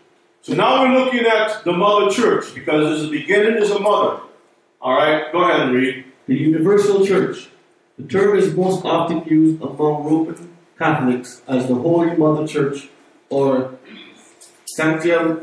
So 0.41 0.53
now 0.53 0.83
we're 0.83 0.99
looking 0.99 1.25
at 1.25 1.63
the 1.63 1.73
mother 1.73 2.11
church 2.11 2.53
because 2.53 2.99
there's 2.99 3.03
a 3.03 3.11
beginning, 3.11 3.53
there's 3.53 3.71
a 3.71 3.79
mother. 3.79 4.21
All 4.81 4.93
right, 4.93 5.31
go 5.31 5.43
ahead 5.43 5.61
and 5.61 5.73
read. 5.75 6.05
The 6.27 6.35
Universal 6.35 7.05
Church. 7.05 7.49
The 7.97 8.07
term 8.07 8.37
is 8.37 8.53
most 8.55 8.83
often 8.83 9.23
used 9.25 9.61
among 9.61 10.03
Roman 10.03 10.55
Catholics 10.77 11.41
as 11.47 11.67
the 11.67 11.75
Holy 11.75 12.15
Mother 12.17 12.47
Church 12.47 12.89
or 13.29 13.77
Sancta 14.65 15.41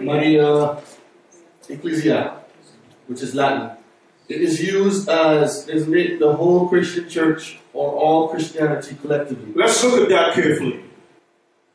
Maria 0.00 0.80
Ecclesia, 1.68 2.40
which 3.06 3.22
is 3.22 3.34
Latin. 3.34 3.76
It 4.28 4.40
is 4.40 4.62
used 4.62 5.08
as 5.08 5.64
designating 5.66 6.18
the 6.20 6.34
whole 6.34 6.68
Christian 6.68 7.08
church 7.08 7.58
or 7.72 7.92
all 7.92 8.28
Christianity 8.28 8.96
collectively. 9.00 9.52
Let's 9.54 9.82
look 9.82 10.02
at 10.02 10.08
that 10.10 10.34
carefully. 10.34 10.84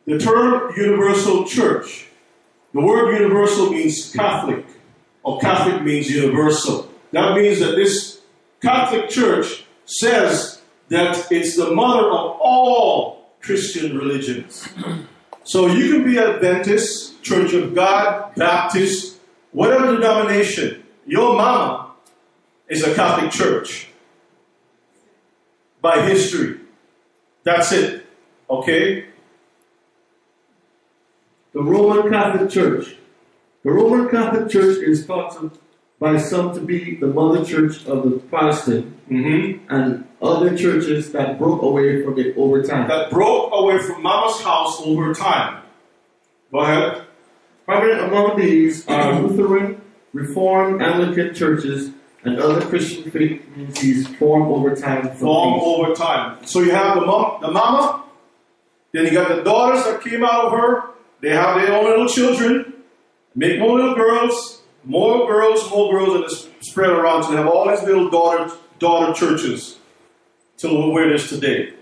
The 0.07 0.17
term 0.17 0.73
universal 0.77 1.43
church, 1.45 2.07
the 2.73 2.79
word 2.79 3.19
universal 3.19 3.69
means 3.69 4.13
Catholic, 4.13 4.65
or 5.21 5.37
Catholic 5.39 5.83
means 5.83 6.09
universal. 6.09 6.89
That 7.11 7.35
means 7.35 7.59
that 7.59 7.75
this 7.75 8.21
Catholic 8.61 9.09
church 9.09 9.65
says 9.83 10.61
that 10.87 11.29
it's 11.29 11.57
the 11.57 11.71
mother 11.71 12.07
of 12.07 12.37
all 12.39 13.33
Christian 13.41 13.97
religions. 13.97 14.69
So 15.43 15.67
you 15.67 15.91
can 15.91 16.05
be 16.05 16.17
Adventist, 16.17 17.21
Church 17.21 17.53
of 17.53 17.75
God, 17.75 18.33
Baptist, 18.35 19.17
whatever 19.51 19.97
denomination. 19.97 20.83
Your 21.05 21.35
mama 21.35 21.91
is 22.69 22.81
a 22.83 22.95
Catholic 22.95 23.31
church 23.31 23.89
by 25.81 26.01
history. 26.01 26.61
That's 27.43 27.73
it. 27.73 28.05
Okay? 28.49 29.06
The 31.57 31.63
Roman 31.63 32.11
Catholic 32.11 32.51
Church. 32.51 32.97
The 33.63 33.71
Roman 33.71 34.09
Catholic 34.09 34.47
Church 34.47 34.77
is 34.77 35.07
thought 35.07 35.31
to, 35.39 35.51
by 35.99 36.19
some 36.19 36.53
to 36.53 36.59
be 36.59 36.97
the 36.97 37.07
mother 37.07 37.43
church 37.43 37.83
of 37.87 38.03
the 38.03 38.19
Protestant 38.29 38.93
Mm-hmm. 39.09 39.73
and 39.73 40.05
other 40.21 40.55
churches 40.55 41.11
that 41.13 41.39
broke 41.39 41.63
away 41.63 42.03
from 42.03 42.19
it 42.19 42.37
over 42.37 42.61
time. 42.61 42.87
That 42.89 43.09
broke 43.09 43.49
away 43.53 43.79
from 43.79 44.03
Mama's 44.03 44.39
house 44.41 44.79
over 44.81 45.15
time. 45.15 45.63
Go 46.51 46.59
ahead. 46.59 47.01
Prominent 47.65 48.01
among 48.01 48.37
these 48.37 48.85
are 48.87 49.19
Lutheran, 49.19 49.81
Reformed, 50.13 50.83
Anglican 50.83 51.33
churches, 51.33 51.89
and 52.23 52.37
other 52.37 52.61
Christian 52.67 53.09
faith 53.09 53.41
communities 53.45 54.07
formed 54.17 54.51
over 54.55 54.75
time. 54.75 55.03
from 55.07 55.17
Form 55.17 55.59
over 55.61 55.95
time. 55.95 56.45
So 56.45 56.59
you 56.59 56.69
have 56.71 56.99
the 56.99 57.05
mom, 57.07 57.41
the 57.41 57.49
mama, 57.49 58.03
then 58.91 59.05
you 59.05 59.11
got 59.11 59.29
the 59.35 59.41
daughters 59.41 59.85
that 59.85 60.01
came 60.01 60.23
out 60.23 60.45
of 60.45 60.51
her. 60.51 60.83
They 61.21 61.29
have 61.29 61.59
their 61.61 61.73
own 61.73 61.85
little 61.85 62.07
children, 62.07 62.73
make 63.35 63.59
more 63.59 63.75
little 63.79 63.95
girls, 63.95 64.61
more 64.83 65.27
girls, 65.27 65.69
more 65.69 65.91
girls, 65.91 66.15
and 66.15 66.23
it's 66.25 66.47
spread 66.69 66.91
around. 66.91 67.23
So 67.23 67.31
they 67.31 67.37
have 67.37 67.47
all 67.47 67.67
these 67.69 67.83
little 67.83 68.09
daughter 68.09 68.53
daughter 68.79 69.13
churches 69.13 69.77
till 70.57 70.91
where 70.91 71.09
it 71.09 71.15
is 71.15 71.29
today. 71.29 71.73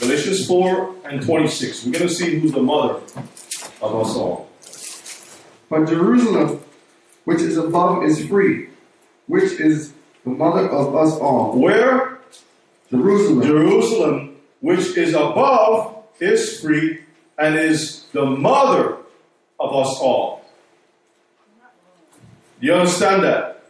Galatians 0.00 0.46
4 0.46 0.94
and 1.04 1.22
26. 1.22 1.84
We're 1.84 1.92
going 1.92 2.08
to 2.08 2.14
see 2.14 2.38
who's 2.38 2.52
the 2.52 2.62
mother 2.62 3.00
of 3.82 3.94
us 3.94 4.16
all. 4.16 4.48
But 5.68 5.88
Jerusalem, 5.88 6.60
which 7.24 7.40
is 7.40 7.56
above, 7.56 8.04
is 8.04 8.26
free, 8.26 8.68
which 9.26 9.60
is 9.60 9.92
the 10.24 10.30
mother 10.30 10.68
of 10.68 10.94
us 10.94 11.18
all. 11.18 11.58
Where 11.58 12.18
Jerusalem, 12.90 13.42
Jerusalem, 13.42 14.36
which 14.60 14.96
is 14.96 15.14
above, 15.14 16.04
is 16.20 16.60
free 16.60 17.00
and 17.38 17.56
is 17.56 18.04
the 18.12 18.26
mother 18.26 18.96
of 19.60 19.74
us 19.74 19.98
all. 20.00 20.44
Do 22.60 22.66
you 22.66 22.74
understand 22.74 23.22
that? 23.22 23.62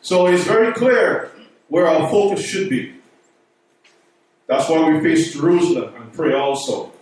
So 0.00 0.26
it's 0.26 0.44
very 0.44 0.72
clear 0.72 1.30
where 1.68 1.86
our 1.86 2.08
focus 2.10 2.44
should 2.44 2.70
be. 2.70 2.94
That's 4.46 4.68
why 4.68 4.88
we 4.88 5.00
face 5.00 5.34
Jerusalem 5.34 5.94
and 5.94 6.12
pray 6.12 6.32
also. 6.32 6.92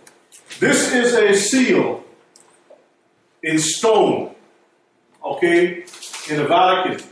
This 0.59 0.93
is 0.93 1.13
a 1.13 1.33
seal 1.33 2.03
in 3.41 3.57
stone, 3.57 4.35
okay, 5.23 5.85
in 6.29 6.37
the 6.37 6.45
Vatican. 6.45 7.07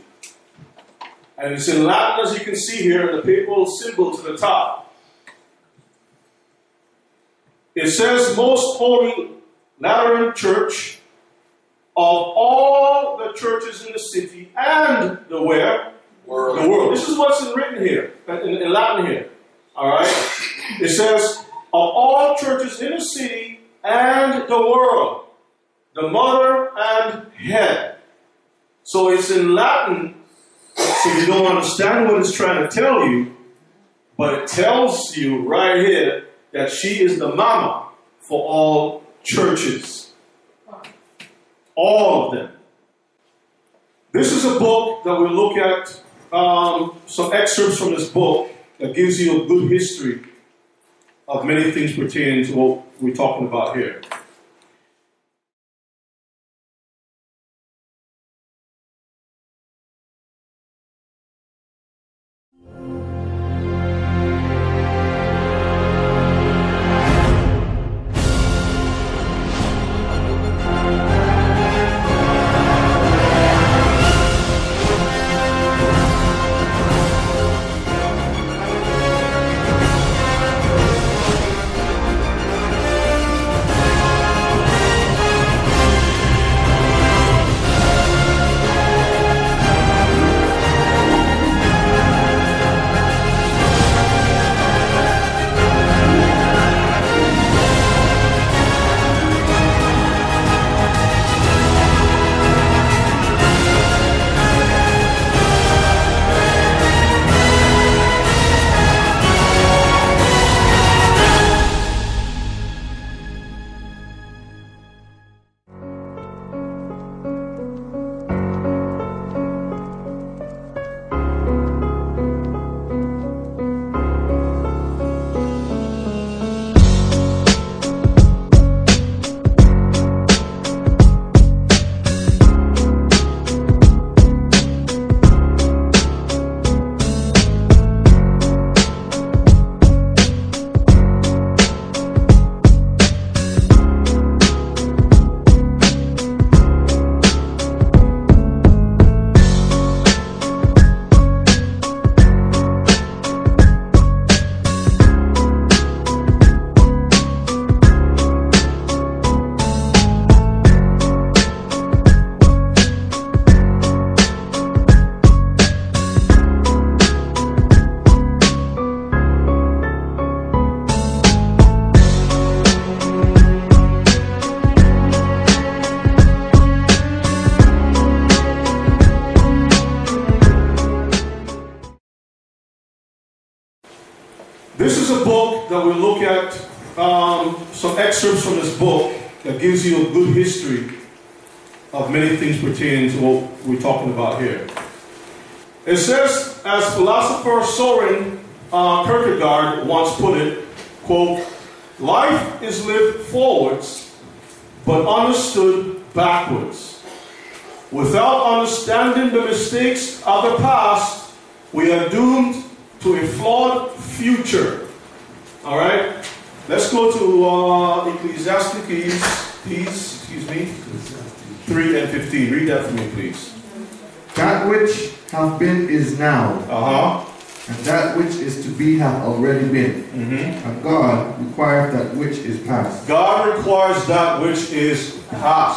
And 1.38 1.54
it's 1.54 1.68
in 1.68 1.84
Latin, 1.84 2.26
as 2.26 2.38
you 2.38 2.44
can 2.44 2.56
see 2.56 2.82
here, 2.82 3.16
the 3.16 3.22
papal 3.22 3.66
symbol 3.66 4.14
to 4.16 4.22
the 4.22 4.36
top. 4.36 4.87
It 7.80 7.92
says, 7.92 8.36
Most 8.36 8.76
Holy 8.76 9.30
Lateran 9.78 10.34
Church 10.34 10.98
of 11.96 12.02
all 12.02 13.16
the 13.18 13.32
churches 13.34 13.86
in 13.86 13.92
the 13.92 14.00
city 14.00 14.50
and 14.56 15.18
the 15.28 15.40
where? 15.40 15.92
World. 16.26 16.58
The 16.58 16.68
world. 16.68 16.92
This 16.92 17.08
is 17.08 17.16
what's 17.16 17.40
written 17.54 17.86
here, 17.86 18.14
in, 18.26 18.48
in 18.48 18.72
Latin 18.72 19.06
here. 19.06 19.30
All 19.76 19.90
right? 19.90 20.08
It 20.80 20.88
says, 20.88 21.38
Of 21.38 21.46
all 21.72 22.36
churches 22.36 22.80
in 22.80 22.96
the 22.96 23.00
city 23.00 23.60
and 23.84 24.48
the 24.48 24.58
world, 24.58 25.26
the 25.94 26.08
mother 26.08 26.72
and 26.76 27.32
head. 27.34 27.98
So 28.82 29.10
it's 29.10 29.30
in 29.30 29.54
Latin, 29.54 30.16
so 30.74 31.12
you 31.12 31.26
don't 31.26 31.46
understand 31.46 32.08
what 32.08 32.18
it's 32.18 32.32
trying 32.32 32.68
to 32.68 32.74
tell 32.74 33.06
you, 33.06 33.36
but 34.16 34.34
it 34.34 34.48
tells 34.48 35.16
you 35.16 35.48
right 35.48 35.76
here 35.76 36.27
that 36.52 36.70
she 36.70 37.02
is 37.02 37.18
the 37.18 37.34
mama 37.34 37.88
for 38.20 38.40
all 38.42 39.02
churches. 39.22 40.12
All 41.74 42.26
of 42.26 42.34
them. 42.34 42.52
This 44.12 44.32
is 44.32 44.44
a 44.44 44.58
book 44.58 45.04
that 45.04 45.12
we'll 45.12 45.32
look 45.32 45.56
at, 45.56 46.02
um, 46.32 46.98
some 47.06 47.32
excerpts 47.32 47.78
from 47.78 47.94
this 47.94 48.08
book 48.08 48.50
that 48.78 48.94
gives 48.94 49.20
you 49.20 49.44
a 49.44 49.46
good 49.46 49.70
history 49.70 50.22
of 51.26 51.44
many 51.44 51.70
things 51.70 51.94
pertaining 51.94 52.44
to 52.46 52.54
what 52.54 53.02
we're 53.02 53.14
talking 53.14 53.46
about 53.46 53.76
here. 53.76 54.00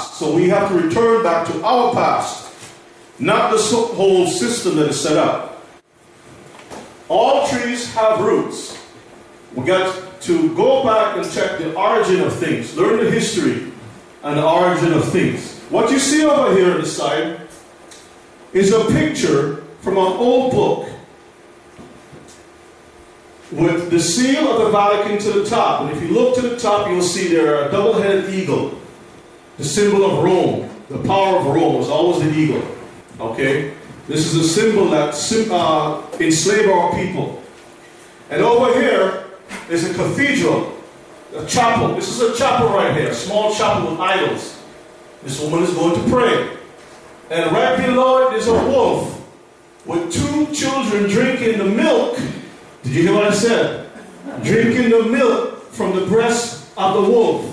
Past. 0.01 0.19
So 0.19 0.35
we 0.35 0.49
have 0.49 0.69
to 0.69 0.75
return 0.75 1.23
back 1.23 1.47
to 1.47 1.63
our 1.63 1.93
past, 1.93 2.53
not 3.19 3.51
the 3.51 3.57
whole 3.57 4.27
system 4.27 4.75
that 4.77 4.89
is 4.89 4.99
set 4.99 5.17
up. 5.17 5.63
All 7.09 7.47
trees 7.47 7.93
have 7.93 8.21
roots. 8.21 8.77
We 9.55 9.65
got 9.65 10.21
to 10.21 10.55
go 10.55 10.83
back 10.83 11.17
and 11.17 11.29
check 11.31 11.59
the 11.59 11.75
origin 11.75 12.21
of 12.21 12.33
things, 12.33 12.75
learn 12.77 13.03
the 13.03 13.11
history 13.11 13.71
and 14.23 14.37
the 14.37 14.47
origin 14.47 14.93
of 14.93 15.11
things. 15.11 15.59
What 15.69 15.91
you 15.91 15.99
see 15.99 16.23
over 16.23 16.55
here 16.55 16.73
on 16.73 16.81
the 16.81 16.85
side 16.85 17.41
is 18.53 18.71
a 18.73 18.85
picture 18.85 19.63
from 19.81 19.97
an 19.97 20.03
old 20.03 20.51
book 20.51 20.89
with 23.51 23.89
the 23.89 23.99
seal 23.99 24.47
of 24.47 24.65
the 24.65 24.71
Vatican 24.71 25.17
to 25.19 25.39
the 25.39 25.49
top. 25.49 25.81
And 25.81 25.97
if 25.97 26.01
you 26.01 26.13
look 26.13 26.35
to 26.35 26.41
the 26.41 26.57
top, 26.57 26.87
you'll 26.87 27.01
see 27.01 27.27
there 27.27 27.67
a 27.67 27.71
double 27.71 28.01
headed 28.01 28.33
eagle, 28.33 28.80
the 29.61 29.67
symbol 29.67 30.03
of 30.03 30.23
Rome. 30.23 30.67
The 30.89 30.97
power 31.07 31.37
of 31.37 31.45
Rome 31.45 31.75
was 31.75 31.87
always 31.87 32.23
the 32.23 32.35
eagle. 32.35 32.67
Okay? 33.19 33.75
This 34.07 34.33
is 34.33 34.43
a 34.43 34.49
symbol 34.49 34.89
that 34.89 35.13
uh, 35.51 36.01
enslaved 36.19 36.67
our 36.67 36.95
people. 36.95 37.43
And 38.31 38.41
over 38.41 38.73
here 38.81 39.27
is 39.69 39.87
a 39.87 39.93
cathedral, 39.93 40.75
a 41.35 41.45
chapel. 41.45 41.93
This 41.93 42.09
is 42.09 42.21
a 42.21 42.35
chapel 42.35 42.69
right 42.69 42.95
here, 42.95 43.09
a 43.09 43.13
small 43.13 43.53
chapel 43.53 43.91
with 43.91 43.99
idols. 43.99 44.59
This 45.21 45.39
woman 45.39 45.61
is 45.61 45.75
going 45.75 45.93
to 45.93 46.09
pray. 46.09 46.57
And 47.29 47.51
right 47.51 47.85
below 47.85 48.31
it 48.31 48.37
is 48.37 48.47
a 48.47 48.53
wolf 48.53 49.23
with 49.85 50.11
two 50.11 50.47
children 50.55 51.07
drinking 51.07 51.59
the 51.59 51.65
milk. 51.65 52.17
Did 52.81 52.93
you 52.93 53.03
hear 53.03 53.13
what 53.13 53.25
I 53.25 53.33
said? 53.33 53.91
Drinking 54.41 54.89
the 54.89 55.03
milk 55.03 55.61
from 55.65 55.95
the 55.95 56.07
breast 56.07 56.67
of 56.75 56.95
the 56.95 57.11
wolf. 57.11 57.50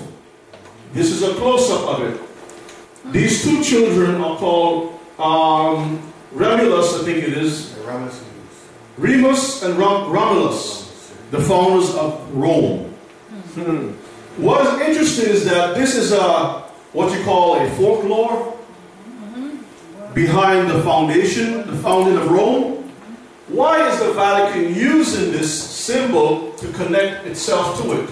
This 0.93 1.11
is 1.11 1.23
a 1.23 1.33
close 1.35 1.69
up 1.71 1.99
of 1.99 2.03
it. 2.07 2.21
These 3.13 3.43
two 3.43 3.63
children 3.63 4.21
are 4.21 4.37
called 4.37 4.99
um, 5.19 6.01
I 7.01 7.03
think 7.03 7.23
it 7.23 7.37
is, 7.37 7.75
Remus 8.97 9.63
and 9.63 9.77
Rom- 9.77 10.11
Romulus, 10.11 11.11
the 11.31 11.39
founders 11.41 11.93
of 11.95 12.35
Rome. 12.35 12.93
What 14.37 14.65
is 14.65 14.87
interesting 14.87 15.29
is 15.29 15.45
that 15.45 15.75
this 15.75 15.95
is 15.95 16.11
a 16.11 16.63
what 16.93 17.15
you 17.17 17.23
call 17.23 17.59
a 17.59 17.69
folklore 17.71 18.57
behind 20.13 20.69
the 20.69 20.81
foundation, 20.83 21.67
the 21.67 21.77
founding 21.77 22.17
of 22.17 22.29
Rome. 22.31 22.91
Why 23.47 23.87
is 23.89 23.99
the 23.99 24.13
Vatican 24.13 24.73
using 24.75 25.31
this 25.31 25.51
symbol 25.51 26.51
to 26.53 26.67
connect 26.73 27.25
itself 27.25 27.81
to 27.81 28.01
it? 28.03 28.09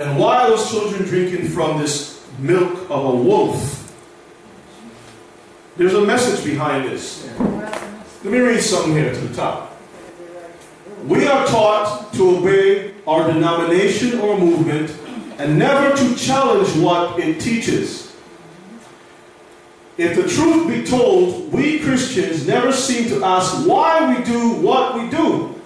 And 0.00 0.18
why 0.18 0.44
are 0.44 0.48
those 0.48 0.70
children 0.70 1.02
drinking 1.02 1.48
from 1.48 1.78
this 1.78 2.26
milk 2.38 2.88
of 2.88 3.04
a 3.04 3.16
wolf? 3.16 3.94
There's 5.76 5.92
a 5.92 6.00
message 6.00 6.42
behind 6.42 6.88
this. 6.88 7.28
Let 7.38 8.32
me 8.32 8.38
read 8.38 8.62
something 8.62 8.94
here 8.94 9.12
to 9.12 9.20
the 9.20 9.34
top. 9.34 9.78
We 11.06 11.26
are 11.26 11.46
taught 11.46 12.14
to 12.14 12.38
obey 12.38 12.94
our 13.06 13.30
denomination 13.30 14.20
or 14.20 14.38
movement 14.38 14.90
and 15.36 15.58
never 15.58 15.94
to 15.94 16.14
challenge 16.16 16.74
what 16.82 17.20
it 17.20 17.38
teaches. 17.38 18.16
If 19.98 20.16
the 20.16 20.26
truth 20.26 20.66
be 20.66 20.82
told, 20.82 21.52
we 21.52 21.78
Christians 21.78 22.46
never 22.46 22.72
seem 22.72 23.10
to 23.10 23.22
ask 23.22 23.68
why 23.68 24.16
we 24.16 24.24
do 24.24 24.52
what 24.62 24.94
we 24.94 25.10
do. 25.10 25.60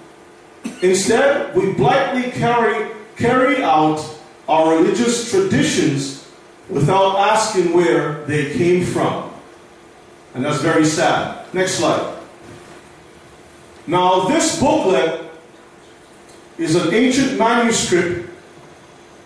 Instead, 0.82 1.54
we 1.54 1.72
blindly 1.74 2.32
carry, 2.32 2.90
carry 3.16 3.62
out 3.62 4.13
our 4.48 4.76
religious 4.76 5.30
traditions 5.30 6.28
without 6.68 7.16
asking 7.16 7.72
where 7.72 8.24
they 8.24 8.52
came 8.54 8.84
from. 8.84 9.32
And 10.34 10.44
that's 10.44 10.60
very 10.60 10.84
sad. 10.84 11.46
Next 11.54 11.74
slide. 11.74 12.18
Now, 13.86 14.26
this 14.28 14.58
booklet 14.60 15.30
is 16.58 16.74
an 16.74 16.92
ancient 16.94 17.38
manuscript, 17.38 18.30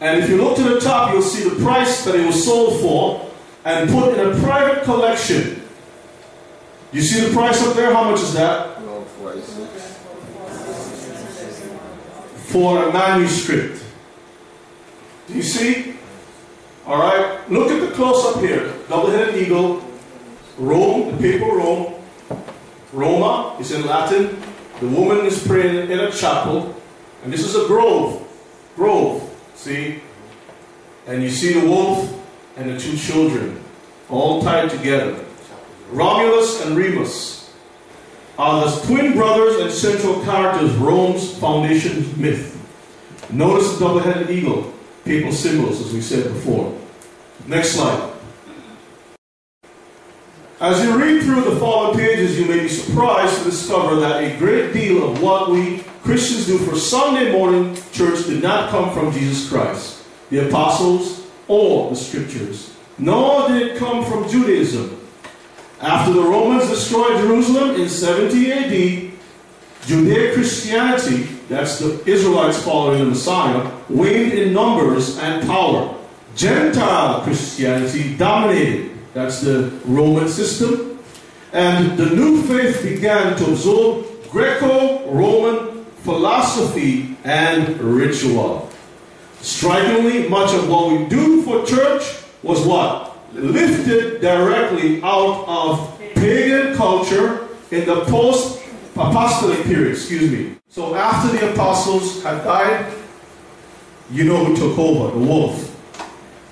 and 0.01 0.23
if 0.23 0.29
you 0.29 0.43
look 0.43 0.57
to 0.57 0.63
the 0.63 0.81
top, 0.81 1.13
you'll 1.13 1.23
see 1.23 1.49
the 1.49 1.63
price 1.63 2.05
that 2.05 2.15
it 2.15 2.27
was 2.27 2.45
sold 2.45 2.81
for 2.81 3.31
and 3.65 3.89
put 3.91 4.19
in 4.19 4.33
a 4.33 4.41
private 4.41 4.85
collection. 4.85 5.63
You 6.93 7.03
see 7.03 7.27
the 7.27 7.33
price 7.35 7.63
up 7.67 7.75
there? 7.77 7.93
How 7.93 8.11
much 8.11 8.21
is 8.21 8.33
that? 8.35 8.83
No, 8.83 9.03
46. 9.03 9.99
For 12.51 12.89
a 12.89 12.93
manuscript. 12.93 13.85
Do 15.29 15.35
you 15.35 15.43
see? 15.43 15.95
All 16.87 16.99
right. 16.99 17.51
Look 17.51 17.71
at 17.71 17.81
the 17.81 17.95
close 17.95 18.25
up 18.35 18.43
here. 18.43 18.73
Double-headed 18.89 19.37
eagle. 19.37 19.85
Rome, 20.57 21.13
the 21.13 21.19
papal 21.19 21.55
Rome. 21.55 21.95
Roma 22.93 23.57
is 23.61 23.73
in 23.73 23.87
Latin. 23.87 24.41
The 24.81 24.89
woman 24.89 25.27
is 25.27 25.47
praying 25.47 25.91
in 25.91 26.01
a 26.01 26.11
chapel. 26.11 26.75
And 27.23 27.33
this 27.33 27.45
is 27.45 27.55
a 27.55 27.67
grove. 27.67 28.27
Grove. 28.75 29.23
See? 29.55 30.01
And 31.07 31.23
you 31.23 31.31
see 31.31 31.53
the 31.53 31.67
wolf 31.67 32.15
and 32.57 32.71
the 32.71 32.79
two 32.79 32.97
children 32.97 33.63
all 34.09 34.43
tied 34.43 34.71
together. 34.71 35.25
Romulus 35.91 36.65
and 36.65 36.77
Remus 36.77 37.55
are 38.39 38.65
the 38.65 38.87
twin 38.87 39.13
brothers 39.13 39.61
and 39.61 39.71
central 39.71 40.23
characters 40.25 40.71
of 40.71 40.81
Rome's 40.81 41.37
foundation 41.39 42.21
myth. 42.21 42.55
Notice 43.31 43.75
the 43.75 43.85
double 43.85 44.01
headed 44.01 44.31
eagle, 44.31 44.73
papal 45.09 45.33
symbols, 45.33 45.81
as 45.81 45.93
we 45.93 46.03
said 46.03 46.25
before. 46.25 46.79
Next 47.47 47.71
slide. 47.71 48.13
As 50.61 50.85
you 50.85 50.99
read 50.99 51.23
through 51.23 51.43
the 51.43 51.57
following 51.59 51.99
pages, 51.99 52.39
you 52.39 52.45
may 52.45 52.61
be 52.61 52.69
surprised 52.69 53.39
to 53.39 53.45
discover 53.45 53.97
that 54.01 54.23
a 54.23 54.37
great 54.37 54.75
deal 54.75 55.11
of 55.11 55.23
what 55.23 55.51
we 55.51 55.83
Christians 56.03 56.47
do 56.47 56.59
for 56.59 56.77
Sunday 56.77 57.33
morning 57.33 57.75
church 57.93 58.27
did 58.27 58.43
not 58.43 58.69
come 58.69 58.93
from 58.93 59.11
Jesus 59.13 59.49
Christ, 59.49 60.05
the 60.29 60.47
apostles, 60.47 61.27
or 61.47 61.89
the 61.89 61.97
scriptures. 61.97 62.77
Nor 62.99 63.49
did 63.49 63.63
it 63.63 63.79
come 63.79 64.05
from 64.05 64.29
Judaism. 64.29 65.01
After 65.81 66.13
the 66.13 66.23
Romans 66.23 66.69
destroyed 66.69 67.19
Jerusalem 67.19 67.81
in 67.81 67.89
70 67.89 68.53
AD, 68.53 69.13
Judeo 69.83 70.35
Christianity, 70.35 71.38
that's 71.49 71.79
the 71.79 72.03
Israelites 72.09 72.63
following 72.63 72.99
the 73.01 73.07
Messiah, 73.07 73.71
waned 73.89 74.33
in 74.33 74.53
numbers 74.53 75.19
and 75.19 75.47
power. 75.47 75.95
Gentile 76.37 77.23
Christianity 77.23 78.17
dominated, 78.17 78.91
that's 79.15 79.41
the 79.41 79.73
Roman 79.85 80.29
system, 80.29 80.99
and 81.53 81.99
the 81.99 82.11
new 82.11 82.43
faith 82.43 82.83
began 82.83 83.37
to 83.39 83.51
absorb 83.51 84.07
Greco 84.31 85.11
Roman 85.11 85.85
philosophy 86.05 87.17
and 87.25 87.81
ritual. 87.81 88.71
Strikingly, 89.41 90.29
much 90.29 90.53
of 90.53 90.69
what 90.69 90.93
we 90.93 91.07
do 91.07 91.43
for 91.43 91.65
church 91.65 92.03
was 92.43 92.67
what? 92.67 93.17
Lifted 93.33 94.21
directly 94.21 95.03
out 95.03 95.45
of 95.47 95.99
pagan 96.15 96.77
culture 96.77 97.49
in 97.71 97.87
the 97.87 98.05
post 98.05 98.61
apostolic 98.99 99.63
period, 99.65 99.93
excuse 99.93 100.31
me. 100.31 100.57
So 100.69 100.95
after 100.95 101.37
the 101.37 101.53
apostles 101.53 102.23
had 102.23 102.43
died, 102.45 102.93
you 104.11 104.25
know 104.25 104.45
who 104.45 104.57
took 104.57 104.79
over? 104.79 105.19
The 105.19 105.25
wolf. 105.25 105.69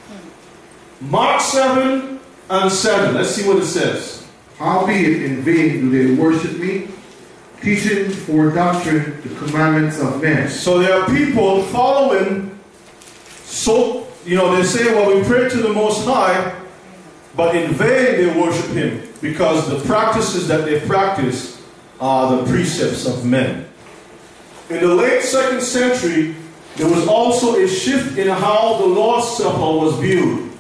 Hmm. 0.09 1.11
Mark 1.11 1.41
7 1.41 2.21
and 2.51 2.73
7. 2.73 3.15
Let's 3.15 3.31
see 3.31 3.49
what 3.49 3.59
it 3.59 3.67
says. 3.67 4.27
Howbeit 4.59 5.23
in 5.23 5.43
vain 5.43 5.81
do 5.81 5.91
they 5.91 6.21
worship 6.21 6.59
me, 6.59 6.89
teaching 7.61 8.11
for 8.11 8.51
doctrine 8.51 9.21
the 9.23 9.35
commandments 9.37 10.01
of 10.01 10.23
men. 10.23 10.49
So 10.49 10.79
there 10.79 10.99
are 10.99 11.07
people 11.09 11.63
following, 11.65 12.59
so, 13.45 14.09
you 14.25 14.37
know, 14.37 14.55
they 14.57 14.63
say, 14.63 14.95
well, 14.95 15.15
we 15.15 15.23
pray 15.25 15.49
to 15.49 15.57
the 15.59 15.73
Most 15.73 16.07
High, 16.07 16.59
but 17.35 17.55
in 17.55 17.73
vain 17.75 18.17
they 18.17 18.41
worship 18.41 18.71
Him 18.71 19.07
because 19.21 19.69
the 19.69 19.81
practices 19.87 20.49
that 20.49 20.65
they 20.65 20.81
practice 20.81 21.56
are 22.01 22.37
the 22.37 22.45
precepts 22.45 23.07
of 23.07 23.25
men. 23.25 23.69
In 24.69 24.81
the 24.81 24.95
late 24.95 25.23
second 25.23 25.63
century, 25.63 26.35
there 26.77 26.89
was 26.89 27.07
also 27.07 27.57
a 27.57 27.67
shift 27.67 28.19
in 28.19 28.29
how 28.29 28.79
the 28.79 28.87
Lord's 28.87 29.29
Supper 29.37 29.59
was 29.59 29.99
viewed. 29.99 30.53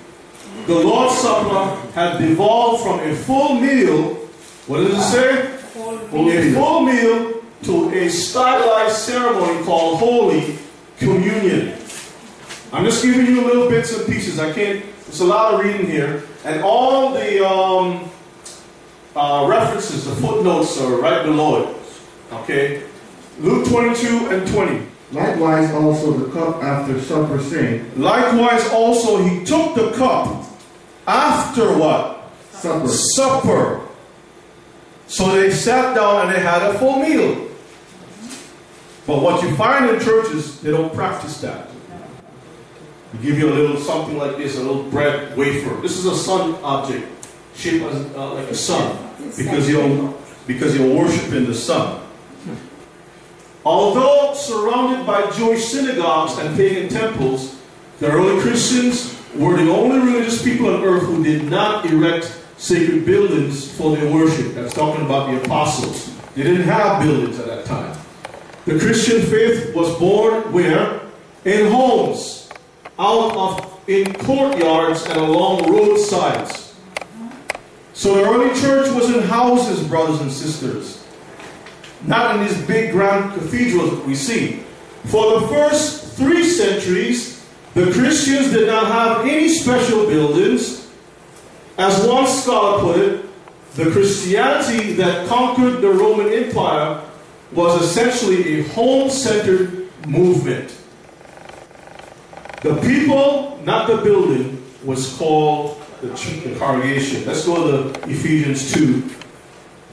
The 0.66 0.74
Lord's 0.74 1.18
Supper 1.18 1.90
had 1.92 2.18
devolved 2.18 2.82
from 2.82 3.00
a 3.00 3.14
full 3.14 3.54
meal, 3.54 4.14
what 4.66 4.78
does 4.78 4.98
it 4.98 5.02
say? 5.02 5.56
Full 6.10 6.30
a 6.30 6.52
full 6.54 6.80
meal 6.80 7.42
to 7.64 7.90
a 7.90 8.08
stylized 8.08 8.96
ceremony 8.96 9.64
called 9.64 9.98
Holy 9.98 10.58
Communion. 10.98 11.76
I'm 12.72 12.84
just 12.84 13.02
giving 13.02 13.26
you 13.26 13.44
little 13.44 13.68
bits 13.68 13.96
and 13.96 14.06
pieces. 14.06 14.38
I 14.38 14.52
can't, 14.52 14.84
it's 15.06 15.20
a 15.20 15.24
lot 15.24 15.54
of 15.54 15.60
reading 15.60 15.86
here. 15.86 16.24
And 16.44 16.62
all 16.62 17.12
the 17.12 17.46
um, 17.46 18.10
uh, 19.16 19.46
references, 19.48 20.04
the 20.04 20.14
footnotes 20.16 20.80
are 20.80 21.00
right 21.00 21.24
below 21.24 21.62
it. 21.62 21.76
Okay? 22.32 22.82
Luke 23.40 23.66
22 23.68 24.28
and 24.30 24.46
20. 24.48 24.86
Likewise 25.12 25.72
also 25.72 26.12
the 26.12 26.32
cup 26.32 26.62
after 26.62 27.00
supper, 27.00 27.40
saying, 27.40 27.90
Likewise, 27.96 28.68
also, 28.70 29.22
he 29.22 29.44
took 29.44 29.74
the 29.74 29.92
cup 29.92 30.44
after 31.06 31.78
what? 31.78 32.30
Supper. 32.50 32.88
Supper. 32.88 33.80
So 35.06 35.30
they 35.32 35.50
sat 35.50 35.94
down 35.94 36.26
and 36.26 36.34
they 36.34 36.40
had 36.40 36.62
a 36.62 36.78
full 36.78 36.98
meal. 36.98 37.48
But 39.06 39.22
what 39.22 39.42
you 39.44 39.54
find 39.54 39.88
in 39.88 40.00
churches, 40.00 40.60
they 40.60 40.72
don't 40.72 40.92
practice 40.92 41.40
that. 41.40 41.68
They 43.12 43.22
give 43.22 43.38
you 43.38 43.48
a 43.48 43.54
little 43.54 43.76
something 43.76 44.18
like 44.18 44.36
this, 44.36 44.58
a 44.58 44.60
little 44.60 44.82
bread 44.90 45.36
wafer. 45.36 45.80
This 45.80 45.96
is 45.96 46.06
a 46.06 46.16
sun 46.16 46.56
object, 46.64 47.06
shaped 47.54 47.84
as, 47.84 48.16
uh, 48.16 48.34
like 48.34 48.48
a 48.48 48.54
sun, 48.54 49.05
because 49.36 49.68
you're 49.68 50.14
because 50.46 50.76
you're 50.76 50.94
worshiping 50.94 51.46
the 51.46 51.54
sun. 51.54 52.02
Although 53.64 54.34
surrounded 54.34 55.04
by 55.04 55.28
Jewish 55.32 55.64
synagogues 55.64 56.38
and 56.38 56.56
pagan 56.56 56.88
temples, 56.88 57.60
the 57.98 58.10
early 58.10 58.40
Christians 58.40 59.20
were 59.34 59.56
the 59.56 59.70
only 59.70 59.98
religious 59.98 60.42
people 60.42 60.72
on 60.72 60.84
earth 60.84 61.02
who 61.02 61.22
did 61.24 61.50
not 61.50 61.84
erect 61.86 62.42
sacred 62.58 63.04
buildings 63.04 63.70
for 63.76 63.96
their 63.96 64.12
worship. 64.12 64.54
That's 64.54 64.72
talking 64.72 65.04
about 65.04 65.30
the 65.30 65.42
apostles. 65.42 66.14
They 66.34 66.44
didn't 66.44 66.62
have 66.62 67.02
buildings 67.02 67.38
at 67.40 67.46
that 67.46 67.64
time. 67.64 67.98
The 68.66 68.78
Christian 68.78 69.22
faith 69.22 69.74
was 69.74 69.96
born 69.98 70.52
where? 70.52 71.00
In 71.44 71.70
homes, 71.70 72.48
out 72.98 73.36
of 73.36 73.88
in 73.88 74.12
courtyards 74.14 75.04
and 75.06 75.18
along 75.18 75.70
roadsides. 75.70 76.65
So 77.96 78.14
the 78.14 78.24
early 78.24 78.60
church 78.60 78.90
was 78.92 79.08
in 79.08 79.22
houses, 79.22 79.82
brothers 79.88 80.20
and 80.20 80.30
sisters. 80.30 81.02
Not 82.04 82.36
in 82.36 82.46
these 82.46 82.66
big 82.66 82.92
grand 82.92 83.32
cathedrals 83.32 83.90
that 83.90 84.06
we 84.06 84.14
see. 84.14 84.62
For 85.06 85.40
the 85.40 85.48
first 85.48 86.12
three 86.12 86.44
centuries, 86.44 87.42
the 87.72 87.90
Christians 87.92 88.50
did 88.50 88.66
not 88.66 88.88
have 88.88 89.26
any 89.26 89.48
special 89.48 90.06
buildings. 90.06 90.90
As 91.78 92.06
one 92.06 92.26
scholar 92.26 92.80
put 92.80 93.00
it, 93.00 93.24
the 93.76 93.90
Christianity 93.90 94.92
that 94.92 95.26
conquered 95.26 95.80
the 95.80 95.88
Roman 95.88 96.30
Empire 96.30 97.02
was 97.52 97.80
essentially 97.82 98.60
a 98.60 98.68
home 98.74 99.08
centered 99.08 99.88
movement. 100.06 100.76
The 102.60 102.76
people, 102.82 103.58
not 103.64 103.86
the 103.86 103.96
building, 103.96 104.62
was 104.84 105.16
called 105.16 105.82
the, 106.00 106.08
the 106.08 106.56
congregation. 106.58 107.24
Let's 107.26 107.44
go 107.46 107.92
to 107.92 108.00
Ephesians 108.10 108.72
2. 108.72 109.10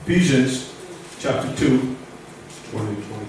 Ephesians 0.05 0.73
chapter 1.19 1.55
2, 1.55 1.95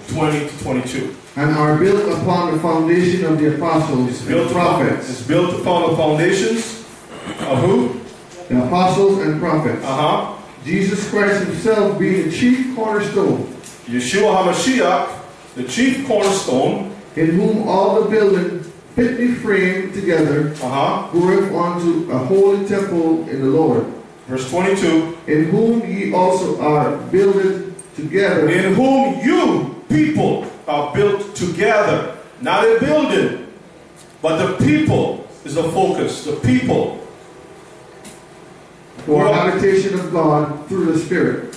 20 0.08 0.48
to 0.48 0.58
22. 0.62 1.16
And 1.36 1.50
are 1.56 1.78
built 1.78 2.08
upon 2.20 2.52
the 2.52 2.60
foundation 2.60 3.24
of 3.24 3.38
the 3.38 3.56
apostles 3.56 4.20
and 4.20 4.28
Built 4.28 4.50
upon, 4.50 4.62
prophets. 4.86 5.10
it's 5.10 5.22
built 5.26 5.60
upon 5.60 5.90
the 5.90 5.96
foundations 5.96 6.84
of 7.40 7.58
who? 7.60 8.00
The 8.48 8.64
apostles 8.66 9.18
and 9.18 9.40
prophets. 9.40 9.84
Uh 9.84 9.96
huh. 9.96 10.42
Jesus 10.64 11.08
Christ 11.10 11.44
himself 11.44 11.98
being 11.98 12.28
the 12.28 12.32
chief 12.36 12.74
cornerstone, 12.74 13.44
Yeshua 13.86 14.44
HaMashiach, 14.44 15.20
the 15.56 15.64
chief 15.64 16.06
cornerstone. 16.06 16.90
in 17.16 17.30
whom 17.38 17.68
all 17.68 18.02
the 18.02 18.10
building 18.10 18.63
fitly 18.95 19.34
framed 19.34 19.95
together 19.95 20.53
Uh 20.62 20.68
huh. 20.68 21.09
groweth 21.12 21.53
unto 21.53 22.11
a 22.12 22.18
holy 22.18 22.66
temple 22.66 23.28
in 23.28 23.40
the 23.42 23.49
Lord, 23.49 23.86
Verse 24.28 24.49
22. 24.51 25.18
in 25.26 25.45
whom 25.51 25.80
ye 25.82 26.12
also 26.14 26.61
are 26.61 26.97
builded 27.11 27.74
together 27.97 28.49
In 28.49 28.74
whom 28.74 29.20
you 29.24 29.74
people 29.88 30.47
are 30.66 30.92
built 30.95 31.34
together. 31.36 32.16
Not 32.40 32.64
a 32.64 32.78
building, 32.80 33.47
but 34.22 34.36
the 34.45 34.64
people 34.64 35.26
is 35.45 35.55
the 35.55 35.62
focus. 35.64 36.24
The 36.24 36.36
people. 36.36 36.99
for 39.07 39.26
habitation 39.28 39.95
of 40.01 40.11
God 40.12 40.66
through 40.68 40.86
the 40.92 40.99
Spirit. 40.99 41.55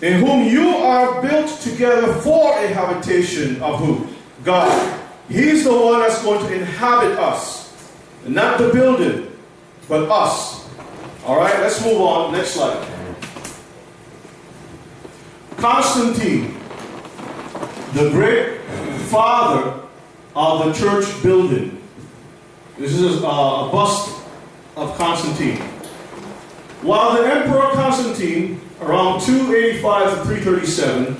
In 0.00 0.24
whom 0.24 0.46
you 0.46 0.68
are 0.78 1.20
built 1.20 1.50
together 1.60 2.12
for 2.22 2.56
a 2.56 2.68
habitation 2.68 3.60
of 3.60 3.80
who? 3.80 4.06
God. 4.44 4.97
He's 5.28 5.64
the 5.64 5.72
one 5.72 6.00
that's 6.00 6.22
going 6.22 6.46
to 6.46 6.54
inhabit 6.54 7.18
us. 7.18 7.74
Not 8.26 8.58
the 8.58 8.70
building, 8.72 9.30
but 9.88 10.10
us. 10.10 10.68
Alright, 11.24 11.60
let's 11.60 11.84
move 11.84 12.00
on. 12.00 12.32
Next 12.32 12.52
slide. 12.52 12.86
Constantine, 15.58 16.54
the 17.92 18.10
great 18.10 18.60
father 19.08 19.80
of 20.34 20.64
the 20.64 20.72
church 20.72 21.22
building. 21.22 21.82
This 22.78 22.92
is 22.92 23.22
a, 23.22 23.26
a 23.26 23.68
bust 23.70 24.22
of 24.76 24.96
Constantine. 24.96 25.58
While 26.82 27.20
the 27.20 27.28
Emperor 27.28 27.70
Constantine, 27.72 28.60
around 28.80 29.20
285 29.20 30.18
to 30.18 30.24
337, 30.24 31.16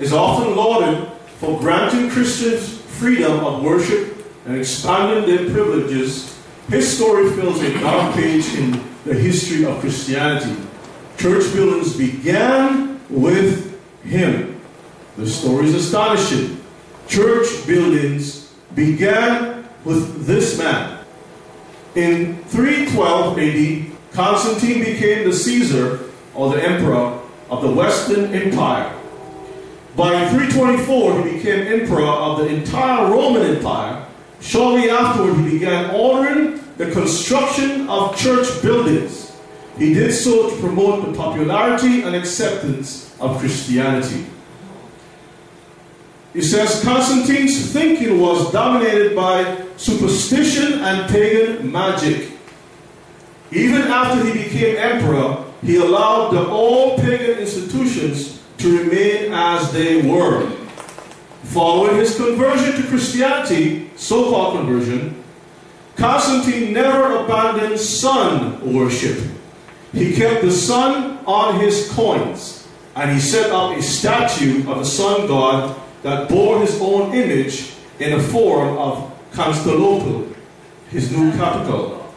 is 0.00 0.12
often 0.12 0.56
lauded 0.56 1.08
for 1.38 1.58
granting 1.60 2.10
Christians 2.10 2.75
freedom 2.96 3.44
of 3.44 3.62
worship 3.62 4.16
and 4.46 4.56
expanding 4.56 5.28
their 5.28 5.50
privileges, 5.52 6.38
his 6.68 6.96
story 6.96 7.30
fills 7.32 7.60
a 7.62 7.78
dark 7.80 8.14
page 8.14 8.46
in 8.54 8.72
the 9.04 9.14
history 9.14 9.64
of 9.64 9.78
Christianity. 9.80 10.56
Church 11.18 11.52
buildings 11.52 11.96
began 11.96 13.00
with 13.08 13.78
him. 14.02 14.60
The 15.16 15.28
story 15.28 15.66
is 15.66 15.74
astonishing. 15.74 16.62
Church 17.08 17.66
buildings 17.66 18.52
began 18.74 19.68
with 19.84 20.26
this 20.26 20.58
man. 20.58 21.04
In 21.94 22.36
312 22.44 23.38
AD, 23.38 23.96
Constantine 24.12 24.84
became 24.84 25.28
the 25.28 25.32
Caesar 25.32 26.10
or 26.34 26.52
the 26.52 26.62
emperor 26.62 27.20
of 27.48 27.62
the 27.62 27.70
Western 27.70 28.34
Empire. 28.34 28.95
By 29.96 30.28
324, 30.28 31.22
he 31.22 31.36
became 31.36 31.80
emperor 31.80 32.04
of 32.04 32.38
the 32.38 32.48
entire 32.48 33.10
Roman 33.10 33.56
Empire. 33.56 34.06
Shortly 34.42 34.90
afterward, 34.90 35.36
he 35.36 35.52
began 35.52 35.94
ordering 35.94 36.60
the 36.76 36.90
construction 36.90 37.88
of 37.88 38.14
church 38.14 38.60
buildings. 38.60 39.34
He 39.78 39.94
did 39.94 40.12
so 40.12 40.50
to 40.50 40.56
promote 40.60 41.06
the 41.06 41.16
popularity 41.16 42.02
and 42.02 42.14
acceptance 42.14 43.16
of 43.20 43.38
Christianity. 43.38 44.26
He 46.34 46.42
says 46.42 46.82
Constantine's 46.84 47.72
thinking 47.72 48.20
was 48.20 48.52
dominated 48.52 49.16
by 49.16 49.64
superstition 49.78 50.80
and 50.80 51.10
pagan 51.10 51.72
magic. 51.72 52.32
Even 53.50 53.80
after 53.82 54.22
he 54.26 54.44
became 54.44 54.76
emperor, 54.76 55.42
he 55.62 55.76
allowed 55.76 56.32
the 56.32 56.46
old 56.46 57.00
pagan 57.00 57.38
institutions 57.38 58.35
to 58.66 58.78
remain 58.80 59.32
as 59.32 59.72
they 59.72 60.02
were. 60.02 60.50
Following 61.44 61.96
his 61.96 62.16
conversion 62.16 62.74
to 62.82 62.88
Christianity, 62.88 63.90
so 63.94 64.30
called 64.30 64.56
conversion, 64.56 65.22
Constantine 65.94 66.72
never 66.72 67.24
abandoned 67.24 67.78
sun 67.78 68.74
worship. 68.74 69.18
He 69.92 70.16
kept 70.16 70.42
the 70.42 70.50
sun 70.50 71.18
on 71.26 71.60
his 71.60 71.88
coins, 71.92 72.66
and 72.96 73.12
he 73.12 73.20
set 73.20 73.52
up 73.52 73.76
a 73.76 73.80
statue 73.80 74.68
of 74.68 74.78
the 74.78 74.84
sun 74.84 75.28
god 75.28 75.80
that 76.02 76.28
bore 76.28 76.60
his 76.60 76.76
own 76.80 77.14
image 77.14 77.72
in 78.00 78.18
the 78.18 78.22
form 78.22 78.76
of 78.78 79.12
Constantinople, 79.32 80.26
his 80.90 81.12
new 81.12 81.30
capital. 81.32 82.12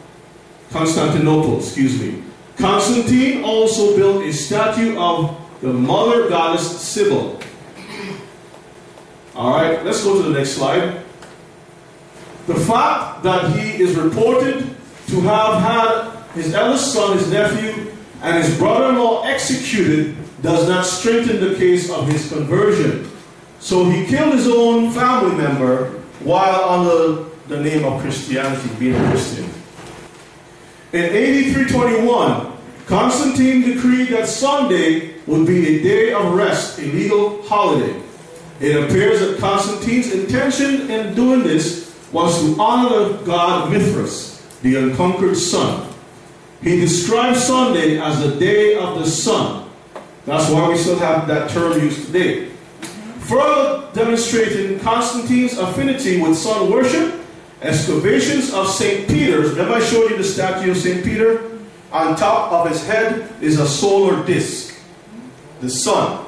Constantinople, 0.72 1.58
excuse 1.58 2.00
me. 2.00 2.24
Constantine 2.56 3.44
also 3.44 3.96
built 3.96 4.24
a 4.24 4.32
statue 4.32 4.98
of 4.98 5.39
the 5.60 5.72
mother 5.72 6.28
goddess 6.28 6.80
Cybele. 6.80 7.40
All 9.34 9.50
right, 9.52 9.84
let's 9.84 10.02
go 10.04 10.22
to 10.22 10.28
the 10.28 10.38
next 10.38 10.52
slide. 10.52 11.02
The 12.46 12.54
fact 12.54 13.22
that 13.22 13.56
he 13.56 13.82
is 13.82 13.96
reported 13.96 14.74
to 15.08 15.20
have 15.22 15.62
had 15.62 16.10
his 16.34 16.54
eldest 16.54 16.92
son, 16.92 17.16
his 17.16 17.30
nephew, 17.30 17.92
and 18.22 18.42
his 18.42 18.56
brother 18.58 18.90
in 18.90 18.98
law 18.98 19.22
executed 19.24 20.16
does 20.42 20.68
not 20.68 20.84
strengthen 20.84 21.40
the 21.40 21.54
case 21.56 21.90
of 21.90 22.08
his 22.08 22.28
conversion. 22.28 23.10
So 23.60 23.84
he 23.84 24.06
killed 24.06 24.34
his 24.34 24.48
own 24.48 24.90
family 24.90 25.36
member 25.36 26.00
while 26.20 26.70
under 26.70 27.24
the 27.48 27.62
name 27.62 27.84
of 27.84 28.00
Christianity, 28.00 28.68
being 28.78 28.94
a 28.94 29.10
Christian. 29.10 29.44
In 30.92 31.04
AD 31.04 31.52
321, 31.52 32.52
Constantine 32.86 33.62
decreed 33.62 34.08
that 34.08 34.28
Sunday 34.28 35.09
would 35.26 35.46
be 35.46 35.78
a 35.78 35.82
day 35.82 36.12
of 36.12 36.34
rest, 36.34 36.78
a 36.78 36.82
legal 36.82 37.42
holiday. 37.42 38.00
It 38.60 38.76
appears 38.76 39.20
that 39.20 39.38
Constantine's 39.38 40.12
intention 40.12 40.90
in 40.90 41.14
doing 41.14 41.42
this 41.42 41.96
was 42.12 42.40
to 42.42 42.60
honor 42.60 43.08
the 43.08 43.24
god 43.24 43.70
Mithras, 43.70 44.44
the 44.62 44.76
unconquered 44.76 45.36
sun. 45.36 45.90
He 46.62 46.78
described 46.78 47.38
Sunday 47.38 47.98
as 47.98 48.20
the 48.20 48.36
day 48.36 48.76
of 48.76 48.98
the 48.98 49.06
sun. 49.06 49.70
That's 50.26 50.50
why 50.50 50.68
we 50.68 50.76
still 50.76 50.98
have 50.98 51.26
that 51.28 51.50
term 51.50 51.80
used 51.80 52.06
today. 52.06 52.50
Further 53.20 53.88
demonstrating 53.94 54.78
Constantine's 54.80 55.56
affinity 55.56 56.20
with 56.20 56.36
sun 56.36 56.70
worship, 56.70 57.20
excavations 57.62 58.52
of 58.52 58.68
St. 58.68 59.08
Peter's. 59.08 59.50
Remember 59.52 59.74
I 59.74 59.80
showed 59.80 60.10
you 60.10 60.16
the 60.16 60.24
statue 60.24 60.72
of 60.72 60.76
St. 60.76 61.04
Peter? 61.04 61.50
On 61.92 62.14
top 62.14 62.52
of 62.52 62.68
his 62.68 62.86
head 62.86 63.30
is 63.40 63.58
a 63.58 63.66
solar 63.66 64.24
disk, 64.26 64.69
the 65.60 65.70
sun. 65.70 66.26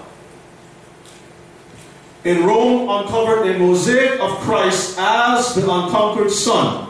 In 2.24 2.44
Rome, 2.46 2.88
uncovered 2.88 3.48
a 3.48 3.58
mosaic 3.58 4.20
of 4.20 4.38
Christ 4.38 4.96
as 4.98 5.54
the 5.54 5.62
unconquered 5.62 6.30
sun. 6.30 6.88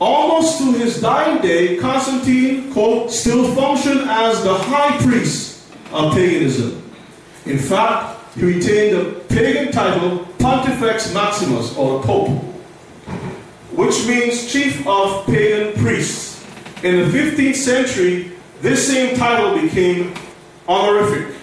Almost 0.00 0.58
to 0.58 0.72
his 0.72 1.00
dying 1.00 1.42
day, 1.42 1.76
Constantine, 1.76 2.72
quote, 2.72 3.10
still 3.12 3.54
functioned 3.54 4.08
as 4.08 4.42
the 4.42 4.54
high 4.54 4.96
priest 4.98 5.62
of 5.92 6.14
paganism. 6.14 6.90
In 7.44 7.58
fact, 7.58 8.34
he 8.34 8.44
retained 8.44 8.96
the 8.96 9.20
pagan 9.28 9.70
title 9.72 10.26
Pontifex 10.38 11.14
Maximus, 11.14 11.76
or 11.76 12.02
Pope, 12.02 12.30
which 13.72 14.06
means 14.08 14.50
chief 14.50 14.84
of 14.86 15.24
pagan 15.26 15.72
priests. 15.80 16.44
In 16.82 16.96
the 16.98 17.16
15th 17.16 17.54
century, 17.54 18.32
this 18.60 18.88
same 18.88 19.16
title 19.16 19.60
became 19.60 20.14
honorific, 20.68 21.34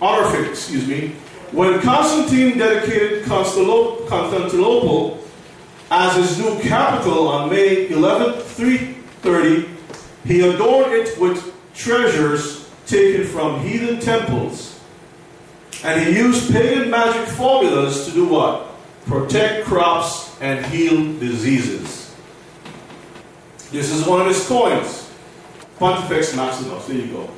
honorific, 0.00 0.50
excuse 0.50 0.86
me, 0.86 1.14
when 1.52 1.80
Constantine 1.80 2.58
dedicated 2.58 3.24
Constantinople 3.24 5.24
as 5.90 6.16
his 6.16 6.38
new 6.38 6.60
capital 6.60 7.28
on 7.28 7.48
May 7.48 7.88
11, 7.88 8.40
330, 8.40 9.68
he 10.24 10.40
adorned 10.40 10.92
it 10.92 11.18
with 11.20 11.54
treasures 11.74 12.68
taken 12.86 13.24
from 13.26 13.60
heathen 13.60 14.00
temples. 14.00 14.80
And 15.84 16.02
he 16.02 16.18
used 16.18 16.52
pagan 16.52 16.90
magic 16.90 17.28
formulas 17.28 18.06
to 18.06 18.12
do 18.12 18.26
what? 18.26 18.72
Protect 19.06 19.66
crops 19.66 20.36
and 20.40 20.66
heal 20.66 20.96
diseases. 21.18 22.12
This 23.70 23.92
is 23.92 24.04
one 24.06 24.20
of 24.20 24.26
his 24.26 24.46
coins. 24.48 25.12
Pontifex 25.78 26.34
Maximus. 26.34 26.86
There 26.86 26.96
you 26.96 27.12
go. 27.12 27.30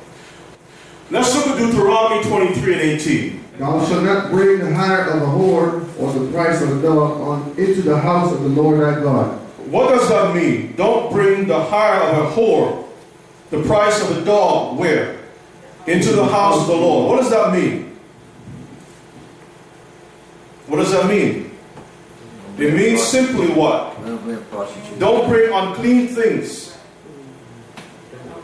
Let's 1.11 1.35
look 1.35 1.47
at 1.47 1.57
Deuteronomy 1.57 2.23
23 2.23 2.73
and 2.73 2.81
18. 2.81 3.45
Thou 3.57 3.83
shalt 3.87 4.03
not 4.03 4.29
bring 4.29 4.59
the 4.59 4.73
hire 4.73 5.09
of 5.09 5.23
a 5.23 5.25
whore 5.25 5.99
or 5.99 6.13
the 6.13 6.31
price 6.31 6.61
of 6.61 6.77
a 6.77 6.81
dog 6.83 7.21
on 7.21 7.49
into 7.57 7.81
the 7.81 7.99
house 7.99 8.31
of 8.31 8.43
the 8.43 8.49
Lord 8.49 8.79
thy 8.79 9.01
God. 9.01 9.39
What 9.71 9.89
does 9.89 10.07
that 10.09 10.35
mean? 10.35 10.75
Don't 10.75 11.11
bring 11.11 11.47
the 11.47 11.59
hire 11.59 11.99
of 11.99 12.25
a 12.25 12.35
whore, 12.35 12.87
the 13.49 13.63
price 13.63 13.99
of 14.03 14.17
a 14.17 14.23
dog, 14.23 14.77
where? 14.77 15.19
Into 15.87 16.11
the 16.11 16.25
house 16.25 16.61
of 16.61 16.67
the 16.67 16.75
Lord. 16.75 17.09
What 17.09 17.21
does 17.21 17.31
that 17.31 17.53
mean? 17.53 17.97
What 20.67 20.77
does 20.77 20.91
that 20.91 21.07
mean? 21.07 21.57
It 22.59 22.73
means 22.75 23.01
simply 23.01 23.47
what? 23.47 23.95
Don't 24.05 24.23
bring 24.23 24.37
a 24.37 24.41
prostitute. 24.41 24.99
Don't 24.99 25.27
bring 25.27 25.51
unclean 25.51 26.09
things 26.09 26.68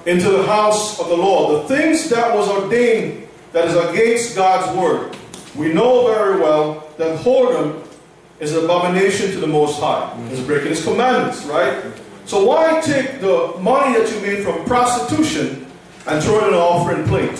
into 0.06 0.30
the 0.30 0.46
house 0.46 1.00
of 1.00 1.10
the 1.10 1.18
Lord. 1.18 1.64
The 1.64 1.76
things 1.76 2.10
that 2.10 2.36
was 2.36 2.48
ordained 2.48 3.28
that 3.52 3.68
is 3.68 3.76
against 3.76 4.36
God's 4.36 4.78
word. 4.78 5.16
We 5.56 5.74
know 5.74 6.08
very 6.08 6.40
well 6.40 6.90
that 6.98 7.20
whoredom 7.20 7.86
is 8.40 8.56
an 8.56 8.66
abomination 8.66 9.32
to 9.32 9.40
the 9.40 9.48
Most 9.48 9.80
High. 9.80 10.12
Mm-hmm. 10.12 10.28
It's 10.34 10.42
breaking 10.42 10.70
His 10.70 10.84
commandments, 10.84 11.46
right? 11.46 11.84
So 12.26 12.44
why 12.46 12.82
take 12.82 13.22
the 13.22 13.56
money 13.60 13.98
that 13.98 14.12
you 14.12 14.20
made 14.22 14.44
from 14.44 14.66
prostitution 14.66 15.66
and 16.08 16.24
throw 16.24 16.40
it 16.40 16.48
in 16.50 16.54
an 16.54 16.60
offering 16.60 17.08
plate? 17.08 17.40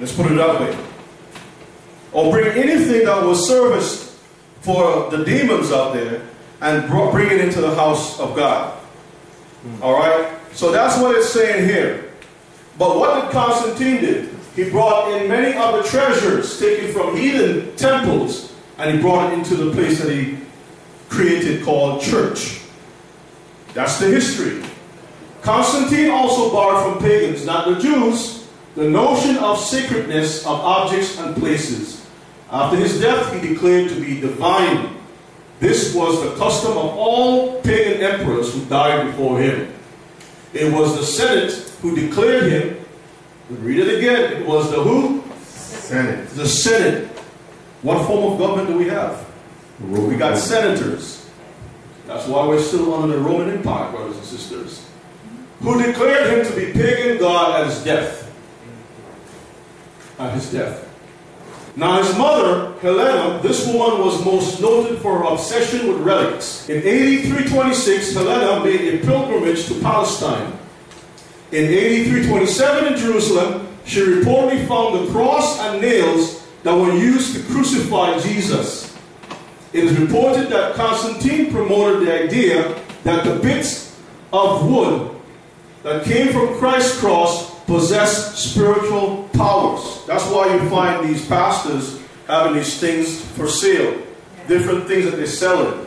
Let's 0.00 0.14
put 0.14 0.30
it 0.30 0.34
that 0.34 0.60
way. 0.60 0.76
Or 2.12 2.30
bring 2.30 2.46
anything 2.58 3.06
that 3.06 3.24
was 3.24 3.46
serviced 3.46 4.18
for 4.60 5.10
the 5.10 5.24
demons 5.24 5.72
out 5.72 5.94
there 5.94 6.22
and 6.60 6.88
bring 6.88 7.30
it 7.30 7.40
into 7.40 7.60
the 7.60 7.74
house 7.74 8.18
of 8.20 8.36
God. 8.36 8.78
Mm. 9.66 9.82
All 9.82 9.94
right? 9.94 10.30
So 10.54 10.70
that's 10.70 11.00
what 11.00 11.16
it's 11.16 11.30
saying 11.30 11.68
here. 11.68 12.12
But 12.78 12.96
what 12.96 13.20
did 13.20 13.30
Constantine 13.32 14.00
did? 14.00 14.30
He 14.54 14.70
brought 14.70 15.12
in 15.12 15.28
many 15.28 15.56
other 15.56 15.82
treasures 15.82 16.58
taken 16.60 16.92
from 16.92 17.16
heathen 17.16 17.74
temples 17.76 18.54
and 18.78 18.94
he 18.94 19.00
brought 19.00 19.32
it 19.32 19.38
into 19.38 19.56
the 19.56 19.72
place 19.72 20.00
that 20.00 20.12
he 20.12 20.38
created 21.08 21.64
called 21.64 22.00
church. 22.00 22.60
That's 23.72 23.98
the 23.98 24.06
history. 24.06 24.62
Constantine 25.42 26.10
also 26.10 26.50
borrowed 26.50 26.92
from 26.92 27.02
pagans, 27.02 27.44
not 27.44 27.66
the 27.66 27.80
Jews, 27.80 28.48
the 28.76 28.88
notion 28.88 29.36
of 29.38 29.58
sacredness 29.58 30.46
of 30.46 30.60
objects 30.60 31.18
and 31.18 31.36
places. 31.36 32.06
After 32.50 32.76
his 32.76 33.00
death, 33.00 33.32
he 33.32 33.48
declared 33.48 33.90
to 33.90 34.00
be 34.00 34.20
divine. 34.20 34.96
This 35.58 35.94
was 35.94 36.22
the 36.22 36.36
custom 36.36 36.72
of 36.72 36.96
all 36.96 37.60
pagan 37.62 38.00
emperors 38.00 38.54
who 38.54 38.64
died 38.66 39.06
before 39.06 39.40
him. 39.40 39.73
It 40.54 40.72
was 40.72 40.96
the 40.96 41.04
Senate 41.04 41.52
who 41.82 41.96
declared 41.96 42.50
him. 42.50 42.84
Read 43.50 43.80
it 43.80 43.98
again. 43.98 44.40
It 44.40 44.46
was 44.46 44.70
the 44.70 44.80
who? 44.82 45.22
Senate. 45.44 46.30
The 46.30 46.46
Senate. 46.46 47.08
What 47.82 48.06
form 48.06 48.32
of 48.32 48.38
government 48.38 48.68
do 48.68 48.78
we 48.78 48.88
have? 48.88 49.26
We 49.80 50.16
got 50.16 50.38
senators. 50.38 51.28
That's 52.06 52.26
why 52.28 52.46
we're 52.46 52.62
still 52.62 52.94
under 52.94 53.16
the 53.16 53.20
Roman 53.20 53.50
Empire, 53.50 53.90
brothers 53.90 54.16
and 54.16 54.24
sisters. 54.24 54.88
Who 55.60 55.82
declared 55.82 56.38
him 56.38 56.46
to 56.46 56.56
be 56.56 56.72
pagan 56.72 57.18
god 57.18 57.60
at 57.60 57.66
his 57.66 57.82
death. 57.82 58.32
At 60.18 60.34
his 60.34 60.50
death. 60.52 60.83
Now 61.76 62.00
his 62.00 62.16
mother, 62.16 62.72
Helena, 62.80 63.42
this 63.42 63.66
woman 63.66 64.04
was 64.04 64.24
most 64.24 64.60
noted 64.60 65.00
for 65.00 65.18
her 65.18 65.24
obsession 65.24 65.88
with 65.88 66.02
relics. 66.02 66.68
In 66.68 66.78
AD 66.78 67.24
326, 67.24 68.14
Helena 68.14 68.64
made 68.64 68.94
a 68.94 69.04
pilgrimage 69.04 69.66
to 69.66 69.80
Palestine. 69.80 70.52
In 71.50 71.64
AD 71.64 72.06
327 72.06 72.92
in 72.92 72.98
Jerusalem, 72.98 73.66
she 73.84 74.00
reportedly 74.00 74.66
found 74.68 75.06
the 75.06 75.12
cross 75.12 75.58
and 75.60 75.80
nails 75.80 76.46
that 76.62 76.74
were 76.74 76.94
used 76.94 77.34
to 77.34 77.42
crucify 77.52 78.18
Jesus. 78.20 78.96
It 79.72 79.84
is 79.84 79.98
reported 79.98 80.50
that 80.50 80.74
Constantine 80.74 81.50
promoted 81.52 82.06
the 82.06 82.24
idea 82.24 82.80
that 83.02 83.24
the 83.24 83.34
bits 83.40 84.00
of 84.32 84.64
wood 84.70 85.10
that 85.82 86.04
came 86.04 86.32
from 86.32 86.56
Christ's 86.58 86.98
cross 87.00 87.53
possess 87.66 88.38
spiritual 88.38 89.28
powers. 89.32 90.04
That's 90.06 90.24
why 90.30 90.54
you 90.54 90.68
find 90.68 91.08
these 91.08 91.26
pastors 91.26 92.00
having 92.26 92.54
these 92.54 92.78
things 92.78 93.20
for 93.32 93.48
sale, 93.48 94.02
different 94.48 94.86
things 94.86 95.04
that 95.04 95.16
they're 95.16 95.26
selling, 95.26 95.86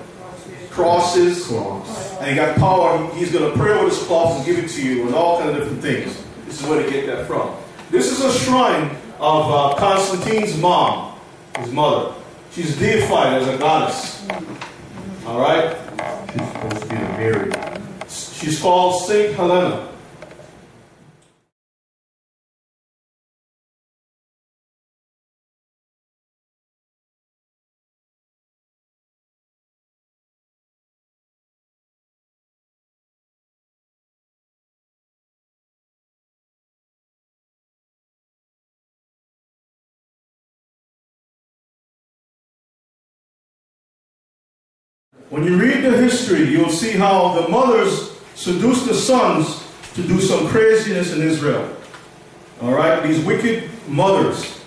crosses, 0.70 1.48
Cross. 1.48 2.18
and 2.20 2.30
he 2.30 2.36
got 2.36 2.58
power. 2.58 3.14
He's 3.16 3.32
going 3.32 3.52
to 3.52 3.58
pray 3.58 3.74
over 3.74 3.90
this 3.90 4.06
cloth 4.06 4.38
and 4.38 4.46
give 4.46 4.64
it 4.64 4.70
to 4.70 4.86
you, 4.86 5.06
and 5.08 5.16
all 5.16 5.40
kind 5.40 5.50
of 5.50 5.58
different 5.58 5.82
things. 5.82 6.24
This 6.46 6.62
is 6.62 6.68
where 6.68 6.82
they 6.84 6.90
get 6.90 7.08
that 7.08 7.28
from. 7.28 7.56
This 7.90 8.12
is 8.12 8.24
a 8.24 8.38
shrine 8.40 8.96
of 9.20 9.52
uh, 9.52 9.76
Constantine's 9.78 10.58
mom, 10.58 11.18
his 11.60 11.72
mother. 11.72 12.14
She's 12.52 12.78
deified 12.78 13.42
as 13.42 13.48
a 13.48 13.58
goddess. 13.58 14.28
All 15.26 15.40
right. 15.40 15.76
She's 16.32 16.48
supposed 16.52 16.82
to 16.84 16.90
be 16.90 16.96
Mary. 16.96 17.52
She's 18.08 18.60
called 18.62 19.04
Saint 19.04 19.36
Helena. 19.36 19.90
When 45.30 45.44
you 45.44 45.58
read 45.58 45.84
the 45.84 45.92
history, 45.92 46.48
you'll 46.48 46.70
see 46.70 46.92
how 46.92 47.34
the 47.42 47.50
mothers 47.50 48.14
seduced 48.36 48.86
the 48.86 48.94
sons 48.94 49.62
to 49.96 50.02
do 50.02 50.22
some 50.22 50.48
craziness 50.48 51.12
in 51.12 51.22
Israel. 51.22 51.70
All 52.62 52.72
right, 52.72 53.04
these 53.04 53.20
wicked 53.26 53.70
mothers. 53.90 54.58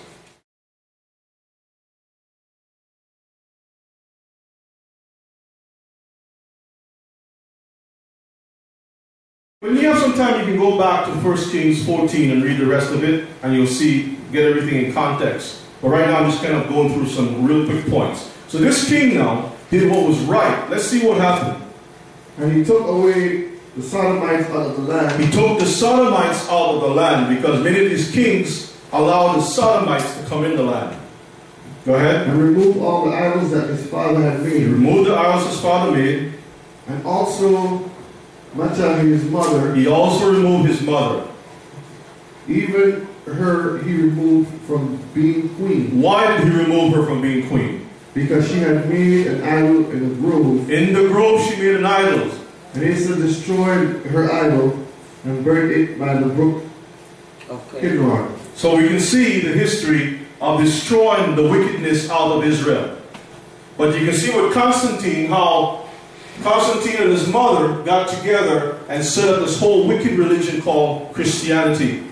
When 9.61 9.77
you 9.77 9.87
have 9.87 9.99
some 9.99 10.13
time, 10.13 10.41
you 10.41 10.45
can 10.45 10.57
go 10.57 10.77
back 10.77 11.05
to 11.05 11.11
1 11.11 11.37
Kings 11.49 11.83
14 11.85 12.31
and 12.31 12.43
read 12.43 12.59
the 12.59 12.67
rest 12.67 12.91
of 12.91 13.03
it, 13.03 13.27
and 13.41 13.55
you'll 13.55 13.65
see, 13.65 14.15
get 14.31 14.45
everything 14.45 14.85
in 14.85 14.93
context. 14.93 15.63
But 15.81 15.89
right 15.89 16.07
now, 16.07 16.19
I'm 16.19 16.29
just 16.29 16.43
kind 16.43 16.55
of 16.55 16.69
going 16.69 16.93
through 16.93 17.07
some 17.07 17.47
real 17.47 17.65
quick 17.65 17.87
points. 17.87 18.31
So 18.47 18.59
this 18.59 18.87
king 18.87 19.15
now 19.15 19.50
did 19.71 19.89
what 19.89 20.07
was 20.07 20.19
right. 20.21 20.69
Let's 20.69 20.83
see 20.85 21.05
what 21.05 21.17
happened. 21.17 21.63
And 22.37 22.51
he 22.51 22.63
took 22.63 22.85
away 22.87 23.49
the 23.75 23.81
Sodomites 23.81 24.49
out 24.49 24.67
of 24.67 24.75
the 24.75 24.81
land, 24.83 25.23
He 25.23 25.31
took 25.31 25.57
the 25.59 25.65
Sodomites 25.65 26.47
out 26.49 26.75
of 26.75 26.81
the 26.81 26.87
land 26.89 27.35
because 27.35 27.63
many 27.63 27.85
of 27.85 27.89
these 27.89 28.11
kings 28.11 28.77
allowed 28.91 29.37
the 29.37 29.41
Sodomites 29.41 30.17
to 30.17 30.25
come 30.27 30.43
in 30.43 30.57
the 30.57 30.63
land. 30.63 30.97
Go 31.85 31.95
ahead. 31.95 32.27
and 32.27 32.37
remove 32.39 32.81
all 32.83 33.05
the 33.09 33.15
idols 33.15 33.49
that 33.51 33.69
his 33.69 33.87
father 33.89 34.21
had 34.21 34.39
He 34.45 34.59
made, 34.59 34.67
removed 34.67 35.09
the 35.09 35.15
idols 35.15 35.47
his 35.47 35.59
father 35.61 35.91
made. 35.93 36.33
and 36.87 37.03
also 37.05 37.89
Maachah 38.55 38.99
his 39.01 39.23
mother, 39.25 39.73
He 39.73 39.87
also 39.87 40.31
removed 40.33 40.67
his 40.67 40.81
mother. 40.81 41.25
even 42.47 43.07
her 43.25 43.77
he 43.83 43.93
removed 43.95 44.49
from 44.67 44.99
being 45.13 45.47
queen, 45.55 46.01
Why 46.01 46.37
did 46.37 46.47
he 46.47 46.59
remove 46.59 46.93
her 46.93 47.05
from 47.05 47.21
being 47.21 47.47
queen? 47.47 47.87
Because 48.13 48.47
she 48.49 48.59
had 48.59 48.89
made 48.89 49.27
an 49.27 49.43
idol 49.43 49.89
in 49.91 50.11
a 50.11 50.15
grove, 50.15 50.69
In 50.69 50.93
the 50.93 51.07
grove, 51.07 51.41
she 51.47 51.55
made 51.57 51.75
an 51.75 51.85
idol. 51.85 52.29
and 52.73 52.83
Asa 52.93 53.15
destroyed 53.15 54.05
her 54.07 54.31
idol 54.31 54.77
and 55.23 55.43
burned 55.45 55.71
it 55.71 55.99
by 55.99 56.15
the 56.15 56.27
brook 56.27 56.63
Okay. 57.49 57.81
Kidron. 57.81 58.33
So 58.55 58.77
we 58.77 58.87
can 58.87 58.99
see 58.99 59.41
the 59.41 59.51
history 59.51 60.19
of 60.39 60.61
destroying 60.61 61.35
the 61.35 61.47
wickedness 61.49 62.09
out 62.09 62.31
of 62.31 62.43
Israel. 62.45 62.97
But 63.77 63.99
you 63.99 64.05
can 64.05 64.15
see 64.15 64.33
with 64.39 64.53
Constantine 64.53 65.27
how 65.27 65.85
Constantine 66.43 67.01
and 67.01 67.11
his 67.11 67.27
mother 67.27 67.81
got 67.83 68.07
together 68.09 68.79
and 68.89 69.03
set 69.03 69.27
up 69.29 69.41
this 69.41 69.59
whole 69.59 69.85
wicked 69.87 70.17
religion 70.17 70.61
called 70.61 71.13
Christianity. 71.13 72.03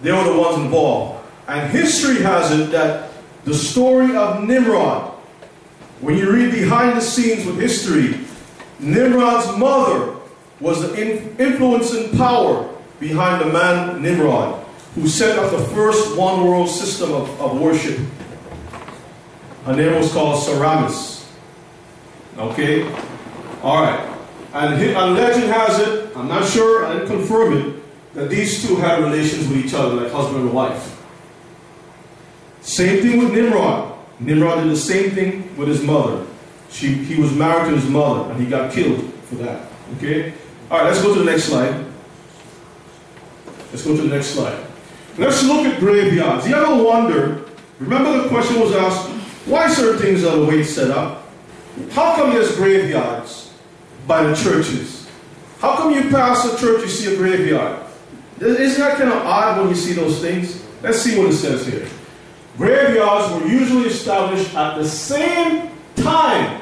They 0.00 0.10
were 0.12 0.24
the 0.24 0.38
ones 0.38 0.56
involved. 0.56 1.24
And 1.46 1.70
history 1.70 2.22
has 2.22 2.50
it 2.58 2.70
that 2.70 3.09
the 3.44 3.54
story 3.54 4.16
of 4.16 4.44
Nimrod, 4.44 5.12
when 6.00 6.16
you 6.16 6.32
read 6.32 6.52
behind 6.52 6.96
the 6.96 7.02
scenes 7.02 7.46
with 7.46 7.58
history, 7.58 8.20
Nimrod's 8.78 9.56
mother 9.58 10.16
was 10.60 10.80
the 10.82 11.38
influence 11.42 11.92
and 11.92 12.16
power 12.18 12.68
behind 12.98 13.40
the 13.40 13.52
man 13.52 14.02
Nimrod, 14.02 14.64
who 14.94 15.08
set 15.08 15.38
up 15.38 15.50
the 15.50 15.64
first 15.68 16.16
one 16.16 16.44
world 16.46 16.68
system 16.68 17.12
of, 17.12 17.40
of 17.40 17.60
worship. 17.60 17.98
Her 19.64 19.76
name 19.76 19.94
was 19.94 20.12
called 20.12 20.42
Semiramis. 20.42 21.30
Okay? 22.36 22.84
Alright. 23.62 24.08
And, 24.52 24.74
and 24.74 25.14
legend 25.14 25.44
has 25.52 25.78
it, 25.80 26.16
I'm 26.16 26.28
not 26.28 26.46
sure, 26.48 26.86
I 26.86 26.94
didn't 26.94 27.08
confirm 27.08 27.56
it, 27.56 28.14
that 28.14 28.28
these 28.28 28.66
two 28.66 28.76
had 28.76 29.00
relations 29.02 29.48
with 29.48 29.64
each 29.64 29.74
other, 29.74 29.94
like 29.94 30.12
husband 30.12 30.44
and 30.44 30.52
wife. 30.52 30.99
Same 32.70 33.02
thing 33.02 33.18
with 33.18 33.32
Nimrod. 33.32 33.98
Nimrod 34.20 34.62
did 34.62 34.70
the 34.70 34.76
same 34.76 35.10
thing 35.10 35.56
with 35.56 35.66
his 35.66 35.82
mother. 35.82 36.24
She, 36.70 36.94
he 36.94 37.20
was 37.20 37.34
married 37.34 37.68
to 37.68 37.74
his 37.74 37.90
mother, 37.90 38.30
and 38.30 38.40
he 38.40 38.48
got 38.48 38.70
killed 38.72 39.12
for 39.24 39.34
that. 39.36 39.66
Okay? 39.96 40.32
All 40.70 40.78
right, 40.78 40.84
let's 40.84 41.02
go 41.02 41.12
to 41.12 41.18
the 41.18 41.28
next 41.28 41.46
slide. 41.46 41.84
Let's 43.72 43.84
go 43.84 43.96
to 43.96 44.02
the 44.02 44.14
next 44.14 44.28
slide. 44.28 44.64
Let's 45.18 45.42
look 45.42 45.66
at 45.66 45.80
graveyards. 45.80 46.46
You 46.46 46.54
ever 46.54 46.80
wonder? 46.80 47.44
Remember 47.80 48.22
the 48.22 48.28
question 48.28 48.60
was 48.60 48.72
asked, 48.76 49.08
why 49.46 49.68
certain 49.68 50.00
things 50.00 50.22
are 50.24 50.36
the 50.36 50.44
way 50.44 50.60
it's 50.60 50.70
set 50.70 50.92
up? 50.92 51.26
How 51.90 52.14
come 52.14 52.30
there's 52.30 52.54
graveyards 52.54 53.52
by 54.06 54.22
the 54.22 54.36
churches? 54.36 55.10
How 55.58 55.74
come 55.74 55.92
you 55.92 56.08
pass 56.08 56.44
a 56.44 56.56
church, 56.56 56.82
you 56.82 56.88
see 56.88 57.14
a 57.14 57.16
graveyard? 57.16 57.84
Isn't 58.38 58.80
that 58.80 58.96
kind 58.96 59.10
of 59.10 59.26
odd 59.26 59.58
when 59.58 59.70
you 59.70 59.74
see 59.74 59.92
those 59.92 60.20
things? 60.20 60.64
Let's 60.82 61.00
see 61.00 61.18
what 61.18 61.30
it 61.30 61.36
says 61.36 61.66
here. 61.66 61.88
Graveyards 62.56 63.32
were 63.32 63.48
usually 63.48 63.86
established 63.86 64.54
at 64.54 64.76
the 64.76 64.84
same 64.84 65.70
time 65.96 66.60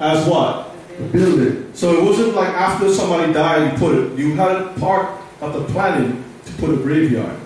as 0.00 0.26
what? 0.26 0.74
The 0.98 1.04
building. 1.04 1.70
So 1.74 1.98
it 1.98 2.04
wasn't 2.04 2.34
like 2.34 2.48
after 2.48 2.92
somebody 2.92 3.32
died, 3.32 3.72
you 3.72 3.78
put 3.78 3.94
it. 3.94 4.18
You 4.18 4.34
had 4.34 4.76
part 4.76 5.20
of 5.40 5.52
the 5.52 5.64
planning 5.72 6.24
to 6.44 6.52
put 6.54 6.70
a 6.70 6.76
graveyard. 6.76 7.36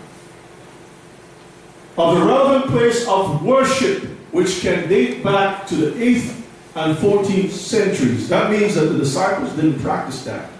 Of 1.96 2.18
the 2.18 2.24
relevant 2.24 2.70
place 2.72 3.06
of 3.06 3.44
worship, 3.44 4.04
which 4.32 4.60
can 4.60 4.88
date 4.88 5.22
back 5.22 5.66
to 5.68 5.76
the 5.76 5.90
8th 5.92 6.42
and 6.74 6.96
14th 6.98 7.50
centuries. 7.50 8.28
That 8.28 8.50
means 8.50 8.74
that 8.74 8.86
the 8.86 8.98
disciples 8.98 9.52
didn't 9.52 9.80
practice 9.80 10.24
that. 10.24 10.50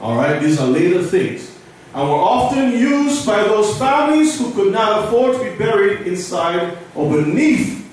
All 0.00 0.16
right, 0.16 0.40
these 0.40 0.60
are 0.60 0.68
later 0.68 1.02
things. 1.02 1.57
And 1.94 2.08
were 2.08 2.14
often 2.14 2.72
used 2.72 3.26
by 3.26 3.42
those 3.44 3.76
families 3.78 4.38
who 4.38 4.52
could 4.52 4.72
not 4.72 5.04
afford 5.04 5.36
to 5.36 5.50
be 5.50 5.56
buried 5.56 6.06
inside 6.06 6.76
or 6.94 7.10
beneath 7.10 7.88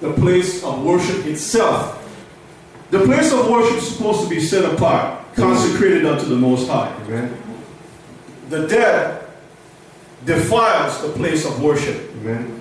the 0.00 0.12
place 0.14 0.62
of 0.64 0.82
worship 0.84 1.24
itself. 1.26 1.92
The 2.90 3.00
place 3.00 3.32
of 3.32 3.48
worship 3.48 3.78
is 3.78 3.96
supposed 3.96 4.22
to 4.22 4.28
be 4.28 4.40
set 4.40 4.64
apart, 4.72 5.34
consecrated 5.34 6.06
unto 6.06 6.26
the 6.26 6.36
Most 6.36 6.68
High. 6.68 6.94
Amen. 7.02 7.36
The 8.48 8.66
dead 8.66 9.26
defiles 10.24 11.00
the 11.02 11.08
place 11.10 11.44
of 11.44 11.62
worship. 11.62 12.10
Amen. 12.16 12.60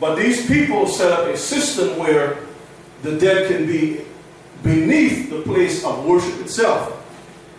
But 0.00 0.16
these 0.16 0.46
people 0.46 0.86
set 0.86 1.10
up 1.10 1.26
a 1.26 1.36
system 1.36 1.98
where 1.98 2.38
the 3.02 3.18
dead 3.18 3.48
can 3.50 3.66
be 3.66 4.02
beneath 4.62 5.30
the 5.30 5.42
place 5.42 5.84
of 5.84 6.04
worship 6.04 6.40
itself. 6.40 6.94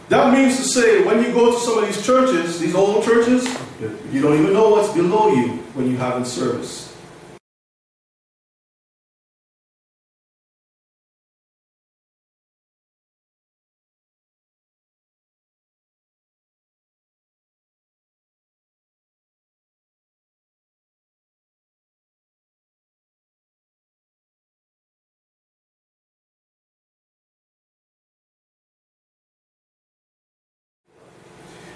That 0.09 0.33
means 0.33 0.57
to 0.57 0.63
say, 0.63 1.03
when 1.03 1.23
you 1.23 1.31
go 1.31 1.53
to 1.53 1.59
some 1.59 1.77
of 1.77 1.85
these 1.85 2.03
churches, 2.03 2.59
these 2.59 2.73
old 2.73 3.05
churches, 3.05 3.45
you 4.11 4.21
don't 4.21 4.39
even 4.39 4.53
know 4.53 4.69
what's 4.69 4.91
below 4.91 5.33
you 5.35 5.49
when 5.75 5.87
you 5.87 5.97
have 5.97 6.17
in 6.17 6.25
service. 6.25 6.88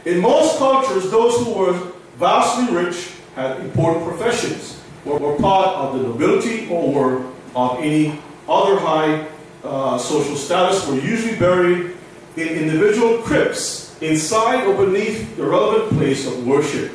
In 0.05 0.19
most 0.19 0.57
cultures, 0.57 1.09
those 1.09 1.45
who 1.45 1.53
were 1.53 1.91
vastly 2.17 2.75
rich 2.75 3.11
had 3.35 3.61
important 3.61 4.05
professions, 4.05 4.81
were, 5.05 5.17
were 5.17 5.37
part 5.37 5.75
of 5.77 5.97
the 5.97 6.03
nobility 6.03 6.67
or 6.69 6.91
were 6.91 7.25
of 7.55 7.79
any 7.79 8.19
other 8.49 8.79
high 8.79 9.27
uh, 9.63 9.97
social 9.97 10.35
status, 10.35 10.85
were 10.87 10.95
usually 10.95 11.37
buried 11.37 11.95
in 12.35 12.47
individual 12.47 13.19
crypts 13.19 13.95
inside 14.01 14.65
or 14.65 14.85
beneath 14.85 15.37
the 15.37 15.43
relevant 15.43 15.97
place 15.97 16.27
of 16.27 16.45
worship, 16.45 16.91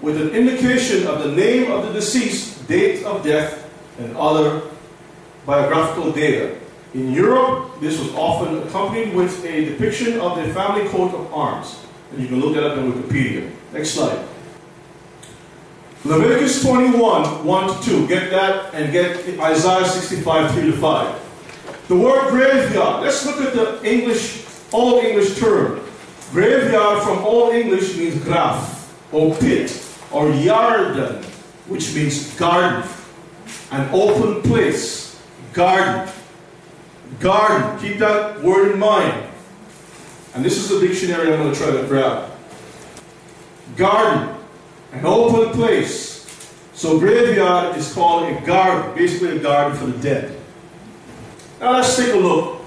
with 0.00 0.20
an 0.20 0.30
indication 0.30 1.06
of 1.08 1.24
the 1.24 1.32
name 1.32 1.72
of 1.72 1.86
the 1.86 1.92
deceased, 1.92 2.68
date 2.68 3.02
of 3.04 3.24
death, 3.24 3.68
and 3.98 4.16
other 4.16 4.62
biographical 5.44 6.12
data. 6.12 6.56
In 6.94 7.12
Europe, 7.12 7.80
this 7.80 7.98
was 7.98 8.14
often 8.14 8.62
accompanied 8.62 9.14
with 9.14 9.44
a 9.44 9.64
depiction 9.64 10.20
of 10.20 10.36
the 10.36 10.52
family 10.54 10.86
coat 10.88 11.12
of 11.14 11.32
arms. 11.34 11.85
And 12.12 12.20
you 12.20 12.28
can 12.28 12.40
look 12.40 12.54
that 12.54 12.64
up 12.64 12.78
in 12.78 12.92
Wikipedia. 12.92 13.50
Next 13.72 13.90
slide. 13.90 14.26
Leviticus 16.04 16.62
21, 16.62 17.44
1 17.44 17.82
to 17.82 17.82
2. 17.82 18.06
Get 18.06 18.30
that 18.30 18.74
and 18.74 18.92
get 18.92 19.40
Isaiah 19.40 19.84
65, 19.84 20.52
3 20.52 20.70
to 20.70 20.72
5. 20.72 21.88
The 21.88 21.96
word 21.96 22.30
graveyard. 22.30 23.02
Let's 23.02 23.26
look 23.26 23.40
at 23.40 23.54
the 23.54 23.82
English, 23.84 24.44
Old 24.72 25.04
English 25.04 25.38
term. 25.38 25.80
Graveyard 26.32 27.02
from 27.02 27.18
Old 27.18 27.54
English 27.54 27.96
means 27.96 28.22
graf, 28.22 28.92
or 29.12 29.34
pit, 29.36 29.70
or 30.10 30.26
yarden, 30.26 31.24
which 31.68 31.94
means 31.94 32.34
garden, 32.34 32.88
an 33.70 33.88
open 33.92 34.42
place, 34.42 35.20
garden. 35.52 36.08
Garden. 37.20 37.78
Keep 37.78 37.98
that 37.98 38.42
word 38.42 38.72
in 38.72 38.78
mind. 38.78 39.26
And 40.36 40.44
this 40.44 40.58
is 40.58 40.68
the 40.68 40.86
dictionary 40.86 41.32
I'm 41.32 41.40
going 41.40 41.54
to 41.54 41.58
try 41.58 41.70
to 41.70 41.86
grab. 41.86 42.30
Garden, 43.74 44.36
an 44.92 45.06
open 45.06 45.50
place. 45.54 46.14
So 46.74 46.98
graveyard 46.98 47.74
is 47.78 47.90
called 47.94 48.30
a 48.30 48.38
garden, 48.44 48.94
basically 48.94 49.38
a 49.38 49.40
garden 49.40 49.78
for 49.78 49.86
the 49.86 49.96
dead. 50.02 50.38
Now 51.58 51.72
let's 51.72 51.96
take 51.96 52.12
a 52.12 52.18
look. 52.18 52.60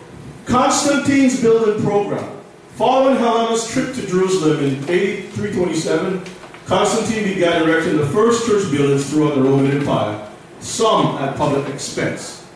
Constantine's 0.45 1.39
building 1.39 1.83
program. 1.83 2.37
Following 2.73 3.17
Helena's 3.17 3.69
trip 3.69 3.93
to 3.93 4.07
Jerusalem 4.07 4.63
in 4.63 4.75
AD 4.85 5.31
327, 5.33 6.23
Constantine 6.65 7.35
began 7.35 7.61
erecting 7.61 7.97
the 7.97 8.07
first 8.07 8.47
church 8.47 8.71
buildings 8.71 9.07
throughout 9.11 9.35
the 9.35 9.43
Roman 9.43 9.77
Empire, 9.77 10.27
some 10.59 11.17
at 11.17 11.35
public 11.35 11.71
expense. 11.71 12.47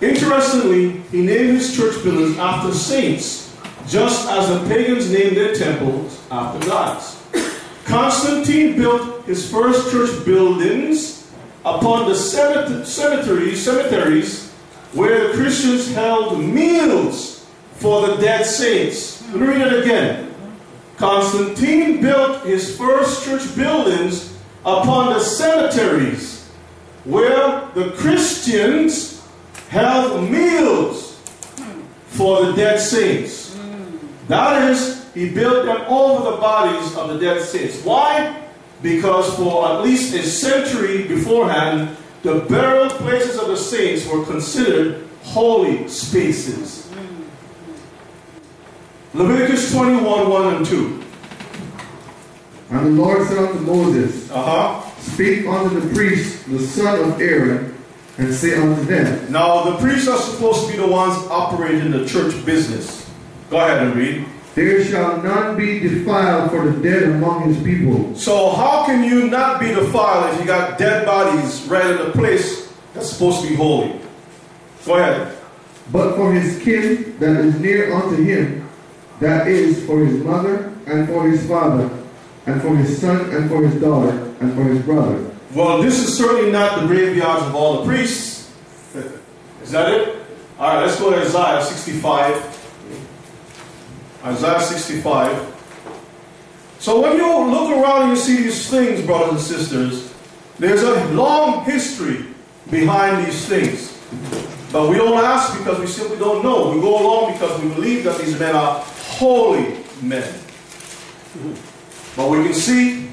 Interestingly, 0.00 1.00
he 1.10 1.22
named 1.22 1.56
his 1.56 1.74
church 1.74 2.00
buildings 2.04 2.38
after 2.38 2.72
saints, 2.72 3.43
just 3.86 4.28
as 4.28 4.48
the 4.48 4.66
pagans 4.68 5.10
named 5.10 5.36
their 5.36 5.54
temples 5.54 6.20
after 6.30 6.66
gods. 6.68 7.20
Constantine 7.84 8.76
built 8.76 9.24
his 9.26 9.50
first 9.50 9.90
church 9.90 10.24
buildings 10.24 11.30
upon 11.64 12.08
the 12.08 12.14
cemeteries, 12.14 13.62
cemeteries 13.62 14.50
where 14.92 15.28
the 15.28 15.34
Christians 15.34 15.92
held 15.92 16.40
meals 16.40 17.46
for 17.74 18.06
the 18.06 18.16
dead 18.16 18.46
saints. 18.46 19.22
Let 19.28 19.40
me 19.40 19.46
read 19.46 19.60
it 19.60 19.82
again. 19.84 20.34
Constantine 20.96 22.00
built 22.00 22.44
his 22.44 22.76
first 22.78 23.24
church 23.24 23.54
buildings 23.56 24.38
upon 24.64 25.12
the 25.12 25.20
cemeteries 25.20 26.48
where 27.04 27.68
the 27.74 27.90
Christians 27.98 29.26
held 29.68 30.30
meals 30.30 31.20
for 32.06 32.46
the 32.46 32.52
dead 32.52 32.78
saints. 32.78 33.43
That 34.28 34.70
is, 34.70 35.12
he 35.14 35.30
built 35.30 35.66
them 35.66 35.82
over 35.88 36.30
the 36.30 36.36
bodies 36.38 36.96
of 36.96 37.08
the 37.08 37.18
dead 37.18 37.42
saints. 37.42 37.82
Why? 37.84 38.42
Because 38.82 39.34
for 39.36 39.68
at 39.68 39.82
least 39.82 40.14
a 40.14 40.22
century 40.22 41.06
beforehand, 41.06 41.96
the 42.22 42.40
burial 42.40 42.88
places 42.88 43.38
of 43.38 43.48
the 43.48 43.56
saints 43.56 44.06
were 44.06 44.24
considered 44.24 45.06
holy 45.22 45.88
spaces. 45.88 46.90
Leviticus 49.12 49.72
21 49.72 50.28
1 50.28 50.54
and 50.54 50.66
2. 50.66 51.02
And 52.70 52.86
the 52.86 53.02
Lord 53.02 53.28
said 53.28 53.38
unto 53.38 53.60
Moses, 53.60 54.30
Uh 54.30 54.42
huh. 54.42 54.90
Speak 55.00 55.46
unto 55.46 55.78
the 55.78 55.94
priests, 55.94 56.42
the 56.44 56.58
son 56.58 56.98
of 57.12 57.20
Aaron, 57.20 57.76
and 58.16 58.34
say 58.34 58.56
unto 58.56 58.82
them, 58.84 59.30
Now, 59.30 59.64
the 59.64 59.76
priests 59.76 60.08
are 60.08 60.18
supposed 60.18 60.66
to 60.66 60.72
be 60.72 60.78
the 60.78 60.86
ones 60.86 61.14
operating 61.28 61.90
the 61.90 62.06
church 62.06 62.44
business. 62.44 63.03
Go 63.54 63.60
ahead 63.60 63.86
and 63.86 63.94
read. 63.94 64.26
There 64.56 64.84
shall 64.84 65.22
none 65.22 65.56
be 65.56 65.78
defiled 65.78 66.50
for 66.50 66.68
the 66.68 66.82
dead 66.82 67.04
among 67.04 67.54
his 67.54 67.62
people. 67.62 68.12
So, 68.16 68.50
how 68.50 68.84
can 68.84 69.04
you 69.04 69.30
not 69.30 69.60
be 69.60 69.68
defiled 69.68 70.34
if 70.34 70.40
you 70.40 70.44
got 70.44 70.76
dead 70.76 71.06
bodies 71.06 71.62
right 71.68 71.86
in 71.86 71.98
a 71.98 72.10
place 72.10 72.74
that's 72.94 73.12
supposed 73.12 73.42
to 73.42 73.48
be 73.48 73.54
holy? 73.54 74.00
Go 74.84 74.96
ahead. 74.96 75.38
But 75.92 76.16
for 76.16 76.32
his 76.32 76.60
kin 76.64 77.16
that 77.20 77.36
is 77.44 77.60
near 77.60 77.94
unto 77.94 78.20
him, 78.20 78.68
that 79.20 79.46
is 79.46 79.86
for 79.86 80.04
his 80.04 80.20
mother 80.24 80.74
and 80.86 81.06
for 81.06 81.28
his 81.28 81.46
father, 81.46 81.88
and 82.46 82.60
for 82.60 82.74
his 82.76 83.00
son 83.00 83.32
and 83.32 83.48
for 83.48 83.64
his 83.64 83.80
daughter, 83.80 84.34
and 84.40 84.52
for 84.56 84.64
his 84.64 84.82
brother. 84.82 85.30
Well, 85.54 85.80
this 85.80 86.00
is 86.00 86.18
certainly 86.18 86.50
not 86.50 86.80
the 86.80 86.88
graveyards 86.88 87.44
of 87.44 87.54
all 87.54 87.78
the 87.78 87.84
priests. 87.84 88.52
Is 89.62 89.70
that 89.70 89.92
it? 89.92 90.26
All 90.58 90.74
right, 90.74 90.84
let's 90.84 90.98
go 90.98 91.10
to 91.10 91.18
Isaiah 91.18 91.62
65. 91.62 92.53
Isaiah 94.24 94.60
65. 94.60 95.52
So 96.78 97.00
when 97.00 97.16
you 97.16 97.44
look 97.50 97.70
around 97.70 98.02
and 98.02 98.10
you 98.10 98.16
see 98.16 98.42
these 98.42 98.68
things, 98.70 99.04
brothers 99.04 99.30
and 99.30 99.40
sisters, 99.40 100.14
there's 100.58 100.82
a 100.82 101.12
long 101.12 101.64
history 101.64 102.26
behind 102.70 103.26
these 103.26 103.46
things. 103.46 103.98
But 104.72 104.88
we 104.88 104.96
don't 104.96 105.22
ask 105.22 105.56
because 105.58 105.78
we 105.78 105.86
simply 105.86 106.18
don't 106.18 106.42
know. 106.42 106.70
We 106.70 106.80
go 106.80 107.00
along 107.00 107.34
because 107.34 107.60
we 107.62 107.68
believe 107.74 108.04
that 108.04 108.18
these 108.18 108.38
men 108.38 108.56
are 108.56 108.82
holy 108.82 109.76
men. 110.02 110.32
But 112.16 112.30
we 112.30 112.44
can 112.44 112.54
see, 112.54 113.10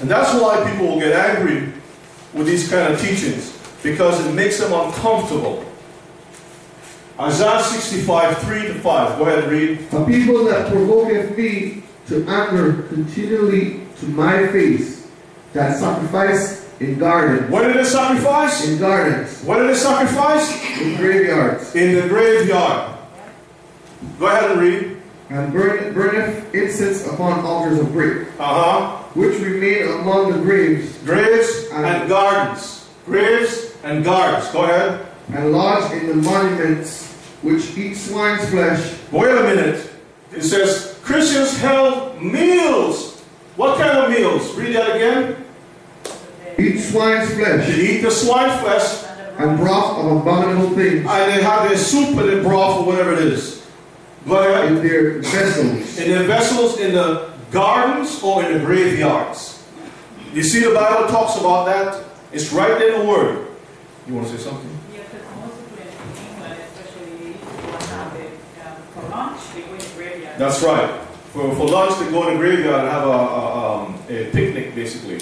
and 0.00 0.08
that's 0.08 0.32
why 0.40 0.68
people 0.70 0.88
will 0.88 1.00
get 1.00 1.12
angry 1.12 1.72
with 2.32 2.46
these 2.46 2.68
kind 2.70 2.92
of 2.92 3.00
teachings, 3.00 3.56
because 3.82 4.24
it 4.24 4.32
makes 4.32 4.58
them 4.58 4.72
uncomfortable. 4.72 5.64
Isaiah 7.20 7.62
65, 7.62 8.38
3 8.38 8.62
to 8.68 8.74
5. 8.74 9.18
Go 9.18 9.24
ahead 9.26 9.44
and 9.44 9.52
read. 9.52 9.78
A 9.92 10.04
people 10.06 10.44
that 10.44 10.72
provoketh 10.72 11.36
me 11.36 11.82
to 12.06 12.24
anger 12.28 12.82
continually 12.84 13.80
to 14.00 14.06
my 14.06 14.46
face, 14.48 15.08
that 15.52 15.76
sacrifice 15.78 16.64
in 16.80 16.98
gardens, 16.98 17.50
Where 17.50 17.66
did 17.66 17.76
they 17.76 17.88
sacrifice? 17.88 18.68
in 18.68 18.78
gardens, 18.78 19.42
Where 19.42 19.60
did 19.62 19.70
they 19.70 19.78
sacrifice? 19.78 20.48
in 20.80 20.96
graveyards, 20.96 21.74
In 21.74 21.96
the 21.96 22.08
graveyard. 22.08 22.94
Go 24.20 24.26
ahead 24.26 24.50
and 24.52 24.60
read. 24.60 24.94
and 25.30 25.52
burn, 25.52 25.92
burneth 25.92 26.54
incense 26.54 27.04
upon 27.06 27.40
altars 27.44 27.80
of 27.80 27.92
brick, 27.92 28.28
Uh 28.38 28.44
huh. 28.46 28.96
which 29.14 29.38
remain 29.40 29.88
among 30.00 30.32
the 30.32 30.38
graves, 30.38 30.96
Graves 31.04 31.66
and 31.72 32.08
gardens. 32.08 32.86
Graves 33.04 33.72
and 33.82 34.04
gardens. 34.04 34.46
Go 34.52 34.62
ahead. 34.62 35.04
and 35.34 35.52
lodge 35.52 35.92
in 35.92 36.06
the 36.06 36.14
monuments 36.14 37.07
which 37.42 37.76
eat 37.76 37.94
swine's 37.94 38.48
flesh, 38.50 38.98
Wait 39.10 39.30
a 39.30 39.42
minute. 39.42 39.90
It 40.32 40.42
says 40.42 40.98
Christians 41.02 41.58
held 41.58 42.20
meals. 42.20 43.20
What 43.56 43.78
kind 43.78 43.98
of 43.98 44.10
meals? 44.10 44.54
Read 44.54 44.76
that 44.76 44.96
again. 44.96 45.44
eat 46.58 46.80
swine's 46.80 47.32
flesh, 47.34 47.66
They 47.66 47.98
eat 47.98 48.02
the 48.02 48.10
swine 48.10 48.58
flesh 48.60 49.04
and 49.38 49.56
broth 49.56 50.04
of 50.04 50.16
abominable 50.20 50.70
things 50.70 51.06
and 51.06 51.32
they 51.32 51.42
have 51.42 51.68
their 51.68 51.78
soup 51.78 52.16
and 52.18 52.28
their 52.28 52.42
broth 52.42 52.80
or 52.80 52.86
whatever 52.86 53.12
it 53.12 53.20
is. 53.20 53.64
Go 54.26 54.36
uh, 54.36 54.66
in 54.66 54.74
their 54.76 55.20
vessels. 55.20 55.98
In 55.98 56.10
their 56.10 56.24
vessels 56.24 56.78
in 56.78 56.92
the 56.92 57.30
gardens 57.50 58.22
or 58.22 58.44
in 58.44 58.58
the 58.58 58.64
graveyards. 58.64 59.64
You 60.34 60.42
see 60.42 60.60
the 60.60 60.74
Bible 60.74 61.08
talks 61.08 61.40
about 61.40 61.64
that? 61.66 62.04
It's 62.32 62.52
right 62.52 62.78
there 62.78 62.94
in 62.94 63.00
the 63.00 63.06
Word. 63.06 63.46
You 64.06 64.14
want 64.14 64.28
to 64.28 64.36
say 64.36 64.42
something? 64.42 64.70
Yeah, 64.92 65.00
because 65.04 65.24
most 65.36 65.56
people 65.70 65.84
in 65.84 66.28
England, 66.28 66.60
especially 66.60 67.32
one 67.32 67.80
now, 67.88 68.10
they, 68.10 68.26
um, 68.62 68.76
for 68.92 69.07
lunch, 69.18 69.40
they 69.54 69.62
go 69.62 69.72
in 69.72 69.78
the 69.78 69.90
graveyard. 69.96 70.38
That's 70.38 70.62
right. 70.62 71.00
For, 71.32 71.54
for 71.56 71.68
lunch, 71.68 71.98
they 71.98 72.10
go 72.10 72.28
in 72.28 72.34
the 72.34 72.40
graveyard 72.40 72.80
and 72.80 72.88
have 72.88 73.06
a, 73.06 73.10
a, 73.10 73.84
um, 73.84 73.94
a 74.08 74.30
picnic, 74.30 74.74
basically. 74.74 75.18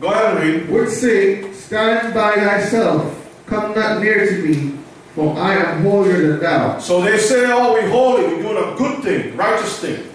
Go 0.00 0.08
ahead 0.08 0.36
and 0.36 0.40
read. 0.40 0.70
Which 0.70 0.90
say, 0.90 1.52
Stand 1.52 2.14
by 2.14 2.34
thyself, 2.34 3.44
come 3.46 3.74
not 3.74 4.02
near 4.02 4.26
to 4.26 4.42
me, 4.42 4.76
for 5.14 5.38
I 5.38 5.54
am 5.54 5.82
holier 5.82 6.32
than 6.32 6.40
thou. 6.40 6.78
So 6.80 7.00
they 7.00 7.16
say, 7.16 7.46
oh, 7.46 7.74
we're 7.74 7.88
holy, 7.88 8.24
we're 8.24 8.42
doing 8.42 8.56
a 8.56 8.76
good 8.76 9.04
thing, 9.04 9.36
righteous 9.36 9.78
thing. 9.78 10.08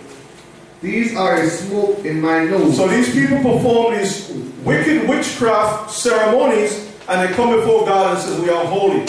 These 0.81 1.15
are 1.15 1.35
a 1.35 1.49
smoke 1.49 2.03
in 2.03 2.19
my 2.19 2.43
nose. 2.43 2.76
So 2.76 2.89
these 2.89 3.14
people 3.14 3.38
perform 3.38 3.97
these 3.97 4.30
wicked 4.65 5.07
witchcraft 5.07 5.91
ceremonies 5.91 6.93
and 7.07 7.22
they 7.22 7.34
come 7.35 7.56
before 7.56 7.85
God 7.85 8.15
and 8.15 8.19
says, 8.22 8.39
we 8.41 8.49
are 8.49 8.65
holy. 8.65 9.06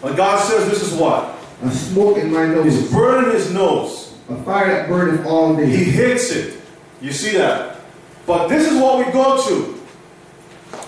But 0.00 0.16
God 0.16 0.40
says 0.40 0.68
this 0.68 0.82
is 0.82 0.98
what? 0.98 1.32
A 1.62 1.70
smoke 1.70 2.18
in 2.18 2.32
my 2.32 2.46
He's 2.62 2.80
nose. 2.80 2.92
burning 2.92 3.32
his 3.32 3.52
nose. 3.52 4.14
A 4.28 4.36
fire 4.42 4.68
that 4.68 4.88
burneth 4.88 5.26
all 5.26 5.54
day. 5.56 5.66
He 5.66 5.84
hates 5.84 6.30
it. 6.30 6.60
You 7.00 7.12
see 7.12 7.36
that? 7.36 7.80
But 8.26 8.48
this 8.48 8.70
is 8.70 8.80
what 8.80 9.04
we 9.04 9.12
go 9.12 9.42
to. 9.48 9.80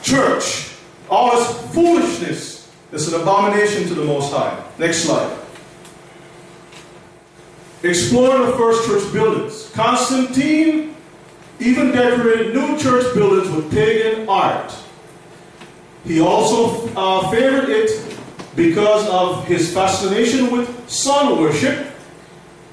Church. 0.02 0.70
All 1.10 1.36
this 1.36 1.74
foolishness 1.74 2.70
is 2.92 3.12
an 3.12 3.20
abomination 3.20 3.86
to 3.88 3.94
the 3.94 4.04
Most 4.04 4.32
High. 4.32 4.62
Next 4.78 4.98
slide. 5.04 5.38
Exploring 7.82 8.50
the 8.50 8.56
first 8.56 8.86
church 8.88 9.12
buildings. 9.12 9.70
Constantine 9.74 10.94
even 11.60 11.92
decorated 11.92 12.54
new 12.54 12.78
church 12.78 13.14
buildings 13.14 13.54
with 13.54 13.70
pagan 13.70 14.28
art. 14.28 14.74
He 16.04 16.20
also 16.20 16.88
uh, 16.96 17.30
favored 17.30 17.68
it 17.68 18.13
because 18.56 19.08
of 19.08 19.46
his 19.46 19.72
fascination 19.72 20.50
with 20.50 20.88
sun 20.88 21.40
worship 21.40 21.94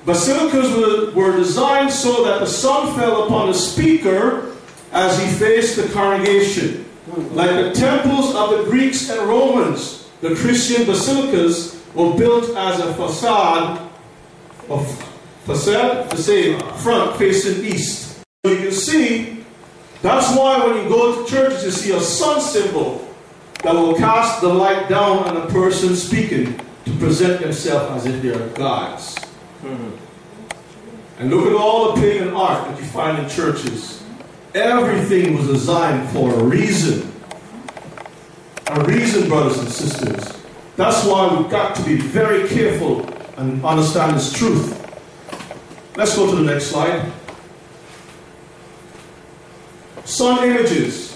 Basilicas 0.05 0.75
were, 0.75 1.11
were 1.11 1.37
designed 1.37 1.91
so 1.91 2.25
that 2.25 2.39
the 2.39 2.47
sun 2.47 2.95
fell 2.95 3.25
upon 3.25 3.47
the 3.47 3.53
speaker 3.53 4.55
as 4.91 5.19
he 5.19 5.27
faced 5.37 5.77
the 5.77 5.87
congregation. 5.93 6.85
Like 7.33 7.51
the 7.51 7.71
temples 7.73 8.33
of 8.33 8.49
the 8.51 8.63
Greeks 8.63 9.09
and 9.09 9.21
Romans, 9.27 10.09
the 10.21 10.35
Christian 10.35 10.85
basilicas 10.85 11.83
were 11.93 12.15
built 12.15 12.55
as 12.55 12.79
a 12.79 12.93
facade 12.95 13.89
of 14.69 14.87
facade, 15.45 16.09
facade 16.09 16.79
front 16.79 17.17
facing 17.17 17.65
east. 17.65 18.23
So 18.43 18.51
you 18.51 18.57
can 18.57 18.71
see 18.71 19.45
that's 20.01 20.35
why 20.35 20.65
when 20.65 20.83
you 20.83 20.89
go 20.89 21.23
to 21.23 21.29
churches, 21.29 21.63
you 21.63 21.71
see 21.71 21.91
a 21.95 21.99
sun 21.99 22.41
symbol 22.41 23.07
that 23.63 23.73
will 23.73 23.95
cast 23.95 24.41
the 24.41 24.47
light 24.47 24.89
down 24.89 25.19
on 25.19 25.35
the 25.35 25.47
person 25.53 25.95
speaking 25.95 26.59
to 26.85 26.91
present 26.97 27.41
themselves 27.41 28.05
as 28.05 28.13
if 28.13 28.21
they 28.21 28.29
are 28.29 28.49
gods. 28.49 29.17
Hmm. 29.61 29.91
And 31.19 31.29
look 31.29 31.45
at 31.45 31.53
all 31.53 31.93
the 31.93 32.01
pagan 32.01 32.29
art 32.29 32.67
that 32.67 32.79
you 32.79 32.85
find 32.85 33.19
in 33.19 33.29
churches. 33.29 34.03
Everything 34.55 35.37
was 35.37 35.47
designed 35.47 36.09
for 36.09 36.33
a 36.33 36.43
reason. 36.43 37.11
A 38.67 38.83
reason, 38.85 39.29
brothers 39.29 39.59
and 39.59 39.69
sisters. 39.69 40.41
That's 40.75 41.05
why 41.05 41.33
we've 41.35 41.49
got 41.49 41.75
to 41.75 41.83
be 41.83 41.95
very 41.95 42.49
careful 42.49 43.07
and 43.37 43.63
understand 43.63 44.15
this 44.15 44.33
truth. 44.33 44.77
Let's 45.95 46.15
go 46.15 46.29
to 46.29 46.35
the 46.35 46.43
next 46.43 46.67
slide. 46.67 47.11
Sun 50.05 50.49
images. 50.49 51.10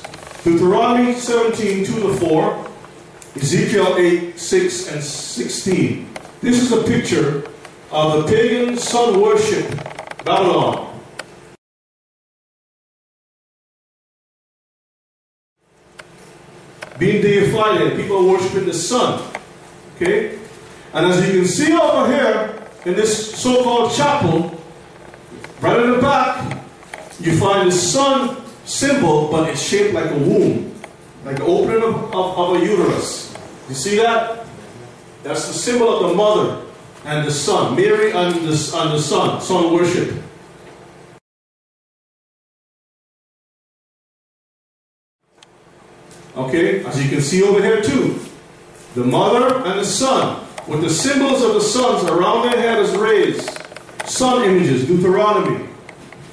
Deuteronomy 0.45 1.15
17, 1.15 1.85
2 1.85 2.01
to 2.01 2.13
4. 2.17 2.67
Ezekiel 3.35 3.95
8, 3.97 4.39
6 4.39 4.91
and 4.93 5.03
16. 5.03 6.07
This 6.39 6.61
is 6.61 6.71
a 6.71 6.83
picture 6.83 7.49
of 7.89 8.21
the 8.21 8.31
pagan 8.31 8.77
sun 8.77 9.19
worship, 9.19 9.67
Babylon. 10.23 11.01
Being 16.99 17.23
deified, 17.23 17.81
and 17.81 17.99
people 17.99 18.29
worshiping 18.29 18.67
the 18.67 18.73
sun. 18.75 19.27
Okay? 19.95 20.37
And 20.93 21.07
as 21.07 21.27
you 21.27 21.39
can 21.39 21.47
see 21.47 21.73
over 21.73 22.05
here 22.05 22.69
in 22.85 22.93
this 22.93 23.35
so 23.35 23.63
called 23.63 23.91
chapel, 23.93 24.61
right 25.59 25.79
in 25.79 25.93
the 25.93 25.97
back, 25.97 26.63
you 27.19 27.35
find 27.35 27.67
the 27.67 27.75
sun 27.75 28.44
symbol, 28.65 29.29
but 29.31 29.49
it's 29.49 29.61
shaped 29.61 29.93
like 29.93 30.11
a 30.11 30.17
womb, 30.17 30.73
like 31.23 31.37
the 31.37 31.45
opening 31.45 31.83
of, 31.83 32.13
of, 32.13 32.37
of 32.37 32.61
a 32.61 32.65
uterus. 32.65 33.35
You 33.69 33.75
see 33.75 33.97
that? 33.97 34.45
That's 35.23 35.47
the 35.47 35.53
symbol 35.53 35.89
of 35.89 36.09
the 36.09 36.15
mother 36.15 36.65
and 37.05 37.25
the 37.25 37.31
son, 37.31 37.75
Mary 37.75 38.11
and 38.11 38.35
the, 38.35 38.77
and 38.77 38.91
the 38.91 38.99
son, 38.99 39.41
son 39.41 39.73
worship. 39.73 40.21
Okay, 46.35 46.83
as 46.83 47.01
you 47.01 47.09
can 47.09 47.21
see 47.21 47.43
over 47.43 47.61
here 47.61 47.81
too, 47.81 48.19
the 48.95 49.03
mother 49.03 49.55
and 49.65 49.79
the 49.79 49.85
son, 49.85 50.45
with 50.67 50.81
the 50.81 50.89
symbols 50.89 51.41
of 51.43 51.53
the 51.53 51.61
sons 51.61 52.09
around 52.09 52.49
their 52.49 52.59
head 52.59 52.79
is 52.79 52.95
raised. 52.95 53.61
Sun 54.05 54.43
images, 54.43 54.85
Deuteronomy. 54.85 55.67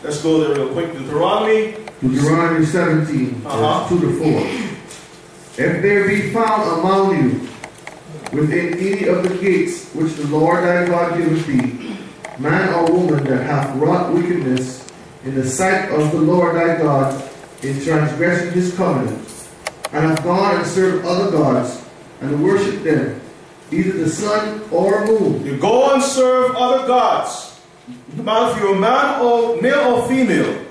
Let's 0.03 0.23
go 0.23 0.41
there 0.41 0.57
real 0.57 0.73
quick. 0.73 0.93
Deuteronomy. 0.93 1.82
Deuteronomy 2.03 2.67
17, 2.67 3.43
Uh-huh. 3.47 3.87
verse 3.89 4.01
2 4.01 4.01
to 4.01 4.19
4. 4.19 5.65
If 5.65 5.83
there 5.83 6.09
be 6.09 6.31
found 6.31 6.81
among 6.81 7.17
you 7.17 7.49
within 8.33 8.75
any 8.79 9.07
of 9.07 9.23
the 9.23 9.37
gates 9.37 9.89
which 9.95 10.15
the 10.15 10.27
Lord 10.27 10.65
thy 10.65 10.87
God 10.87 11.17
giveth 11.17 11.47
thee, 11.47 11.97
man 12.39 12.73
or 12.75 12.91
woman 12.93 13.23
that 13.25 13.45
hath 13.45 13.77
wrought 13.77 14.13
wickedness 14.13 14.89
in 15.25 15.35
the 15.37 15.47
sight 15.49 15.91
of 15.93 16.11
the 16.11 16.19
Lord 16.19 16.57
thy 16.57 16.77
God 16.79 17.23
in 17.63 17.81
transgressing 17.85 18.51
his 18.53 18.75
covenant, 18.75 19.19
and 19.93 20.05
hath 20.11 20.25
gone 20.25 20.57
and 20.57 20.67
served 20.67 21.05
other 21.07 21.31
gods, 21.31 21.85
and 22.21 22.43
worshipped 22.43 22.83
them, 22.83 23.21
either 23.71 23.93
the 23.93 24.09
sun 24.11 24.61
or 24.73 25.07
moon, 25.07 25.45
You 25.47 25.57
go 25.59 25.95
and 25.95 26.03
serve 26.03 26.57
other 26.57 26.85
gods. 26.89 27.61
No 28.17 28.23
matter 28.25 28.57
if 28.57 28.63
you're 28.63 28.75
a 28.75 28.79
man 28.81 29.21
or 29.21 29.61
male 29.63 29.95
or 30.03 30.09
female. 30.09 30.67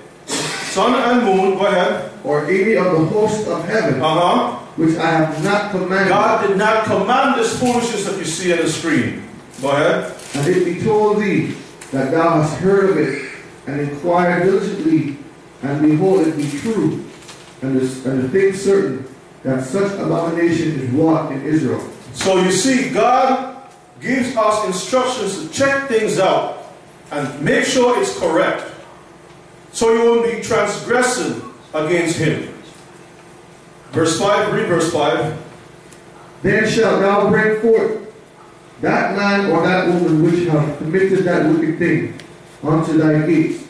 Sun 0.72 0.94
and 0.94 1.24
moon, 1.24 1.58
go 1.58 1.66
ahead. 1.66 2.10
or 2.24 2.46
any 2.46 2.76
of 2.76 2.84
the 2.92 3.04
hosts 3.06 3.46
of 3.48 3.64
heaven, 3.66 4.00
Uh-huh. 4.00 4.56
which 4.76 4.96
I 4.96 5.10
have 5.10 5.44
not 5.44 5.70
commanded, 5.70 6.08
God 6.08 6.46
did 6.46 6.56
not 6.56 6.84
command 6.84 7.38
this 7.38 7.58
foolishness 7.58 8.04
that 8.06 8.16
you 8.16 8.24
see 8.24 8.52
on 8.52 8.60
the 8.60 8.70
screen. 8.70 9.22
Go 9.60 9.68
ahead. 9.70 10.14
and 10.34 10.46
it 10.48 10.64
be 10.64 10.82
told 10.82 11.20
thee 11.20 11.54
that 11.90 12.10
thou 12.10 12.40
hast 12.40 12.56
heard 12.60 12.88
of 12.90 12.96
it, 12.96 13.28
and 13.66 13.80
inquire 13.82 14.42
diligently, 14.44 15.18
and 15.62 15.82
behold, 15.82 16.26
it 16.26 16.36
be 16.38 16.48
true, 16.60 17.04
and 17.60 17.76
the, 17.78 18.10
and 18.10 18.22
the 18.24 18.28
thing 18.30 18.54
certain, 18.54 19.04
that 19.42 19.64
such 19.64 19.92
abomination 20.00 20.80
is 20.80 20.90
wrought 20.90 21.32
in 21.32 21.42
Israel. 21.44 21.82
So 22.14 22.40
you 22.40 22.50
see, 22.50 22.88
God 22.88 23.56
gives 24.00 24.34
us 24.36 24.64
instructions 24.66 25.42
to 25.42 25.48
check 25.52 25.88
things 25.88 26.18
out 26.18 26.72
and 27.10 27.28
make 27.42 27.64
sure 27.66 28.00
it's 28.00 28.18
correct. 28.18 28.71
So 29.72 29.92
you 29.92 30.04
won't 30.04 30.30
be 30.30 30.42
transgressing 30.42 31.42
against 31.74 32.18
Him. 32.18 32.52
Verse 33.92 34.18
5, 34.18 34.54
read 34.54 34.68
verse 34.68 34.92
5. 34.92 35.42
Then 36.42 36.68
shalt 36.68 37.00
thou 37.00 37.28
bring 37.28 37.60
forth 37.60 38.14
that 38.80 39.16
man 39.16 39.50
or 39.50 39.62
that 39.62 39.86
woman 39.88 40.22
which 40.22 40.48
have 40.48 40.78
committed 40.78 41.24
that 41.24 41.46
wicked 41.46 41.78
thing 41.78 42.18
unto 42.62 42.98
thy 42.98 43.26
gates, 43.26 43.64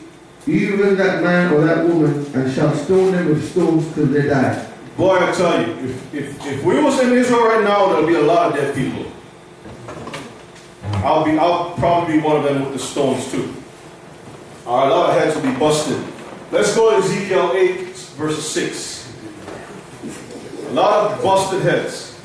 even 0.47 0.95
that 0.97 1.23
man 1.23 1.53
or 1.53 1.61
that 1.61 1.87
woman, 1.87 2.25
and 2.35 2.51
shalt 2.53 2.75
stone 2.75 3.11
them 3.11 3.29
with 3.29 3.51
stones 3.51 3.93
till 3.93 4.07
they 4.07 4.27
die. 4.27 4.69
Boy, 4.97 5.17
I 5.17 5.31
tell 5.31 5.65
you, 5.65 5.73
if, 5.85 6.13
if, 6.13 6.45
if 6.45 6.63
we 6.63 6.81
was 6.81 6.99
in 6.99 7.13
Israel 7.13 7.45
right 7.45 7.63
now, 7.63 7.87
there'll 7.87 8.07
be 8.07 8.15
a 8.15 8.21
lot 8.21 8.51
of 8.51 8.55
dead 8.55 8.75
people. 8.75 9.11
I'll 11.03 11.25
be 11.25 11.37
I'll 11.37 11.71
probably 11.71 12.17
be 12.17 12.23
one 12.23 12.37
of 12.37 12.43
them 12.43 12.63
with 12.63 12.73
the 12.73 12.79
stones 12.79 13.29
too. 13.31 13.53
All 14.65 14.77
right, 14.77 14.87
a 14.91 14.95
lot 14.95 15.09
of 15.09 15.15
heads 15.21 15.35
will 15.35 15.43
be 15.51 15.57
busted. 15.59 16.01
Let's 16.51 16.75
go 16.75 16.91
to 16.91 17.05
Ezekiel 17.05 17.51
8, 17.53 17.79
verse 18.15 18.47
6. 18.51 19.13
A 20.67 20.73
lot 20.73 21.11
of 21.11 21.21
busted 21.23 21.61
heads. 21.63 22.17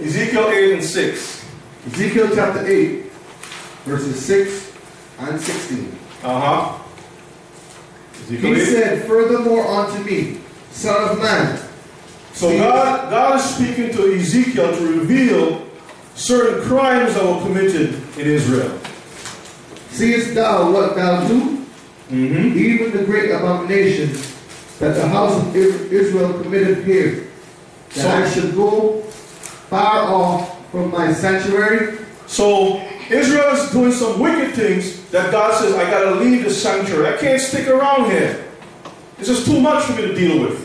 Ezekiel 0.00 0.48
8 0.48 0.72
and 0.74 0.84
6. 0.84 1.44
Ezekiel 1.86 2.28
chapter 2.34 2.66
8, 2.66 3.04
verses 3.84 4.24
6 4.26 4.72
and 5.20 5.40
16. 5.40 5.98
Uh-huh. 6.22 6.78
Ezekiel 8.24 8.54
He 8.54 8.60
8. 8.60 8.66
said, 8.66 9.06
Furthermore 9.06 9.66
unto 9.66 10.02
me, 10.04 10.40
Son 10.72 11.10
of 11.10 11.18
man, 11.22 11.58
So 12.32 12.50
God, 12.58 13.10
God 13.10 13.36
is 13.38 13.44
speaking 13.54 13.92
to 13.92 14.14
Ezekiel 14.14 14.76
to 14.76 14.86
reveal 14.98 15.66
certain 16.16 16.62
crimes 16.66 17.14
that 17.14 17.24
were 17.24 17.40
committed 17.42 17.94
in 18.18 18.26
Israel. 18.26 18.78
Seest 19.94 20.34
thou 20.34 20.70
what 20.72 20.96
thou 20.96 21.26
do? 21.28 21.64
Mm-hmm. 22.10 22.58
Even 22.58 22.96
the 22.96 23.04
great 23.04 23.30
abomination 23.30 24.10
that 24.78 24.94
the 24.94 25.06
house 25.08 25.36
of 25.40 25.54
Israel 25.56 26.32
committed 26.42 26.84
here, 26.84 27.28
that 27.94 28.02
So- 28.02 28.10
I 28.10 28.28
should 28.28 28.54
go 28.54 29.00
far 29.70 30.02
off 30.02 30.70
from 30.70 30.90
my 30.90 31.12
sanctuary, 31.12 31.98
So 32.26 32.80
Israel 33.10 33.54
is 33.54 33.70
doing 33.70 33.92
some 33.92 34.18
wicked 34.18 34.54
things 34.54 35.02
that 35.10 35.30
God 35.30 35.54
says, 35.60 35.74
I 35.74 35.84
gotta 35.90 36.16
leave 36.16 36.42
the 36.42 36.50
sanctuary. 36.50 37.14
I 37.14 37.16
can't 37.18 37.40
stick 37.40 37.68
around 37.68 38.10
here. 38.10 38.44
This 39.18 39.28
is 39.28 39.44
too 39.44 39.60
much 39.60 39.84
for 39.84 39.92
me 39.92 40.08
to 40.08 40.14
deal 40.14 40.40
with. 40.40 40.64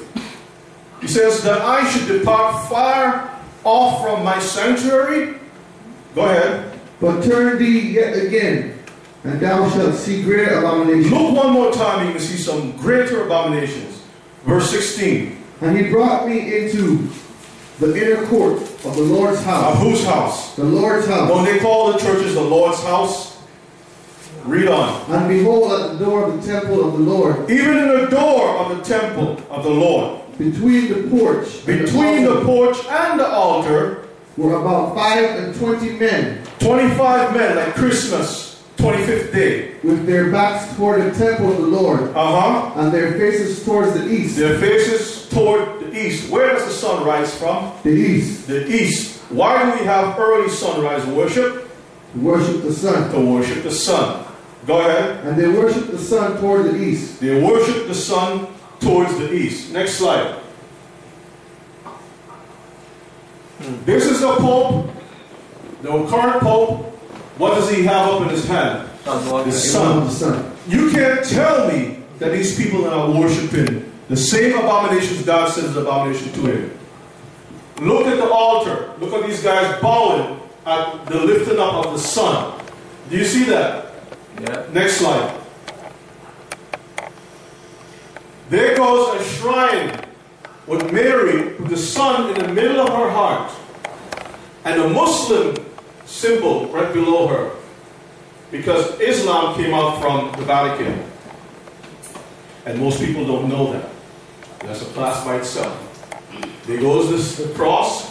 He 1.02 1.08
says 1.08 1.44
that 1.44 1.62
I 1.62 1.88
should 1.90 2.08
depart 2.08 2.68
far 2.70 3.30
off 3.66 4.02
from 4.02 4.24
my 4.24 4.40
sanctuary. 4.40 5.36
Go 6.16 6.22
ahead. 6.26 6.80
but 7.02 7.24
turn 7.24 7.60
thee 7.60 7.92
yet 7.92 8.16
again, 8.18 8.79
and 9.24 9.40
thou 9.40 9.70
shalt 9.70 9.96
see 9.96 10.24
greater 10.24 10.60
abominations. 10.60 11.12
Look 11.12 11.36
one 11.36 11.54
more 11.54 11.72
time, 11.72 12.08
you 12.08 12.14
can 12.14 12.22
see 12.22 12.38
some 12.38 12.76
greater 12.78 13.26
abominations. 13.26 14.02
Verse 14.44 14.70
16. 14.72 15.38
And 15.62 15.78
he 15.78 15.90
brought 15.90 16.28
me 16.28 16.58
into 16.58 17.10
the 17.80 17.96
inner 17.96 18.26
court 18.28 18.62
of 18.62 18.96
the 18.96 19.02
Lord's 19.02 19.44
house. 19.44 19.76
Of 19.76 19.82
whose 19.82 20.06
house? 20.06 20.56
The 20.56 20.64
Lord's 20.64 21.08
house. 21.08 21.30
When 21.30 21.46
they 21.46 21.60
call 21.60 21.92
the 21.92 22.00
churches 22.00 22.34
the 22.34 22.42
Lord's 22.42 22.82
house, 22.84 23.42
read 24.46 24.68
on. 24.70 25.12
And 25.12 25.28
behold, 25.28 25.72
at 25.72 25.92
the 25.98 26.06
door 26.06 26.24
of 26.24 26.42
the 26.42 26.52
temple 26.52 26.88
of 26.88 26.94
the 26.94 27.04
Lord, 27.04 27.50
Even 27.50 27.78
in 27.78 27.88
the 27.88 28.08
door 28.08 28.58
of 28.58 28.78
the 28.78 28.84
temple 28.84 29.42
of 29.50 29.64
the 29.64 29.70
Lord, 29.70 30.22
between 30.38 30.88
the 30.88 31.10
porch 31.10 31.66
between 31.66 32.24
the 32.24 32.32
altar, 32.32 32.46
porch 32.46 32.78
and 32.88 33.20
the 33.20 33.28
altar, 33.28 34.08
were 34.38 34.56
about 34.56 34.96
five 34.96 35.26
and 35.38 35.54
twenty 35.56 35.92
men 36.00 36.42
25 36.60 37.34
men 37.36 37.58
like 37.58 37.76
Christmas, 37.76 38.49
25th 38.80 39.32
day. 39.34 39.72
with 39.84 40.06
their 40.06 40.32
backs 40.32 40.76
toward 40.76 41.02
the 41.02 41.12
temple 41.18 41.52
of 41.52 41.58
the 41.58 41.68
Lord, 41.68 42.02
Uh 42.16 42.42
huh. 42.42 42.82
and 42.82 42.92
their 42.94 43.14
faces 43.14 43.64
towards 43.64 43.94
the 43.94 44.08
east. 44.08 44.38
Their 44.38 44.58
faces 44.60 45.28
toward 45.30 45.80
the 45.80 45.92
east. 45.98 46.30
Where 46.30 46.52
does 46.54 46.66
the 46.66 46.72
sun 46.72 47.06
rise 47.06 47.34
from? 47.38 47.72
The 47.84 47.92
east 47.92 48.48
The 48.48 48.68
east. 48.68 49.20
Why 49.30 49.64
do 49.64 49.80
we 49.80 49.86
have 49.86 50.18
early 50.20 50.50
sunrise 50.50 51.06
worship? 51.06 51.68
to 52.14 52.20
worship 52.20 52.64
the 52.64 52.74
sun. 52.74 53.12
To 53.12 53.20
worship 53.20 53.64
the 53.64 53.72
sun. 53.72 54.26
Go 54.66 54.80
ahead. 54.80 55.24
And 55.26 55.38
they 55.38 55.48
worship 55.48 55.88
the 55.92 56.00
sun 56.00 56.40
toward 56.42 56.66
the 56.66 56.76
east. 56.76 57.20
They 57.22 57.42
worship 57.42 57.88
the 57.88 57.94
sun 57.96 58.48
towards 58.80 59.16
the 59.20 59.32
east. 59.32 59.72
Next 59.72 59.94
slide. 59.96 60.36
This 63.86 64.06
is 64.06 64.22
the 64.22 64.34
Pope, 64.36 64.90
the 65.82 65.90
current 66.08 66.42
Pope. 66.42 66.89
What 67.40 67.56
does 67.56 67.72
he 67.72 67.84
have 67.86 68.10
up 68.10 68.22
in 68.24 68.30
his 68.30 68.46
hand? 68.46 68.88
The 69.06 69.44
The 69.46 69.52
sun. 69.52 70.10
sun. 70.12 70.52
You 70.68 70.92
can't 70.92 71.24
tell 71.26 71.68
me 71.72 72.04
that 72.20 72.34
these 72.34 72.56
people 72.58 72.84
that 72.84 72.92
are 72.94 73.10
worshiping 73.10 73.90
the 74.10 74.18
same 74.18 74.58
abominations 74.58 75.24
God 75.24 75.50
says 75.52 75.64
is 75.66 75.78
abomination 75.78 76.34
to 76.34 76.42
him. 76.42 76.78
Look 77.80 78.08
at 78.08 78.18
the 78.18 78.30
altar. 78.30 78.92
Look 79.00 79.14
at 79.14 79.26
these 79.26 79.42
guys 79.42 79.80
bowing 79.82 80.38
at 80.66 81.06
the 81.06 81.16
lifting 81.24 81.60
up 81.60 81.86
of 81.86 81.94
the 81.94 82.00
sun. 82.00 82.60
Do 83.10 83.18
you 83.18 83.24
see 83.24 83.46
that? 83.46 83.94
Yeah. 84.42 84.66
Next 84.74 84.94
slide. 84.98 85.34
There 88.50 88.76
goes 88.76 89.22
a 89.22 89.24
shrine 89.24 90.02
with 90.68 90.92
Mary 90.92 91.54
with 91.54 91.70
the 91.70 91.78
sun 91.78 92.36
in 92.36 92.42
the 92.48 92.54
middle 92.54 92.82
of 92.82 92.90
her 92.90 93.10
heart 93.10 93.52
and 94.66 94.82
a 94.82 94.90
Muslim 94.90 95.56
symbol 96.10 96.66
right 96.68 96.92
below 96.92 97.28
her 97.28 97.52
because 98.52 99.00
Islam 99.00 99.56
came 99.56 99.74
out 99.74 100.02
from 100.02 100.32
the 100.40 100.46
Vatican. 100.46 101.06
And 102.66 102.80
most 102.80 103.00
people 103.00 103.26
don't 103.26 103.48
know 103.48 103.72
that. 103.74 103.90
That's 104.62 104.82
a 104.82 104.86
class 104.86 105.24
by 105.24 105.38
itself. 105.38 105.86
There 106.66 106.80
goes 106.80 107.10
this 107.10 107.38
the 107.38 107.54
cross. 107.54 108.10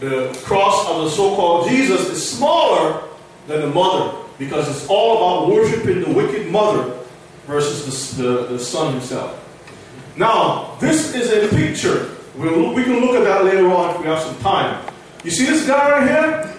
The 0.00 0.38
cross 0.44 0.88
of 0.90 1.04
the 1.04 1.10
so-called 1.10 1.68
Jesus 1.68 2.08
is 2.10 2.36
smaller 2.36 3.02
than 3.46 3.62
the 3.62 3.68
mother 3.68 4.18
because 4.38 4.68
it's 4.68 4.86
all 4.88 5.16
about 5.16 5.54
worshiping 5.54 6.02
the 6.02 6.10
wicked 6.10 6.50
mother 6.50 6.98
versus 7.46 8.16
the, 8.16 8.22
the, 8.22 8.46
the 8.46 8.58
son 8.58 8.92
himself. 8.92 9.42
Now, 10.16 10.76
this 10.80 11.14
is 11.14 11.32
a 11.32 11.54
picture. 11.54 12.14
We'll, 12.36 12.74
we 12.74 12.84
can 12.84 13.00
look 13.00 13.14
at 13.14 13.24
that 13.24 13.44
later 13.44 13.68
on 13.72 13.94
if 13.94 14.00
we 14.00 14.06
have 14.06 14.20
some 14.20 14.38
time. 14.40 14.86
You 15.24 15.30
see 15.30 15.46
this 15.46 15.66
guy 15.66 15.90
right 15.90 16.08
here? 16.08 16.55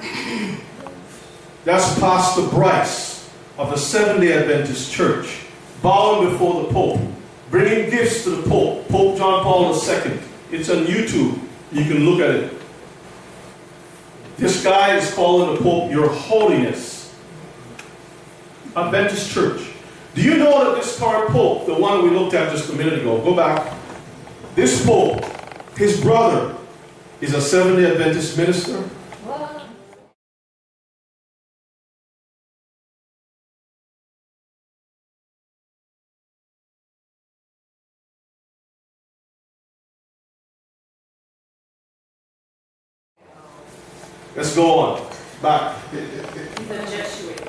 That's 1.68 1.99
Pastor 1.99 2.48
Bryce 2.48 3.30
of 3.57 3.72
the 3.72 3.76
Seventh 3.76 4.22
day 4.22 4.31
Adventist 4.31 4.89
Church, 4.89 5.41
bowing 5.81 6.30
before 6.30 6.64
the 6.64 6.72
Pope, 6.72 7.02
bringing 7.49 7.89
gifts 7.89 8.23
to 8.23 8.30
the 8.30 8.49
Pope, 8.49 8.88
Pope 8.88 9.18
John 9.18 9.44
Paul 9.44 9.73
II. 9.73 10.18
It's 10.49 10.69
on 10.69 10.85
YouTube. 10.85 11.38
You 11.73 11.84
can 11.84 12.06
look 12.06 12.22
at 12.22 12.30
it. 12.30 12.53
This 14.38 14.64
guy 14.64 14.95
is 14.95 15.14
calling 15.14 15.57
the 15.57 15.61
Pope 15.61 15.91
Your 15.91 16.07
Holiness. 16.07 17.14
Adventist 18.73 19.30
Church. 19.30 19.69
Do 20.15 20.22
you 20.22 20.38
know 20.38 20.64
that 20.64 20.81
this 20.81 20.98
current 20.98 21.31
Pope, 21.31 21.65
the 21.65 21.73
one 21.73 22.02
we 22.02 22.11
looked 22.11 22.34
at 22.34 22.49
just 22.49 22.69
a 22.69 22.76
minute 22.77 22.99
ago, 22.99 23.22
go 23.22 23.35
back. 23.35 23.73
This 24.56 24.85
Pope, 24.85 25.22
his 25.76 25.99
brother, 25.99 26.56
is 27.19 27.34
a 27.34 27.41
Seventh 27.41 27.76
day 27.76 27.91
Adventist 27.91 28.38
minister. 28.38 28.89
Go 44.57 44.79
on. 44.79 45.11
Back. 45.41 45.77
He's 45.91 45.99
a 46.01 46.85
Jesuit. 46.89 47.41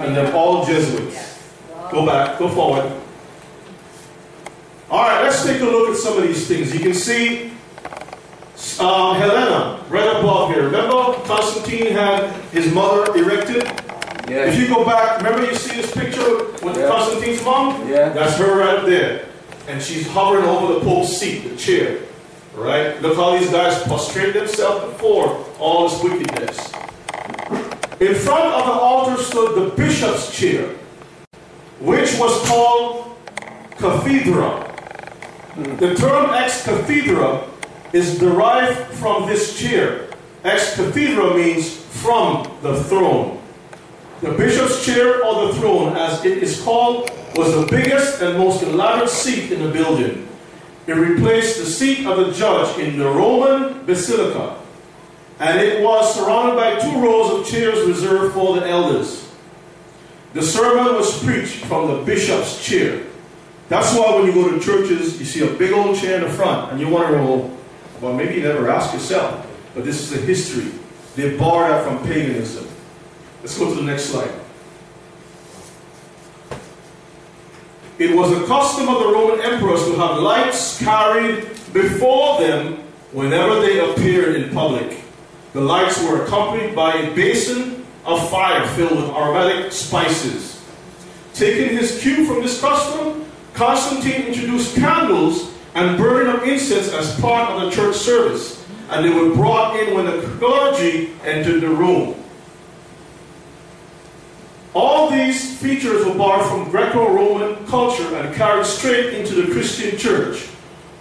And 0.00 0.16
they're 0.16 0.34
all 0.34 0.66
Jesuits. 0.66 1.14
Yes. 1.14 1.52
Go 1.92 2.04
back, 2.04 2.38
go 2.40 2.48
forward. 2.48 2.90
All 4.90 5.02
right, 5.02 5.22
let's 5.22 5.44
take 5.44 5.60
a 5.60 5.64
look 5.64 5.90
at 5.90 5.96
some 5.96 6.16
of 6.18 6.24
these 6.24 6.46
things. 6.48 6.74
You 6.74 6.80
can 6.80 6.94
see 6.94 7.52
um, 8.80 9.16
Helena 9.16 9.84
right 9.88 10.08
above 10.18 10.52
here. 10.52 10.64
Remember, 10.64 11.14
Constantine 11.24 11.92
had 11.92 12.30
his 12.50 12.72
mother 12.72 13.16
erected? 13.16 13.62
If 14.28 14.58
you 14.58 14.66
go 14.66 14.84
back, 14.84 15.18
remember 15.18 15.46
you 15.46 15.54
see 15.54 15.80
this 15.80 15.92
picture 15.92 16.46
with 16.64 16.76
Yeah. 16.76 16.88
Constantine's 16.88 17.44
mom? 17.44 17.88
Yeah. 17.88 18.08
That's 18.08 18.36
her 18.38 18.58
right 18.58 18.78
up 18.80 18.86
there. 18.86 19.26
And 19.68 19.80
she's 19.80 20.08
hovering 20.08 20.44
over 20.44 20.74
the 20.74 20.80
Pope's 20.80 21.16
seat, 21.16 21.48
the 21.48 21.56
chair. 21.56 22.00
Right? 22.56 23.00
Look 23.02 23.16
how 23.16 23.38
these 23.38 23.50
guys 23.50 23.82
prostrate 23.84 24.32
themselves 24.34 24.92
before 24.92 25.44
all 25.58 25.88
this 25.88 26.02
wickedness. 26.02 26.72
In 28.00 28.14
front 28.14 28.46
of 28.54 28.66
the 28.66 28.72
altar 28.72 29.22
stood 29.22 29.54
the 29.54 29.76
bishop's 29.76 30.36
chair. 30.36 30.74
which 31.80 32.18
was 32.18 32.48
called 32.48 33.14
cathedra. 33.76 34.62
The 35.56 35.94
term 35.94 36.30
ex 36.34 36.64
cathedra 36.64 37.44
is 37.92 38.18
derived 38.18 38.78
from 38.94 39.26
this 39.26 39.58
chair. 39.58 40.08
Ex 40.44 40.76
cathedra 40.76 41.34
means 41.34 41.76
from 41.76 42.50
the 42.62 42.82
throne. 42.84 43.40
The 44.22 44.32
bishop's 44.32 44.84
chair 44.84 45.22
or 45.24 45.48
the 45.48 45.54
throne, 45.60 45.94
as 45.96 46.24
it 46.24 46.38
is 46.42 46.62
called, 46.62 47.10
was 47.36 47.52
the 47.54 47.66
biggest 47.66 48.22
and 48.22 48.38
most 48.38 48.62
elaborate 48.62 49.10
seat 49.10 49.52
in 49.52 49.62
the 49.62 49.70
building. 49.70 50.26
It 50.86 50.92
replaced 50.92 51.58
the 51.58 51.66
seat 51.66 52.06
of 52.06 52.16
the 52.16 52.32
judge 52.32 52.78
in 52.78 52.98
the 52.98 53.06
Roman 53.06 53.84
basilica, 53.84 54.56
and 55.40 55.60
it 55.60 55.82
was 55.82 56.14
surrounded 56.14 56.54
by 56.54 56.78
two 56.78 57.02
rows 57.02 57.40
of 57.40 57.46
chairs 57.52 57.84
reserved 57.86 58.34
for 58.34 58.54
the 58.54 58.68
elders. 58.68 59.28
The 60.32 60.42
sermon 60.42 60.94
was 60.94 61.22
preached 61.24 61.64
from 61.64 61.88
the 61.88 62.02
bishop's 62.04 62.64
chair. 62.64 63.02
That's 63.68 63.92
why 63.94 64.14
when 64.14 64.26
you 64.26 64.32
go 64.32 64.50
to 64.50 64.60
churches, 64.60 65.18
you 65.18 65.24
see 65.24 65.44
a 65.44 65.52
big 65.58 65.72
old 65.72 65.98
chair 65.98 66.18
in 66.18 66.24
the 66.24 66.30
front, 66.30 66.70
and 66.70 66.80
you 66.80 66.88
wonder, 66.88 67.18
well, 67.18 67.50
well 68.00 68.14
maybe 68.14 68.34
you 68.34 68.42
never 68.42 68.70
ask 68.70 68.94
yourself, 68.94 69.44
but 69.74 69.84
this 69.84 70.00
is 70.00 70.10
the 70.10 70.24
history. 70.24 70.70
They 71.16 71.36
borrowed 71.36 71.72
that 71.72 71.84
from 71.84 72.06
paganism. 72.06 72.68
Let's 73.40 73.58
go 73.58 73.70
to 73.70 73.74
the 73.74 73.82
next 73.82 74.04
slide. 74.04 74.30
It 77.98 78.14
was 78.14 78.30
a 78.30 78.46
custom 78.46 78.88
of 78.88 78.98
the 78.98 79.06
Roman 79.06 79.40
emperors 79.40 79.84
to 79.86 79.96
have 79.96 80.18
lights 80.18 80.78
carried 80.78 81.44
before 81.72 82.38
them 82.40 82.74
whenever 83.12 83.60
they 83.60 83.78
appeared 83.78 84.36
in 84.36 84.52
public. 84.52 85.02
The 85.54 85.62
lights 85.62 86.02
were 86.02 86.24
accompanied 86.24 86.76
by 86.76 86.94
a 86.94 87.14
basin 87.14 87.86
of 88.04 88.28
fire 88.28 88.66
filled 88.68 88.96
with 88.96 89.08
aromatic 89.08 89.72
spices. 89.72 90.62
Taking 91.32 91.76
his 91.76 91.98
cue 92.00 92.26
from 92.26 92.42
this 92.42 92.60
custom, 92.60 93.24
Constantine 93.54 94.26
introduced 94.26 94.76
candles 94.76 95.54
and 95.74 95.96
burning 95.96 96.34
of 96.34 96.42
incense 96.42 96.92
as 96.92 97.18
part 97.20 97.50
of 97.50 97.62
the 97.62 97.70
church 97.70 97.96
service, 97.96 98.62
and 98.90 99.04
they 99.04 99.10
were 99.10 99.34
brought 99.34 99.80
in 99.80 99.94
when 99.94 100.04
the 100.04 100.20
clergy 100.38 101.12
entered 101.24 101.62
the 101.62 101.68
room. 101.68 102.22
All 104.76 105.08
these 105.08 105.56
features 105.56 106.04
were 106.04 106.14
borrowed 106.14 106.50
from 106.50 106.70
Greco-Roman 106.70 107.64
culture 107.64 108.14
and 108.14 108.34
carried 108.34 108.66
straight 108.66 109.14
into 109.14 109.34
the 109.34 109.50
Christian 109.50 109.96
church. 109.96 110.40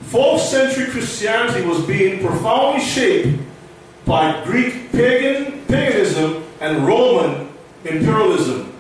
Fourth 0.04 0.44
century 0.44 0.86
Christianity 0.86 1.68
was 1.68 1.86
being 1.86 2.26
profoundly 2.26 2.82
shaped 2.82 3.38
by 4.06 4.42
Greek 4.46 4.94
pagan 4.94 5.66
paganism 5.66 6.46
and 6.62 6.88
Roman 6.88 7.50
imperialism. 7.84 8.72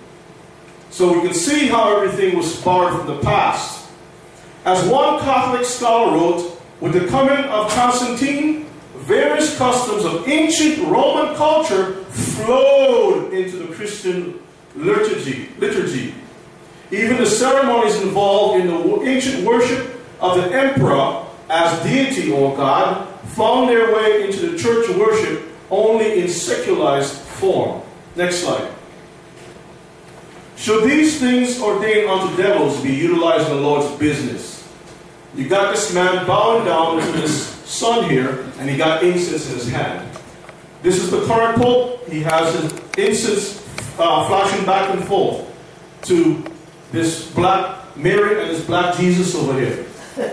So 0.92 1.12
we 1.12 1.28
can 1.28 1.34
see 1.34 1.68
how 1.68 1.98
everything 1.98 2.38
was 2.38 2.56
borrowed 2.62 2.98
from 2.98 3.18
the 3.18 3.22
past. 3.22 3.90
As 4.64 4.88
one 4.88 5.20
Catholic 5.20 5.66
scholar 5.66 6.14
wrote, 6.14 6.62
with 6.80 6.94
the 6.94 7.06
coming 7.08 7.44
of 7.44 7.70
Constantine, 7.72 8.68
various 8.96 9.58
customs 9.58 10.06
of 10.06 10.26
ancient 10.30 10.88
Roman 10.88 11.36
culture 11.36 12.06
flowed 12.06 13.34
into 13.34 13.58
the 13.58 13.76
Christian 13.76 14.40
liturgy. 14.76 15.50
liturgy. 15.58 16.14
Even 16.92 17.18
the 17.18 17.26
ceremonies 17.26 18.02
involved 18.02 18.62
in 18.62 18.68
the 18.68 19.02
ancient 19.04 19.46
worship 19.46 20.00
of 20.20 20.38
the 20.38 20.56
emperor 20.56 21.26
as 21.50 21.84
deity 21.84 22.32
or 22.32 22.56
god 22.56 23.08
found 23.30 23.70
their 23.70 23.94
way 23.94 24.26
into 24.26 24.50
the 24.50 24.58
church 24.58 24.88
worship 24.90 25.44
only 25.70 26.22
in 26.22 26.30
secularized 26.30 27.14
form. 27.14 27.82
Next 28.16 28.38
slide. 28.38 28.72
Should 30.56 30.90
these 30.90 31.20
things 31.20 31.60
ordained 31.62 32.10
unto 32.10 32.36
devils 32.42 32.82
be 32.82 32.94
utilized 32.94 33.50
in 33.50 33.58
the 33.58 33.62
Lord's 33.62 33.94
business? 34.00 34.56
You 35.36 35.50
got 35.50 35.76
this 35.76 35.94
man 35.94 36.26
bowing 36.26 36.66
down 36.66 37.02
to 37.02 37.12
this 37.20 37.48
sun 37.66 38.10
here, 38.10 38.46
and 38.58 38.70
he 38.70 38.78
got 38.78 39.04
incense 39.04 39.50
in 39.50 39.56
his 39.56 39.70
hand. 39.70 40.18
This 40.82 41.02
is 41.04 41.12
the 41.12 41.26
current 41.26 41.58
pope. 41.62 42.08
He 42.08 42.22
has 42.22 42.54
his 42.54 42.74
incense 42.98 43.65
uh, 43.98 44.28
flashing 44.28 44.66
back 44.66 44.94
and 44.94 45.04
forth 45.06 45.46
to 46.04 46.44
this 46.92 47.32
black 47.32 47.96
Mary 47.98 48.42
and 48.42 48.52
this 48.52 48.66
black 48.66 48.96
Jesus 48.98 49.36
over 49.36 49.60
here, 49.60 49.84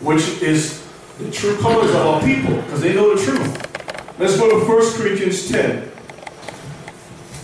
which 0.00 0.42
is 0.42 0.84
the 1.18 1.30
true 1.30 1.56
colors 1.58 1.90
of 1.90 1.96
our 1.96 2.20
people, 2.20 2.56
because 2.62 2.80
they 2.80 2.94
know 2.94 3.14
the 3.14 3.22
truth. 3.22 4.18
Let's 4.18 4.36
go 4.38 4.48
to 4.48 4.66
1 4.66 4.92
Corinthians 4.94 5.48
10. 5.48 5.90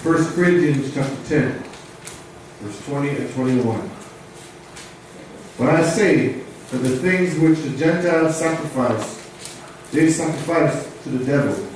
1 0.03 0.33
Corinthians 0.33 0.95
chapter 0.95 1.29
10, 1.29 1.63
verse 2.61 2.87
20 2.87 3.09
and 3.11 3.35
21. 3.35 3.91
But 5.59 5.69
I 5.69 5.83
say 5.85 6.43
that 6.71 6.79
the 6.79 6.97
things 6.97 7.39
which 7.39 7.59
the 7.59 7.77
Gentiles 7.77 8.37
sacrifice, 8.37 9.31
they 9.93 10.11
sacrifice 10.11 10.91
to 11.03 11.11
the 11.11 11.25
devil. 11.27 11.70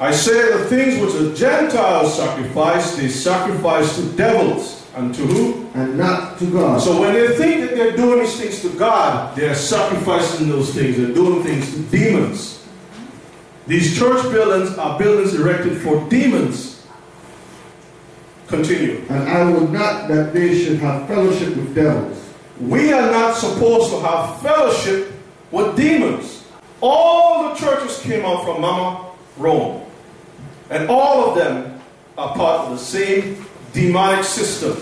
I 0.00 0.10
say 0.10 0.58
the 0.58 0.64
things 0.66 1.00
which 1.00 1.12
the 1.14 1.34
Gentiles 1.34 2.16
sacrifice, 2.16 2.96
they 2.96 3.08
sacrifice 3.08 3.96
to 3.96 4.02
devils. 4.16 4.80
And 4.94 5.14
to 5.14 5.22
who? 5.22 5.70
And 5.74 5.96
not 5.96 6.38
to 6.38 6.52
God. 6.52 6.82
So 6.82 7.00
when 7.00 7.14
they 7.14 7.34
think 7.36 7.62
that 7.62 7.74
they're 7.74 7.96
doing 7.96 8.20
these 8.20 8.38
things 8.38 8.60
to 8.60 8.78
God, 8.78 9.34
they're 9.34 9.54
sacrificing 9.54 10.50
those 10.50 10.74
things. 10.74 10.98
They're 10.98 11.14
doing 11.14 11.42
things 11.42 11.72
to 11.72 11.80
demons. 11.84 12.66
These 13.66 13.98
church 13.98 14.22
buildings 14.30 14.76
are 14.76 14.98
buildings 14.98 15.34
erected 15.34 15.78
for 15.78 16.06
demons. 16.10 16.86
Continue. 18.48 19.02
And 19.08 19.28
I 19.30 19.50
would 19.50 19.72
not 19.72 20.08
that 20.08 20.34
they 20.34 20.62
should 20.62 20.78
have 20.80 21.08
fellowship 21.08 21.56
with 21.56 21.74
devils. 21.74 22.28
We 22.60 22.92
are 22.92 23.10
not 23.10 23.36
supposed 23.36 23.90
to 23.92 24.00
have 24.00 24.42
fellowship 24.42 25.12
with 25.50 25.74
demons. 25.74 26.44
All 26.82 27.48
the 27.48 27.54
churches 27.54 27.98
came 28.02 28.26
out 28.26 28.44
from 28.44 28.60
Mama 28.60 29.12
Rome. 29.38 29.81
And 30.72 30.88
all 30.88 31.28
of 31.28 31.36
them 31.36 31.78
are 32.16 32.34
part 32.34 32.60
of 32.62 32.70
the 32.70 32.78
same 32.78 33.44
demonic 33.74 34.24
system. 34.24 34.74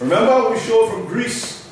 Remember, 0.00 0.26
how 0.26 0.52
we 0.52 0.58
showed 0.58 0.90
from 0.90 1.06
Greece, 1.06 1.70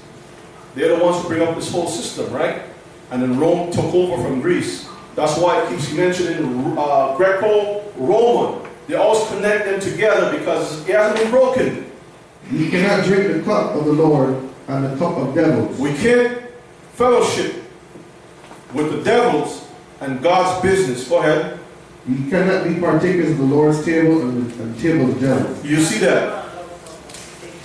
they're 0.76 0.96
the 0.96 1.04
ones 1.04 1.20
who 1.20 1.28
bring 1.28 1.42
up 1.42 1.56
this 1.56 1.70
whole 1.70 1.88
system, 1.88 2.32
right? 2.32 2.62
And 3.10 3.20
then 3.20 3.40
Rome 3.40 3.72
took 3.72 3.92
over 3.92 4.22
from 4.22 4.40
Greece. 4.40 4.88
That's 5.16 5.36
why 5.36 5.62
it 5.62 5.68
keeps 5.68 5.92
mentioning 5.92 6.78
uh, 6.78 7.16
Greco-Roman. 7.16 8.70
They 8.86 8.94
always 8.94 9.26
connect 9.28 9.64
them 9.64 9.80
together 9.80 10.38
because 10.38 10.88
it 10.88 10.94
hasn't 10.94 11.18
been 11.18 11.30
broken. 11.32 11.90
You 12.52 12.70
cannot 12.70 13.04
drink 13.04 13.32
the 13.32 13.42
cup 13.42 13.74
of 13.74 13.84
the 13.84 13.92
Lord 13.92 14.48
and 14.68 14.84
the 14.84 14.96
cup 14.96 15.16
of 15.16 15.34
devils. 15.34 15.76
We 15.78 15.92
can't 15.94 16.40
fellowship 16.94 17.64
with 18.72 18.92
the 18.92 19.02
devils 19.02 19.66
and 20.00 20.22
God's 20.22 20.62
business. 20.62 21.08
Go 21.08 21.18
ahead. 21.18 21.58
You 22.08 22.28
cannot 22.28 22.64
be 22.64 22.80
partakers 22.80 23.30
of 23.30 23.38
the 23.38 23.44
Lord's 23.44 23.84
table 23.84 24.22
and 24.22 24.50
the, 24.50 24.82
table 24.82 25.08
of 25.08 25.20
the 25.20 25.26
devil. 25.26 25.66
You 25.66 25.80
see 25.80 26.00
that? 26.00 26.48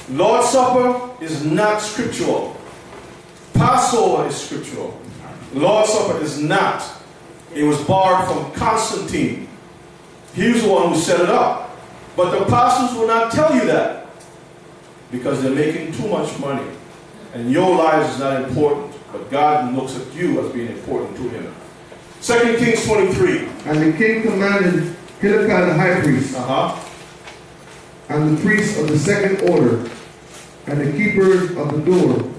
Lord's 0.09 0.49
Supper 0.49 1.23
is 1.23 1.43
not 1.43 1.81
scriptural. 1.81 2.55
Passover 3.53 4.27
is 4.27 4.35
scriptural. 4.35 4.99
Lord's 5.53 5.91
Supper 5.91 6.21
is 6.21 6.39
not. 6.39 6.83
It 7.53 7.63
was 7.63 7.83
borrowed 7.85 8.27
from 8.27 8.51
Constantine. 8.53 9.47
He 10.35 10.51
was 10.51 10.61
the 10.61 10.69
one 10.69 10.93
who 10.93 10.99
set 10.99 11.19
it 11.19 11.29
up. 11.29 11.75
But 12.15 12.31
the 12.31 12.45
apostles 12.45 12.97
will 12.97 13.07
not 13.07 13.31
tell 13.31 13.53
you 13.55 13.65
that 13.65 14.07
because 15.11 15.41
they're 15.41 15.53
making 15.53 15.93
too 15.93 16.07
much 16.09 16.37
money. 16.39 16.67
And 17.33 17.51
your 17.51 17.75
lives 17.75 18.13
is 18.13 18.19
not 18.19 18.43
important, 18.43 18.93
but 19.11 19.29
God 19.31 19.73
looks 19.73 19.95
at 19.97 20.13
you 20.13 20.39
as 20.45 20.51
being 20.51 20.69
important 20.69 21.15
to 21.17 21.29
him. 21.29 21.53
2 22.27 22.57
Kings 22.57 22.85
23. 22.85 23.47
And 23.67 23.79
the 23.79 23.97
king 23.97 24.21
commanded 24.21 24.93
Hilkiah 25.21 25.67
the 25.67 25.73
high 25.73 26.01
priest, 26.01 26.35
Uh-huh. 26.35 26.75
and 28.09 28.37
the 28.37 28.41
priests 28.41 28.77
of 28.77 28.89
the 28.89 28.99
second 28.99 29.49
order, 29.49 29.79
and 30.67 30.81
the 30.81 30.91
keepers 30.91 31.55
of 31.55 31.71
the 31.71 31.89
door, 31.89 32.29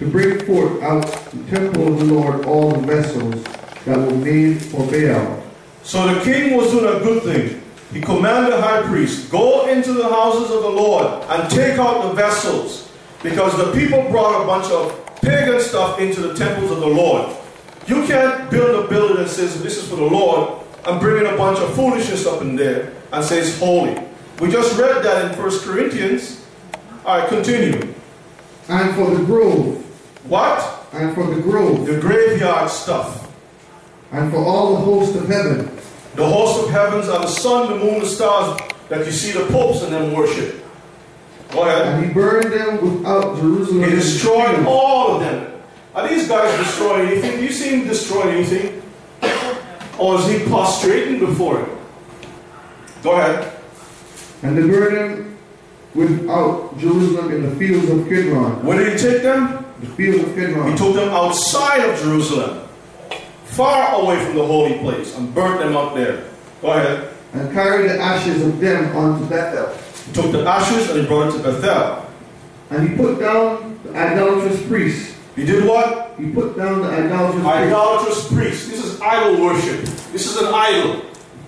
to 0.00 0.06
bring 0.06 0.40
forth 0.44 0.82
out 0.82 1.06
the 1.30 1.56
temple 1.56 1.86
of 1.86 2.00
the 2.00 2.12
Lord 2.12 2.46
all 2.46 2.72
the 2.72 2.84
vessels 2.84 3.36
that 3.84 3.96
were 3.96 4.18
made 4.18 4.60
for 4.60 4.82
Baal. 4.90 5.38
So 5.84 6.12
the 6.12 6.20
king 6.22 6.56
was 6.56 6.72
doing 6.72 6.96
a 6.96 6.98
good 6.98 7.22
thing. 7.22 7.62
He 7.92 8.00
commanded 8.00 8.54
the 8.54 8.60
high 8.60 8.82
priest, 8.82 9.30
go 9.30 9.68
into 9.68 9.92
the 9.92 10.08
houses 10.08 10.50
of 10.50 10.62
the 10.64 10.68
Lord 10.68 11.06
and 11.30 11.48
take 11.48 11.78
out 11.78 12.08
the 12.08 12.12
vessels. 12.14 12.88
Because 13.22 13.56
the 13.56 13.70
people 13.70 14.02
brought 14.10 14.42
a 14.42 14.46
bunch 14.46 14.66
of 14.72 14.92
pagan 15.22 15.60
stuff 15.60 16.00
into 16.00 16.22
the 16.22 16.34
temples 16.34 16.72
of 16.72 16.80
the 16.80 16.88
Lord. 16.88 17.30
You 17.88 18.06
can't 18.06 18.50
build 18.50 18.84
a 18.84 18.88
building 18.88 19.16
that 19.16 19.28
says 19.30 19.62
this 19.62 19.78
is 19.78 19.88
for 19.88 19.96
the 19.96 20.04
Lord 20.04 20.60
and 20.86 21.00
bring 21.00 21.24
in 21.24 21.32
a 21.32 21.36
bunch 21.36 21.58
of 21.58 21.74
foolishness 21.74 22.26
up 22.26 22.42
in 22.42 22.54
there 22.54 22.92
and 23.12 23.24
say 23.24 23.38
it's 23.38 23.58
holy. 23.58 23.98
We 24.40 24.50
just 24.50 24.78
read 24.78 25.02
that 25.04 25.32
in 25.32 25.38
1 25.38 25.58
Corinthians. 25.60 26.44
All 27.06 27.18
right, 27.18 27.28
continue. 27.28 27.94
And 28.68 28.94
for 28.94 29.10
the 29.14 29.24
grove, 29.24 29.84
What? 30.28 30.86
and 30.92 31.14
for 31.14 31.24
the 31.26 31.40
grove, 31.40 31.86
The 31.86 31.98
graveyard 31.98 32.70
stuff. 32.70 33.26
and 34.12 34.30
for 34.30 34.38
all 34.38 34.74
the 34.74 34.80
host 34.80 35.16
of 35.16 35.26
heaven, 35.28 35.70
The 36.14 36.26
host 36.26 36.64
of 36.64 36.70
heavens 36.70 37.08
are 37.08 37.20
the 37.20 37.28
sun, 37.28 37.68
the 37.70 37.76
moon, 37.76 38.00
the 38.00 38.06
stars 38.06 38.58
that 38.88 39.06
you 39.06 39.12
see 39.12 39.30
the 39.32 39.44
popes 39.52 39.82
and 39.82 39.92
them 39.92 40.12
worship. 40.12 40.62
Go 41.52 41.62
ahead. 41.62 41.86
And 41.86 42.04
he 42.06 42.12
burned 42.12 42.52
them 42.52 42.98
without 42.98 43.36
Jerusalem. 43.38 43.84
He 43.84 43.90
destroyed 43.90 44.66
all 44.66 45.14
of 45.14 45.20
them. 45.20 45.52
Are 45.98 46.06
these 46.06 46.28
guys 46.28 46.56
destroying 46.64 47.08
anything? 47.08 47.38
Do 47.38 47.42
you 47.42 47.50
see 47.50 47.70
him 47.70 47.88
destroying 47.88 48.36
anything? 48.36 48.80
Or 49.98 50.14
is 50.20 50.28
he 50.28 50.46
prostrating 50.46 51.18
before 51.18 51.62
it? 51.62 51.68
Go 53.02 53.14
ahead. 53.14 53.60
And 54.44 54.56
they 54.56 54.62
burned 54.62 54.96
them 54.96 55.38
without 55.96 56.78
Jerusalem 56.78 57.32
in 57.32 57.50
the 57.50 57.56
fields 57.56 57.90
of 57.90 58.08
Kidron. 58.08 58.64
Where 58.64 58.78
did 58.78 58.92
he 58.92 59.08
take 59.08 59.22
them? 59.24 59.66
The 59.80 59.86
fields 59.88 60.22
of 60.22 60.36
Kidron. 60.36 60.70
He 60.70 60.78
took 60.78 60.94
them 60.94 61.08
outside 61.08 61.80
of 61.80 61.98
Jerusalem, 61.98 62.68
far 63.46 64.00
away 64.00 64.24
from 64.24 64.36
the 64.36 64.46
holy 64.46 64.78
place, 64.78 65.16
and 65.16 65.34
burnt 65.34 65.58
them 65.58 65.76
up 65.76 65.96
there. 65.96 66.30
Go 66.62 66.74
ahead. 66.74 67.12
And 67.32 67.52
carried 67.52 67.90
the 67.90 67.98
ashes 67.98 68.40
of 68.46 68.60
them 68.60 68.96
unto 68.96 69.26
Bethel. 69.28 69.76
He 70.06 70.12
took 70.12 70.30
the 70.30 70.48
ashes 70.48 70.90
and 70.90 71.00
he 71.00 71.06
brought 71.08 71.34
it 71.34 71.38
to 71.38 71.42
Bethel. 71.42 72.08
And 72.70 72.88
he 72.88 72.96
put 72.96 73.18
down 73.18 73.80
the 73.82 73.96
idolatrous 73.96 74.64
priests. 74.68 75.17
He 75.38 75.44
did 75.44 75.64
what? 75.64 76.16
He 76.18 76.30
put 76.32 76.56
down 76.56 76.82
the 76.82 76.88
idolatrous 76.88 77.38
priests. 77.38 77.46
Idolatrous 77.46 78.28
priest. 78.32 78.70
This 78.70 78.84
is 78.84 79.00
idol 79.00 79.44
worship. 79.44 79.80
This 80.10 80.26
is 80.26 80.36
an 80.38 80.52
idol. 80.52 81.02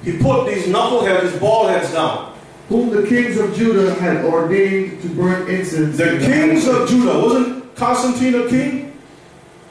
He 0.04 0.16
put 0.18 0.46
these 0.46 0.66
knuckleheads, 0.66 1.22
these 1.22 1.40
bald 1.40 1.70
heads 1.70 1.92
down. 1.92 2.32
whom 2.68 2.90
the 2.90 3.04
kings 3.08 3.36
of 3.36 3.52
Judah 3.56 3.92
had 3.94 4.24
ordained 4.24 5.02
to 5.02 5.08
burn 5.08 5.50
incense. 5.50 5.96
The 5.96 6.14
in 6.14 6.20
kings 6.20 6.68
of 6.68 6.88
Judah, 6.88 7.18
wasn't 7.18 7.74
Constantine 7.74 8.36
a 8.36 8.48
king? 8.48 8.96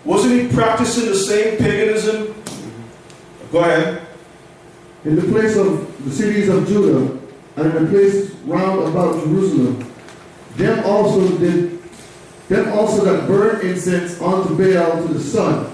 Wasn't 0.04 0.34
he 0.34 0.54
practicing 0.54 1.06
the 1.06 1.16
same 1.16 1.58
paganism? 1.58 2.36
Go 3.54 3.60
ahead. 3.60 4.06
in 5.06 5.16
the 5.16 5.22
place 5.32 5.56
of 5.56 6.04
the 6.04 6.12
cities 6.12 6.50
of 6.50 6.68
Judah, 6.68 7.18
and 7.56 7.74
in 7.74 7.86
the 7.86 7.90
place 7.90 8.32
round 8.44 8.86
about 8.90 9.24
Jerusalem. 9.24 9.90
Them 10.58 10.84
also 10.86 11.38
did 11.38 11.79
them 12.50 12.74
also 12.74 13.06
that 13.06 13.28
burn 13.28 13.62
incense 13.66 14.20
unto 14.22 14.58
Baal 14.58 15.08
to 15.08 15.14
the 15.14 15.20
sun, 15.20 15.72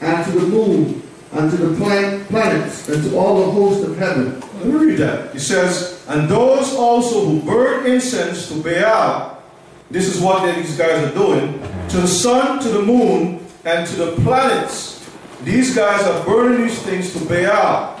and 0.00 0.24
to 0.26 0.38
the 0.38 0.46
moon, 0.46 1.02
and 1.32 1.50
to 1.50 1.56
the 1.56 1.76
plan- 1.76 2.24
planets, 2.26 2.88
and 2.88 3.02
to 3.02 3.16
all 3.18 3.46
the 3.46 3.50
host 3.52 3.84
of 3.84 3.96
heaven. 3.98 4.40
Let 4.58 4.66
me 4.66 4.86
read 4.86 4.98
that. 4.98 5.32
He 5.32 5.38
says, 5.38 6.04
And 6.06 6.28
those 6.28 6.74
also 6.74 7.24
who 7.24 7.40
burn 7.40 7.86
incense 7.86 8.48
to 8.48 8.62
Baal, 8.62 9.42
this 9.90 10.14
is 10.14 10.20
what 10.20 10.54
these 10.54 10.76
guys 10.76 11.02
are 11.04 11.14
doing, 11.14 11.60
to 11.88 11.96
the 11.96 12.06
sun, 12.08 12.62
to 12.62 12.68
the 12.68 12.82
moon, 12.82 13.44
and 13.64 13.86
to 13.88 13.96
the 13.96 14.12
planets. 14.22 15.08
These 15.42 15.74
guys 15.74 16.02
are 16.06 16.24
burning 16.24 16.66
these 16.66 16.78
things 16.82 17.12
to 17.14 17.24
Baal. 17.24 17.98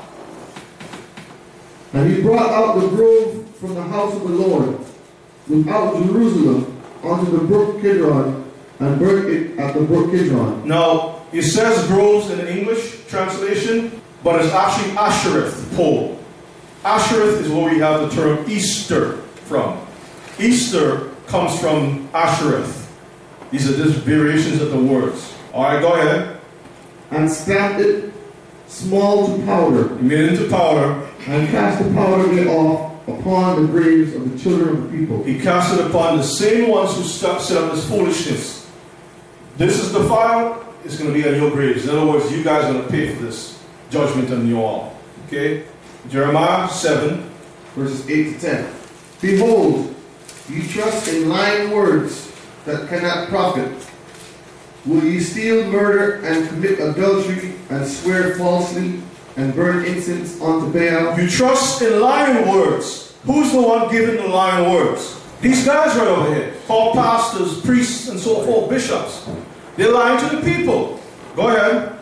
And 1.92 2.10
he 2.12 2.22
brought 2.22 2.50
out 2.50 2.80
the 2.80 2.88
grove 2.88 3.48
from 3.56 3.74
the 3.74 3.82
house 3.82 4.14
of 4.14 4.22
the 4.22 4.28
Lord, 4.34 4.78
without 5.48 5.96
Jerusalem, 6.02 6.73
unto 7.04 7.30
the 7.30 7.44
brook 7.44 7.80
Kidron, 7.80 8.50
and 8.80 8.98
burnt 8.98 9.28
it 9.28 9.58
at 9.58 9.74
the 9.74 9.80
brook 9.82 10.10
Kidron. 10.10 10.66
Now, 10.66 11.22
it 11.32 11.42
says 11.42 11.86
groves 11.86 12.30
in 12.30 12.38
the 12.38 12.56
English 12.58 13.06
translation, 13.06 14.00
but 14.22 14.42
it's 14.44 14.52
actually 14.54 14.90
Ashereth 14.96 15.76
pole. 15.76 16.18
Ashereth 16.84 17.40
is 17.40 17.48
where 17.50 17.70
we 17.72 17.78
have 17.78 18.00
the 18.02 18.08
term 18.14 18.44
Easter 18.48 19.16
from. 19.46 19.78
Easter 20.38 21.10
comes 21.26 21.58
from 21.60 22.08
Ashereth. 22.08 22.88
These 23.50 23.70
are 23.70 23.76
just 23.84 24.00
variations 24.00 24.60
of 24.60 24.70
the 24.70 24.78
words. 24.78 25.32
All 25.52 25.62
right, 25.64 25.80
go 25.80 25.94
ahead. 25.94 26.40
and 27.10 27.30
stamped 27.30 27.80
it 27.80 28.12
small 28.66 29.26
to 29.36 29.44
powder, 29.44 29.82
You 29.96 30.02
made 30.02 30.18
it 30.20 30.32
into 30.32 30.48
powder. 30.50 31.06
and 31.28 31.48
cast 31.48 31.82
the 31.82 31.92
powder 31.94 32.26
thereof 32.34 32.90
upon 33.06 33.62
the 33.62 33.68
graves 33.68 34.14
of 34.14 34.30
the 34.30 34.38
children 34.38 34.76
of 34.76 34.82
the 34.90 34.98
people. 34.98 35.22
He 35.24 35.38
cast 35.40 35.78
it 35.78 35.86
upon 35.86 36.16
the 36.16 36.24
same 36.24 36.70
ones 36.70 36.96
who 36.96 37.02
set 37.04 37.30
up 37.30 37.72
this 37.74 37.88
foolishness. 37.88 38.70
This 39.56 39.78
is 39.78 39.92
the 39.92 40.04
fire. 40.08 40.58
It's 40.84 40.98
going 40.98 41.12
to 41.12 41.22
be 41.22 41.26
on 41.28 41.34
your 41.36 41.50
graves. 41.50 41.84
In 41.84 41.96
other 41.96 42.06
words, 42.06 42.30
you 42.32 42.42
guys 42.42 42.64
are 42.64 42.72
going 42.72 42.84
to 42.84 42.90
pay 42.90 43.14
for 43.14 43.22
this 43.22 43.62
judgment 43.90 44.30
on 44.30 44.46
you 44.46 44.62
all. 44.62 44.96
Okay? 45.26 45.64
Jeremiah 46.08 46.68
7. 46.68 47.30
Verses 47.74 48.08
8 48.08 48.34
to 48.34 48.40
10. 48.40 48.74
Behold, 49.20 49.94
ye 50.48 50.64
trust 50.68 51.08
in 51.08 51.28
lying 51.28 51.72
words 51.72 52.32
that 52.66 52.88
cannot 52.88 53.28
profit. 53.28 53.68
Will 54.86 55.02
ye 55.02 55.18
steal, 55.18 55.66
murder, 55.72 56.24
and 56.24 56.48
commit 56.48 56.78
adultery, 56.78 57.54
and 57.70 57.84
swear 57.84 58.36
falsely, 58.36 59.02
and 59.36 59.54
burn 59.54 59.84
incense 59.84 60.40
unto 60.40 60.72
Baal? 60.72 61.18
You 61.18 61.28
trust 61.28 61.82
in 61.82 62.00
lying 62.00 62.48
words. 62.48 63.14
Who's 63.24 63.52
the 63.52 63.60
one 63.62 63.90
giving 63.90 64.16
the 64.16 64.28
lying 64.28 64.70
words? 64.72 65.20
These 65.40 65.64
guys 65.64 65.96
right 65.96 66.08
over 66.08 66.34
here, 66.34 66.54
called 66.66 66.94
pastors, 66.94 67.60
priests, 67.62 68.08
and 68.08 68.18
so 68.18 68.42
forth, 68.44 68.70
bishops. 68.70 69.26
They're 69.76 69.92
lying 69.92 70.18
to 70.28 70.36
the 70.36 70.42
people. 70.42 71.00
Go 71.36 71.48
ahead. 71.48 71.98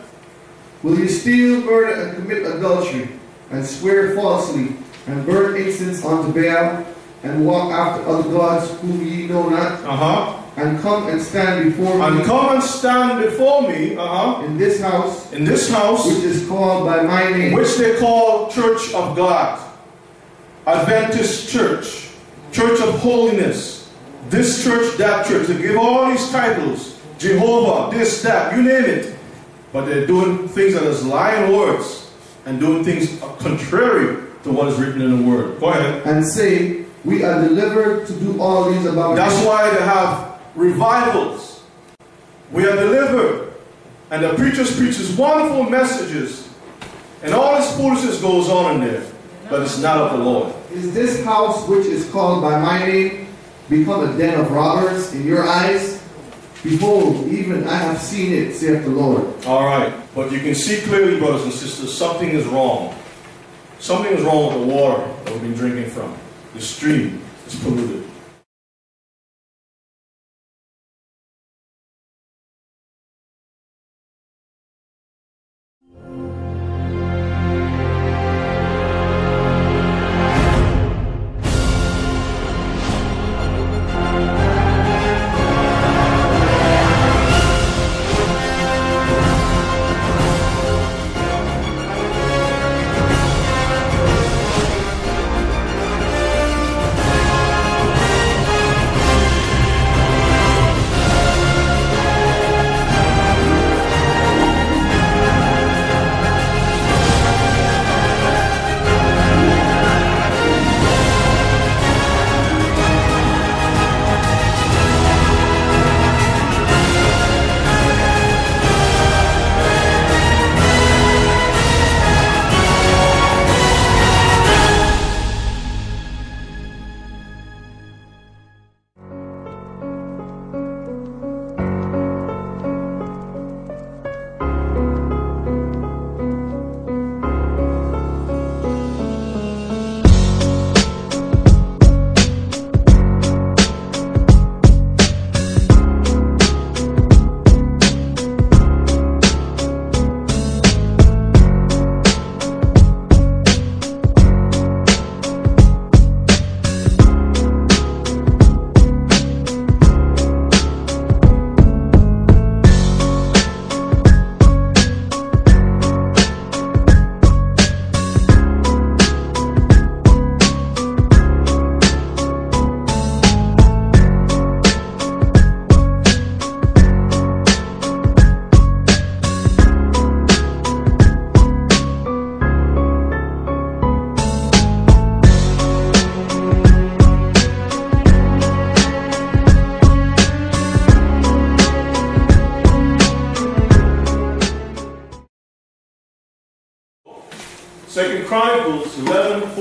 Will 0.83 0.99
ye 0.99 1.07
steal, 1.07 1.61
murder, 1.61 1.93
and 2.01 2.15
commit 2.15 2.45
adultery, 2.45 3.09
and 3.51 3.65
swear 3.65 4.15
falsely, 4.15 4.75
and 5.07 5.25
burn 5.25 5.55
incense 5.55 6.05
unto 6.05 6.31
Baal, 6.33 6.85
and 7.23 7.45
walk 7.45 7.71
after 7.71 8.05
other 8.07 8.29
gods 8.29 8.69
whom 8.81 9.05
ye 9.05 9.27
know 9.27 9.49
not, 9.49 9.83
Uh 9.83 9.95
huh. 9.95 10.42
And 10.55 10.79
come 10.81 11.07
and 11.09 11.21
stand 11.21 11.65
before 11.65 11.95
me. 11.95 12.01
And 12.05 12.25
come 12.25 12.55
and 12.55 12.63
stand 12.63 13.23
before 13.23 13.67
me. 13.67 13.95
Uh 13.95 14.05
huh. 14.07 14.45
in 14.45 14.57
this 14.57 14.81
house, 14.81 15.31
In 15.33 15.43
this 15.45 15.69
house, 15.69 16.05
which 16.05 16.23
is 16.23 16.47
called 16.47 16.85
by 16.85 17.01
my 17.03 17.29
name, 17.31 17.53
which 17.53 17.75
they 17.77 17.97
call 17.99 18.51
Church 18.51 18.93
of 18.93 19.15
God, 19.15 19.59
Adventist 20.67 21.49
Church, 21.49 22.09
Church 22.51 22.79
of 22.81 22.99
Holiness, 22.99 23.91
this 24.29 24.63
church, 24.63 24.97
that 24.97 25.25
church. 25.27 25.47
They 25.47 25.61
give 25.61 25.77
all 25.77 26.09
these 26.09 26.29
titles 26.31 26.93
Jehovah, 27.23 27.95
this, 27.95 28.21
that, 28.23 28.55
you 28.55 28.63
name 28.63 28.85
it. 28.85 29.15
But 29.71 29.85
they're 29.85 30.05
doing 30.05 30.47
things 30.47 30.73
that 30.73 30.83
is 30.83 31.05
lying 31.05 31.55
words 31.55 32.11
and 32.45 32.59
doing 32.59 32.83
things 32.83 33.19
contrary 33.39 34.27
to 34.43 34.51
what 34.51 34.67
is 34.67 34.77
written 34.77 35.01
in 35.01 35.23
the 35.23 35.29
Word. 35.29 35.59
Go 35.59 35.69
ahead. 35.69 36.05
and 36.05 36.25
say, 36.25 36.85
We 37.05 37.23
are 37.23 37.41
delivered 37.41 38.05
to 38.07 38.13
do 38.13 38.39
all 38.41 38.69
these 38.71 38.85
about 38.85 39.15
That's 39.15 39.45
why 39.45 39.69
they 39.69 39.83
have 39.83 40.32
revivals. 40.55 41.63
We 42.51 42.65
are 42.65 42.75
delivered. 42.75 43.53
And 44.11 44.23
the 44.23 44.33
preachers 44.35 44.75
preaches 44.77 45.15
wonderful 45.17 45.63
messages. 45.63 46.49
And 47.23 47.33
all 47.33 47.55
this 47.55 47.75
foolishness 47.75 48.21
goes 48.21 48.49
on 48.49 48.75
in 48.75 48.87
there. 48.87 49.05
But 49.49 49.61
it's 49.61 49.79
not 49.79 49.97
of 49.97 50.19
the 50.19 50.23
Lord. 50.23 50.53
Is 50.71 50.93
this 50.93 51.23
house, 51.23 51.67
which 51.67 51.85
is 51.85 52.09
called 52.11 52.41
by 52.41 52.59
my 52.59 52.85
name, 52.85 53.27
become 53.69 54.07
a 54.07 54.17
den 54.17 54.39
of 54.39 54.51
robbers 54.51 55.13
in 55.13 55.25
your 55.25 55.43
eyes? 55.47 56.03
Behold, 56.63 57.27
even 57.27 57.67
I 57.67 57.75
have 57.75 57.97
seen 57.99 58.31
it, 58.31 58.53
saith 58.55 58.83
the 58.83 58.89
Lord. 58.89 59.45
All 59.45 59.65
right. 59.65 59.93
But 60.15 60.31
you 60.31 60.39
can 60.39 60.55
see 60.55 60.81
clearly, 60.81 61.19
brothers 61.19 61.43
and 61.43 61.53
sisters, 61.53 61.95
something 61.95 62.29
is 62.29 62.45
wrong. 62.45 62.95
Something 63.79 64.13
is 64.13 64.23
wrong 64.23 64.53
with 64.53 64.67
the 64.67 64.73
water 64.73 65.05
that 65.25 65.33
we've 65.33 65.41
been 65.41 65.53
drinking 65.53 65.89
from. 65.91 66.15
The 66.53 66.61
stream 66.61 67.21
is 67.45 67.55
polluted. 67.55 68.02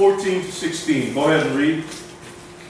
14 0.02 0.42
to 0.42 0.50
16. 0.50 1.14
Go 1.14 1.30
ahead 1.30 1.46
and 1.46 1.56
read. 1.56 1.84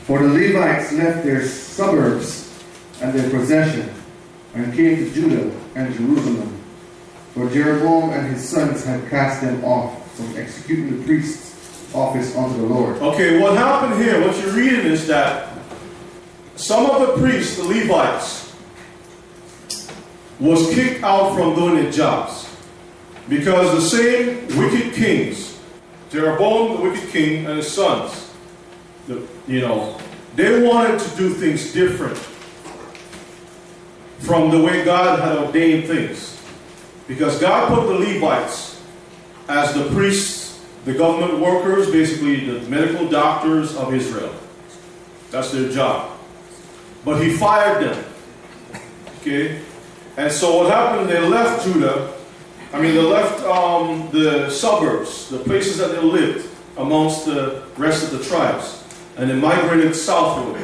For 0.05 0.19
the 0.19 0.29
Levites 0.29 0.93
left 0.93 1.25
their 1.25 1.47
suburbs 1.47 2.63
and 3.01 3.19
their 3.19 3.31
possession 3.31 3.91
and 4.53 4.75
came 4.75 4.97
to 4.97 5.11
Judah 5.15 5.51
and 5.75 5.95
Jerusalem. 5.95 6.63
For 7.33 7.49
Jeroboam 7.49 8.11
and 8.11 8.27
his 8.27 8.47
sons 8.47 8.85
had 8.85 9.09
cast 9.09 9.41
them 9.41 9.65
off 9.65 10.15
from 10.15 10.37
executing 10.37 10.99
the 10.99 11.07
priest's 11.07 11.95
office 11.95 12.37
unto 12.37 12.61
the 12.61 12.67
Lord. 12.67 12.97
Okay, 12.99 13.41
what 13.41 13.57
happened 13.57 14.03
here, 14.03 14.21
what 14.21 14.39
you're 14.39 14.53
reading 14.53 14.85
is 14.85 15.07
that 15.07 15.57
some 16.57 16.85
of 16.85 17.01
the 17.01 17.27
priests, 17.27 17.57
the 17.57 17.65
Levites, 17.65 18.55
was 20.39 20.75
kicked 20.75 21.03
out 21.03 21.35
from 21.35 21.55
doing 21.55 21.77
their 21.77 21.91
jobs. 21.91 22.55
Because 23.27 23.73
the 23.73 23.81
same 23.81 24.49
wicked 24.59 24.93
kings, 24.93 25.52
Jeroboam, 26.13 26.77
the 26.77 26.83
wicked 26.83 27.09
king, 27.09 27.47
and 27.47 27.57
his 27.57 27.73
sons, 27.73 28.31
the, 29.09 29.27
you 29.49 29.61
know, 29.61 29.99
they 30.37 30.63
wanted 30.63 31.01
to 31.01 31.17
do 31.17 31.31
things 31.31 31.73
different 31.73 32.19
from 34.19 34.51
the 34.51 34.63
way 34.63 34.85
God 34.85 35.19
had 35.19 35.39
ordained 35.39 35.87
things. 35.87 36.39
Because 37.09 37.41
God 37.41 37.69
put 37.69 37.87
the 37.89 37.95
Levites 37.95 38.81
as 39.49 39.75
the 39.75 39.89
priests, 39.91 40.63
the 40.85 40.93
government 40.93 41.41
workers, 41.41 41.91
basically 41.91 42.47
the 42.47 42.61
medical 42.69 43.09
doctors 43.09 43.75
of 43.75 43.93
Israel. 43.93 44.35
That's 45.31 45.51
their 45.51 45.71
job. 45.71 46.19
But 47.05 47.23
he 47.23 47.35
fired 47.35 47.85
them. 47.85 48.05
Okay? 49.21 49.63
And 50.17 50.31
so 50.31 50.59
what 50.59 50.71
happened, 50.71 51.09
they 51.09 51.21
left 51.21 51.65
Judah. 51.65 52.13
I 52.73 52.81
mean, 52.81 52.95
they 52.95 53.03
left 53.03 53.45
um, 53.45 54.09
the 54.13 54.49
suburbs, 54.49 55.29
the 55.29 55.39
places 55.39 55.77
that 55.79 55.93
they 55.93 56.01
lived 56.01 56.49
amongst 56.79 57.27
the 57.27 57.65
rest 57.77 58.05
of 58.05 58.19
the 58.19 58.25
tribes. 58.25 58.83
And 59.19 59.29
they 59.29 59.35
migrated 59.35 59.95
southward. 59.95 60.63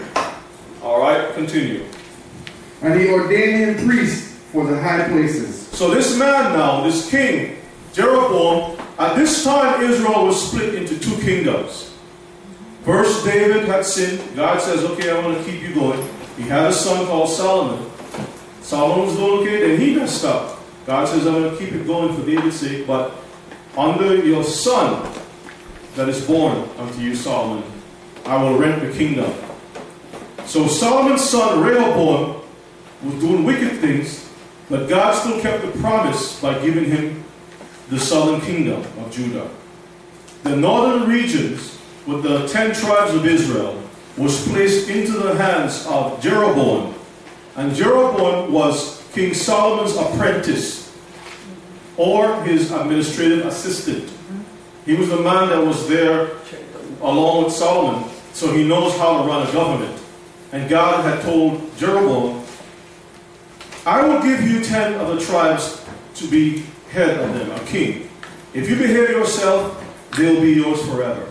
All 0.83 1.01
right, 1.01 1.35
continue. 1.35 1.85
And 2.81 2.99
he 2.99 3.11
ordained 3.11 3.79
him 3.79 3.87
priest 3.87 4.33
for 4.53 4.67
the 4.67 4.81
high 4.81 5.07
places. 5.09 5.69
So 5.69 5.91
this 5.91 6.19
man 6.19 6.57
now, 6.57 6.83
this 6.83 7.11
king, 7.11 7.59
Jeroboam, 7.93 8.81
at 8.99 9.15
this 9.17 9.45
time 9.45 9.83
Israel 9.83 10.27
was 10.27 10.49
split 10.49 10.77
into 10.77 10.99
two 10.99 11.21
kingdoms. 11.21 11.95
First, 12.85 13.27
David 13.27 13.67
had 13.67 13.85
sinned. 13.85 14.35
God 14.35 14.63
says, 14.63 14.83
okay, 14.83 15.15
I'm 15.15 15.23
going 15.25 15.37
to 15.37 15.51
keep 15.51 15.61
you 15.61 15.75
going. 15.75 16.09
He 16.39 16.45
had 16.45 16.71
a 16.71 16.73
son 16.73 17.07
called 17.07 17.29
Solomon. 17.29 17.85
Solomon 18.63 19.07
was 19.07 19.17
doing 19.17 19.41
okay, 19.41 19.69
then 19.69 19.81
he 19.81 19.95
messed 19.95 20.25
up. 20.25 20.58
God 20.89 21.07
says, 21.07 21.27
I'm 21.27 21.35
going 21.35 21.51
to 21.51 21.59
keep 21.59 21.75
it 21.75 21.87
going 21.87 22.17
for 22.17 22.25
David's 22.25 22.61
sake, 22.61 22.87
but 22.87 23.13
under 23.77 24.25
your 24.25 24.43
son 24.43 25.07
that 25.97 26.09
is 26.09 26.27
born 26.27 26.67
unto 26.79 26.99
you, 27.03 27.15
Solomon, 27.15 27.63
I 28.25 28.43
will 28.43 28.59
rent 28.59 28.81
the 28.81 28.91
kingdom. 28.97 29.31
So 30.47 30.67
Solomon's 30.67 31.21
son, 31.21 31.63
Rehoboam, 31.63 32.43
was 33.03 33.15
doing 33.21 33.45
wicked 33.45 33.81
things, 33.81 34.31
but 34.71 34.89
God 34.89 35.13
still 35.13 35.39
kept 35.43 35.63
the 35.63 35.79
promise 35.79 36.41
by 36.41 36.59
giving 36.61 36.87
him 36.87 37.23
the 37.91 38.01
southern 38.01 38.41
kingdom 38.41 38.81
of 38.81 39.11
Judah. 39.11 39.51
The 40.45 40.57
northern 40.57 41.07
regions, 41.07 41.79
with 42.07 42.23
the 42.23 42.49
ten 42.49 42.75
tribes 42.75 43.13
of 43.13 43.27
Israel, 43.27 43.79
was 44.17 44.49
placed 44.49 44.89
into 44.89 45.19
the 45.19 45.35
hands 45.35 45.87
of 45.87 46.19
Jeroboam. 46.23 46.95
And 47.57 47.75
Jeroboam 47.75 48.51
was 48.51 48.98
King 49.13 49.35
Solomon's 49.35 49.97
apprentice 49.97 50.95
or 51.97 52.43
his 52.45 52.71
administrative 52.71 53.47
assistant. 53.47 54.11
He 54.87 54.95
was 54.95 55.09
the 55.09 55.21
man 55.21 55.49
that 55.51 55.65
was 55.65 55.89
there 55.89 56.31
along 57.03 57.45
with 57.45 57.53
Solomon, 57.53 58.09
so 58.33 58.53
he 58.55 58.67
knows 58.67 58.97
how 58.97 59.21
to 59.23 59.29
run 59.29 59.47
a 59.47 59.53
government. 59.53 60.01
And 60.53 60.69
God 60.69 61.05
had 61.05 61.23
told 61.23 61.77
Jeroboam, 61.77 62.45
I 63.85 64.07
will 64.07 64.23
give 64.23 64.43
you 64.43 64.65
ten 64.65 64.95
of 64.95 65.09
the 65.15 65.25
tribes 65.25 65.85
to 66.15 66.29
be 66.29 66.65
head 66.91 67.19
of 67.19 67.35
them, 67.35 67.51
a 67.51 67.61
king. 67.67 68.09
If 68.55 68.69
you 68.69 68.77
behave 68.77 69.11
yourself, 69.11 69.85
they'll 70.17 70.41
be 70.41 70.53
yours 70.53 70.81
forever. 70.87 71.27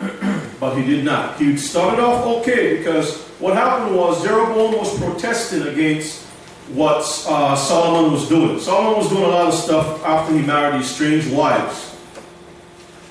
but 0.60 0.76
he 0.76 0.84
did 0.84 1.04
not. 1.04 1.38
He 1.38 1.56
started 1.56 2.02
off 2.02 2.24
okay 2.38 2.78
because 2.78 3.28
what 3.42 3.54
happened 3.54 3.96
was 3.96 4.22
Jeroboam 4.22 4.78
was 4.78 4.96
protesting 5.00 5.62
against 5.62 6.24
what 6.68 7.02
uh, 7.26 7.56
Solomon 7.56 8.12
was 8.12 8.28
doing. 8.28 8.60
Solomon 8.60 8.98
was 8.98 9.08
doing 9.08 9.24
a 9.24 9.28
lot 9.28 9.48
of 9.48 9.54
stuff 9.54 10.04
after 10.04 10.32
he 10.32 10.46
married 10.46 10.80
these 10.80 10.88
strange 10.88 11.26
wives 11.26 11.96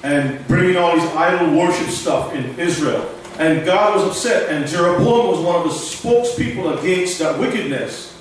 and 0.03 0.47
bringing 0.47 0.77
all 0.77 0.95
these 0.95 1.09
idol 1.11 1.53
worship 1.57 1.89
stuff 1.89 2.33
in 2.33 2.57
Israel. 2.57 3.13
And 3.39 3.65
God 3.65 3.95
was 3.95 4.07
upset, 4.07 4.49
and 4.49 4.65
Jeroboam 4.65 5.27
was 5.27 5.39
one 5.39 5.55
of 5.57 5.63
the 5.63 5.69
spokespeople 5.69 6.79
against 6.79 7.19
that 7.19 7.37
wickedness. 7.37 8.17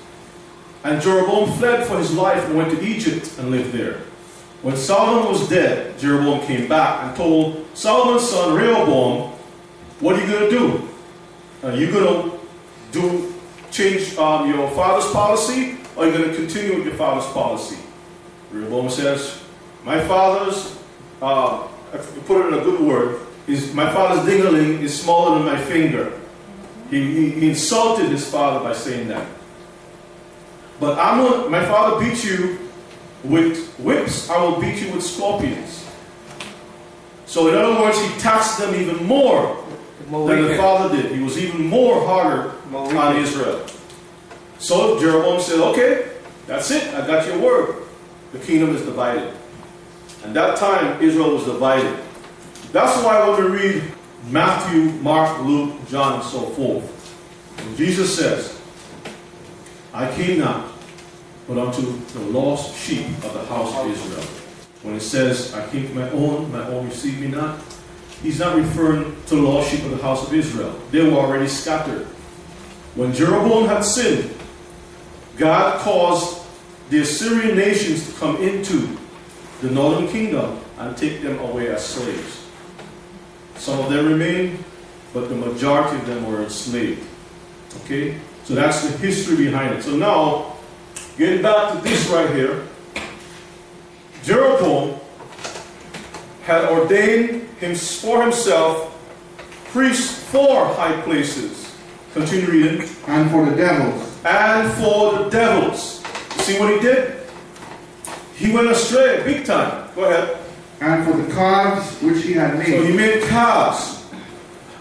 And 0.83 1.01
Jeroboam 1.01 1.49
fled 1.59 1.87
for 1.87 1.97
his 1.97 2.13
life 2.13 2.43
and 2.45 2.57
went 2.57 2.71
to 2.71 2.85
Egypt 2.85 3.37
and 3.39 3.51
lived 3.51 3.71
there. 3.71 3.99
When 4.63 4.75
Solomon 4.75 5.31
was 5.31 5.47
dead, 5.47 5.97
Jeroboam 5.97 6.45
came 6.45 6.67
back 6.67 7.03
and 7.03 7.15
told 7.15 7.65
Solomon's 7.73 8.29
son 8.29 8.53
Rehoboam, 8.53 9.31
What 10.01 10.17
are 10.17 10.25
you 10.25 10.29
going 10.29 10.49
to 10.49 10.59
do? 10.59 10.90
Are 11.63 11.75
you 11.75 11.91
going 11.91 12.31
to 12.31 12.39
do 12.91 13.33
change 13.69 14.17
um, 14.17 14.49
your 14.49 14.69
father's 14.71 15.11
policy, 15.11 15.77
or 15.95 16.03
are 16.03 16.07
you 16.07 16.17
going 16.17 16.29
to 16.29 16.35
continue 16.35 16.77
with 16.77 16.87
your 16.87 16.95
father's 16.95 17.31
policy? 17.33 17.77
Rehoboam 18.51 18.89
says, 18.89 19.43
My 19.83 19.99
father's, 20.07 20.75
uh, 21.21 21.67
put 22.25 22.41
it 22.41 22.53
in 22.53 22.59
a 22.59 22.63
good 22.63 22.81
word, 22.81 23.21
is 23.47 23.75
my 23.75 23.91
father's 23.93 24.25
dingling 24.25 24.81
is 24.81 24.99
smaller 24.99 25.37
than 25.37 25.45
my 25.45 25.61
finger. 25.61 26.19
He, 26.89 26.99
he, 26.99 27.29
he 27.29 27.49
insulted 27.49 28.09
his 28.09 28.29
father 28.29 28.63
by 28.63 28.73
saying 28.73 29.09
that. 29.09 29.27
But 30.79 30.97
I'm 30.97 31.19
gonna, 31.19 31.49
my 31.49 31.63
father 31.65 32.03
beat 32.03 32.23
you 32.23 32.57
with 33.23 33.71
whips, 33.75 34.31
I 34.31 34.43
will 34.43 34.59
beat 34.59 34.81
you 34.81 34.91
with 34.93 35.03
scorpions. 35.03 35.87
So 37.27 37.49
in 37.49 37.55
other 37.55 37.79
words, 37.79 38.01
he 38.01 38.19
taxed 38.19 38.57
them 38.57 38.73
even 38.73 39.05
More 39.05 39.60
than 40.11 40.43
the 40.43 40.55
father 40.57 40.95
did. 40.95 41.11
He 41.11 41.23
was 41.23 41.37
even 41.37 41.65
more 41.67 42.05
harder 42.05 42.53
on. 42.73 43.15
Israel. 43.17 43.65
So 44.59 44.99
Jeroboam 44.99 45.41
said, 45.41 45.59
okay, 45.59 46.11
that's 46.47 46.69
it, 46.71 46.93
I 46.93 47.05
got 47.05 47.25
your 47.25 47.39
word. 47.39 47.83
The 48.31 48.39
kingdom 48.39 48.75
is 48.75 48.83
divided. 48.83 49.33
And 50.23 50.35
that 50.35 50.57
time, 50.57 51.01
Israel 51.01 51.33
was 51.33 51.45
divided. 51.45 51.97
That's 52.71 53.03
why 53.03 53.27
when 53.27 53.51
we 53.51 53.57
read 53.57 53.83
Matthew, 54.29 54.91
Mark, 55.01 55.41
Luke, 55.41 55.73
John, 55.87 56.21
and 56.21 56.23
so 56.23 56.41
forth, 56.51 56.83
when 57.57 57.75
Jesus 57.75 58.15
says, 58.15 58.61
I 59.93 60.11
came 60.13 60.39
not, 60.39 60.71
but 61.47 61.57
unto 61.57 61.81
the 61.81 62.19
lost 62.19 62.77
sheep 62.77 63.07
of 63.25 63.33
the 63.33 63.45
house 63.45 63.75
of 63.77 63.87
Israel. 63.91 64.23
When 64.83 64.95
it 64.95 65.01
says, 65.01 65.53
I 65.53 65.67
came 65.69 65.87
to 65.87 65.93
my 65.93 66.09
own, 66.11 66.51
my 66.51 66.65
own 66.67 66.87
received 66.87 67.19
me 67.19 67.27
not, 67.27 67.59
he's 68.21 68.39
not 68.39 68.55
referring 68.55 69.15
to 69.27 69.35
the 69.35 69.41
lost 69.41 69.71
sheep 69.71 69.83
of 69.83 69.91
the 69.91 69.97
house 69.97 70.25
of 70.27 70.33
Israel. 70.33 70.79
They 70.91 71.03
were 71.03 71.17
already 71.17 71.47
scattered. 71.47 72.05
When 72.95 73.13
Jeroboam 73.13 73.67
had 73.67 73.81
sinned, 73.81 74.33
God 75.37 75.79
caused 75.79 76.45
the 76.89 76.99
Assyrian 76.99 77.57
nations 77.57 78.07
to 78.07 78.19
come 78.19 78.37
into 78.37 78.97
the 79.61 79.71
northern 79.71 80.07
kingdom 80.09 80.59
and 80.77 80.95
take 80.97 81.21
them 81.21 81.39
away 81.39 81.69
as 81.69 81.85
slaves. 81.85 82.45
Some 83.55 83.79
of 83.79 83.89
them 83.89 84.07
remained, 84.07 84.63
but 85.13 85.29
the 85.29 85.35
majority 85.35 85.97
of 85.97 86.05
them 86.05 86.25
were 86.25 86.43
enslaved. 86.43 87.07
Okay? 87.83 88.19
So 88.43 88.55
that's 88.55 88.81
the 88.83 88.97
history 88.97 89.37
behind 89.37 89.75
it. 89.75 89.83
So 89.83 89.95
now, 89.95 90.57
getting 91.17 91.41
back 91.41 91.73
to 91.73 91.77
this 91.81 92.07
right 92.09 92.29
here, 92.35 92.67
Jeroboam 94.23 94.99
had 96.43 96.65
ordained 96.65 97.40
him 97.61 97.75
for 97.75 98.21
himself 98.23 98.97
priests 99.71 100.23
for 100.29 100.65
high 100.65 100.99
places. 101.01 101.73
Continue 102.13 102.47
reading. 102.47 102.89
And 103.07 103.31
for 103.31 103.45
the 103.45 103.55
devils, 103.55 104.19
And 104.25 104.73
for 104.73 105.23
the 105.23 105.29
devils. 105.29 106.03
You 106.35 106.41
see 106.41 106.59
what 106.59 106.73
he 106.73 106.79
did? 106.79 107.21
He 108.35 108.51
went 108.51 108.67
astray 108.69 109.23
big 109.23 109.45
time. 109.45 109.89
Go 109.95 110.05
ahead. 110.05 110.37
and 110.81 111.05
for 111.05 111.15
the 111.15 111.31
calves 111.31 112.01
which 112.01 112.23
he 112.23 112.33
had 112.33 112.57
made. 112.57 112.67
So 112.67 112.83
he 112.83 112.95
made. 112.97 113.21
made 113.21 113.23
calves. 113.29 114.03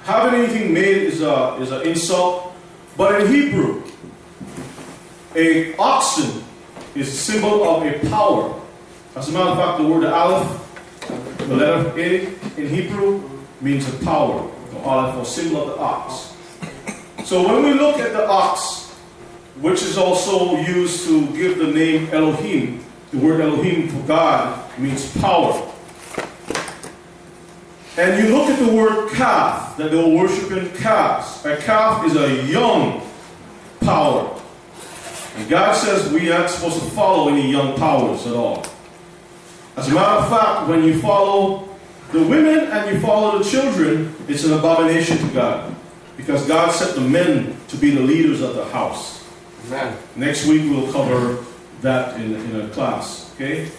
Having 0.04 0.40
anything 0.40 0.72
made 0.72 0.96
is 0.96 1.20
a 1.20 1.56
is 1.60 1.70
an 1.70 1.82
insult. 1.86 2.54
But 2.96 3.20
in 3.20 3.32
Hebrew, 3.32 3.82
a 5.36 5.76
oxen 5.76 6.42
is 6.94 7.08
a 7.08 7.12
symbol 7.12 7.62
of 7.64 7.86
a 7.86 8.08
power. 8.08 8.60
As 9.14 9.28
a 9.28 9.32
matter 9.32 9.50
of 9.50 9.58
fact, 9.58 9.78
the 9.78 9.86
word 9.86 10.04
aleph, 10.04 10.69
the 11.48 11.56
letter 11.56 11.98
A 11.98 12.26
in 12.56 12.68
Hebrew, 12.68 13.28
means 13.60 13.88
a 13.88 14.04
power. 14.04 14.50
The 14.70 14.78
aleph 14.78 15.16
or 15.16 15.24
symbol 15.24 15.62
of 15.62 15.68
the 15.68 15.78
ox. 15.78 16.36
So 17.26 17.46
when 17.46 17.64
we 17.64 17.72
look 17.74 17.98
at 17.98 18.12
the 18.12 18.26
ox, 18.26 18.90
which 19.60 19.82
is 19.82 19.98
also 19.98 20.56
used 20.56 21.04
to 21.06 21.26
give 21.36 21.58
the 21.58 21.66
name 21.66 22.08
Elohim, 22.12 22.84
the 23.10 23.18
word 23.18 23.40
Elohim 23.40 23.88
for 23.88 24.06
God 24.06 24.78
means 24.78 25.14
power. 25.18 25.66
And 27.96 28.24
you 28.24 28.34
look 28.34 28.48
at 28.48 28.58
the 28.58 28.72
word 28.72 29.10
calf, 29.10 29.76
that 29.76 29.90
they 29.90 29.96
were 29.96 30.16
worshiping 30.16 30.70
calves. 30.76 31.44
A 31.44 31.56
calf 31.56 32.06
is 32.06 32.16
a 32.16 32.46
young 32.46 33.06
power. 33.80 34.40
And 35.36 35.48
God 35.48 35.74
says 35.74 36.12
we 36.12 36.30
aren't 36.30 36.50
supposed 36.50 36.78
to 36.78 36.90
follow 36.90 37.28
any 37.28 37.50
young 37.50 37.76
powers 37.76 38.26
at 38.26 38.34
all. 38.34 38.64
As 39.80 39.88
a 39.88 39.94
matter 39.94 40.20
of 40.20 40.28
fact, 40.28 40.68
when 40.68 40.84
you 40.84 41.00
follow 41.00 41.66
the 42.12 42.22
women 42.22 42.68
and 42.68 42.94
you 42.94 43.00
follow 43.00 43.38
the 43.38 43.44
children, 43.48 44.14
it's 44.28 44.44
an 44.44 44.52
abomination 44.52 45.16
to 45.16 45.26
God. 45.32 45.74
Because 46.18 46.46
God 46.46 46.70
set 46.70 46.94
the 46.94 47.00
men 47.00 47.56
to 47.68 47.78
be 47.78 47.90
the 47.90 48.02
leaders 48.02 48.42
of 48.42 48.56
the 48.56 48.66
house. 48.66 49.26
Amen. 49.68 49.96
Next 50.16 50.46
week 50.46 50.70
we'll 50.70 50.92
cover 50.92 51.42
that 51.80 52.20
in, 52.20 52.34
in 52.34 52.60
a 52.60 52.68
class. 52.68 53.32
Okay? 53.36 53.70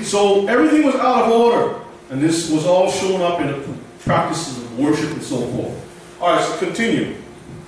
So 0.00 0.46
everything 0.46 0.86
was 0.86 0.94
out 0.94 1.24
of 1.24 1.32
order. 1.32 1.78
And 2.08 2.22
this 2.22 2.50
was 2.50 2.64
all 2.64 2.90
shown 2.90 3.20
up 3.20 3.38
in 3.42 3.48
the 3.48 3.78
practices 3.98 4.56
of 4.56 4.78
worship 4.78 5.10
and 5.10 5.22
so 5.22 5.46
forth. 5.48 6.22
Alright, 6.22 6.42
so 6.42 6.56
continue. 6.56 7.16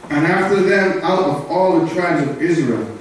And 0.08 0.24
after 0.24 0.62
them 0.62 1.00
out 1.02 1.24
of 1.24 1.50
all 1.50 1.78
the 1.78 1.94
tribes 1.94 2.26
of 2.26 2.40
Israel, 2.40 2.96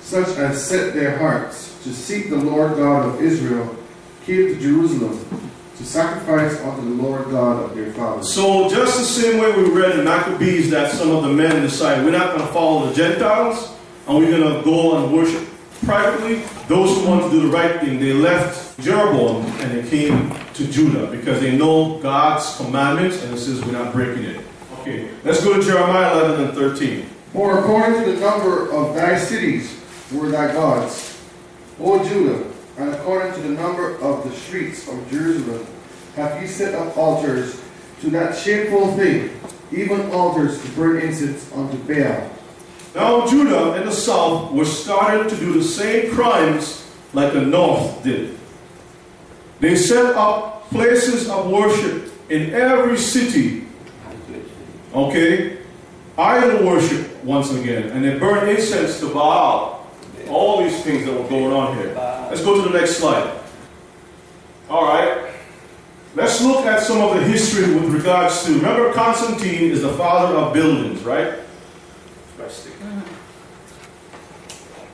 such 0.00 0.36
as 0.36 0.66
set 0.66 0.94
their 0.94 1.16
hearts 1.16 1.78
to 1.84 1.94
seek 1.94 2.28
the 2.28 2.38
Lord 2.38 2.76
God 2.76 3.06
of 3.06 3.22
Israel, 3.22 3.76
came 4.24 4.54
to 4.54 4.60
Jerusalem 4.60 5.50
to 5.76 5.84
sacrifice 5.84 6.60
unto 6.60 6.82
the 6.82 7.02
Lord 7.02 7.30
God 7.30 7.64
of 7.64 7.74
their 7.74 7.92
fathers. 7.94 8.32
So 8.32 8.68
just 8.68 8.98
the 8.98 9.04
same 9.04 9.40
way 9.40 9.50
we 9.56 9.70
read 9.70 9.98
in 9.98 10.04
Maccabees 10.04 10.70
that 10.70 10.92
some 10.92 11.10
of 11.10 11.22
the 11.22 11.30
men 11.30 11.62
decided 11.62 12.04
we're 12.04 12.10
not 12.10 12.36
going 12.36 12.46
to 12.46 12.52
follow 12.52 12.86
the 12.86 12.94
Gentiles 12.94 13.74
and 14.06 14.18
we're 14.18 14.30
going 14.30 14.58
to 14.58 14.62
go 14.62 15.02
and 15.02 15.14
worship 15.14 15.48
privately. 15.84 16.42
Those 16.68 16.98
who 16.98 17.08
want 17.08 17.24
to 17.24 17.30
do 17.30 17.48
the 17.48 17.48
right 17.48 17.80
thing, 17.80 17.98
they 17.98 18.12
left 18.12 18.78
Jeroboam 18.80 19.46
and 19.60 19.72
they 19.72 19.88
came 19.88 20.34
to 20.54 20.66
Judah 20.66 21.06
because 21.10 21.40
they 21.40 21.56
know 21.56 21.98
God's 22.00 22.56
commandments 22.56 23.22
and 23.22 23.34
it 23.34 23.38
says 23.38 23.64
we're 23.64 23.72
not 23.72 23.92
breaking 23.92 24.24
it. 24.24 24.44
Okay, 24.80 25.10
let's 25.24 25.42
go 25.42 25.58
to 25.58 25.62
Jeremiah 25.62 26.12
11 26.12 26.46
and 26.46 26.54
13. 26.54 27.06
For 27.32 27.58
according 27.58 28.04
to 28.04 28.12
the 28.12 28.20
number 28.20 28.70
of 28.72 28.94
thy 28.94 29.18
cities 29.18 29.80
were 30.12 30.28
thy 30.28 30.52
gods, 30.52 31.22
O 31.78 32.02
Judah, 32.06 32.50
and 32.80 32.94
according 32.94 33.34
to 33.34 33.40
the 33.42 33.50
number 33.50 33.96
of 33.98 34.24
the 34.24 34.34
streets 34.34 34.88
of 34.88 35.10
Jerusalem, 35.10 35.66
have 36.16 36.40
ye 36.40 36.48
set 36.48 36.74
up 36.74 36.96
altars 36.96 37.60
to 38.00 38.08
that 38.10 38.34
shameful 38.34 38.96
thing, 38.96 39.38
even 39.70 40.10
altars 40.10 40.60
to 40.62 40.68
burn 40.70 41.00
incense 41.00 41.52
unto 41.52 41.76
Baal. 41.84 42.30
Now 42.94 43.26
Judah 43.26 43.74
and 43.74 43.86
the 43.86 43.92
south 43.92 44.52
were 44.52 44.64
starting 44.64 45.28
to 45.28 45.36
do 45.36 45.52
the 45.52 45.62
same 45.62 46.10
crimes 46.10 46.90
like 47.12 47.34
the 47.34 47.42
north 47.42 48.02
did. 48.02 48.38
They 49.60 49.76
set 49.76 50.16
up 50.16 50.68
places 50.70 51.28
of 51.28 51.50
worship 51.50 52.10
in 52.30 52.54
every 52.54 52.96
city. 52.96 53.66
Okay? 54.94 55.58
Idol 56.16 56.66
worship 56.66 57.22
once 57.24 57.52
again. 57.52 57.90
And 57.90 58.02
they 58.02 58.18
burn 58.18 58.48
incense 58.48 59.00
to 59.00 59.12
Baal. 59.12 59.86
All 60.28 60.62
these 60.62 60.82
things 60.82 61.04
that 61.04 61.12
were 61.12 61.28
going 61.28 61.52
on 61.52 61.76
here. 61.76 62.19
Let's 62.30 62.44
go 62.44 62.62
to 62.62 62.70
the 62.70 62.78
next 62.78 62.98
slide. 62.98 63.40
Alright. 64.70 65.32
Let's 66.14 66.40
look 66.40 66.64
at 66.64 66.80
some 66.80 66.98
of 66.98 67.16
the 67.16 67.24
history 67.24 67.74
with 67.74 67.92
regards 67.92 68.44
to. 68.44 68.54
Remember, 68.54 68.92
Constantine 68.92 69.72
is 69.72 69.82
the 69.82 69.92
father 69.94 70.36
of 70.36 70.54
buildings, 70.54 71.02
right? 71.02 71.40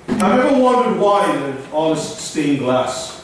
I've 0.09 0.47
ever 0.47 0.63
wondered 0.63 0.99
why 0.99 1.55
all 1.73 1.95
this 1.95 2.19
stained 2.19 2.61
glass. 2.61 3.23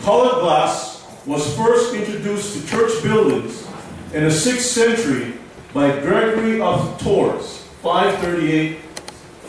Colored 0.00 0.40
glass 0.40 1.06
was 1.26 1.54
first 1.58 1.94
introduced 1.94 2.58
to 2.58 2.66
church 2.66 3.02
buildings 3.02 3.68
in 4.14 4.22
the 4.24 4.30
6th 4.30 4.60
century 4.60 5.34
by 5.74 6.00
Gregory 6.00 6.58
of 6.58 6.98
Tours, 7.02 7.58
538 7.82 8.80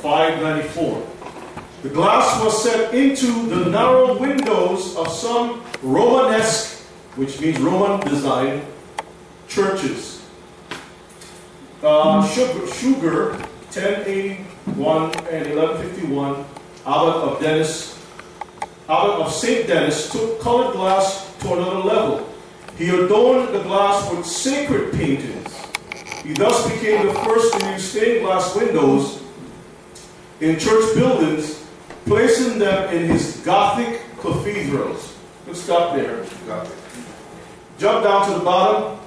594. 0.01 1.12
The 1.83 1.89
glass 1.89 2.41
was 2.41 2.63
set 2.63 2.93
into 2.93 3.45
the 3.47 3.69
narrow 3.69 4.17
windows 4.17 4.95
of 4.95 5.11
some 5.11 5.61
Romanesque, 5.81 6.81
which 7.17 7.41
means 7.41 7.59
Roman 7.59 7.99
design, 8.07 8.65
churches. 9.49 10.25
Uh, 11.83 12.25
Suger, 12.25 12.67
Suger, 12.67 13.31
1081 13.73 15.03
and 15.27 15.55
1151, 15.57 16.45
Abbot 16.85 17.15
of 17.15 17.41
Denis, 17.41 17.99
Abbot 18.87 19.25
of 19.25 19.33
St. 19.33 19.67
Denis, 19.67 20.09
took 20.09 20.39
colored 20.39 20.71
glass 20.71 21.35
to 21.39 21.51
another 21.51 21.79
level. 21.79 22.33
He 22.77 22.87
adorned 22.91 23.53
the 23.53 23.61
glass 23.61 24.09
with 24.09 24.25
sacred 24.25 24.93
paintings. 24.93 25.53
He 26.23 26.31
thus 26.31 26.65
became 26.71 27.07
the 27.07 27.13
first 27.13 27.59
to 27.59 27.71
use 27.71 27.91
stained 27.91 28.23
glass 28.23 28.55
windows 28.55 29.21
in 30.39 30.57
church 30.57 30.95
buildings, 30.95 31.62
placing 32.05 32.59
them 32.59 32.93
in 32.93 33.07
his 33.07 33.37
Gothic 33.45 34.01
cathedrals. 34.19 35.15
Let's 35.47 35.61
stop 35.61 35.95
there. 35.95 36.25
Jump 37.77 38.03
down 38.03 38.27
to 38.27 38.39
the 38.39 38.45
bottom. 38.45 38.99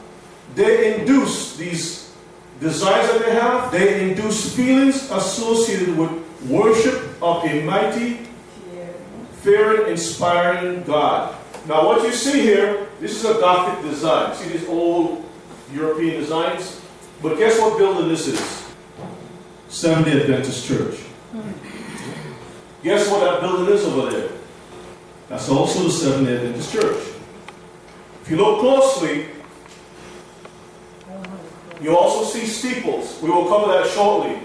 They 0.55 0.99
induce 1.01 1.57
these 1.57 2.15
desires 2.61 3.11
that 3.11 3.27
they 3.27 3.33
have, 3.33 3.71
they 3.71 4.11
induce 4.11 4.55
feelings 4.55 5.11
associated 5.11 5.97
with 5.97 6.11
worship 6.49 7.23
of 7.23 7.45
a 7.45 7.63
mighty, 7.65 8.27
fearing, 9.43 9.91
inspiring 9.91 10.83
God. 10.85 11.37
Now, 11.67 11.87
what 11.87 12.03
you 12.03 12.13
see 12.13 12.41
here, 12.41 12.89
this 13.01 13.13
is 13.13 13.25
a 13.25 13.41
Gothic 13.41 13.89
design. 13.91 14.35
See 14.37 14.49
these 14.49 14.69
old 14.69 15.25
European 15.73 16.21
designs? 16.21 16.81
But 17.23 17.39
guess 17.39 17.59
what 17.59 17.79
building 17.79 18.09
this 18.09 18.29
is? 18.29 18.65
Seventh 19.69 20.07
day 20.07 20.21
Adventist 20.21 20.67
Church. 20.67 20.95
Hmm. 21.33 21.66
Guess 22.87 23.11
what 23.11 23.19
that 23.19 23.41
building 23.41 23.75
is 23.75 23.85
over 23.85 24.13
there? 24.13 24.29
That's 25.29 25.49
also 25.49 25.83
the 25.83 25.91
Seventh 25.91 26.29
Adventist 26.29 26.73
Church. 26.73 27.05
If 28.23 28.31
you 28.31 28.37
look 28.37 28.61
closely, 28.61 29.27
you 31.81 31.99
also 31.99 32.23
see 32.23 32.47
steeples. 32.47 33.21
We 33.21 33.29
will 33.29 33.49
cover 33.49 33.73
that 33.73 33.91
shortly. 33.91 34.39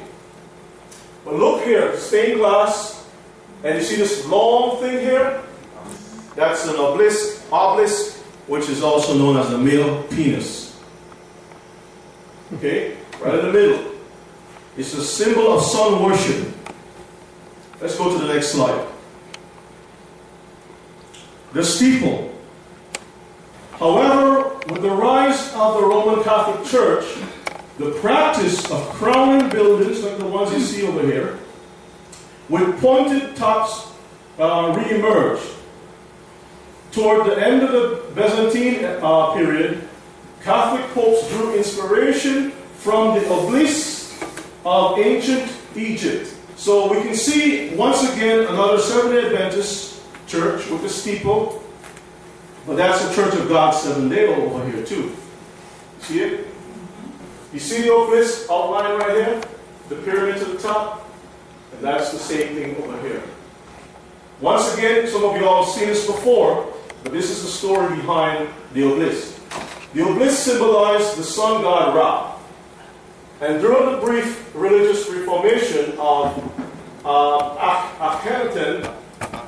But 1.23 1.35
look 1.35 1.63
here, 1.65 1.95
stained 1.97 2.39
glass, 2.39 3.07
and 3.63 3.77
you 3.77 3.83
see 3.83 3.97
this 3.97 4.25
long 4.25 4.81
thing 4.81 4.97
here? 5.01 5.43
That's 6.35 6.67
an 6.67 6.77
obelisk, 6.77 7.43
obelisk, 7.51 8.23
which 8.47 8.69
is 8.69 8.81
also 8.81 9.15
known 9.15 9.37
as 9.37 9.51
the 9.51 9.59
male 9.59 10.01
penis. 10.09 10.81
Okay? 12.55 12.97
Right 13.19 13.35
in 13.35 13.45
the 13.45 13.53
middle. 13.53 13.91
It's 14.77 14.95
a 14.95 15.03
symbol 15.03 15.53
of 15.53 15.61
sun 15.61 16.01
worship. 16.01 16.57
Let's 17.81 17.97
go 17.97 18.15
to 18.15 18.25
the 18.25 18.31
next 18.31 18.49
slide. 18.49 18.87
The 21.53 21.63
steeple. 21.63 22.31
However, 23.73 24.59
with 24.67 24.83
the 24.83 24.91
rise 24.91 25.51
of 25.55 25.81
the 25.81 25.87
Roman 25.87 26.23
Catholic 26.23 26.63
Church, 26.69 27.05
the 27.79 27.91
practice 27.99 28.69
of 28.69 28.87
crowning 28.89 29.49
buildings 29.49 30.03
like 30.03 30.19
the 30.19 30.27
ones 30.27 30.53
you 30.53 30.59
see 30.59 30.85
over 30.85 31.01
here, 31.01 31.39
with 32.49 32.79
pointed 32.79 33.35
tops, 33.35 33.91
uh, 34.37 34.75
re-emerged. 34.77 35.41
Toward 36.91 37.25
the 37.25 37.43
end 37.43 37.63
of 37.63 37.71
the 37.71 38.03
Byzantine 38.13 38.85
uh, 38.85 39.33
period, 39.33 39.87
Catholic 40.43 40.85
popes 40.93 41.27
drew 41.29 41.55
inspiration 41.55 42.51
from 42.75 43.15
the 43.15 43.27
obelisks 43.27 44.23
of 44.63 44.99
ancient 44.99 45.51
Egypt. 45.75 46.35
So 46.61 46.93
we 46.93 47.01
can 47.01 47.15
see 47.15 47.73
once 47.73 48.03
again 48.13 48.45
another 48.45 48.77
Seventh-day 48.77 49.25
Adventist 49.25 49.99
church 50.27 50.69
with 50.69 50.85
a 50.85 50.89
steeple, 50.89 51.59
but 52.67 52.75
that's 52.75 53.03
the 53.03 53.15
Church 53.15 53.33
of 53.33 53.49
God 53.49 53.71
Seven 53.71 54.09
Day 54.09 54.27
over 54.27 54.69
here 54.69 54.85
too. 54.85 55.15
See 56.01 56.19
it? 56.19 56.45
You 57.51 57.57
see 57.57 57.81
the 57.81 57.91
obelisk 57.91 58.47
outline 58.51 58.99
right 58.99 59.09
here? 59.09 59.41
The 59.89 59.95
pyramid 60.03 60.37
to 60.37 60.45
the 60.45 60.59
top? 60.59 61.09
And 61.73 61.83
that's 61.83 62.11
the 62.11 62.19
same 62.19 62.53
thing 62.53 62.75
over 62.83 63.01
here. 63.01 63.23
Once 64.39 64.71
again, 64.77 65.07
some 65.07 65.23
of 65.23 65.35
you 65.37 65.47
all 65.47 65.65
have 65.65 65.73
seen 65.73 65.87
this 65.87 66.05
before, 66.05 66.71
but 67.01 67.11
this 67.11 67.31
is 67.31 67.41
the 67.41 67.49
story 67.49 67.95
behind 67.95 68.47
the 68.75 68.83
obelisk. 68.83 69.41
The 69.95 70.03
obelisk 70.03 70.37
symbolized 70.37 71.17
the 71.17 71.23
sun 71.23 71.63
god 71.63 71.95
Ra. 71.95 72.37
And 73.41 73.59
during 73.59 73.91
the 73.91 73.97
brief 73.97 74.53
religious 74.53 75.09
reformation 75.09 75.97
of 75.97 76.37
uh, 77.03 77.89
Akhenaten 77.99 78.93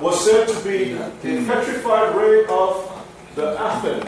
was 0.01 0.25
said 0.25 0.47
to 0.47 0.63
be 0.63 0.93
the 0.93 1.45
petrified 1.45 2.15
ray 2.15 2.43
of 2.47 2.89
the 3.35 3.55
Athen, 3.59 4.01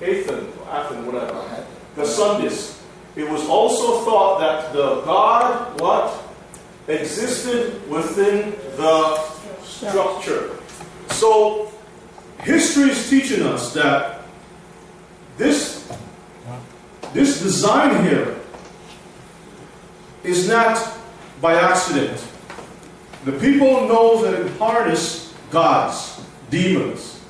Athen, 0.00 0.48
Athen, 0.70 1.06
whatever, 1.06 1.66
the 1.94 2.06
sun 2.06 2.40
disk. 2.40 2.80
It 3.16 3.28
was 3.28 3.46
also 3.46 4.02
thought 4.06 4.40
that 4.40 4.72
the 4.72 5.02
god, 5.02 5.78
what? 5.78 6.24
Existed 6.88 7.86
within 7.90 8.52
the 8.76 9.18
structure. 9.62 10.56
So, 11.10 11.70
history 12.40 12.92
is 12.92 13.10
teaching 13.10 13.42
us 13.42 13.74
that 13.74 14.22
this, 15.36 15.86
this 17.12 17.42
design 17.42 18.04
here 18.06 18.38
is 20.28 20.48
not 20.48 20.76
by 21.40 21.54
accident. 21.54 22.22
The 23.24 23.32
people 23.32 23.88
know 23.88 24.22
that 24.22 24.34
it 24.40 24.56
harness 24.58 25.34
gods, 25.50 26.20
demons. 26.50 27.20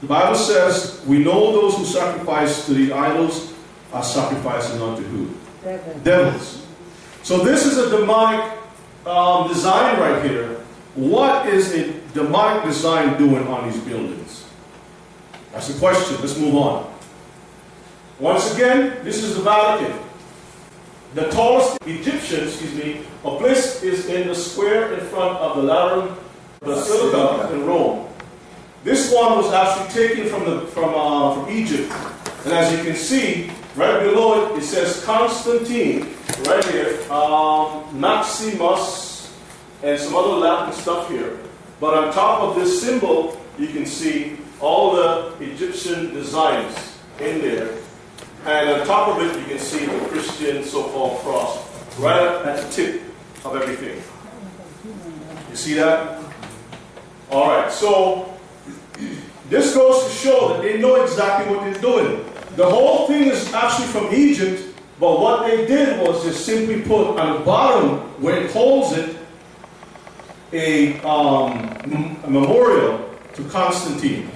The 0.00 0.08
Bible 0.08 0.34
says, 0.34 1.02
we 1.06 1.18
know 1.18 1.52
those 1.52 1.76
who 1.76 1.84
sacrifice 1.84 2.66
to 2.66 2.74
the 2.74 2.92
idols 2.92 3.54
are 3.92 4.02
sacrificing 4.02 4.82
unto 4.82 5.02
who? 5.02 5.30
Devils. 6.02 6.66
So 7.22 7.38
this 7.38 7.64
is 7.64 7.78
a 7.78 7.96
demonic 7.96 8.52
um, 9.06 9.48
design 9.48 9.98
right 9.98 10.22
here. 10.28 10.60
What 10.94 11.46
is 11.46 11.72
a 11.72 11.92
demonic 12.12 12.64
design 12.64 13.16
doing 13.16 13.46
on 13.48 13.70
these 13.70 13.80
buildings? 13.80 14.44
That's 15.52 15.68
the 15.68 15.78
question. 15.78 16.20
Let's 16.20 16.38
move 16.38 16.56
on. 16.56 16.92
Once 18.18 18.54
again, 18.54 19.02
this 19.04 19.22
is 19.22 19.36
the 19.36 19.42
Vatican. 19.42 20.03
The 21.14 21.30
tallest 21.30 21.78
Egyptian, 21.86 22.48
excuse 22.48 22.74
me, 22.74 23.00
obelisk 23.24 23.84
is 23.84 24.06
in 24.06 24.26
the 24.26 24.34
square 24.34 24.94
in 24.94 25.06
front 25.06 25.38
of 25.38 25.56
the 25.56 25.62
Lateran 25.62 26.16
Basilica 26.58 27.54
in 27.54 27.64
Rome. 27.64 28.08
This 28.82 29.14
one 29.14 29.36
was 29.36 29.52
actually 29.52 30.08
taken 30.08 30.26
from, 30.28 30.44
the, 30.44 30.66
from, 30.66 30.92
uh, 30.92 31.36
from 31.36 31.54
Egypt. 31.54 31.92
And 32.44 32.52
as 32.52 32.72
you 32.72 32.82
can 32.82 32.96
see, 32.96 33.48
right 33.76 34.02
below 34.02 34.54
it, 34.54 34.58
it 34.58 34.64
says 34.64 35.04
Constantine, 35.04 36.16
right 36.46 36.64
here, 36.64 37.00
um, 37.12 37.84
Maximus, 37.92 39.32
and 39.84 40.00
some 40.00 40.16
other 40.16 40.34
Latin 40.34 40.74
stuff 40.74 41.08
here. 41.08 41.38
But 41.78 41.94
on 41.94 42.12
top 42.12 42.40
of 42.40 42.56
this 42.56 42.82
symbol, 42.82 43.40
you 43.56 43.68
can 43.68 43.86
see 43.86 44.36
all 44.60 44.96
the 44.96 45.36
Egyptian 45.38 46.12
designs 46.12 46.98
in 47.20 47.40
there. 47.40 47.70
And 48.46 48.68
on 48.68 48.86
top 48.86 49.08
of 49.08 49.22
it, 49.22 49.38
you 49.38 49.46
can 49.46 49.58
see 49.58 49.86
the 49.86 49.98
Christian 50.06 50.62
so-called 50.64 51.20
cross 51.20 51.98
right 51.98 52.44
at 52.44 52.56
the 52.58 52.70
tip 52.70 53.02
of 53.44 53.56
everything. 53.56 54.02
You 55.50 55.56
see 55.56 55.74
that? 55.74 56.22
All 57.30 57.48
right, 57.48 57.72
so 57.72 58.38
this 59.48 59.74
goes 59.74 60.04
to 60.04 60.10
show 60.10 60.48
that 60.48 60.62
they 60.62 60.78
know 60.78 61.02
exactly 61.02 61.54
what 61.54 61.64
they're 61.64 61.80
doing. 61.80 62.24
The 62.56 62.68
whole 62.68 63.06
thing 63.06 63.28
is 63.28 63.52
actually 63.54 63.88
from 63.88 64.12
Egypt, 64.14 64.62
but 65.00 65.20
what 65.20 65.46
they 65.46 65.66
did 65.66 66.06
was 66.06 66.22
just 66.22 66.44
simply 66.44 66.82
put 66.82 67.18
on 67.18 67.38
the 67.38 67.44
bottom 67.44 68.00
where 68.22 68.42
it 68.42 68.50
holds 68.52 68.92
it 68.92 69.16
a, 70.52 71.00
um, 71.00 72.20
a 72.24 72.30
memorial 72.30 73.10
to 73.34 73.44
Constantine. 73.48 74.30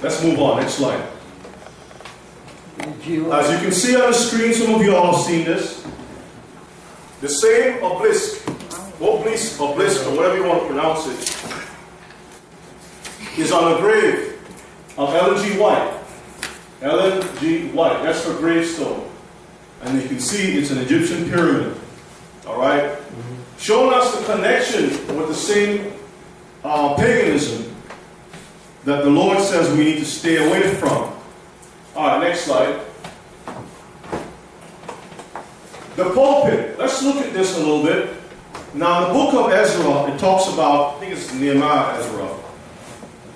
Let's 0.00 0.22
move 0.22 0.38
on. 0.38 0.60
Next 0.60 0.74
slide. 0.74 1.04
As 2.80 3.50
you 3.50 3.58
can 3.58 3.72
see 3.72 3.96
on 3.96 4.10
the 4.10 4.12
screen, 4.12 4.54
some 4.54 4.74
of 4.74 4.82
you 4.82 4.94
all 4.94 5.16
have 5.16 5.24
seen 5.24 5.44
this. 5.44 5.84
The 7.20 7.28
same 7.28 7.82
obelisk, 7.82 8.48
obelisk, 9.00 9.60
obelisk, 9.60 10.06
or 10.06 10.16
whatever 10.16 10.36
you 10.36 10.44
want 10.44 10.60
to 10.60 10.66
pronounce 10.66 11.06
it, 11.06 11.18
is 13.38 13.50
on 13.52 13.72
the 13.72 13.78
grave 13.78 14.40
of 14.96 15.14
Ellen 15.14 15.44
G. 15.44 15.58
White. 15.58 15.94
Ellen 16.80 17.26
G. 17.40 17.68
White, 17.70 18.02
that's 18.02 18.24
her 18.24 18.34
gravestone. 18.34 19.08
And 19.82 20.00
you 20.00 20.08
can 20.08 20.20
see 20.20 20.58
it's 20.58 20.70
an 20.70 20.78
Egyptian 20.78 21.28
pyramid. 21.28 21.76
All 22.46 22.58
right? 22.58 22.98
Showing 23.58 23.92
us 23.94 24.16
the 24.16 24.32
connection 24.32 24.84
with 25.16 25.28
the 25.28 25.34
same 25.34 25.92
uh, 26.62 26.94
paganism 26.94 27.74
that 28.84 29.02
the 29.02 29.10
Lord 29.10 29.40
says 29.40 29.76
we 29.76 29.84
need 29.84 29.98
to 29.98 30.04
stay 30.04 30.36
away 30.46 30.74
from. 30.76 31.17
All 31.98 32.06
right, 32.06 32.20
next 32.28 32.42
slide. 32.42 32.78
The 35.96 36.04
pulpit. 36.10 36.78
Let's 36.78 37.02
look 37.02 37.16
at 37.16 37.32
this 37.32 37.56
a 37.56 37.58
little 37.58 37.82
bit. 37.82 38.10
Now, 38.72 39.02
in 39.02 39.08
the 39.08 39.14
book 39.14 39.34
of 39.34 39.50
Ezra, 39.50 40.14
it 40.14 40.16
talks 40.20 40.46
about, 40.54 40.94
I 40.94 41.00
think 41.00 41.12
it's 41.14 41.34
Nehemiah 41.34 41.98
Ezra, 41.98 42.36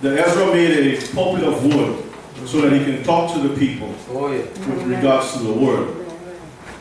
that 0.02 0.16
Ezra 0.16 0.47
made 0.55 0.94
a 0.94 1.06
pulpit 1.12 1.43
of 1.43 1.64
wood 1.74 2.05
so 2.47 2.60
that 2.60 2.72
he 2.72 2.84
can 2.84 3.02
talk 3.02 3.34
to 3.34 3.40
the 3.40 3.52
people 3.56 3.93
Oh, 4.10 4.30
yeah. 4.30 4.43
with 4.43 4.82
regards 4.84 5.32
to 5.32 5.40
the 5.40 5.52
word. 5.52 6.06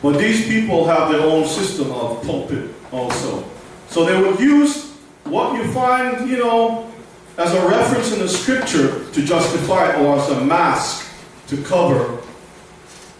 But 0.02 0.18
these 0.18 0.46
people 0.46 0.86
have 0.86 1.10
their 1.10 1.22
own 1.22 1.46
system 1.48 1.90
of 1.90 2.22
pulpit 2.22 2.70
also. 2.92 3.42
So 3.88 4.04
they 4.04 4.22
would 4.22 4.38
use 4.38 4.92
what 5.24 5.56
you 5.56 5.72
find, 5.72 6.30
you 6.30 6.36
know, 6.36 6.92
as 7.38 7.52
a 7.52 7.66
reference 7.66 8.12
in 8.12 8.20
the 8.20 8.28
scripture 8.28 9.04
to 9.10 9.24
justify 9.24 9.90
it 9.90 9.98
or 10.00 10.16
as 10.18 10.28
a 10.30 10.44
mask 10.44 11.08
to 11.52 11.62
cover 11.64 12.18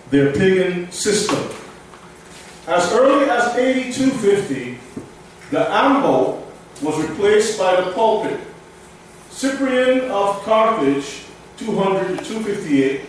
their 0.09 0.33
pagan 0.33 0.91
system. 0.91 1.39
As 2.67 2.91
early 2.93 3.29
as 3.29 3.55
8250, 3.55 4.79
the 5.51 5.71
ambo 5.71 6.43
was 6.81 7.07
replaced 7.07 7.59
by 7.59 7.79
the 7.79 7.93
pulpit. 7.93 8.41
Cyprian 9.29 10.11
of 10.11 10.43
Carthage, 10.45 11.25
200 11.59 12.21
to 12.21 12.25
258, 12.25 13.03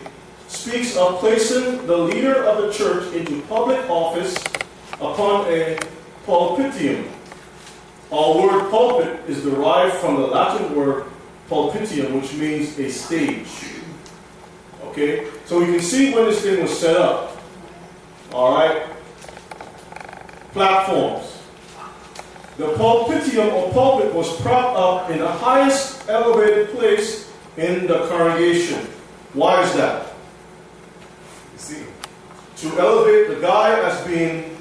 speaks 0.49 0.97
of 0.97 1.19
placing 1.19 1.87
the 1.87 1.97
leader 1.97 2.43
of 2.43 2.61
the 2.61 2.73
church 2.73 3.13
into 3.13 3.41
public 3.43 3.79
office 3.89 4.35
upon 4.95 5.47
a 5.47 5.77
pulpitium. 6.25 7.07
Our 8.11 8.41
word 8.41 8.69
pulpit 8.69 9.21
is 9.29 9.41
derived 9.43 9.95
from 9.95 10.17
the 10.17 10.27
Latin 10.27 10.75
word 10.75 11.05
pulpitium, 11.49 12.19
which 12.19 12.33
means 12.33 12.77
a 12.77 12.89
stage. 12.89 13.72
Okay? 14.93 15.27
So 15.45 15.61
you 15.61 15.73
can 15.73 15.81
see 15.81 16.13
when 16.13 16.25
this 16.25 16.43
thing 16.43 16.61
was 16.61 16.79
set 16.79 16.95
up. 16.95 17.35
Alright? 18.31 18.83
Platforms. 20.51 21.41
The 22.57 22.67
pulpitium 22.75 23.51
or 23.53 23.73
pulpit 23.73 24.13
was 24.13 24.39
propped 24.41 24.77
up 24.77 25.09
in 25.09 25.17
the 25.17 25.27
highest 25.27 26.07
elevated 26.07 26.69
place 26.69 27.33
in 27.57 27.87
the 27.87 28.07
congregation. 28.07 28.85
Why 29.33 29.63
is 29.63 29.73
that? 29.73 30.13
You 31.53 31.57
see, 31.57 31.83
to 32.57 32.79
elevate 32.79 33.29
the 33.29 33.41
guy 33.41 33.79
as 33.79 34.05
being 34.05 34.55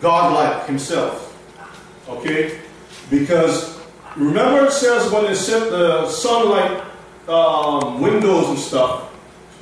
godlike 0.00 0.64
himself. 0.66 1.28
Okay? 2.08 2.60
Because 3.10 3.80
remember 4.14 4.66
it 4.66 4.72
says 4.72 5.10
when 5.10 5.24
they 5.24 5.34
set 5.34 5.70
the 5.70 6.08
sunlight 6.08 6.84
um, 7.26 8.00
windows 8.00 8.48
and 8.48 8.58
stuff 8.58 9.11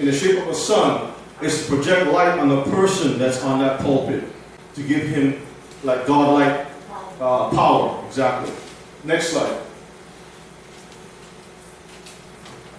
in 0.00 0.06
the 0.06 0.12
shape 0.12 0.38
of 0.38 0.48
a 0.48 0.54
sun, 0.54 1.12
is 1.42 1.66
to 1.66 1.74
project 1.74 2.10
light 2.10 2.38
on 2.38 2.48
the 2.48 2.62
person 2.64 3.18
that's 3.18 3.42
on 3.42 3.58
that 3.60 3.80
pulpit 3.80 4.24
to 4.74 4.82
give 4.82 5.02
him 5.08 5.40
like 5.84 6.06
godlike 6.06 6.66
uh, 7.20 7.50
power. 7.50 8.02
Exactly. 8.06 8.52
Next 9.04 9.28
slide. 9.28 9.60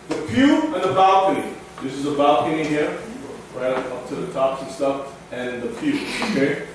The 0.09 0.15
pew 0.33 0.73
and 0.73 0.83
the 0.83 0.93
balcony. 0.93 1.53
This 1.83 1.93
is 1.93 2.05
a 2.07 2.15
balcony 2.15 2.63
here, 2.63 2.99
right 3.55 3.77
up 3.77 4.07
to 4.09 4.15
the 4.15 4.33
tops 4.33 4.63
and 4.63 4.71
stuff, 4.71 5.15
and 5.31 5.61
the 5.61 5.67
pew. 5.79 6.01
Okay. 6.31 6.67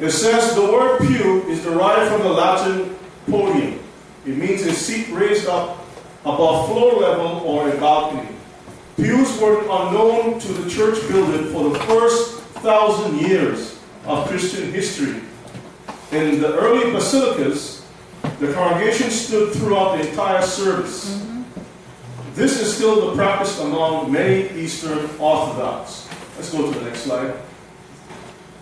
It 0.00 0.10
says 0.10 0.54
the 0.54 0.62
word 0.62 1.00
pew 1.00 1.42
is 1.48 1.62
derived 1.64 2.12
from 2.12 2.22
the 2.22 2.32
Latin 2.32 2.96
podium. 3.28 3.80
It 4.24 4.36
means 4.36 4.62
a 4.62 4.72
seat 4.72 5.12
raised 5.12 5.48
up 5.48 5.84
above 6.20 6.68
floor 6.68 6.94
level 6.94 7.42
or 7.44 7.70
a 7.70 7.76
balcony. 7.78 8.28
Pews 8.96 9.40
were 9.40 9.60
unknown 9.60 10.38
to 10.38 10.52
the 10.52 10.70
church 10.70 11.06
building 11.08 11.52
for 11.52 11.70
the 11.70 11.78
first 11.80 12.40
thousand 12.62 13.18
years 13.20 13.78
of 14.04 14.28
Christian 14.28 14.72
history. 14.72 15.20
In 16.12 16.40
the 16.40 16.54
early 16.58 16.92
basilicas, 16.92 17.84
the 18.38 18.52
congregation 18.52 19.10
stood 19.10 19.52
throughout 19.52 19.96
the 19.96 20.08
entire 20.08 20.42
service. 20.42 21.16
Mm-hmm. 21.16 21.42
This 22.34 22.60
is 22.60 22.74
still 22.74 23.10
the 23.10 23.16
practice 23.16 23.58
among 23.60 24.12
many 24.12 24.48
Eastern 24.58 25.08
Orthodox. 25.18 26.08
Let's 26.36 26.52
go 26.52 26.72
to 26.72 26.78
the 26.78 26.84
next 26.84 27.00
slide. 27.00 27.34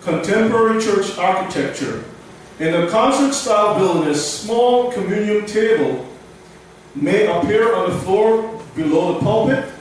Contemporary 0.01 0.81
church 0.81 1.17
architecture. 1.17 2.03
In 2.59 2.73
a 2.73 2.89
concert 2.89 3.33
style 3.33 3.77
building, 3.79 4.09
a 4.09 4.15
small 4.15 4.91
communion 4.91 5.45
table 5.45 6.07
may 6.93 7.25
appear 7.25 7.73
on 7.75 7.89
the 7.89 7.97
floor 7.99 8.61
below 8.75 9.13
the 9.13 9.19
pulpit. 9.19 9.72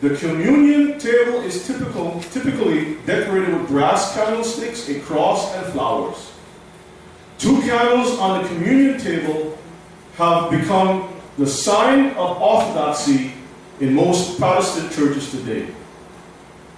The 0.00 0.14
communion 0.16 0.98
table 0.98 1.40
is 1.40 1.66
typical, 1.66 2.20
typically 2.30 2.96
decorated 3.06 3.58
with 3.58 3.68
brass 3.68 4.14
candlesticks, 4.14 4.88
a 4.90 5.00
cross, 5.00 5.54
and 5.54 5.72
flowers. 5.72 6.32
Two 7.38 7.60
candles 7.62 8.18
on 8.18 8.42
the 8.42 8.48
communion 8.48 8.98
table 9.00 9.56
have 10.16 10.50
become 10.50 11.12
the 11.38 11.46
sign 11.46 12.10
of 12.10 12.40
orthodoxy 12.40 13.32
in 13.80 13.94
most 13.94 14.38
Protestant 14.38 14.92
churches 14.92 15.30
today. 15.30 15.68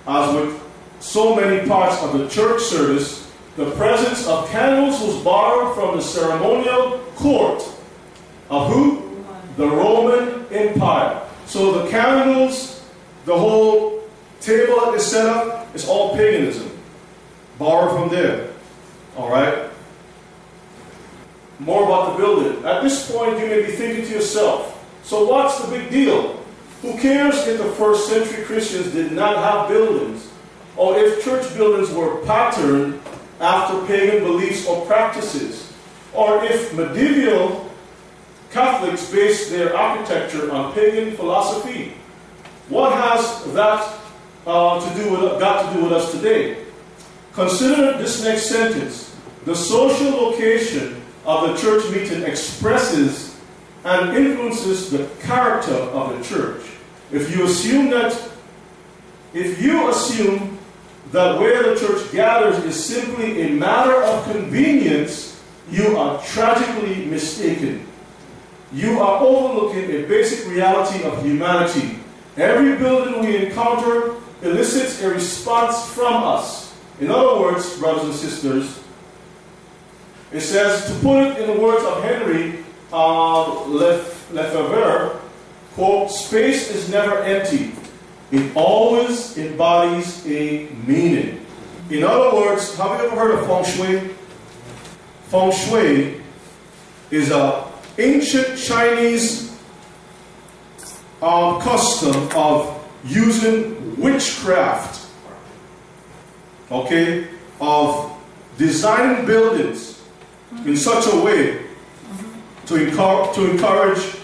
As 0.07 0.35
with 0.35 0.63
so 1.01 1.35
many 1.35 1.67
parts 1.69 2.03
of 2.03 2.19
the 2.19 2.29
church 2.29 2.63
service, 2.63 3.31
the 3.57 3.71
presence 3.73 4.27
of 4.27 4.49
candles 4.51 5.01
was 5.01 5.17
borrowed 5.23 5.75
from 5.75 5.97
the 5.97 6.03
ceremonial 6.03 6.99
court 7.17 7.63
of 8.51 8.73
who? 8.73 9.25
The 9.57 9.67
Roman 9.67 10.47
Empire. 10.53 11.23
So 11.47 11.83
the 11.83 11.91
candles, 11.91 12.78
the 13.29 13.39
whole 13.39 14.01
table 14.41 14.81
that 14.81 14.93
they 14.93 14.99
set 14.99 15.27
up 15.27 15.77
is 15.77 15.87
all 15.87 16.17
paganism. 16.17 16.71
Borrow 17.59 17.95
from 17.95 18.09
there. 18.09 18.49
All 19.19 19.31
right? 19.31 19.69
More 21.59 21.85
about 21.85 22.13
the 22.13 22.25
building. 22.25 22.65
At 22.65 22.83
this 22.83 23.13
point, 23.13 23.39
you 23.39 23.47
may 23.47 23.67
be 23.67 23.73
thinking 23.73 24.07
to 24.07 24.11
yourself, 24.11 24.83
so 25.03 25.27
what's 25.29 25.61
the 25.61 25.77
big 25.77 25.91
deal? 25.91 26.43
Who 26.81 26.97
cares 26.97 27.47
if 27.47 27.59
the 27.59 27.71
first 27.73 28.09
century 28.09 28.45
Christians 28.45 28.93
did 28.93 29.13
not 29.13 29.37
have 29.37 29.69
buildings, 29.69 30.31
or 30.77 30.97
if 30.97 31.23
church 31.23 31.55
buildings 31.55 31.91
were 31.91 32.25
patterned 32.25 32.99
after 33.41 33.87
pagan 33.87 34.25
beliefs 34.25 34.67
or 34.67 34.87
practices, 34.87 35.71
or 36.15 36.43
if 36.45 36.73
medieval 36.73 37.71
Catholics 38.53 39.11
based 39.13 39.51
their 39.51 39.77
architecture 39.77 40.51
on 40.51 40.73
pagan 40.73 41.15
philosophy? 41.15 41.93
What 42.69 42.93
has 42.93 43.53
that 43.55 43.99
uh, 44.47 44.81
to 44.81 45.03
do 45.03 45.11
with, 45.11 45.41
got 45.41 45.69
to 45.73 45.79
do 45.79 45.85
with 45.85 45.93
us 45.93 46.13
today? 46.13 46.65
Consider 47.33 47.97
this 47.99 48.23
next 48.23 48.47
sentence. 48.47 49.17
The 49.45 49.55
social 49.55 50.11
location 50.11 51.01
of 51.25 51.49
the 51.49 51.57
church 51.57 51.91
meeting 51.91 52.25
expresses 52.25 53.39
and 53.85 54.17
influences 54.17 54.91
the 54.91 55.09
character 55.23 55.73
of 55.73 56.17
the 56.17 56.25
church. 56.25 56.67
If 57.11 57.35
you 57.35 57.45
assume 57.45 57.91
that, 57.91 58.13
if 59.33 59.63
you 59.63 59.89
assume 59.89 60.59
that 61.13 61.39
where 61.39 61.63
the 61.63 61.81
church 61.81 62.13
gathers 62.13 62.63
is 62.65 62.85
simply 62.85 63.43
a 63.43 63.51
matter 63.53 64.03
of 64.03 64.25
convenience, 64.31 65.43
you 65.71 65.97
are 65.97 66.23
tragically 66.23 67.07
mistaken. 67.07 67.87
You 68.73 69.01
are 69.01 69.23
overlooking 69.23 69.91
a 69.91 70.07
basic 70.07 70.47
reality 70.51 71.05
of 71.05 71.23
humanity. 71.25 71.98
Every 72.39 72.77
building 72.77 73.21
we 73.21 73.47
encounter 73.47 74.15
elicits 74.43 75.03
a 75.03 75.11
response 75.11 75.85
from 75.93 76.23
us. 76.23 76.73
In 77.01 77.11
other 77.11 77.41
words, 77.41 77.77
brothers 77.79 78.05
and 78.05 78.15
sisters, 78.15 78.81
it 80.31 80.41
says, 80.41 80.87
to 80.87 80.95
put 81.01 81.27
it 81.27 81.39
in 81.41 81.53
the 81.53 81.61
words 81.61 81.85
of 81.85 82.01
Henry 82.03 82.65
uh, 82.93 83.65
Lefebvre, 83.67 85.19
quote, 85.75 86.11
space 86.13 86.71
is 86.71 86.89
never 86.91 87.19
empty. 87.25 87.73
It 88.31 88.55
always 88.55 89.37
embodies 89.37 90.25
a 90.27 90.69
meaning. 90.87 91.45
In 91.91 92.05
other 92.05 92.37
words, 92.37 92.77
have 92.77 93.01
you 93.01 93.07
ever 93.07 93.17
heard 93.17 93.35
of 93.35 93.47
feng 93.47 93.65
shui? 93.65 94.15
Feng 95.29 95.51
shui 95.51 96.21
is 97.11 97.31
a 97.31 97.67
ancient 97.97 98.59
Chinese 98.59 99.48
uh, 101.23 101.59
custom 101.61 102.29
of 102.37 102.75
using 103.05 103.99
witchcraft, 104.01 105.09
okay, 106.71 107.29
of 107.61 108.17
designing 108.57 109.27
buildings 109.27 110.03
in 110.65 110.77
such 110.77 111.07
a 111.13 111.25
way 111.25 111.67
to, 112.67 112.77
encourage, 112.77 113.35
to 113.35 113.51
encourage 113.51 114.17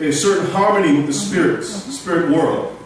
a 0.00 0.12
certain 0.12 0.46
harmony 0.52 0.96
with 0.96 1.06
the 1.06 1.12
spirits, 1.12 1.84
the 1.84 1.92
spirit 1.92 2.30
world. 2.30 2.76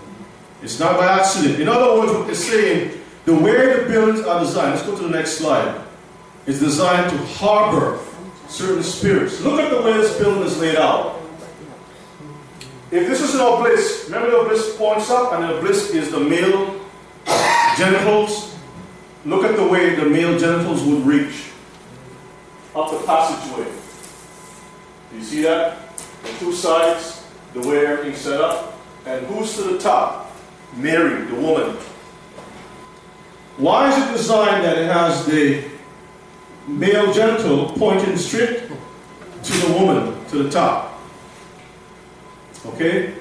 It's 0.63 0.79
not 0.81 0.97
by 0.97 1.07
accident. 1.07 1.61
In 1.61 1.69
other 1.69 2.01
words, 2.01 2.13
what 2.13 2.27
they're 2.27 2.35
saying, 2.35 3.01
the 3.25 3.35
way 3.35 3.83
the 3.83 3.89
buildings 3.89 4.27
are 4.27 4.41
designed, 4.41 4.75
let's 4.75 4.87
go 4.87 4.97
to 4.97 5.03
the 5.03 5.11
next 5.11 5.39
slide, 5.39 5.83
is 6.47 6.61
designed 6.61 7.11
to 7.11 7.17
harbor 7.35 7.99
certain 8.49 8.83
spirits. 8.83 9.41
Look 9.41 9.61
at 9.61 9.71
the 9.71 9.83
way 9.83 9.93
this 9.95 10.17
building 10.19 10.43
is 10.45 10.59
laid 10.59 10.77
out. 10.77 11.16
If 12.91 13.09
this 13.09 13.21
is 13.21 13.35
an 13.35 13.41
obelisk, 13.41 14.07
remember 14.07 14.31
the 14.31 14.39
obelisk 14.39 14.79
points 14.79 15.11
up 15.11 15.33
and 15.33 15.43
the 15.43 15.57
obelisk 15.57 15.93
is 15.95 16.13
the 16.13 16.21
male 16.21 16.81
genitals. 17.77 18.55
Look 19.25 19.45
at 19.45 19.57
the 19.57 19.67
way 19.67 19.97
the 19.97 20.05
male 20.07 20.39
genitals 20.39 20.85
would 20.85 21.05
reach 21.05 21.51
up 22.77 22.93
the 22.93 23.05
passageway. 23.05 23.67
Do 25.11 25.17
you 25.17 25.25
see 25.25 25.43
that? 25.43 25.79
The 26.23 26.29
two 26.39 26.53
sides, 26.53 27.27
the 27.55 27.61
way 27.69 27.87
everything's 27.87 28.19
set 28.19 28.41
up. 28.41 28.79
And 29.05 29.27
who's 29.27 29.57
to 29.57 29.63
the 29.63 29.79
top? 29.79 30.33
Mary, 30.77 31.25
the 31.25 31.35
woman. 31.35 31.77
Why 33.57 33.89
is 33.91 34.09
it 34.09 34.13
designed 34.17 34.65
that 34.65 34.79
it 34.79 34.93
has 34.93 35.27
the 35.27 35.65
male 36.69 37.13
genital 37.13 37.73
pointing 37.73 38.17
straight 38.17 38.69
to 39.43 39.53
the 39.53 39.73
woman, 39.73 40.25
to 40.27 40.45
the 40.45 40.51
top? 40.51 40.96
Okay? 42.67 43.15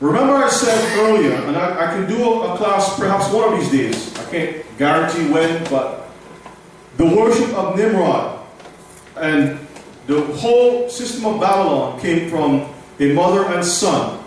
Remember 0.00 0.34
I 0.34 0.48
said 0.48 0.98
earlier, 0.98 1.34
and 1.34 1.56
I, 1.56 1.86
I 1.86 1.94
can 1.94 2.08
do 2.08 2.22
a, 2.22 2.54
a 2.54 2.56
class 2.56 2.96
perhaps 2.96 3.32
one 3.32 3.52
of 3.52 3.58
these 3.58 3.70
days. 3.70 4.18
I 4.18 4.30
can't 4.30 4.78
guarantee 4.78 5.28
when, 5.28 5.64
but 5.68 6.08
the 6.96 7.06
worship 7.06 7.52
of 7.54 7.76
Nimrod 7.76 8.46
and 9.16 9.58
the 10.06 10.22
whole 10.36 10.88
system 10.88 11.26
of 11.26 11.40
Babylon 11.40 12.00
came 12.00 12.30
from 12.30 12.72
a 13.00 13.12
mother 13.12 13.44
and 13.46 13.64
son. 13.64 14.22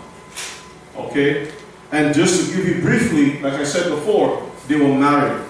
Okay? 0.96 1.50
And 1.90 2.14
just 2.14 2.50
to 2.50 2.56
give 2.56 2.68
you 2.68 2.82
briefly, 2.82 3.40
like 3.40 3.54
I 3.54 3.64
said 3.64 3.88
before, 3.90 4.50
they 4.68 4.76
were 4.76 4.94
married. 4.94 5.42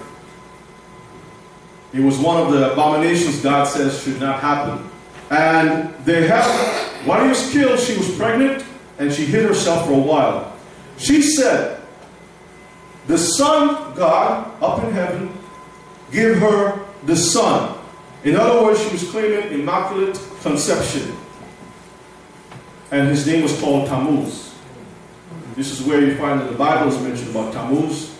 It 1.93 2.01
was 2.01 2.17
one 2.17 2.41
of 2.41 2.51
the 2.51 2.71
abominations 2.73 3.41
God 3.41 3.65
says 3.65 4.01
should 4.03 4.19
not 4.19 4.39
happen. 4.39 4.89
And 5.29 5.93
they 6.05 6.27
had, 6.27 6.43
when 7.05 7.23
he 7.23 7.29
was 7.29 7.51
killed, 7.51 7.79
she 7.79 7.97
was 7.97 8.15
pregnant 8.15 8.63
and 8.99 9.11
she 9.11 9.25
hid 9.25 9.45
herself 9.45 9.87
for 9.87 9.93
a 9.93 9.97
while. 9.97 10.55
She 10.97 11.21
said, 11.21 11.81
The 13.07 13.17
Son, 13.17 13.95
God, 13.95 14.51
up 14.61 14.83
in 14.83 14.91
heaven, 14.93 15.37
give 16.11 16.37
her 16.37 16.85
the 17.05 17.15
Son. 17.15 17.77
In 18.23 18.35
other 18.35 18.63
words, 18.63 18.81
she 18.81 18.91
was 18.91 19.09
claiming 19.09 19.59
immaculate 19.59 20.19
conception. 20.41 21.15
And 22.91 23.09
his 23.09 23.25
name 23.25 23.41
was 23.41 23.59
called 23.59 23.87
Tammuz. 23.87 24.53
This 25.55 25.71
is 25.71 25.85
where 25.85 26.01
you 26.01 26.15
find 26.15 26.39
that 26.39 26.49
the 26.49 26.57
Bible 26.57 26.91
is 26.91 27.01
mentioned 27.01 27.29
about 27.31 27.53
Tammuz. 27.53 28.15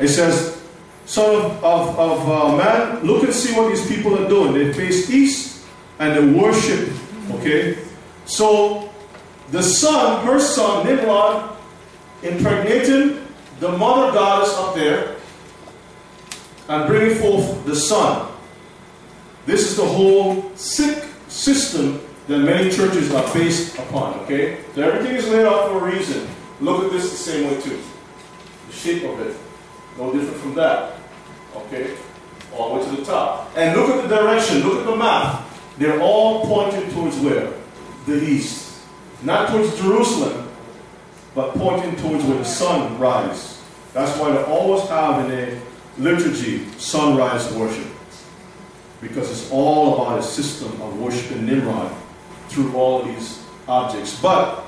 It 0.00 0.08
says, 0.08 0.62
Son 1.06 1.34
of, 1.36 1.64
of, 1.64 1.98
of 1.98 2.28
uh, 2.28 2.56
man, 2.56 3.04
look 3.04 3.22
and 3.22 3.32
see 3.32 3.54
what 3.54 3.68
these 3.68 3.86
people 3.86 4.18
are 4.18 4.28
doing. 4.28 4.52
They 4.52 4.72
face 4.72 5.08
east 5.08 5.64
and 6.00 6.16
they 6.16 6.40
worship. 6.40 6.90
Okay? 7.30 7.78
So, 8.24 8.85
the 9.50 9.62
son, 9.62 10.26
her 10.26 10.40
son, 10.40 10.86
Nimrod, 10.86 11.56
impregnating 12.22 13.26
the 13.60 13.70
mother 13.72 14.12
goddess 14.12 14.52
up 14.56 14.74
there 14.74 15.16
and 16.68 16.86
bringing 16.86 17.16
forth 17.18 17.64
the 17.64 17.76
son. 17.76 18.32
This 19.46 19.70
is 19.70 19.76
the 19.76 19.84
whole 19.84 20.50
sick 20.56 21.04
system 21.28 22.00
that 22.26 22.38
many 22.38 22.70
churches 22.70 23.12
are 23.14 23.32
based 23.32 23.78
upon, 23.78 24.18
okay? 24.20 24.64
So 24.74 24.82
everything 24.82 25.16
is 25.16 25.28
laid 25.28 25.46
out 25.46 25.68
for 25.68 25.88
a 25.88 25.94
reason. 25.94 26.26
Look 26.60 26.84
at 26.84 26.90
this 26.90 27.10
the 27.10 27.16
same 27.16 27.48
way 27.48 27.60
too. 27.60 27.80
The 28.66 28.72
shape 28.72 29.04
of 29.04 29.20
it, 29.20 29.36
no 29.96 30.12
different 30.12 30.36
from 30.38 30.54
that, 30.54 30.96
okay? 31.54 31.96
All 32.52 32.74
the 32.74 32.80
way 32.80 32.90
to 32.90 32.96
the 32.96 33.04
top. 33.04 33.52
And 33.56 33.78
look 33.78 33.90
at 33.90 34.08
the 34.08 34.16
direction, 34.16 34.66
look 34.66 34.80
at 34.80 34.86
the 34.86 34.96
map. 34.96 35.46
They're 35.78 36.00
all 36.00 36.44
pointing 36.46 36.90
towards 36.92 37.16
where? 37.18 37.52
The 38.06 38.24
east. 38.24 38.65
Not 39.22 39.50
towards 39.50 39.76
Jerusalem, 39.80 40.48
but 41.34 41.54
pointing 41.54 41.96
towards 41.96 42.24
where 42.24 42.38
the 42.38 42.44
sun 42.44 42.98
rises. 42.98 43.62
That's 43.92 44.18
why 44.18 44.32
they 44.32 44.42
always 44.44 44.88
have 44.88 45.24
in 45.24 45.38
a 45.38 45.60
liturgy 45.98 46.66
sunrise 46.78 47.52
worship 47.54 47.86
because 49.00 49.30
it's 49.30 49.50
all 49.50 49.94
about 49.94 50.18
a 50.18 50.22
system 50.22 50.68
of 50.82 50.98
worshiping 51.00 51.46
Nimrod 51.46 51.92
through 52.48 52.74
all 52.74 53.02
these 53.02 53.42
objects, 53.68 54.20
but 54.20 54.64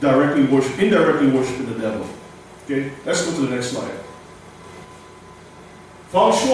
directly 0.00 0.44
worship, 0.44 0.78
indirectly 0.78 1.30
worshiping 1.30 1.66
the 1.66 1.78
devil. 1.78 2.06
Okay, 2.64 2.92
let's 3.04 3.24
go 3.24 3.34
to 3.34 3.46
the 3.46 3.54
next 3.54 3.68
slide. 3.68 3.90
Feng 6.08 6.32
Shui 6.32 6.52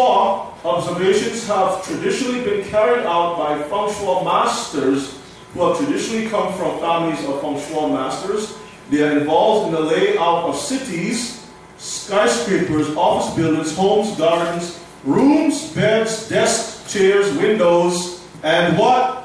observations 0.64 1.47
have 1.47 1.84
traditionally 1.84 2.44
been 2.44 2.64
carried 2.68 3.05
out 3.06 3.38
by 3.38 3.62
Feng 3.62 3.93
Shui 3.93 4.24
masters 4.24 5.15
who 5.57 5.66
have 5.66 5.78
traditionally 5.78 6.28
come 6.28 6.53
from 6.55 6.78
families 6.81 7.24
of 7.24 7.41
Feng 7.41 7.59
Shui 7.59 7.91
masters. 7.91 8.59
They 8.91 9.03
are 9.03 9.19
involved 9.19 9.69
in 9.69 9.74
the 9.74 9.81
layout 9.81 10.45
of 10.45 10.57
cities, 10.57 11.47
skyscrapers, 11.78 12.95
office 12.95 13.35
buildings, 13.35 13.74
homes, 13.74 14.16
gardens, 14.19 14.85
rooms, 15.03 15.73
beds, 15.73 16.28
desks, 16.28 16.93
chairs, 16.93 17.35
windows, 17.39 18.24
and 18.43 18.77
what? 18.78 19.23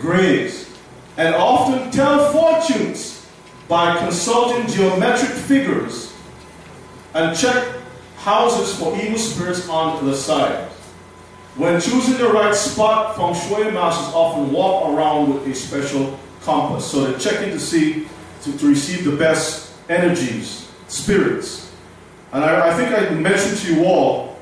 Graves. 0.00 0.70
And 1.16 1.34
often 1.34 1.90
tell 1.90 2.32
fortunes 2.32 3.26
by 3.68 3.98
consulting 3.98 4.66
geometric 4.68 5.30
figures 5.30 6.12
and 7.14 7.36
check 7.36 7.76
houses 8.16 8.76
for 8.78 8.96
evil 8.96 9.18
spirits 9.18 9.68
on 9.68 10.04
the 10.06 10.14
side. 10.14 10.71
When 11.56 11.80
choosing 11.80 12.16
the 12.16 12.28
right 12.28 12.54
spot, 12.54 13.14
feng 13.16 13.34
shui 13.34 13.70
masters 13.70 14.14
often 14.14 14.52
walk 14.52 14.88
around 14.88 15.34
with 15.34 15.46
a 15.46 15.54
special 15.54 16.18
compass. 16.40 16.90
So 16.90 17.04
they're 17.04 17.18
checking 17.18 17.50
to 17.50 17.60
see, 17.60 18.08
to, 18.42 18.58
to 18.58 18.68
receive 18.68 19.04
the 19.04 19.16
best 19.16 19.74
energies, 19.88 20.70
spirits. 20.88 21.70
And 22.32 22.42
I, 22.42 22.70
I 22.70 22.74
think 22.74 22.96
I 22.96 23.10
mentioned 23.14 23.58
to 23.58 23.74
you 23.74 23.84
all, 23.84 24.38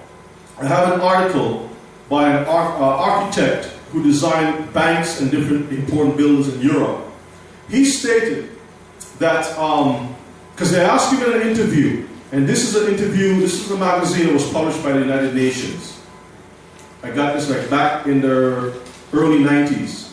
I 0.59 0.67
have 0.67 0.93
an 0.93 1.01
article 1.01 1.69
by 2.09 2.31
an 2.31 2.47
ar- 2.47 2.77
uh, 2.77 2.81
architect 2.81 3.67
who 3.91 4.03
designed 4.05 4.73
banks 4.73 5.21
and 5.21 5.31
different 5.31 5.73
important 5.73 6.17
buildings 6.17 6.49
in 6.55 6.61
Europe. 6.61 7.05
He 7.69 7.85
stated 7.85 8.51
that, 9.19 9.49
because 10.55 10.71
they 10.71 10.85
asked 10.85 11.13
him 11.13 11.29
in 11.29 11.41
an 11.41 11.49
interview, 11.49 12.07
and 12.31 12.49
this 12.49 12.63
is 12.63 12.81
an 12.81 12.95
interview, 12.95 13.41
this 13.41 13.65
is 13.65 13.71
a 13.71 13.77
magazine 13.77 14.27
that 14.27 14.33
was 14.33 14.49
published 14.53 14.83
by 14.85 14.93
the 14.93 15.01
United 15.01 15.35
Nations. 15.35 16.00
I 17.03 17.11
got 17.11 17.35
this 17.35 17.49
like 17.49 17.69
back 17.71 18.07
in 18.07 18.21
the 18.21 18.79
early 19.13 19.39
90s. 19.39 20.13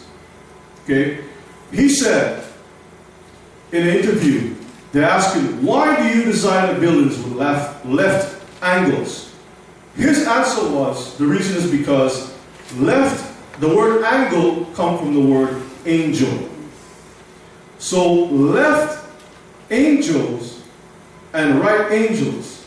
Okay? 0.83 1.23
He 1.71 1.89
said 1.89 2.45
in 3.71 3.87
an 3.87 3.95
interview, 3.95 4.55
they 4.93 5.03
asked 5.03 5.35
him, 5.35 5.65
why 5.65 5.95
do 5.95 6.17
you 6.17 6.25
design 6.25 6.73
the 6.73 6.79
buildings 6.79 7.17
with 7.17 7.33
left, 7.33 7.85
left 7.85 8.43
angles? 8.63 9.33
His 9.95 10.25
answer 10.27 10.69
was, 10.69 11.17
the 11.17 11.25
reason 11.25 11.57
is 11.57 11.69
because 11.69 12.33
left, 12.77 13.35
the 13.59 13.67
word 13.67 14.03
angle 14.05 14.65
come 14.75 14.97
from 14.97 15.13
the 15.13 15.19
word 15.19 15.61
angel. 15.85 16.49
So 17.79 18.25
left 18.25 19.09
angels 19.71 20.63
and 21.33 21.59
right 21.59 21.91
angels, 21.91 22.65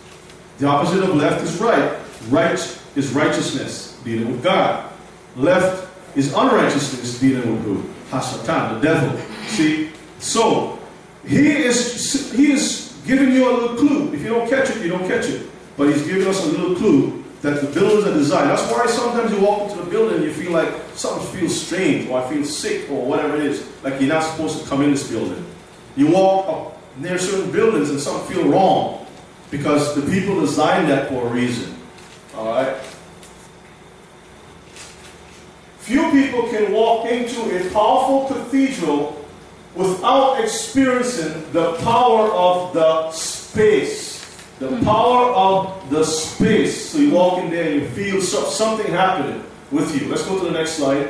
the 0.59 0.67
opposite 0.67 1.03
of 1.03 1.15
left 1.15 1.43
is 1.43 1.59
right. 1.61 1.99
Right 2.29 2.59
is 2.97 3.13
righteousness, 3.13 3.90
dealing 4.05 4.33
with 4.33 4.43
God. 4.43 4.91
Left 5.37 5.89
is 6.17 6.33
unrighteousness, 6.35 7.21
dealing 7.21 7.53
with 7.53 7.65
who? 7.65 7.83
Hasatan, 8.11 8.75
the 8.75 8.81
devil. 8.81 9.19
See? 9.47 9.91
So 10.19 10.79
he 11.27 11.65
is 11.65 12.33
he 12.33 12.53
is 12.53 12.97
giving 13.07 13.33
you 13.33 13.51
a 13.51 13.53
little 13.53 13.77
clue. 13.77 14.13
If 14.13 14.23
you 14.23 14.29
don't 14.29 14.49
catch 14.49 14.71
it, 14.71 14.83
you 14.83 14.89
don't 14.89 15.07
catch 15.07 15.27
it. 15.27 15.49
But 15.77 15.89
he's 15.89 16.07
giving 16.07 16.27
us 16.27 16.45
a 16.45 16.49
little 16.49 16.75
clue 16.77 17.25
that 17.43 17.61
the 17.63 17.69
buildings 17.69 18.07
are 18.07 18.13
designed. 18.13 18.51
That's 18.51 18.71
why 18.71 18.87
sometimes 18.87 19.33
you 19.33 19.41
walk 19.41 19.71
into 19.71 19.83
the 19.83 19.91
building 19.91 20.17
and 20.17 20.25
you 20.25 20.33
feel 20.33 20.53
like 20.53 20.73
something 20.95 21.27
feels 21.39 21.59
strange, 21.59 22.09
or 22.11 22.21
I 22.21 22.29
feel 22.29 22.45
sick, 22.45 22.91
or 22.91 23.07
whatever 23.07 23.37
it 23.37 23.47
is. 23.47 23.67
Like 23.83 24.01
you're 24.01 24.11
not 24.11 24.23
supposed 24.23 24.63
to 24.63 24.69
come 24.69 24.83
in 24.83 24.91
this 24.91 25.09
building. 25.11 25.45
You 25.97 26.09
walk 26.09 26.49
up 26.49 26.99
near 26.99 27.19
certain 27.19 27.51
buildings 27.51 27.91
and 27.91 28.01
something 28.01 28.35
feel 28.35 28.49
wrong 28.49 29.07
because 29.51 29.95
the 29.95 30.03
people 30.03 30.41
designed 30.41 30.89
that 30.89 31.09
for 31.09 31.27
a 31.27 31.31
reason. 31.31 31.75
All 32.35 32.47
right. 32.47 32.77
Few 35.81 36.11
people 36.11 36.43
can 36.49 36.73
walk 36.73 37.07
into 37.07 37.41
a 37.57 37.71
powerful 37.73 38.29
cathedral 38.29 39.27
without 39.75 40.39
experiencing 40.43 41.51
the 41.53 41.73
power 41.79 42.31
of 42.33 42.75
the 42.75 43.11
space. 43.13 44.21
The 44.59 44.69
hmm. 44.69 44.85
power 44.85 45.33
of 45.33 45.91
the 45.91 46.05
space. 46.05 46.91
So 46.91 46.99
you 46.99 47.13
walk 47.13 47.43
in 47.43 47.51
there 47.51 47.73
and 47.73 47.81
you 47.81 47.89
feel 47.89 48.21
so- 48.21 48.45
something 48.45 48.93
happening 48.93 49.43
with 49.71 49.99
you. 49.99 50.09
Let's 50.09 50.25
go 50.27 50.39
to 50.39 50.45
the 50.45 50.51
next 50.51 50.73
slide. 50.73 51.09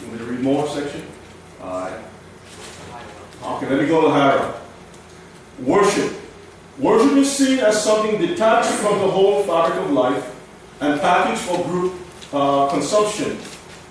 You 0.00 0.06
want 0.08 0.12
me 0.12 0.18
to 0.18 0.24
read 0.24 0.40
more 0.40 0.66
section? 0.66 1.06
Alright. 1.62 2.00
Okay, 3.44 3.68
let 3.68 3.80
me 3.80 3.86
go 3.86 4.00
to 4.02 4.10
higher. 4.10 4.54
Worship. 5.60 6.12
Worship 6.78 7.16
is 7.18 7.30
seen 7.30 7.60
as 7.60 7.84
something 7.84 8.20
detached 8.20 8.70
from 8.80 8.98
the 8.98 9.08
whole 9.08 9.44
fabric 9.44 9.78
of 9.78 9.92
life 9.92 10.31
and 10.82 11.00
packaged 11.00 11.42
for 11.42 11.62
group 11.64 11.94
uh, 12.32 12.68
consumption. 12.68 13.38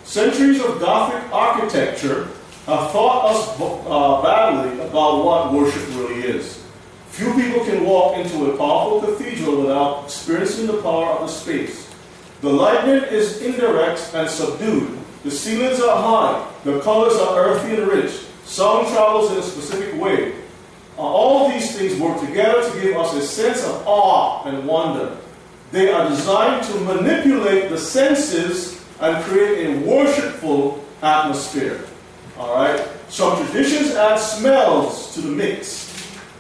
Centuries 0.04 0.62
of 0.62 0.80
Gothic 0.80 1.24
architecture 1.32 2.26
have 2.66 2.92
taught 2.92 3.32
us 3.32 3.58
uh, 3.60 4.22
badly 4.22 4.80
about 4.82 5.24
what 5.24 5.54
worship 5.54 5.88
really 5.96 6.22
is. 6.24 6.62
Few 7.10 7.34
people 7.34 7.64
can 7.64 7.86
walk 7.86 8.18
into 8.18 8.52
a 8.52 8.58
powerful 8.58 9.02
cathedral 9.02 9.62
without 9.62 10.04
experiencing 10.04 10.68
the 10.68 10.82
power 10.82 11.12
of 11.12 11.22
the 11.22 11.28
space. 11.28 11.90
The 12.42 12.50
lighting 12.50 13.04
is 13.10 13.42
indirect 13.42 14.12
and 14.14 14.30
subdued. 14.30 15.00
The 15.24 15.32
ceilings 15.32 15.80
are 15.80 15.96
high. 15.96 16.52
The 16.66 16.82
colors 16.82 17.16
are 17.16 17.40
earthy 17.40 17.76
and 17.76 17.88
rich. 17.88 18.12
Sound 18.44 18.88
travels 18.88 19.32
in 19.32 19.38
a 19.38 19.44
specific 19.44 20.02
way. 20.02 20.34
Uh, 20.98 21.02
all 21.02 21.50
these 21.50 21.78
things 21.78 22.00
work 22.00 22.20
together 22.20 22.70
to 22.70 22.82
give 22.82 22.98
us 22.98 23.14
a 23.14 23.22
sense 23.22 23.64
of 23.64 23.84
awe 23.88 24.44
and 24.46 24.68
wonder. 24.68 25.18
They 25.72 25.92
are 25.92 26.10
designed 26.10 26.66
to 26.66 26.80
manipulate 26.82 27.70
the 27.70 27.78
senses 27.78 28.84
and 29.00 29.24
create 29.24 29.68
a 29.68 29.80
worshipful 29.88 30.86
atmosphere. 31.02 31.86
All 32.38 32.54
right? 32.54 32.88
Some 33.08 33.38
traditions 33.46 33.92
add 33.96 34.18
smells 34.18 35.14
to 35.14 35.22
the 35.22 35.32
mix, 35.32 35.92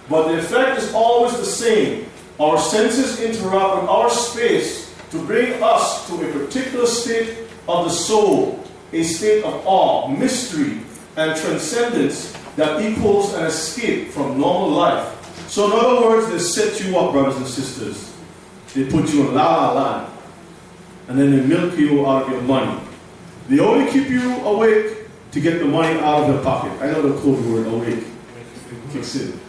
but 0.10 0.28
the 0.28 0.40
effect 0.40 0.80
is 0.80 0.94
always 0.94 1.38
the 1.38 1.45
same. 1.45 2.06
Our 2.40 2.60
senses 2.60 3.20
interact 3.20 3.82
with 3.82 3.90
our 3.90 4.10
space 4.10 4.94
to 5.12 5.26
bring 5.26 5.62
us 5.62 6.08
to 6.08 6.16
a 6.16 6.32
particular 6.32 6.86
state 6.86 7.38
of 7.68 7.86
the 7.86 7.91
soul, 7.91 8.64
a 8.94 9.03
state 9.03 9.44
of 9.44 9.62
awe, 9.66 10.08
mystery, 10.08 10.80
and 11.16 11.40
transcendence 11.40 12.36
that 12.56 12.82
equals 12.82 13.34
an 13.34 13.45
escape 13.45 14.10
from 14.10 14.40
normal 14.40 14.70
life. 14.70 15.49
So, 15.49 15.66
in 15.66 15.72
other 15.74 16.08
words, 16.08 16.30
they 16.30 16.40
set 16.40 16.84
you 16.84 16.98
up, 16.98 17.12
brothers 17.12 17.38
and 17.38 17.48
sisters. 17.48 18.11
They 18.73 18.89
put 18.89 19.11
you 19.14 19.27
in 19.27 19.35
la 19.35 19.73
la 19.73 19.73
land, 19.73 20.14
and 21.07 21.19
then 21.19 21.31
they 21.31 21.45
milk 21.45 21.77
you 21.77 22.06
out 22.06 22.23
of 22.23 22.31
your 22.31 22.41
money. 22.41 22.80
They 23.49 23.60
only 23.60 23.91
keep 23.91 24.07
you 24.10 24.34
awake 24.45 24.98
to 25.31 25.41
get 25.41 25.60
the 25.60 25.65
money 25.65 25.99
out 25.99 26.23
of 26.23 26.30
your 26.30 26.43
pocket. 26.43 26.72
I 26.81 26.91
know 26.91 27.02
the 27.02 27.22
code 27.22 27.45
word 27.45 27.68
awake 27.68 28.06
kicks 28.91 29.15
in. 29.15 29.39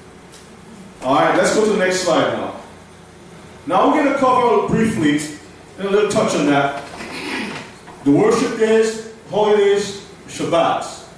All 1.03 1.15
right, 1.17 1.37
let's 1.37 1.55
go 1.55 1.65
to 1.65 1.73
the 1.73 1.79
next 1.79 2.01
slide 2.01 2.33
now. 2.33 2.61
Now 3.67 3.89
we're 3.89 4.03
going 4.03 4.13
to 4.13 4.19
cover 4.19 4.69
briefly, 4.69 5.39
and 5.79 5.89
a 5.89 5.91
little 5.91 6.11
touch 6.11 6.35
on 6.35 6.47
that, 6.47 6.85
the 8.05 8.11
worship 8.11 8.59
days, 8.59 9.13
holidays, 9.31 10.05
Shabbats. 10.27 11.09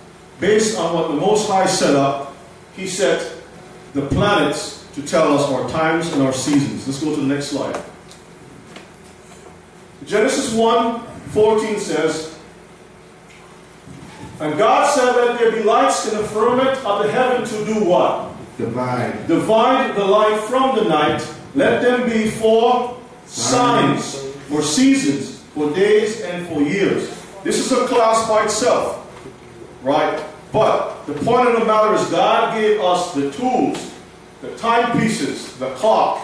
Based 0.40 0.76
on 0.78 0.94
what 0.94 1.08
the 1.08 1.14
Most 1.14 1.48
High 1.48 1.66
set 1.66 1.94
up, 1.94 2.34
He 2.76 2.86
set 2.86 3.32
the 3.94 4.06
planets 4.08 4.86
to 4.94 5.02
tell 5.02 5.38
us 5.38 5.50
our 5.50 5.68
times 5.70 6.12
and 6.12 6.22
our 6.22 6.32
seasons. 6.32 6.86
Let's 6.86 7.02
go 7.02 7.14
to 7.14 7.20
the 7.20 7.26
next 7.26 7.48
slide. 7.48 7.82
Genesis 10.06 10.52
1 10.52 11.00
14 11.30 11.78
says, 11.80 12.38
And 14.40 14.56
God 14.58 14.92
said, 14.94 15.16
Let 15.16 15.38
there 15.38 15.52
be 15.52 15.62
lights 15.62 16.10
in 16.10 16.18
the 16.18 16.24
firmament 16.24 16.78
of 16.84 17.02
the 17.02 17.10
heaven 17.10 17.44
to 17.46 17.64
do 17.64 17.84
what? 17.84 18.30
Divide. 18.58 19.26
Divide 19.26 19.96
the 19.96 20.04
light 20.04 20.40
from 20.42 20.76
the 20.76 20.84
night. 20.84 21.26
Let 21.54 21.82
them 21.82 22.08
be 22.08 22.30
for 22.30 23.00
signs, 23.26 24.18
for 24.48 24.62
seasons, 24.62 25.40
for 25.54 25.72
days, 25.74 26.20
and 26.22 26.46
for 26.48 26.60
years. 26.62 27.08
This 27.42 27.58
is 27.58 27.72
a 27.72 27.86
class 27.86 28.28
by 28.28 28.44
itself, 28.44 29.06
right? 29.82 30.24
But 30.52 31.04
the 31.06 31.14
point 31.14 31.48
of 31.48 31.58
the 31.58 31.64
matter 31.64 31.94
is, 31.94 32.08
God 32.10 32.54
gave 32.54 32.80
us 32.80 33.12
the 33.14 33.30
tools, 33.32 33.92
the 34.40 34.56
timepieces, 34.56 35.56
the 35.58 35.70
clock 35.74 36.20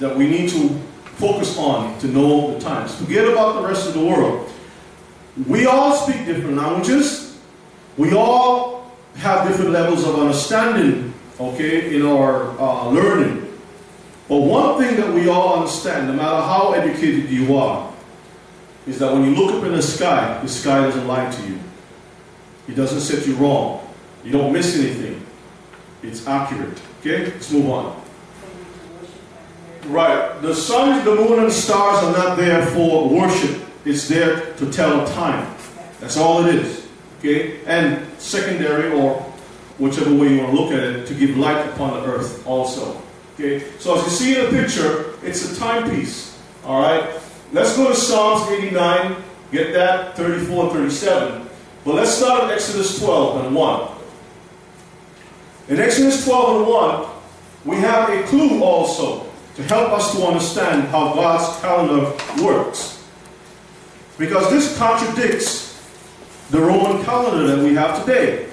that 0.00 0.14
we 0.14 0.28
need 0.28 0.50
to 0.50 0.80
focus 1.20 1.56
on 1.58 1.98
to 2.00 2.08
know 2.08 2.54
the 2.54 2.60
times. 2.60 2.94
Forget 2.96 3.28
about 3.28 3.60
the 3.60 3.68
rest 3.68 3.86
of 3.86 3.94
the 3.94 4.04
world. 4.04 4.50
We 5.46 5.66
all 5.66 5.94
speak 5.94 6.24
different 6.24 6.56
languages. 6.56 7.38
We 7.96 8.14
all 8.14 8.90
have 9.16 9.46
different 9.46 9.70
levels 9.70 10.06
of 10.06 10.18
understanding, 10.18 11.12
okay, 11.38 11.94
in 11.94 12.06
our 12.06 12.58
uh, 12.58 12.88
learning. 12.88 13.46
But 14.28 14.38
one 14.38 14.80
thing 14.80 14.96
that 14.96 15.12
we 15.12 15.28
all 15.28 15.58
understand, 15.60 16.08
no 16.08 16.14
matter 16.14 16.40
how 16.40 16.72
educated 16.72 17.28
you 17.28 17.56
are, 17.56 17.92
is 18.86 18.98
that 18.98 19.12
when 19.12 19.24
you 19.24 19.34
look 19.34 19.54
up 19.56 19.64
in 19.64 19.72
the 19.72 19.82
sky, 19.82 20.40
the 20.42 20.48
sky 20.48 20.80
doesn't 20.82 21.06
lie 21.06 21.30
to 21.30 21.46
you. 21.46 21.58
It 22.68 22.74
doesn't 22.74 23.00
set 23.00 23.26
you 23.26 23.34
wrong. 23.34 23.86
You 24.24 24.32
don't 24.32 24.52
miss 24.52 24.78
anything. 24.78 25.24
It's 26.02 26.26
accurate. 26.26 26.80
Okay? 27.00 27.26
Let's 27.26 27.50
move 27.50 27.68
on. 27.70 28.02
Right. 29.86 30.40
The 30.42 30.54
sun, 30.54 31.04
the 31.04 31.14
moon, 31.14 31.38
and 31.40 31.52
stars 31.52 32.04
are 32.04 32.12
not 32.12 32.36
there 32.36 32.64
for 32.66 33.08
worship. 33.08 33.62
It's 33.84 34.08
there 34.08 34.54
to 34.54 34.70
tell 34.70 35.06
time. 35.06 35.54
That's 36.00 36.16
all 36.16 36.44
it 36.46 36.54
is. 36.54 36.88
Okay? 37.18 37.64
And 37.64 38.06
secondary, 38.18 38.92
or 38.92 39.14
whichever 39.78 40.14
way 40.14 40.34
you 40.34 40.42
want 40.42 40.54
to 40.54 40.60
look 40.62 40.72
at 40.72 40.80
it, 40.80 41.06
to 41.06 41.14
give 41.14 41.36
light 41.36 41.66
upon 41.70 41.94
the 41.94 42.06
earth 42.06 42.46
also. 42.46 43.00
Okay? 43.34 43.64
So 43.78 43.98
as 43.98 44.04
you 44.04 44.10
see 44.10 44.38
in 44.38 44.44
the 44.44 44.62
picture, 44.62 45.14
it's 45.22 45.50
a 45.50 45.58
timepiece. 45.58 46.38
Alright? 46.64 47.08
Let's 47.52 47.76
go 47.76 47.88
to 47.88 47.94
Psalms 47.94 48.50
89. 48.50 49.16
Get 49.50 49.72
that? 49.72 50.16
34 50.16 50.64
and 50.64 50.72
37. 50.72 51.48
But 51.84 51.94
let's 51.94 52.10
start 52.10 52.44
at 52.44 52.50
Exodus 52.52 52.98
12 52.98 53.46
and 53.46 53.54
1. 53.54 53.88
In 55.68 55.80
Exodus 55.80 56.24
12 56.24 56.56
and 56.56 56.66
1, 56.68 57.08
we 57.64 57.76
have 57.76 58.10
a 58.10 58.22
clue 58.24 58.62
also 58.62 59.29
to 59.56 59.62
help 59.64 59.92
us 59.92 60.14
to 60.14 60.24
understand 60.24 60.88
how 60.88 61.14
God's 61.14 61.60
calendar 61.60 62.12
works. 62.42 63.04
Because 64.18 64.50
this 64.50 64.76
contradicts 64.76 65.70
the 66.50 66.60
Roman 66.60 67.02
calendar 67.04 67.46
that 67.46 67.64
we 67.64 67.74
have 67.74 68.04
today. 68.04 68.48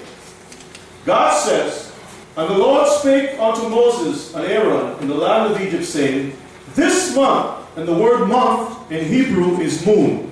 God 1.04 1.38
says, 1.38 1.92
And 2.36 2.48
the 2.48 2.58
Lord 2.58 2.88
spake 2.88 3.38
unto 3.38 3.68
Moses 3.68 4.34
and 4.34 4.44
Aaron 4.46 4.98
in 5.00 5.08
the 5.08 5.14
land 5.14 5.52
of 5.52 5.60
Egypt, 5.60 5.84
saying, 5.84 6.36
This 6.74 7.14
month, 7.14 7.66
and 7.76 7.86
the 7.86 7.94
word 7.94 8.26
month 8.26 8.90
in 8.90 9.04
Hebrew 9.04 9.60
is 9.60 9.84
moon, 9.86 10.30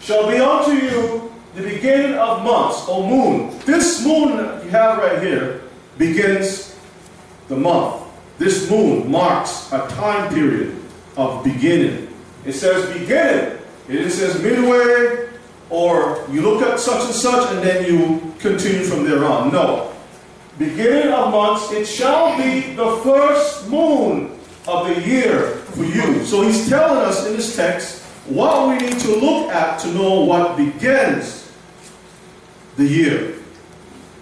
shall 0.00 0.28
be 0.28 0.36
unto 0.36 0.72
you 0.72 1.32
the 1.54 1.62
beginning 1.62 2.16
of 2.16 2.44
months, 2.44 2.88
or 2.88 3.08
moon. 3.08 3.58
This 3.64 4.04
moon 4.04 4.36
that 4.36 4.64
you 4.64 4.70
have 4.70 4.98
right 4.98 5.22
here 5.22 5.62
begins 5.98 6.76
the 7.48 7.56
month. 7.56 7.99
This 8.40 8.70
moon 8.70 9.10
marks 9.10 9.70
a 9.70 9.86
time 9.88 10.32
period 10.32 10.74
of 11.14 11.44
beginning. 11.44 12.08
It 12.46 12.54
says 12.54 12.90
beginning. 12.98 13.58
It 13.86 14.08
says 14.08 14.42
midway, 14.42 15.28
or 15.68 16.24
you 16.30 16.40
look 16.40 16.62
at 16.62 16.80
such 16.80 17.04
and 17.04 17.14
such 17.14 17.52
and 17.52 17.62
then 17.62 17.84
you 17.84 18.32
continue 18.38 18.82
from 18.84 19.04
there 19.04 19.26
on. 19.26 19.52
No. 19.52 19.92
Beginning 20.58 21.12
of 21.12 21.32
months, 21.32 21.70
it 21.72 21.84
shall 21.84 22.34
be 22.38 22.72
the 22.72 22.96
first 23.04 23.68
moon 23.68 24.38
of 24.66 24.86
the 24.86 25.02
year 25.02 25.56
for 25.76 25.84
you. 25.84 26.24
So 26.24 26.40
he's 26.40 26.66
telling 26.66 26.96
us 26.96 27.26
in 27.26 27.34
this 27.34 27.54
text 27.54 28.02
what 28.24 28.70
we 28.70 28.86
need 28.86 28.98
to 29.00 29.16
look 29.16 29.50
at 29.50 29.80
to 29.80 29.88
know 29.88 30.24
what 30.24 30.56
begins 30.56 31.52
the 32.78 32.86
year, 32.86 33.34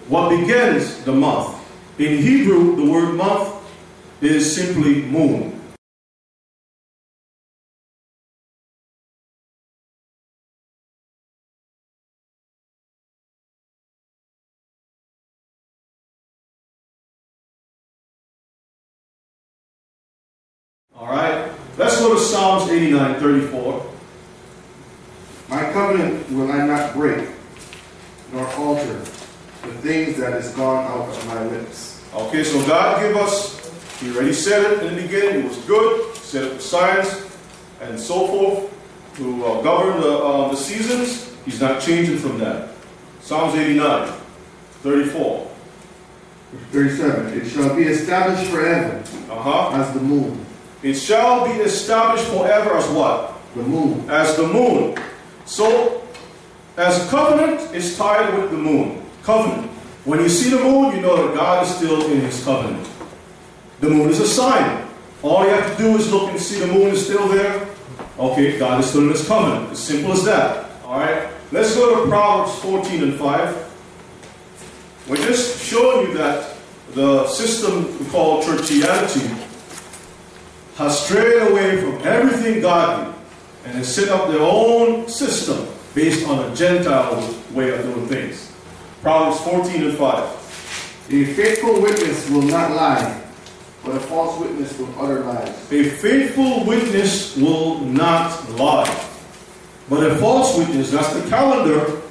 what 0.09 0.27
begins 0.27 1.05
the 1.05 1.13
month. 1.13 1.55
In 1.97 2.17
Hebrew, 2.17 2.75
the 2.75 2.91
word 2.91 3.15
month 3.15 3.58
is 4.21 4.55
simply 4.55 5.03
moon. 5.03 5.55
All 20.95 21.07
right, 21.07 21.49
let's 21.77 21.97
go 21.99 22.13
to 22.13 22.19
Psalms 22.19 22.69
89 22.69 23.19
34. 23.21 23.85
My 25.47 25.71
covenant 25.71 26.29
will 26.29 26.51
I 26.51 26.65
not 26.67 26.93
break, 26.93 27.29
nor 28.33 28.45
alter 28.55 28.99
the 29.61 29.73
things 29.81 30.17
that 30.17 30.33
is 30.33 30.53
gone 30.55 30.85
out 30.85 31.07
of 31.07 31.27
my 31.27 31.45
lips. 31.45 32.03
Okay, 32.13 32.43
so 32.43 32.65
God 32.67 33.01
give 33.01 33.15
us, 33.15 33.58
He 33.99 34.11
already 34.15 34.33
said 34.33 34.71
it 34.71 34.83
in 34.83 34.95
the 34.95 35.01
beginning, 35.01 35.45
it 35.45 35.47
was 35.49 35.57
good, 35.65 36.13
He 36.13 36.19
said 36.19 36.43
it 36.45 36.53
was 36.55 36.65
science, 36.65 37.37
and 37.81 37.99
so 37.99 38.27
forth, 38.27 39.15
to 39.17 39.45
uh, 39.45 39.61
govern 39.61 39.99
the, 40.01 40.17
uh, 40.17 40.49
the 40.49 40.55
seasons. 40.55 41.35
He's 41.45 41.59
not 41.59 41.81
changing 41.81 42.17
from 42.17 42.37
that. 42.39 42.69
Psalms 43.21 43.55
89 43.55 44.13
34. 44.83 45.51
37. 46.71 47.33
It 47.41 47.49
shall 47.49 47.75
be 47.75 47.83
established 47.83 48.49
forever 48.49 49.03
Uh 49.29 49.41
huh. 49.41 49.81
as 49.81 49.93
the 49.93 49.99
moon. 49.99 50.45
It 50.81 50.93
shall 50.95 51.45
be 51.45 51.59
established 51.61 52.25
forever 52.25 52.75
as 52.77 52.87
what? 52.89 53.35
The 53.55 53.61
moon. 53.63 54.09
As 54.09 54.35
the 54.37 54.47
moon. 54.47 54.95
So, 55.45 56.01
as 56.77 57.07
covenant 57.09 57.75
is 57.75 57.97
tied 57.97 58.33
with 58.37 58.51
the 58.51 58.57
moon. 58.57 59.03
Covenant. 59.23 59.69
When 60.05 60.21
you 60.21 60.29
see 60.29 60.49
the 60.49 60.63
moon, 60.63 60.95
you 60.95 61.01
know 61.01 61.27
that 61.27 61.35
God 61.35 61.65
is 61.67 61.75
still 61.75 62.05
in 62.09 62.21
his 62.21 62.41
covenant. 62.43 62.87
The 63.79 63.89
moon 63.89 64.09
is 64.09 64.19
a 64.19 64.27
sign. 64.27 64.87
All 65.21 65.43
you 65.45 65.51
have 65.51 65.77
to 65.77 65.83
do 65.83 65.97
is 65.97 66.11
look 66.11 66.29
and 66.29 66.39
see 66.39 66.59
the 66.59 66.67
moon 66.67 66.89
is 66.89 67.05
still 67.05 67.27
there. 67.27 67.67
Okay, 68.17 68.57
God 68.59 68.79
is 68.81 68.89
still 68.89 69.03
in 69.03 69.09
his 69.09 69.27
covenant. 69.27 69.71
As 69.71 69.79
simple 69.79 70.11
as 70.11 70.23
that. 70.25 70.69
Alright? 70.83 71.29
Let's 71.51 71.75
go 71.75 72.03
to 72.03 72.09
Proverbs 72.09 72.59
14 72.59 73.03
and 73.03 73.13
5. 73.15 75.05
We're 75.07 75.15
just 75.15 75.63
showing 75.63 76.07
you 76.07 76.13
that 76.17 76.55
the 76.93 77.27
system 77.27 77.97
we 77.99 78.05
call 78.05 78.43
churchianity 78.43 79.27
has 80.75 81.05
strayed 81.05 81.49
away 81.49 81.81
from 81.81 81.95
everything 82.07 82.61
godly 82.61 83.13
and 83.65 83.73
has 83.73 83.93
set 83.93 84.09
up 84.09 84.29
their 84.29 84.41
own 84.41 85.07
system 85.07 85.67
based 85.93 86.27
on 86.27 86.51
a 86.51 86.55
Gentile 86.55 87.35
way 87.51 87.69
of 87.71 87.81
doing 87.83 88.07
things. 88.07 88.53
Proverbs 89.01 89.41
14 89.41 89.83
and 89.83 89.97
5. 89.97 91.07
A 91.11 91.25
faithful 91.33 91.81
witness 91.81 92.29
will 92.29 92.43
not 92.43 92.71
lie, 92.71 93.18
but 93.83 93.95
a 93.95 93.99
false 93.99 94.39
witness 94.39 94.77
will 94.77 94.93
utter 95.01 95.21
lies. 95.21 95.49
A 95.71 95.83
faithful 95.83 96.65
witness 96.65 97.35
will 97.37 97.79
not 97.79 98.49
lie, 98.51 99.07
but 99.89 100.03
a 100.03 100.15
false 100.17 100.57
witness, 100.57 100.91
that's 100.91 101.13
the 101.13 101.27
calendar, 101.29 102.01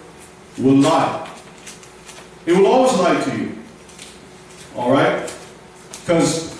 will 0.58 0.76
lie. 0.76 1.28
It 2.46 2.52
will 2.52 2.66
always 2.66 2.94
lie 2.98 3.20
to 3.22 3.36
you. 3.38 3.58
All 4.74 4.90
right? 4.90 5.32
Because 6.00 6.50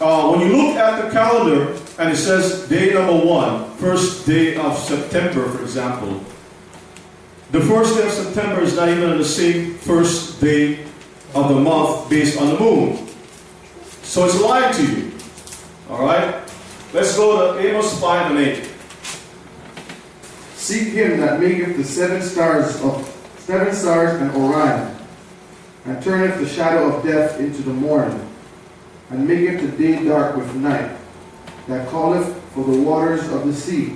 uh, 0.00 0.30
when 0.30 0.40
you 0.40 0.56
look 0.56 0.76
at 0.76 1.04
the 1.04 1.10
calendar 1.10 1.78
and 1.98 2.10
it 2.10 2.16
says 2.16 2.68
day 2.68 2.92
number 2.92 3.24
one, 3.26 3.70
first 3.76 4.26
day 4.26 4.56
of 4.56 4.76
September, 4.78 5.48
for 5.48 5.62
example, 5.62 6.22
the 7.50 7.60
first 7.60 7.96
day 7.96 8.06
of 8.06 8.12
September 8.12 8.60
is 8.62 8.76
not 8.76 8.88
even 8.88 9.10
on 9.10 9.18
the 9.18 9.24
same 9.24 9.74
first 9.74 10.40
day 10.40 10.84
of 11.34 11.48
the 11.48 11.60
month 11.60 12.08
based 12.08 12.40
on 12.40 12.48
the 12.48 12.60
moon. 12.60 13.09
So 14.10 14.24
it's 14.24 14.40
lying 14.40 14.74
to 14.74 14.92
you. 14.92 15.12
All 15.88 16.04
right? 16.04 16.34
Let's 16.92 17.16
go 17.16 17.54
to 17.54 17.60
Amos 17.64 18.00
5 18.00 18.32
and 18.32 18.40
8. 18.40 18.68
Seek 20.56 20.88
him 20.94 21.20
that 21.20 21.38
maketh 21.38 21.76
the 21.76 21.84
seven 21.84 22.20
stars 22.20 22.82
of 22.82 23.06
seven 23.38 23.72
stars 23.72 24.20
and 24.20 24.32
Orion, 24.32 24.96
and 25.84 26.02
turneth 26.02 26.40
the 26.40 26.48
shadow 26.48 26.92
of 26.92 27.04
death 27.04 27.38
into 27.38 27.62
the 27.62 27.72
morning, 27.72 28.28
and 29.10 29.28
maketh 29.28 29.60
the 29.60 29.78
day 29.78 30.04
dark 30.04 30.36
with 30.36 30.56
night, 30.56 30.90
that 31.68 31.88
calleth 31.90 32.36
for 32.52 32.64
the 32.64 32.82
waters 32.82 33.28
of 33.28 33.46
the 33.46 33.54
sea, 33.54 33.94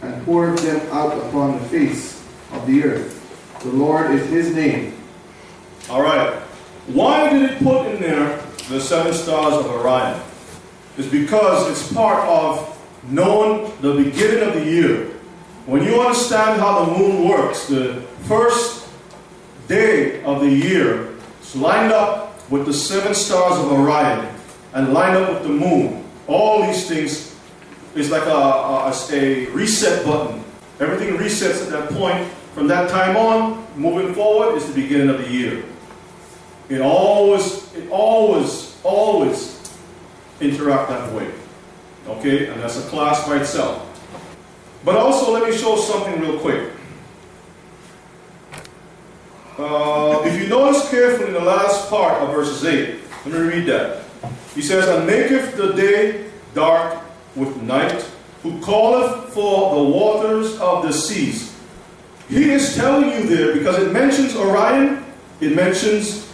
and 0.00 0.24
poureth 0.24 0.62
them 0.62 0.80
out 0.90 1.12
upon 1.28 1.58
the 1.58 1.64
face 1.68 2.26
of 2.52 2.66
the 2.66 2.84
earth. 2.84 3.60
The 3.62 3.68
Lord 3.68 4.12
is 4.12 4.26
his 4.30 4.54
name. 4.54 4.94
All 5.90 6.00
right. 6.00 6.32
Why 6.86 7.28
did 7.28 7.50
it 7.50 7.58
put 7.62 7.86
in 7.88 8.00
there 8.00 8.45
the 8.68 8.80
seven 8.80 9.12
stars 9.14 9.54
of 9.54 9.66
Orion? 9.70 10.20
is 10.96 11.06
because 11.06 11.70
it's 11.70 11.92
part 11.92 12.26
of 12.26 12.72
knowing 13.08 13.70
the 13.80 13.92
beginning 13.94 14.48
of 14.48 14.54
the 14.54 14.64
year. 14.64 15.08
When 15.66 15.82
you 15.82 16.00
understand 16.00 16.60
how 16.60 16.84
the 16.84 16.98
moon 16.98 17.28
works, 17.28 17.68
the 17.68 18.02
first 18.24 18.88
day 19.68 20.22
of 20.24 20.40
the 20.40 20.48
year 20.48 21.14
is 21.40 21.56
lined 21.56 21.92
up 21.92 22.50
with 22.50 22.66
the 22.66 22.72
seven 22.72 23.14
stars 23.14 23.58
of 23.58 23.72
Orion 23.72 24.34
and 24.74 24.92
lined 24.92 25.16
up 25.16 25.34
with 25.34 25.42
the 25.42 25.48
moon. 25.48 26.04
All 26.26 26.66
these 26.66 26.88
things 26.88 27.36
is 27.94 28.10
like 28.10 28.24
a, 28.24 28.30
a, 28.30 28.92
a 29.12 29.46
reset 29.46 30.04
button. 30.04 30.42
Everything 30.80 31.16
resets 31.16 31.62
at 31.62 31.70
that 31.70 31.90
point. 31.90 32.28
From 32.54 32.68
that 32.68 32.88
time 32.88 33.16
on, 33.16 33.66
moving 33.76 34.14
forward, 34.14 34.56
is 34.56 34.66
the 34.66 34.80
beginning 34.80 35.10
of 35.10 35.18
the 35.18 35.28
year. 35.30 35.64
It 36.68 36.80
always, 36.80 37.72
it 37.74 37.88
always, 37.90 38.76
always 38.82 39.56
interact 40.40 40.90
that 40.90 41.12
way. 41.12 41.30
Okay? 42.08 42.48
And 42.48 42.60
that's 42.60 42.78
a 42.78 42.88
class 42.88 43.26
by 43.26 43.40
itself. 43.40 43.82
But 44.84 44.96
also, 44.96 45.32
let 45.32 45.48
me 45.48 45.56
show 45.56 45.76
something 45.76 46.20
real 46.20 46.38
quick. 46.38 46.70
Uh, 49.58 50.22
if 50.24 50.40
you 50.40 50.48
notice 50.48 50.88
carefully 50.90 51.28
in 51.28 51.32
the 51.32 51.40
last 51.40 51.88
part 51.88 52.20
of 52.22 52.34
verses 52.34 52.64
8, 52.64 53.00
let 53.24 53.34
me 53.34 53.38
read 53.48 53.66
that. 53.66 54.04
He 54.54 54.62
says, 54.62 54.88
And 54.88 55.06
maketh 55.06 55.56
the 55.56 55.72
day 55.72 56.30
dark 56.54 57.02
with 57.34 57.56
night, 57.62 58.02
who 58.42 58.60
calleth 58.60 59.32
for 59.32 59.74
the 59.74 59.82
waters 59.82 60.58
of 60.60 60.82
the 60.82 60.92
seas. 60.92 61.54
He 62.28 62.50
is 62.50 62.74
telling 62.74 63.10
you 63.10 63.26
there, 63.26 63.54
because 63.54 63.78
it 63.78 63.92
mentions 63.92 64.36
Orion, 64.36 65.04
it 65.40 65.54
mentions 65.54 66.25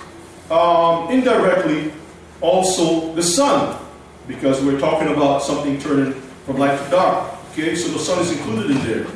um, 0.50 1.10
indirectly 1.10 1.92
also 2.40 3.14
the 3.14 3.22
sun, 3.22 3.78
because 4.26 4.62
we're 4.62 4.80
talking 4.80 5.14
about 5.14 5.42
something 5.42 5.78
turning 5.78 6.14
from 6.44 6.58
light 6.58 6.82
to 6.82 6.90
dark. 6.90 7.38
Okay, 7.52 7.74
so 7.76 7.88
the 7.92 7.98
sun 7.98 8.18
is 8.20 8.32
included 8.32 8.70
in 8.70 8.78
there. 8.86 9.06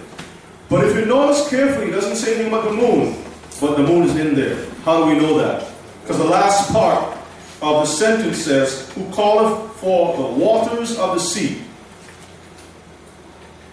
But 0.68 0.84
if 0.84 0.96
you 0.96 1.06
notice 1.06 1.48
carefully, 1.48 1.88
it 1.88 1.92
doesn't 1.92 2.16
say 2.16 2.34
anything 2.34 2.52
about 2.52 2.64
the 2.64 2.72
moon, 2.72 3.22
but 3.60 3.76
the 3.76 3.82
moon 3.82 4.04
is 4.04 4.16
in 4.16 4.34
there. 4.34 4.66
How 4.84 5.04
do 5.04 5.14
we 5.14 5.20
know 5.20 5.38
that? 5.38 5.70
Because 6.02 6.18
the 6.18 6.24
last 6.24 6.72
part 6.72 7.16
of 7.62 7.82
the 7.82 7.86
sentence 7.86 8.44
says, 8.44 8.90
Who 8.94 9.04
calleth 9.12 9.76
for 9.76 10.16
the 10.16 10.22
waters 10.22 10.98
of 10.98 11.14
the 11.14 11.20
sea. 11.20 11.62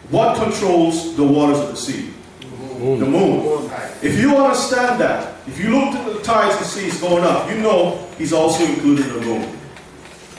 What 0.10 0.38
controls 0.38 1.16
the 1.16 1.24
waters 1.24 1.60
of 1.60 1.70
the 1.70 1.78
sea? 1.78 2.14
The 2.80 3.06
moon. 3.06 3.72
If 4.02 4.20
you 4.20 4.36
understand 4.36 5.00
that, 5.02 5.33
if 5.48 5.60
you 5.60 5.78
looked 5.78 5.98
at 5.98 6.06
the 6.06 6.22
tides 6.22 6.58
to 6.58 6.64
see 6.64 6.88
it's 6.88 7.02
going 7.02 7.24
up, 7.24 7.50
you 7.50 7.60
know 7.60 8.08
he's 8.18 8.34
also 8.34 8.64
included 8.66 9.06
the 9.06 9.22
moon. 9.22 9.60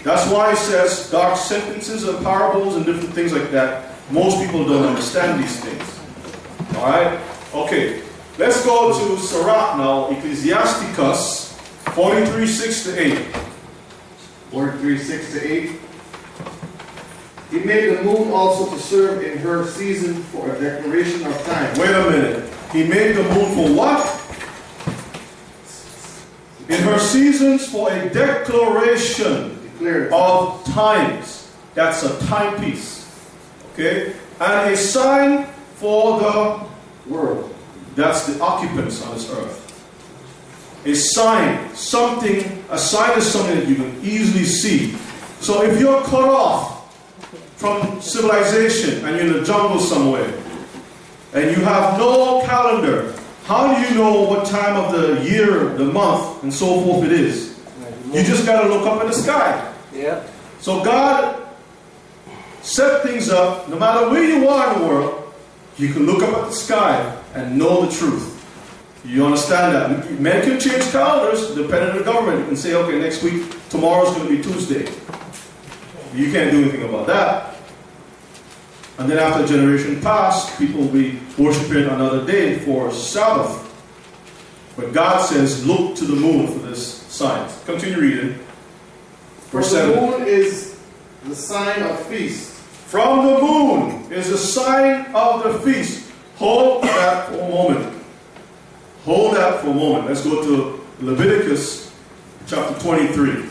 That's 0.03 0.31
why 0.31 0.53
it 0.53 0.57
says 0.57 1.11
dark 1.11 1.37
sentences 1.37 2.07
and 2.07 2.23
parables 2.25 2.77
and 2.77 2.85
different 2.85 3.15
things 3.15 3.33
like 3.33 3.51
that. 3.51 3.91
Most 4.11 4.39
people 4.45 4.65
don't 4.67 4.85
understand 4.85 5.43
these 5.43 5.61
things. 5.61 6.77
Alright? 6.77 7.21
Okay. 7.55 8.03
Let's 8.37 8.65
go 8.65 8.93
to 8.93 9.23
Sirach 9.23 9.79
now, 9.79 10.11
Ecclesiasticus 10.11 11.53
43, 11.95 12.47
6 12.47 12.85
to 12.85 13.01
8. 13.01 13.19
43, 14.51 14.99
6 14.99 15.33
to 15.33 15.53
8. 15.53 15.81
He 17.51 17.61
made 17.61 17.97
the 17.97 18.03
moon 18.03 18.33
also 18.33 18.75
to 18.75 18.83
serve 18.83 19.23
in 19.23 19.39
her 19.39 19.65
season 19.67 20.15
for 20.25 20.51
a 20.51 20.61
declaration 20.61 21.25
of 21.25 21.41
time. 21.45 21.79
Wait 21.79 21.91
a 21.91 22.11
minute. 22.11 22.53
He 22.73 22.85
made 22.85 23.13
the 23.15 23.23
moon 23.23 23.55
for 23.55 23.73
what? 23.75 24.24
In 26.75 26.83
her 26.83 26.99
seasons 26.99 27.69
for 27.69 27.93
a 27.93 28.09
declaration 28.11 29.61
Declared. 29.79 30.13
of 30.13 30.65
times. 30.65 31.53
That's 31.75 32.03
a 32.03 32.19
timepiece. 32.27 33.09
Okay? 33.73 34.15
And 34.41 34.73
a 34.73 34.77
sign 34.77 35.47
for 35.77 36.19
the 36.19 36.65
World. 37.07 37.55
That's 37.95 38.27
the 38.27 38.43
occupants 38.43 39.05
on 39.05 39.15
this 39.15 39.31
earth. 39.31 39.61
A 40.87 40.95
sign, 40.95 41.75
something, 41.75 42.65
a 42.71 42.79
sign 42.79 43.19
is 43.19 43.31
something 43.31 43.57
that 43.57 43.69
you 43.69 43.77
can 43.77 44.01
easily 44.03 44.45
see. 44.45 44.97
So 45.41 45.63
if 45.63 45.79
you're 45.79 46.03
cut 46.05 46.25
off 46.25 46.93
from 47.57 48.01
civilization 48.01 49.05
and 49.05 49.17
you're 49.17 49.27
in 49.27 49.33
the 49.35 49.45
jungle 49.45 49.79
somewhere, 49.79 50.33
and 51.35 51.57
you 51.57 51.63
have 51.65 51.99
no 51.99 52.43
calendar, 52.47 53.14
how 53.45 53.75
do 53.75 53.81
you 53.87 53.95
know 53.95 54.23
what 54.23 54.47
time 54.47 54.77
of 54.77 54.93
the 54.93 55.23
year, 55.29 55.69
the 55.75 55.85
month, 55.85 56.43
and 56.43 56.53
so 56.53 56.81
forth 56.83 57.05
it 57.05 57.13
is? 57.13 57.59
You 58.07 58.23
just 58.23 58.47
got 58.47 58.63
to 58.63 58.69
look 58.69 58.87
up 58.87 59.03
in 59.03 59.09
the 59.09 59.13
sky. 59.13 59.73
Yeah. 59.93 60.25
So 60.61 60.83
God 60.83 61.47
set 62.63 63.03
things 63.03 63.29
up, 63.29 63.69
no 63.69 63.79
matter 63.79 64.09
where 64.09 64.25
you 64.25 64.49
are 64.49 64.73
in 64.73 64.81
the 64.81 64.87
world, 64.87 65.35
you 65.77 65.93
can 65.93 66.07
look 66.07 66.23
up 66.23 66.35
at 66.35 66.47
the 66.47 66.53
sky 66.53 67.21
and 67.35 67.59
know 67.59 67.85
the 67.85 67.93
truth. 67.93 68.31
You 69.05 69.27
understand 69.27 69.75
that? 69.75 70.21
Men 70.21 70.43
can 70.43 70.59
change 70.59 70.83
calendars 70.91 71.55
depending 71.55 71.91
on 71.91 71.99
the 71.99 72.05
government. 72.05 72.39
You 72.39 72.47
can 72.47 72.57
say, 72.57 72.75
okay, 72.75 72.99
next 72.99 73.23
week, 73.23 73.55
tomorrow's 73.69 74.17
going 74.17 74.29
to 74.29 74.37
be 74.37 74.43
Tuesday. 74.43 74.91
You 76.15 76.33
can't 76.33 76.51
do 76.51 76.63
anything 76.63 76.85
about 76.89 77.07
that. 77.09 77.54
And 78.99 79.11
then 79.11 79.19
after 79.19 79.45
a 79.45 79.47
generation 79.47 80.01
passed, 80.01 80.57
people 80.59 80.83
will 80.83 80.93
be 80.93 81.19
worshiping 81.37 81.85
another 81.85 82.25
day 82.25 82.59
for 82.61 82.93
Sabbath. 82.93 83.61
But 84.77 84.93
God 84.93 85.25
says, 85.25 85.67
look 85.67 85.97
to 85.97 86.05
the 86.05 86.17
moon 86.17 86.47
for 86.47 86.59
this 86.67 86.87
sign. 86.87 87.51
Continue 87.65 88.01
reading. 88.01 88.39
For 89.51 89.59
Verse 89.59 89.73
the 89.73 89.93
7. 89.93 90.11
moon 90.11 90.29
is 90.29 90.79
the 91.25 91.35
sign 91.35 91.83
of 91.83 92.07
feast. 92.07 92.53
From 92.55 93.27
the 93.27 93.41
moon 93.41 94.13
is 94.13 94.31
the 94.31 94.39
sign 94.39 95.07
of 95.15 95.43
the 95.43 95.59
feast. 95.61 96.13
Hold 96.37 96.85
that 96.85 97.29
for 97.29 97.41
a 97.41 97.49
moment. 97.49 98.03
Hold 99.05 99.37
that 99.37 99.61
for 99.61 99.69
a 99.69 99.75
moment. 99.75 100.07
Let's 100.07 100.25
go 100.25 100.43
to 100.43 100.81
Leviticus 101.01 101.93
chapter 102.47 102.79
23. 102.81 103.47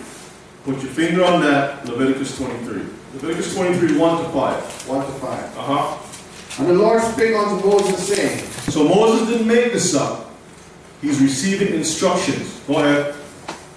Put 0.66 0.82
your 0.82 0.92
finger 0.92 1.26
on 1.26 1.42
that, 1.42 1.86
Leviticus 1.86 2.38
23. 2.38 2.84
Leviticus 3.14 3.54
23, 3.54 3.98
1 3.98 4.24
to 4.24 4.30
5. 4.30 4.90
1 4.90 5.06
to 5.06 5.12
5. 5.12 5.58
Uh-huh. 5.58 6.60
And 6.60 6.70
the 6.70 6.74
Lord 6.74 7.02
spake 7.02 7.36
unto 7.36 7.66
Moses, 7.66 8.08
saying, 8.08 8.46
So 8.70 8.88
Moses 8.88 9.28
didn't 9.28 9.48
make 9.48 9.72
this 9.72 9.96
up. 9.96 10.32
He's 11.02 11.22
receiving 11.22 11.74
instructions. 11.74 12.60
Go 12.68 12.80
ahead. 12.80 13.16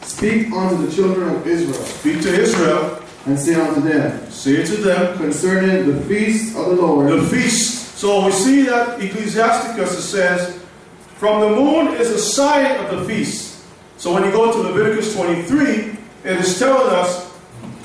Speak 0.02 0.52
unto 0.52 0.86
the 0.86 0.94
children 0.94 1.34
of 1.34 1.46
Israel, 1.46 1.74
Speak 1.74 2.22
to 2.22 2.28
Israel. 2.28 3.02
and 3.26 3.38
say 3.38 3.54
unto 3.54 3.80
them, 3.80 4.30
Say 4.30 4.64
to 4.64 4.76
them, 4.76 5.18
concerning 5.18 5.92
the 5.92 6.00
feast 6.02 6.56
of 6.56 6.66
the 6.66 6.74
Lord, 6.74 7.12
the 7.12 7.22
feast. 7.26 7.98
So 7.98 8.24
we 8.26 8.32
see 8.32 8.62
that 8.62 9.00
Ecclesiasticus 9.00 10.08
says, 10.08 10.62
from 11.16 11.40
the 11.40 11.50
moon 11.50 11.94
is 11.94 12.10
a 12.10 12.18
sign 12.18 12.76
of 12.84 12.98
the 12.98 13.04
feast. 13.06 13.64
So 13.96 14.12
when 14.12 14.22
you 14.24 14.30
go 14.30 14.52
to 14.52 14.58
Leviticus 14.68 15.14
23, 15.14 15.96
it 16.24 16.38
is 16.38 16.58
telling 16.58 16.94
us 16.94 17.25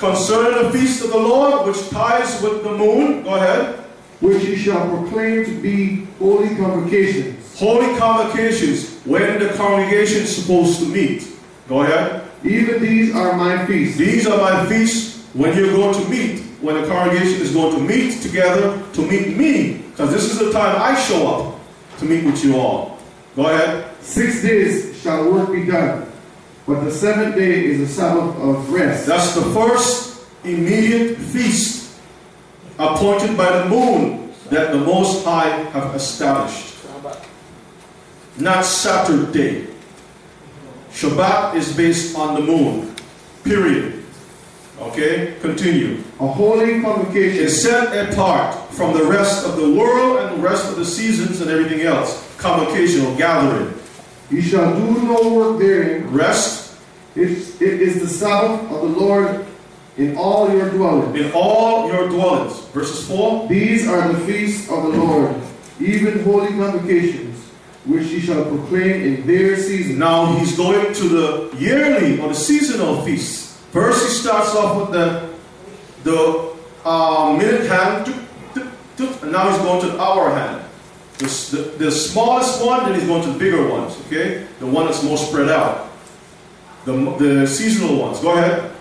concerning 0.01 0.63
the 0.63 0.71
feast 0.77 1.03
of 1.05 1.11
the 1.11 1.17
Lord, 1.17 1.67
which 1.67 1.89
ties 1.89 2.41
with 2.41 2.63
the 2.63 2.73
moon. 2.75 3.23
Go 3.23 3.35
ahead. 3.35 3.77
which 4.21 4.43
ye 4.43 4.55
shall 4.55 4.87
proclaim 4.87 5.45
to 5.45 5.61
be 5.61 6.05
holy 6.19 6.55
convocations. 6.55 7.59
Holy 7.59 7.97
convocations, 7.97 9.01
when 9.03 9.39
the 9.39 9.49
congregation 9.53 10.21
is 10.21 10.35
supposed 10.35 10.79
to 10.79 10.85
meet. 10.85 11.27
Go 11.67 11.81
ahead. 11.81 12.23
Even 12.43 12.81
these 12.81 13.15
are 13.15 13.35
my 13.35 13.65
feasts. 13.65 13.97
These 13.97 14.27
are 14.27 14.37
my 14.37 14.65
feasts 14.69 15.25
when 15.33 15.55
you're 15.57 15.73
going 15.73 15.93
to 16.01 16.09
meet, 16.09 16.39
when 16.61 16.81
the 16.81 16.87
congregation 16.87 17.41
is 17.41 17.51
going 17.53 17.75
to 17.75 17.81
meet 17.81 18.21
together 18.21 18.81
to 18.93 19.01
meet 19.01 19.35
me. 19.37 19.77
Because 19.89 20.11
this 20.11 20.31
is 20.31 20.39
the 20.39 20.51
time 20.51 20.75
I 20.79 20.99
show 20.99 21.27
up 21.27 21.59
to 21.99 22.05
meet 22.05 22.23
with 22.23 22.43
you 22.43 22.57
all. 22.57 22.99
Go 23.35 23.45
ahead. 23.45 23.89
Six 24.01 24.41
days 24.41 25.01
shall 25.01 25.31
work 25.31 25.51
be 25.51 25.65
done, 25.65 26.10
but 26.67 26.83
the 26.83 26.91
seventh 26.91 27.35
day 27.35 27.65
is 27.65 27.81
a 27.81 27.87
Sabbath 27.87 28.35
of 28.37 28.71
rest. 28.71 29.05
That's 29.05 29.33
the 29.35 29.41
first 29.53 30.23
immediate 30.43 31.17
feast 31.17 31.99
appointed 32.77 33.37
by 33.37 33.59
the 33.59 33.65
moon 33.69 34.33
that 34.49 34.71
the 34.71 34.77
Most 34.77 35.25
High 35.25 35.49
have 35.71 35.95
established. 35.95 36.75
Not 38.37 38.65
Saturday. 38.65 39.67
Shabbat 40.91 41.55
is 41.55 41.75
based 41.75 42.17
on 42.17 42.35
the 42.35 42.41
moon. 42.41 42.95
Period. 43.43 44.03
Okay? 44.79 45.35
Continue. 45.41 46.03
A 46.19 46.27
holy 46.27 46.81
convocation 46.81 47.43
is 47.43 47.61
set 47.61 48.09
apart 48.09 48.55
from 48.73 48.93
the 48.93 49.03
rest 49.03 49.45
of 49.45 49.57
the 49.57 49.73
world 49.73 50.19
and 50.19 50.37
the 50.37 50.41
rest 50.41 50.69
of 50.69 50.75
the 50.75 50.85
seasons 50.85 51.41
and 51.41 51.49
everything 51.49 51.81
else. 51.81 52.35
Convocation 52.37 53.05
or 53.05 53.15
gathering. 53.17 53.73
Ye 54.31 54.41
shall 54.41 54.75
do 54.75 55.01
no 55.03 55.33
work 55.35 55.59
therein. 55.59 56.09
Rest 56.11 56.77
It, 57.15 57.29
it 57.61 57.81
is 57.81 57.99
the 57.99 58.07
Sabbath 58.07 58.71
of 58.71 58.81
the 58.81 58.99
Lord 58.99 59.45
in 59.97 60.15
all 60.15 60.49
your 60.49 60.69
dwellings. 60.69 61.19
in 61.19 61.31
all 61.33 61.91
your 61.91 62.07
dwellings. 62.07 62.57
Verses 62.67 63.05
4. 63.07 63.49
These 63.49 63.87
are 63.87 64.13
the 64.13 64.19
feasts 64.25 64.69
of 64.71 64.83
the 64.83 64.89
Lord, 64.89 65.35
even 65.81 66.23
holy 66.23 66.47
convocations, 66.55 67.37
which 67.83 68.07
ye 68.07 68.21
shall 68.21 68.45
proclaim 68.45 69.01
in 69.03 69.27
their 69.27 69.57
season. 69.57 69.99
Now 69.99 70.33
he's 70.37 70.55
going 70.55 70.93
to 70.93 71.09
the 71.09 71.57
yearly 71.57 72.21
or 72.21 72.29
the 72.29 72.35
seasonal 72.35 73.01
feasts. 73.01 73.59
First 73.71 74.07
he 74.07 74.13
starts 74.13 74.55
off 74.55 74.77
with 74.79 74.91
the 74.91 75.29
the 76.03 76.53
uh, 76.83 77.35
minute 77.37 77.67
hand, 77.67 78.07
and 78.55 79.31
now 79.31 79.51
he's 79.51 79.61
going 79.61 79.81
to 79.81 79.87
the 79.87 79.99
hour 80.01 80.33
hand. 80.33 80.60
The, 81.21 81.75
the, 81.77 81.91
smallest 81.91 82.65
one, 82.65 82.83
then 82.83 82.99
he's 82.99 83.07
going 83.07 83.21
to 83.23 83.31
the 83.31 83.37
bigger 83.37 83.67
ones, 83.67 83.95
okay? 84.07 84.47
The 84.59 84.65
one 84.65 84.85
that's 84.85 85.03
more 85.03 85.17
spread 85.17 85.49
out. 85.49 85.89
The, 86.85 86.93
the 87.19 87.47
seasonal 87.47 87.99
ones. 87.99 88.19
Go 88.19 88.31
ahead. 88.31 88.71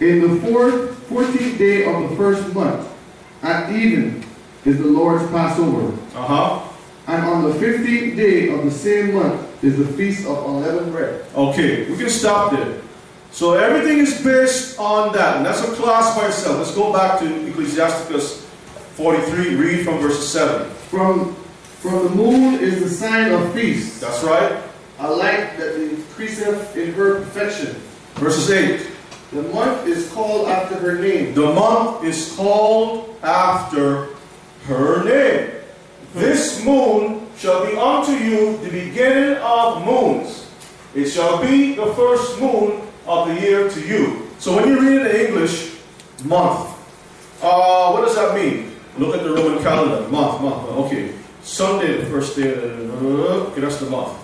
In 0.00 0.20
the 0.20 0.40
fourth, 0.40 0.98
fourteenth 1.06 1.58
day 1.58 1.84
of 1.84 2.10
the 2.10 2.16
first 2.16 2.52
month, 2.54 2.92
at 3.42 3.70
even, 3.72 4.24
is 4.64 4.78
the 4.78 4.86
Lord's 4.86 5.30
Passover. 5.30 5.96
Uh-huh. 6.14 6.68
And 7.06 7.24
on 7.24 7.44
the 7.44 7.54
fifteenth 7.54 8.16
day 8.16 8.48
of 8.48 8.64
the 8.64 8.70
same 8.70 9.14
month 9.14 9.64
is 9.64 9.78
the 9.78 9.86
feast 9.86 10.26
of 10.26 10.44
unleavened 10.44 10.92
bread. 10.92 11.24
Okay, 11.34 11.88
we 11.88 11.96
can 11.96 12.10
stop 12.10 12.50
there. 12.52 12.80
So 13.30 13.54
everything 13.54 13.98
is 13.98 14.22
based 14.22 14.78
on 14.78 15.12
that, 15.12 15.36
and 15.36 15.46
that's 15.46 15.62
a 15.62 15.72
class 15.74 16.16
by 16.16 16.26
itself. 16.26 16.58
Let's 16.58 16.74
go 16.74 16.92
back 16.92 17.20
to 17.20 17.48
Ecclesiasticus 17.48 18.46
43, 18.96 19.56
read 19.56 19.84
from 19.84 19.98
verse 19.98 20.26
7. 20.26 20.70
From, 20.88 21.36
from 21.80 22.04
the 22.04 22.10
moon 22.10 22.54
is 22.60 22.80
the 22.80 22.88
sign 22.88 23.32
of 23.32 23.52
feast, 23.52 24.00
That's 24.00 24.22
right. 24.24 24.62
a 24.98 25.10
light 25.10 25.56
that 25.58 25.80
increaseth 25.80 26.76
in 26.76 26.92
her 26.94 27.20
perfection. 27.20 27.76
Verses 28.14 28.50
8. 28.50 28.86
The 29.32 29.42
month 29.42 29.86
is 29.86 30.10
called 30.12 30.48
after 30.48 30.76
her 30.76 30.98
name. 30.98 31.34
The 31.34 31.52
month 31.52 32.04
is 32.04 32.34
called 32.36 33.16
after 33.22 34.08
her 34.64 35.04
name. 35.04 35.50
This 36.14 36.64
moon 36.64 37.26
shall 37.36 37.66
be 37.66 37.76
unto 37.76 38.12
you 38.12 38.56
the 38.58 38.70
beginning 38.70 39.36
of 39.42 39.84
moons. 39.84 40.50
It 40.94 41.10
shall 41.10 41.42
be 41.42 41.74
the 41.74 41.92
first 41.94 42.40
moon 42.40 42.80
of 43.06 43.28
the 43.28 43.40
year 43.40 43.68
to 43.68 43.80
you. 43.86 44.30
So 44.38 44.56
when 44.56 44.68
you 44.68 44.80
read 44.80 45.06
it 45.06 45.14
in 45.14 45.26
English, 45.26 45.76
month. 46.24 46.72
Uh, 47.42 47.90
what 47.92 48.06
does 48.06 48.14
that 48.14 48.34
mean? 48.34 48.72
Look 48.98 49.14
at 49.14 49.22
the 49.22 49.30
Roman 49.30 49.62
calendar. 49.62 50.08
Month, 50.08 50.40
month. 50.40 50.68
Okay. 50.86 51.12
Sunday, 51.46 51.98
the 51.98 52.06
first 52.06 52.36
day. 52.36 52.52
uh, 52.54 53.46
Okay, 53.54 53.60
that's 53.60 53.76
the 53.78 53.88
month. 53.88 54.18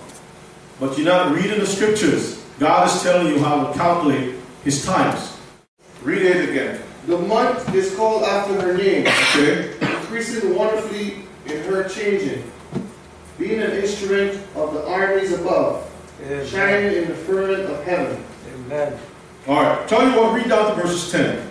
But 0.81 0.99
you're 0.99 1.07
not 1.07 1.33
reading 1.33 1.61
the 1.61 1.67
scriptures. 1.67 2.43
God 2.59 2.89
is 2.89 3.01
telling 3.03 3.29
you 3.33 3.39
how 3.39 3.67
to 3.67 3.79
calculate 3.79 4.35
his 4.65 4.85
times. 4.85 5.37
Read 6.03 6.23
it 6.23 6.49
again. 6.51 6.81
The 7.07 7.19
month 7.19 7.73
is 7.75 7.95
called 7.95 8.25
after 8.25 8.61
her 8.61 8.77
name, 8.77 9.07
Okay? 9.07 9.73
increasing 9.81 10.55
wonderfully 10.57 11.25
in 11.47 11.63
her 11.65 11.89
changing, 11.89 12.43
being 13.39 13.61
an 13.61 13.71
instrument 13.71 14.41
of 14.57 14.75
the 14.75 14.85
armies 14.89 15.33
above, 15.33 15.89
Amen. 16.25 16.47
shining 16.47 17.03
in 17.03 17.09
the 17.09 17.15
firmament 17.15 17.71
of 17.71 17.85
heaven. 17.85 18.23
Amen. 18.67 18.99
All 19.47 19.63
right. 19.63 19.89
Tell 19.89 20.03
you 20.09 20.17
what, 20.21 20.35
read 20.35 20.49
down 20.49 20.75
to 20.77 20.83
verses 20.83 21.11
10. 21.13 21.49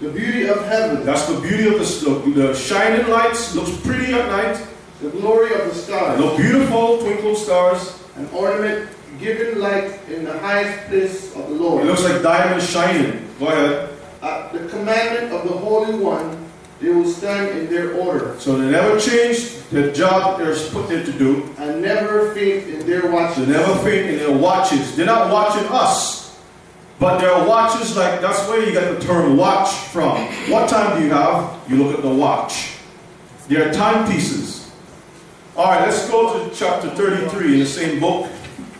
The 0.00 0.08
beauty 0.10 0.48
of 0.48 0.64
heaven, 0.66 1.04
That's 1.04 1.26
the 1.26 1.40
beauty 1.40 1.68
of 1.68 1.74
the, 1.78 2.30
the, 2.30 2.30
the 2.48 2.54
shining 2.54 3.08
lights. 3.08 3.54
Looks 3.54 3.76
pretty 3.84 4.12
at 4.14 4.26
night. 4.28 4.66
The 5.02 5.10
glory 5.10 5.52
of 5.54 5.66
the 5.68 5.74
stars, 5.74 6.18
Look 6.20 6.36
beautiful, 6.36 6.98
twinkle 6.98 7.34
stars. 7.36 7.98
an 8.16 8.28
ornament 8.32 8.88
given 9.18 9.60
light 9.60 9.98
in 10.08 10.24
the 10.24 10.38
highest 10.38 10.88
place 10.88 11.34
of 11.36 11.48
the 11.48 11.54
Lord. 11.54 11.82
It 11.84 11.86
looks 11.86 12.04
like 12.04 12.22
diamonds 12.22 12.68
shining. 12.70 13.28
Go 13.38 13.46
ahead. 13.48 13.88
At 14.22 14.52
the 14.52 14.60
commandment 14.68 15.32
of 15.32 15.48
the 15.48 15.54
Holy 15.56 15.94
One, 15.98 16.38
they 16.80 16.90
will 16.90 17.08
stand 17.08 17.56
in 17.58 17.70
their 17.70 17.94
order, 17.94 18.34
So 18.38 18.56
they 18.58 18.68
never 18.70 18.98
change 18.98 19.54
the 19.70 19.92
job 19.92 20.38
they're 20.38 20.54
put 20.70 20.88
there 20.88 21.04
to 21.04 21.12
do. 21.12 21.48
and 21.58 21.80
never 21.82 22.34
faint 22.34 22.68
in 22.68 22.86
their 22.86 23.10
watches. 23.10 23.46
They 23.46 23.52
never 23.52 23.74
faint 23.82 24.10
in 24.10 24.18
their 24.18 24.36
watches. 24.36 24.96
They're 24.96 25.06
not 25.06 25.30
watching 25.30 25.66
us, 25.70 26.36
but 26.98 27.18
their 27.18 27.34
watches 27.46 27.96
like 27.96 28.20
that's 28.20 28.42
where 28.48 28.64
you 28.64 28.72
get 28.72 28.98
the 28.98 29.04
term 29.06 29.36
watch 29.36 29.70
from. 29.94 30.18
What 30.50 30.68
time 30.68 30.98
do 30.98 31.04
you 31.06 31.12
have? 31.12 31.58
You 31.68 31.76
look 31.84 31.96
at 31.96 32.02
the 32.02 32.10
watch. 32.12 32.74
They 33.48 33.56
are 33.56 33.72
timepieces. 33.72 34.51
All 35.56 35.66
right, 35.66 35.82
let's 35.82 36.08
go 36.08 36.48
to 36.48 36.54
chapter 36.54 36.88
33 36.90 37.54
in 37.54 37.60
the 37.60 37.66
same 37.66 38.00
book, 38.00 38.30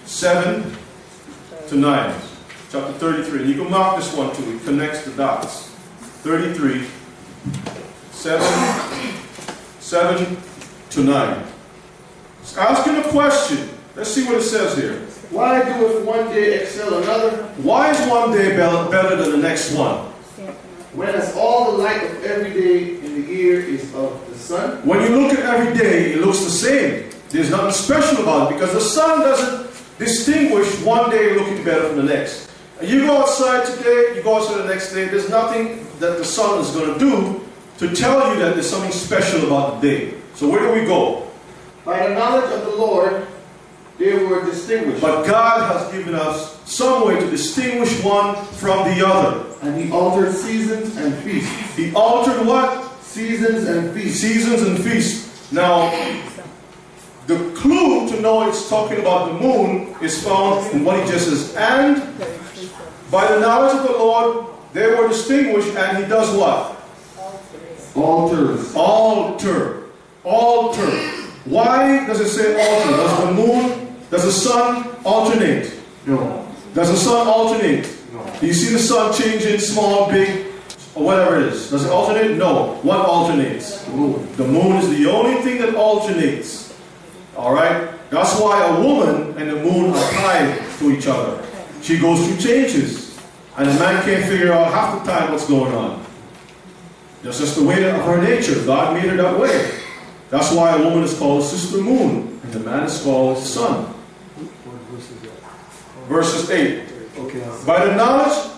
7 0.06 0.74
to 1.68 1.76
9. 1.76 2.20
Chapter 2.70 2.92
33. 2.94 3.40
And 3.40 3.48
You 3.50 3.54
can 3.62 3.70
mark 3.70 3.96
this 3.96 4.14
one 4.16 4.34
too. 4.34 4.56
It 4.56 4.64
connects 4.64 5.04
the 5.04 5.10
dots. 5.12 5.68
33, 6.24 6.86
7, 8.12 9.22
7 9.80 10.36
to 10.90 11.00
9. 11.04 11.44
It's 12.40 12.56
asking 12.56 12.96
a 12.96 13.02
question. 13.08 13.68
Let's 13.94 14.10
see 14.10 14.24
what 14.24 14.36
it 14.36 14.42
says 14.42 14.76
here. 14.76 14.94
Why 15.30 15.62
do 15.62 15.78
doeth 15.78 16.04
one 16.06 16.28
day 16.28 16.60
excel 16.62 17.02
another, 17.02 17.30
Why 17.58 17.90
is 17.90 18.08
one 18.10 18.32
day 18.32 18.50
be- 18.50 18.90
better 18.90 19.16
than 19.16 19.30
the 19.32 19.36
next 19.36 19.74
one? 19.74 20.08
whereas 20.94 21.34
all 21.36 21.72
the 21.72 21.78
light 21.78 22.02
of 22.02 22.22
every 22.24 22.52
day 22.52 23.01
in 23.12 23.26
the 23.26 23.32
year 23.32 23.60
is 23.60 23.94
of 23.94 24.26
the 24.28 24.36
sun? 24.36 24.86
When 24.86 25.00
you 25.02 25.20
look 25.20 25.38
at 25.38 25.40
every 25.40 25.76
day, 25.76 26.12
it 26.12 26.18
looks 26.18 26.40
the 26.40 26.50
same. 26.50 27.10
There's 27.28 27.50
nothing 27.50 27.72
special 27.72 28.22
about 28.22 28.50
it 28.50 28.54
because 28.54 28.72
the 28.72 28.80
sun 28.80 29.20
doesn't 29.20 29.70
distinguish 29.98 30.80
one 30.82 31.10
day 31.10 31.34
looking 31.36 31.64
better 31.64 31.88
from 31.88 31.96
the 31.96 32.14
next. 32.14 32.50
You 32.82 33.06
go 33.06 33.18
outside 33.18 33.66
today, 33.66 34.16
you 34.16 34.22
go 34.22 34.38
outside 34.38 34.58
the 34.58 34.68
next 34.68 34.92
day, 34.92 35.06
there's 35.06 35.28
nothing 35.28 35.86
that 36.00 36.18
the 36.18 36.24
sun 36.24 36.60
is 36.60 36.70
going 36.70 36.92
to 36.92 36.98
do 36.98 37.48
to 37.78 37.94
tell 37.94 38.32
you 38.32 38.40
that 38.40 38.54
there's 38.54 38.68
something 38.68 38.92
special 38.92 39.46
about 39.46 39.80
the 39.80 39.88
day. 39.88 40.14
So 40.34 40.48
where 40.48 40.60
do 40.60 40.80
we 40.80 40.86
go? 40.86 41.30
By 41.84 42.08
the 42.08 42.14
knowledge 42.14 42.50
of 42.52 42.64
the 42.64 42.76
Lord, 42.76 43.26
they 43.98 44.24
were 44.24 44.44
distinguished. 44.44 45.00
But 45.00 45.26
God 45.26 45.70
has 45.72 45.92
given 45.92 46.14
us 46.14 46.60
some 46.68 47.06
way 47.06 47.20
to 47.20 47.30
distinguish 47.30 48.02
one 48.02 48.34
from 48.56 48.88
the 48.88 49.06
other. 49.06 49.46
And 49.62 49.80
he 49.80 49.92
altered 49.92 50.32
seasons 50.32 50.96
and 50.96 51.14
feasts. 51.22 51.76
He 51.76 51.94
altered 51.94 52.44
what? 52.46 52.81
Seasons 53.12 53.68
and 53.68 53.92
feasts. 53.92 54.20
seasons 54.22 54.62
and 54.62 54.82
feasts. 54.82 55.52
Now, 55.52 55.90
the 57.26 57.52
clue 57.54 58.08
to 58.08 58.18
know 58.22 58.48
it's 58.48 58.70
talking 58.70 59.00
about 59.00 59.28
the 59.28 59.46
moon 59.46 59.94
is 60.00 60.24
found 60.24 60.72
in 60.72 60.82
what 60.82 60.98
he 60.98 61.12
just 61.12 61.26
says. 61.28 61.54
And 61.56 61.96
by 63.10 63.30
the 63.30 63.38
knowledge 63.38 63.76
of 63.76 63.82
the 63.82 63.92
Lord, 63.92 64.46
they 64.72 64.86
were 64.86 65.08
distinguished, 65.08 65.76
and 65.76 65.98
he 65.98 66.08
does 66.08 66.34
what? 66.34 66.82
Altars. 67.94 68.74
Alter. 68.74 69.82
Alter. 70.24 70.90
Why 71.44 72.06
does 72.06 72.18
it 72.18 72.30
say 72.30 72.54
alter? 72.58 72.96
Does 72.96 73.18
the 73.26 73.34
moon, 73.34 73.96
does 74.10 74.24
the 74.24 74.32
sun 74.32 74.88
alternate? 75.04 75.70
No. 76.06 76.48
Does 76.72 76.90
the 76.90 76.96
sun 76.96 77.26
alternate? 77.26 77.94
No. 78.10 78.24
Do 78.40 78.46
you 78.46 78.54
see 78.54 78.72
the 78.72 78.78
sun 78.78 79.12
changing 79.12 79.60
small, 79.60 80.08
big, 80.10 80.51
or 80.94 81.04
whatever 81.04 81.36
it 81.36 81.52
is? 81.52 81.70
Does 81.70 81.84
it 81.84 81.90
alternate? 81.90 82.36
No. 82.36 82.78
What 82.82 83.00
alternates? 83.06 83.86
Moon. 83.88 84.28
The 84.36 84.46
moon 84.46 84.76
is 84.76 84.88
the 84.90 85.10
only 85.10 85.40
thing 85.42 85.58
that 85.58 85.74
alternates. 85.74 86.74
Alright? 87.36 87.90
That's 88.10 88.38
why 88.38 88.66
a 88.66 88.80
woman 88.80 89.36
and 89.38 89.50
the 89.50 89.56
moon 89.56 89.90
are 89.90 90.10
tied 90.12 90.60
to 90.78 90.90
each 90.90 91.06
other. 91.06 91.42
She 91.80 91.98
goes 91.98 92.26
through 92.26 92.36
changes. 92.38 93.18
And 93.56 93.68
a 93.68 93.74
man 93.74 94.02
can't 94.04 94.24
figure 94.24 94.52
out 94.52 94.72
half 94.72 95.04
the 95.04 95.10
time 95.10 95.32
what's 95.32 95.46
going 95.46 95.74
on. 95.74 96.04
That's 97.22 97.38
just 97.38 97.56
the 97.56 97.64
way 97.64 97.88
of 97.88 97.96
her 97.96 98.20
nature. 98.20 98.64
God 98.64 98.94
made 98.94 99.08
her 99.10 99.16
that 99.16 99.38
way. 99.38 99.78
That's 100.30 100.50
why 100.52 100.76
a 100.76 100.82
woman 100.82 101.04
is 101.04 101.16
called 101.18 101.44
sister 101.44 101.78
moon, 101.78 102.40
and 102.42 102.52
the 102.52 102.60
man 102.60 102.84
is 102.84 103.02
called 103.02 103.38
sun. 103.38 103.92
Verses 106.08 106.50
8. 106.50 106.88
By 107.66 107.84
the 107.86 107.94
knowledge 107.94 108.51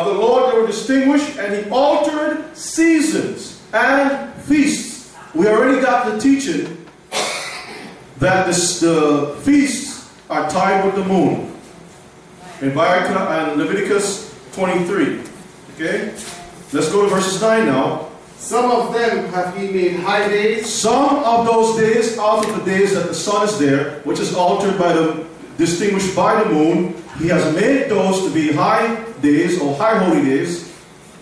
of 0.00 0.06
the 0.06 0.12
Lord 0.12 0.52
they 0.52 0.58
were 0.58 0.66
distinguished, 0.66 1.38
and 1.38 1.54
he 1.54 1.70
altered 1.70 2.56
seasons 2.56 3.62
and 3.72 4.32
feasts. 4.42 5.14
We 5.34 5.48
already 5.48 5.80
got 5.80 6.10
the 6.10 6.18
teaching 6.18 6.86
that 8.18 8.46
this, 8.46 8.80
the 8.80 9.36
feasts 9.42 10.10
are 10.28 10.48
tied 10.48 10.84
with 10.84 10.94
the 10.94 11.04
moon. 11.04 11.52
In 12.60 12.76
uh, 12.76 13.54
Leviticus 13.56 14.34
23. 14.52 15.20
Okay? 15.74 16.08
Let's 16.72 16.90
go 16.90 17.02
to 17.02 17.08
verses 17.08 17.40
9 17.40 17.66
now. 17.66 18.08
Some 18.38 18.70
of 18.70 18.94
them 18.94 19.28
have 19.32 19.56
he 19.56 19.68
made 19.70 19.96
high 19.96 20.28
days, 20.28 20.72
Some 20.72 21.22
of 21.24 21.46
those 21.46 21.76
days 21.76 22.18
out 22.18 22.46
of 22.46 22.58
the 22.58 22.64
days 22.64 22.94
that 22.94 23.08
the 23.08 23.14
sun 23.14 23.48
is 23.48 23.58
there, 23.58 24.00
which 24.00 24.20
is 24.20 24.34
altered 24.34 24.78
by 24.78 24.92
the 24.92 25.26
distinguished 25.58 26.14
by 26.14 26.42
the 26.42 26.50
moon, 26.50 26.94
he 27.18 27.28
has 27.28 27.54
made 27.54 27.88
those 27.88 28.22
to 28.24 28.30
be 28.30 28.52
high 28.52 29.05
days 29.22 29.60
or 29.60 29.74
high 29.76 29.98
holy 29.98 30.22
days. 30.24 30.72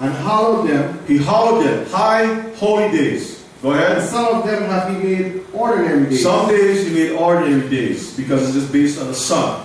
and 0.00 0.12
hallowed 0.12 0.68
them. 0.68 0.98
He 1.06 1.18
hallowed 1.18 1.64
them 1.64 1.86
high 1.86 2.26
holy 2.56 2.90
days. 2.90 3.44
Go 3.62 3.72
And 3.72 3.80
ahead. 3.80 4.02
some 4.08 4.26
of 4.26 4.44
them 4.44 4.64
have 4.64 4.90
he 4.90 4.96
made 5.02 5.40
ordinary 5.52 6.04
days. 6.10 6.22
Some 6.22 6.48
days 6.48 6.86
he 6.86 6.92
made 6.92 7.12
ordinary 7.12 7.68
days 7.70 8.14
because 8.16 8.50
it 8.54 8.56
is 8.62 8.68
based 8.70 9.00
on 9.00 9.06
the 9.06 9.14
sun. 9.14 9.64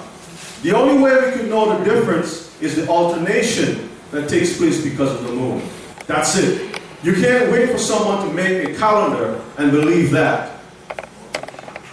The 0.61 0.71
only 0.73 1.01
way 1.01 1.13
we 1.25 1.31
can 1.37 1.49
know 1.49 1.77
the 1.77 1.83
difference 1.83 2.55
is 2.61 2.75
the 2.75 2.87
alternation 2.87 3.89
that 4.11 4.29
takes 4.29 4.55
place 4.57 4.81
because 4.83 5.11
of 5.11 5.23
the 5.27 5.33
moon. 5.33 5.61
That's 6.05 6.37
it. 6.37 6.79
You 7.03 7.13
can't 7.13 7.51
wait 7.51 7.71
for 7.71 7.77
someone 7.79 8.27
to 8.27 8.33
make 8.33 8.69
a 8.69 8.73
calendar 8.75 9.41
and 9.57 9.71
believe 9.71 10.11
that. 10.11 10.59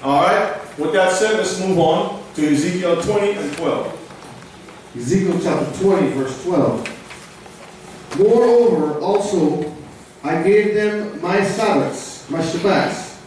Alright? 0.04 0.78
With 0.78 0.92
that 0.92 1.12
said, 1.12 1.34
let's 1.38 1.58
move 1.60 1.78
on 1.78 2.22
to 2.34 2.46
Ezekiel 2.52 3.02
20 3.02 3.32
and 3.32 3.52
12. 3.56 3.95
Ezekiel 4.96 5.38
chapter 5.42 5.84
20, 5.84 6.08
verse 6.12 6.42
12. 6.44 8.18
Moreover, 8.18 8.98
also, 9.00 9.74
I 10.24 10.42
gave 10.42 10.74
them 10.74 11.20
my 11.20 11.44
Sabbaths, 11.44 12.28
my 12.30 12.40
Shabbats, 12.40 13.20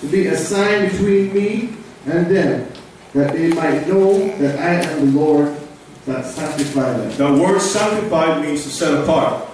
to 0.00 0.06
be 0.06 0.26
a 0.26 0.36
sign 0.36 0.90
between 0.90 1.32
me 1.32 1.76
and 2.06 2.26
them, 2.26 2.70
that 3.14 3.32
they 3.32 3.48
might 3.48 3.88
know 3.88 4.36
that 4.36 4.58
I 4.58 4.74
am 4.74 5.12
the 5.12 5.18
Lord 5.18 5.56
that 6.04 6.26
sanctified 6.26 7.00
them. 7.00 7.16
The 7.16 7.42
word 7.42 7.60
sanctified 7.60 8.42
means 8.42 8.64
to 8.64 8.68
set 8.68 9.02
apart. 9.02 9.48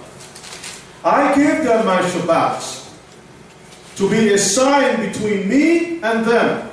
I 1.05 1.34
gave 1.36 1.62
them 1.62 1.86
my 1.86 2.02
Shabbats 2.02 2.92
to 3.97 4.10
be 4.10 4.32
a 4.32 4.38
sign 4.38 5.06
between 5.06 5.48
me 5.48 6.02
and 6.02 6.24
them. 6.24 6.68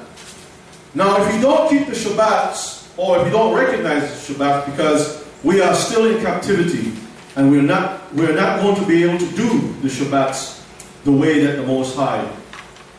Now, 0.96 1.24
if 1.24 1.36
you 1.36 1.42
don't 1.42 1.70
keep 1.70 1.86
the 1.86 1.94
Shabbats, 1.94 2.77
or 2.98 3.20
if 3.20 3.26
you 3.26 3.32
don't 3.32 3.56
recognize 3.56 4.04
Shabbat, 4.28 4.66
because 4.66 5.26
we 5.44 5.62
are 5.62 5.74
still 5.76 6.06
in 6.14 6.22
captivity, 6.22 6.94
and 7.36 7.52
we're 7.52 7.62
not, 7.62 8.14
we're 8.16 8.36
not 8.36 8.60
going 8.62 8.76
to 8.76 8.86
be 8.86 9.04
able 9.04 9.20
to 9.20 9.36
do 9.36 9.74
the 9.82 9.88
Shabbats 9.88 10.64
the 11.04 11.12
way 11.12 11.46
that 11.46 11.58
the 11.58 11.64
Most 11.64 11.96
High 11.96 12.28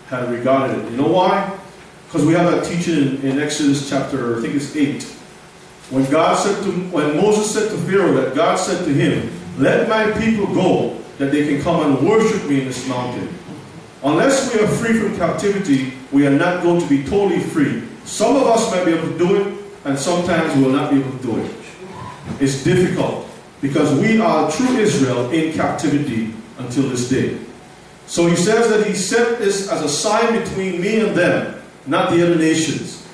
had 0.07 0.31
regarded 0.31 0.79
it. 0.79 0.91
You 0.93 0.97
know 0.97 1.09
why? 1.09 1.59
Because 2.07 2.25
we 2.25 2.33
have 2.33 2.51
that 2.51 2.65
teaching 2.65 2.97
in, 2.97 3.23
in 3.23 3.39
Exodus 3.41 3.91
chapter, 3.91 4.39
I 4.39 4.41
think 4.41 4.55
it's 4.55 4.75
8. 4.75 5.03
When 5.91 6.09
God 6.11 6.37
said 6.37 6.63
to, 6.65 6.71
when 6.91 7.17
Moses 7.17 7.53
said 7.53 7.69
to 7.71 7.77
Pharaoh 7.79 8.13
that 8.15 8.35
God 8.35 8.57
said 8.57 8.85
to 8.85 8.95
him, 8.95 9.31
let 9.59 9.89
my 9.89 10.11
people 10.13 10.47
go 10.55 10.99
that 11.19 11.33
they 11.33 11.49
can 11.49 11.61
come 11.61 11.85
and 11.85 12.09
worship 12.09 12.49
me 12.49 12.61
in 12.61 12.67
this 12.67 12.87
mountain. 12.89 13.29
Unless 14.05 14.55
we 14.55 14.61
are 14.61 14.69
free 14.69 15.01
from 15.01 15.17
captivity, 15.17 15.93
we 16.13 16.27
are 16.27 16.31
not 16.31 16.63
going 16.63 16.81
to 16.81 16.87
be 16.89 17.03
totally 17.03 17.41
free. 17.41 17.83
Some 18.05 18.37
of 18.37 18.45
us 18.45 18.71
might 18.71 18.85
be 18.85 18.93
able 18.93 19.09
to 19.09 19.19
do 19.19 19.37
it, 19.37 19.58
and 19.89 19.99
sometimes 19.99 20.55
we 20.55 20.63
will 20.63 20.73
not 20.73 20.91
be 20.91 21.01
able 21.01 21.11
to 21.11 21.23
do 21.23 21.37
it. 21.39 21.55
It's 22.41 22.63
difficult 22.63 23.27
because 23.61 23.99
we 23.99 24.21
are 24.21 24.51
true 24.51 24.77
Israel 24.77 25.31
in 25.31 25.55
captivity 25.55 26.35
until 26.59 26.89
this 26.91 27.09
day. 27.09 27.39
So 28.07 28.27
he 28.27 28.37
says 28.37 28.69
that 28.69 28.87
he 28.87 28.95
set 28.95 29.39
this 29.39 29.69
as 29.71 29.83
a 29.83 29.89
sign 29.89 30.39
between 30.39 30.81
me 30.81 31.01
and 31.01 31.17
them, 31.17 31.61
not 31.87 32.11
the 32.11 32.23
other 32.23 32.37
nations. 32.37 33.07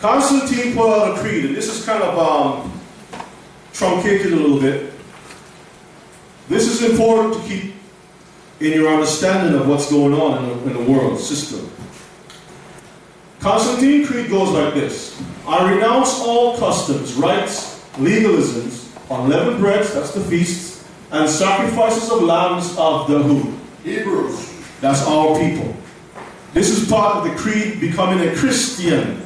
Constantine 0.00 0.74
put 0.74 0.88
out 0.88 1.16
a 1.16 1.20
creed, 1.20 1.44
and 1.44 1.54
this 1.54 1.68
is 1.68 1.84
kind 1.84 2.02
of 2.02 2.18
um, 2.18 2.80
truncated 3.72 4.32
a 4.32 4.36
little 4.36 4.60
bit. 4.60 4.92
This 6.48 6.66
is 6.66 6.90
important 6.90 7.34
to 7.34 7.48
keep 7.48 7.74
in 8.60 8.72
your 8.72 8.92
understanding 8.92 9.58
of 9.60 9.68
what's 9.68 9.90
going 9.90 10.14
on 10.14 10.44
in 10.44 10.48
the, 10.48 10.78
in 10.78 10.84
the 10.84 10.92
world 10.92 11.18
system. 11.18 11.69
Constantine 13.40 14.06
Creed 14.06 14.28
goes 14.28 14.50
like 14.50 14.74
this 14.74 15.20
I 15.46 15.72
renounce 15.72 16.20
all 16.20 16.58
customs, 16.58 17.14
rites, 17.14 17.82
legalisms, 17.94 18.88
unleavened 19.10 19.58
breads, 19.58 19.94
that's 19.94 20.12
the 20.12 20.20
feasts, 20.20 20.86
and 21.10 21.28
sacrifices 21.28 22.10
of 22.10 22.22
lambs 22.22 22.76
of 22.78 23.08
the 23.08 23.18
who? 23.18 23.56
Hebrews. 23.82 24.48
That's 24.80 25.02
our 25.06 25.38
people. 25.38 25.74
This 26.52 26.70
is 26.70 26.88
part 26.88 27.16
of 27.16 27.24
the 27.24 27.36
creed 27.36 27.80
becoming 27.80 28.28
a 28.28 28.34
Christian. 28.36 29.16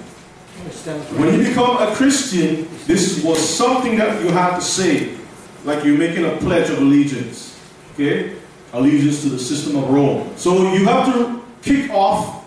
When 1.16 1.34
you 1.34 1.48
become 1.48 1.76
a 1.76 1.94
Christian, 1.94 2.68
this 2.86 3.22
was 3.24 3.38
something 3.38 3.96
that 3.96 4.22
you 4.22 4.30
had 4.30 4.56
to 4.56 4.62
say, 4.62 5.16
like 5.64 5.84
you're 5.84 5.98
making 5.98 6.24
a 6.24 6.36
pledge 6.38 6.70
of 6.70 6.78
allegiance. 6.78 7.58
Okay? 7.94 8.36
Allegiance 8.72 9.22
to 9.22 9.28
the 9.28 9.38
system 9.38 9.76
of 9.76 9.88
Rome. 9.90 10.32
So 10.36 10.72
you 10.72 10.84
have 10.86 11.12
to 11.12 11.42
kick 11.62 11.90
off 11.90 12.43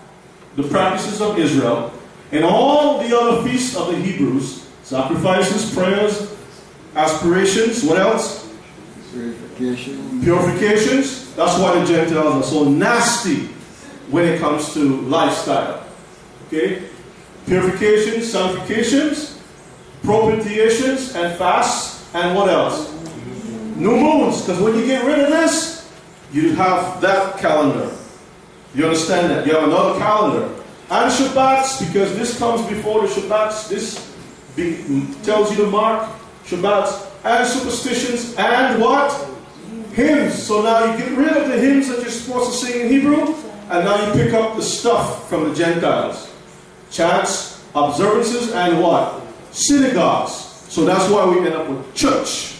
the 0.58 0.64
practices 0.64 1.22
of 1.22 1.38
Israel 1.40 1.94
and 2.32 2.44
all 2.44 3.00
the 3.00 3.18
other 3.18 3.48
feasts 3.48 3.78
of 3.78 3.88
the 3.88 3.96
Hebrews 3.96 4.68
sacrifices, 4.84 5.74
prayers, 5.74 6.36
aspirations. 6.96 7.84
What 7.84 8.00
else? 8.00 8.52
Purification. 9.12 10.22
Purifications. 10.22 11.36
That's 11.36 11.60
why 11.60 11.80
the 11.80 11.86
Gentiles 11.86 12.36
are 12.36 12.44
so 12.44 12.64
nasty 12.66 13.48
when 14.10 14.26
it 14.26 14.40
comes 14.40 14.74
to 14.74 15.02
lifestyle. 15.02 15.86
Okay? 16.48 16.90
Purifications, 17.46 18.32
sanctifications, 18.32 19.40
propitiations, 20.04 21.16
and 21.16 21.38
fasts, 21.38 22.10
and 22.16 22.36
what 22.36 22.50
else? 22.50 22.92
New 23.76 23.96
moons. 23.96 24.42
Because 24.42 24.62
when 24.62 24.76
you 24.76 24.86
get 24.86 25.06
rid 25.06 25.20
of 25.20 25.30
this, 25.30 25.92
you 26.34 26.56
have 26.56 27.00
that 27.02 27.38
calendar. 27.38 27.96
You 28.76 28.86
understand 28.86 29.32
that? 29.32 29.46
You 29.46 29.54
have 29.54 29.64
another 29.64 30.00
calendar. 30.00 30.54
And 30.90 31.12
Shabbats, 31.12 31.86
because 31.86 32.16
this 32.18 32.38
comes 32.40 32.66
before 32.68 33.02
the 33.02 33.08
Shabbats. 33.08 33.68
This 33.70 34.14
tells 35.24 35.52
you 35.52 35.66
to 35.66 35.70
mark 35.70 36.10
Shabbats 36.46 37.10
and 37.24 37.48
superstitions 37.48 38.36
and 38.38 38.82
what? 38.82 39.12
Hymns. 39.94 40.42
So 40.42 40.62
now 40.62 40.92
you 40.92 40.98
get 40.98 41.18
rid 41.18 41.36
of 41.36 41.50
the 41.50 41.60
hymns 41.60 41.88
that 41.90 42.02
you're 42.02 42.10
supposed 42.10 42.52
to 42.52 42.66
sing 42.66 42.82
in 42.82 42.88
Hebrew, 42.90 43.36
and 43.70 43.84
now 43.84 44.06
you 44.06 44.14
pick 44.14 44.34
up 44.34 44.56
the 44.56 44.62
stuff 44.62 45.28
from 45.28 45.50
the 45.50 45.56
Gentiles. 45.56 46.32
Chants, 46.92 47.66
observances, 47.76 48.54
and 48.54 48.82
what? 48.82 49.22
Synagogues. 49.52 50.32
So 50.70 50.86
that's 50.86 51.10
why 51.12 51.26
we 51.28 51.40
end 51.40 51.56
up 51.56 51.68
with 51.68 51.94
church. 51.96 52.56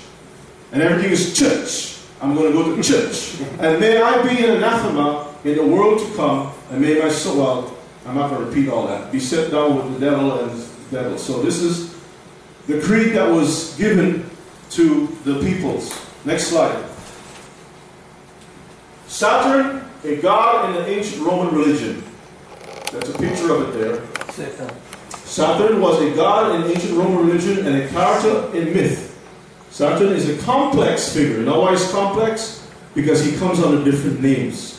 And 0.72 0.82
everything 0.82 1.12
is 1.12 1.38
church. 1.38 2.00
I'm 2.20 2.36
going 2.36 2.52
to 2.52 2.58
go 2.58 2.76
to 2.76 2.84
church. 2.84 3.40
And 3.60 3.80
may 3.80 4.02
I 4.02 4.22
be 4.24 4.44
an 4.44 4.58
anathema 4.58 5.27
in 5.44 5.56
the 5.56 5.66
world 5.66 6.00
to 6.00 6.16
come, 6.16 6.52
and 6.72 6.82
may 6.82 7.00
my 7.00 7.10
soul, 7.10 7.38
well, 7.38 7.78
I'm 8.06 8.16
not 8.16 8.30
going 8.30 8.42
to 8.42 8.48
repeat 8.48 8.70
all 8.70 8.88
that, 8.88 9.12
be 9.12 9.20
set 9.20 9.52
down 9.52 9.76
with 9.76 9.94
the 9.94 10.00
devil 10.00 10.40
and 10.40 10.52
the 10.52 11.02
devil. 11.02 11.18
So 11.18 11.42
this 11.42 11.62
is 11.62 11.96
the 12.68 12.82
creed 12.82 13.14
that 13.14 13.30
was 13.30 13.76
given 13.76 14.30
to 14.72 15.08
the 15.24 15.40
peoples. 15.40 15.94
Next 16.26 16.48
slide. 16.48 16.84
Saturn, 19.08 19.84
a 20.04 20.16
god 20.18 20.70
in 20.70 20.76
the 20.76 20.88
ancient 20.88 21.26
Roman 21.26 21.54
religion. 21.56 22.04
That's 22.92 23.10
a 23.10 23.18
picture 23.18 23.54
of 23.54 23.70
it 23.70 23.80
there. 23.80 24.02
Saturn 25.10 25.82
was 25.82 26.02
a 26.02 26.16
god 26.16 26.56
in 26.56 26.72
ancient 26.72 26.98
Roman 26.98 27.28
religion 27.28 27.66
and 27.66 27.76
a 27.76 27.88
character 27.90 28.56
in 28.56 28.74
myth. 28.74 29.18
Saturn 29.72 30.14
is 30.14 30.30
a 30.30 30.42
complex 30.44 31.14
figure. 31.14 31.40
You 31.40 31.46
know 31.46 31.62
why 31.62 31.72
he's 31.72 31.92
complex? 31.92 32.68
Because 32.96 33.24
he 33.24 33.38
comes 33.38 33.60
under 33.60 33.84
different 33.84 34.22
names. 34.22 34.77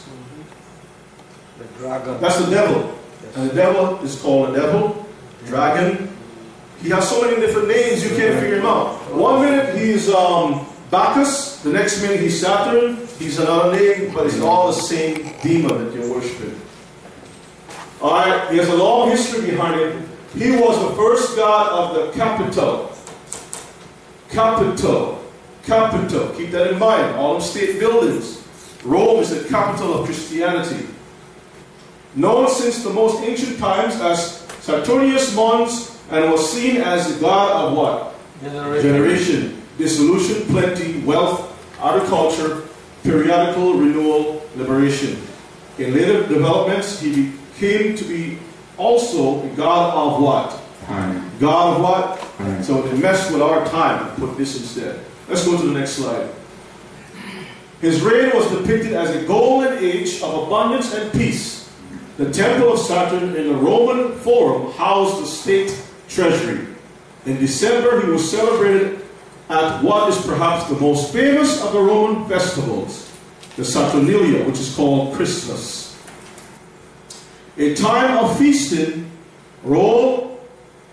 The 1.79 1.85
dragon. 1.85 2.21
That's 2.21 2.45
the 2.45 2.51
devil. 2.51 2.99
And 3.35 3.51
the 3.51 3.55
devil 3.55 3.99
is 4.01 4.21
called 4.21 4.51
a 4.51 4.61
devil, 4.61 5.07
dragon. 5.47 6.11
He 6.83 6.91
has 6.91 7.09
so 7.09 7.23
many 7.23 7.37
different 7.41 7.69
names 7.69 8.03
you 8.03 8.17
can't 8.17 8.41
figure 8.41 8.59
him 8.59 8.67
out. 8.67 8.95
One 9.15 9.45
minute 9.45 9.77
he's 9.77 10.09
um, 10.09 10.67
Bacchus, 10.91 11.63
the 11.63 11.73
next 11.73 12.03
minute 12.03 12.21
he's 12.21 12.41
Saturn, 12.41 12.97
he's 13.19 13.39
another 13.39 13.77
name, 13.77 14.13
but 14.15 14.27
it's 14.27 14.41
all 14.41 14.69
the 14.69 14.73
same 14.73 15.35
demon 15.43 15.85
that 15.85 15.95
you're 15.95 16.13
worshiping. 16.13 16.59
Alright, 18.01 18.51
he 18.51 18.59
has 18.59 18.69
a 18.69 18.77
long 18.77 19.11
history 19.11 19.51
behind 19.51 19.81
him. 19.81 20.09
He 20.35 20.53
was 20.53 20.89
the 20.89 20.95
first 20.97 21.37
god 21.37 21.71
of 21.73 21.95
the 21.95 22.13
capital. 22.13 22.93
Capital. 24.31 25.25
Capital. 25.65 26.29
Keep 26.37 26.51
that 26.53 26.73
in 26.73 26.79
mind. 26.79 27.17
All 27.17 27.35
them 27.35 27.43
state 27.43 27.79
buildings. 27.81 28.47
Rome 28.85 29.21
is 29.21 29.31
the 29.31 29.49
capital 29.49 29.95
of 30.01 30.07
Christianity. 30.07 30.87
Known 32.19 32.51
since 32.51 32.83
the 32.83 32.91
most 32.91 33.23
ancient 33.23 33.61
times 33.61 33.95
as 34.01 34.43
Saturnius 34.67 35.37
Mons 35.37 35.97
and 36.11 36.33
was 36.33 36.53
seen 36.53 36.79
as 36.79 37.15
the 37.15 37.21
god 37.21 37.67
of 37.67 37.77
what? 37.77 38.15
Generation, 38.83 39.63
dissolution, 39.79 40.43
plenty, 40.49 40.99
wealth, 41.03 41.47
agriculture, 41.81 42.65
periodical 43.05 43.75
renewal, 43.75 44.43
liberation. 44.57 45.23
In 45.79 45.95
later 45.95 46.27
developments, 46.27 47.01
he 47.01 47.31
became 47.55 47.97
to 47.97 48.05
be 48.05 48.41
also 48.77 49.41
the 49.43 49.55
god 49.55 49.95
of 49.95 50.21
what? 50.21 50.61
Time. 50.87 51.31
God 51.39 51.77
of 51.77 51.83
what? 51.83 52.21
Time. 52.39 52.65
So 52.65 52.83
they 52.83 52.99
messed 53.01 53.31
with 53.31 53.43
our 53.43 53.65
time 53.67 54.09
and 54.09 54.17
put 54.19 54.37
this 54.37 54.57
instead. 54.57 55.05
Let's 55.29 55.45
go 55.45 55.57
to 55.57 55.67
the 55.69 55.79
next 55.79 55.93
slide. 55.93 56.29
His 57.81 58.01
reign 58.01 58.33
was 58.35 58.51
depicted 58.51 58.95
as 58.95 59.15
a 59.15 59.25
golden 59.25 59.79
age 59.79 60.21
of 60.21 60.49
abundance 60.49 60.93
and 60.95 61.13
peace. 61.13 61.58
The 62.19 62.33
temple 62.33 62.73
of 62.73 62.81
Saturn 62.81 63.37
in 63.37 63.47
the 63.47 63.55
Roman 63.55 64.19
Forum 64.19 64.73
housed 64.73 65.23
the 65.23 65.27
state 65.27 65.81
treasury. 66.09 66.67
In 67.27 67.39
December, 67.39 68.05
he 68.05 68.11
was 68.11 68.29
celebrated 68.29 69.07
at 69.49 69.85
what 69.85 70.09
is 70.09 70.27
perhaps 70.27 70.69
the 70.69 70.75
most 70.81 71.13
famous 71.13 71.63
of 71.63 71.73
the 71.73 71.81
Roman 71.81 72.29
festivals, 72.29 73.09
the 73.55 73.65
Saturnalia, 73.65 74.45
which 74.45 74.59
is 74.59 74.75
called 74.75 75.15
Christmas. 75.15 75.97
A 77.57 77.77
time 77.77 78.19
of 78.19 78.37
feasting, 78.37 79.09
role 79.63 80.41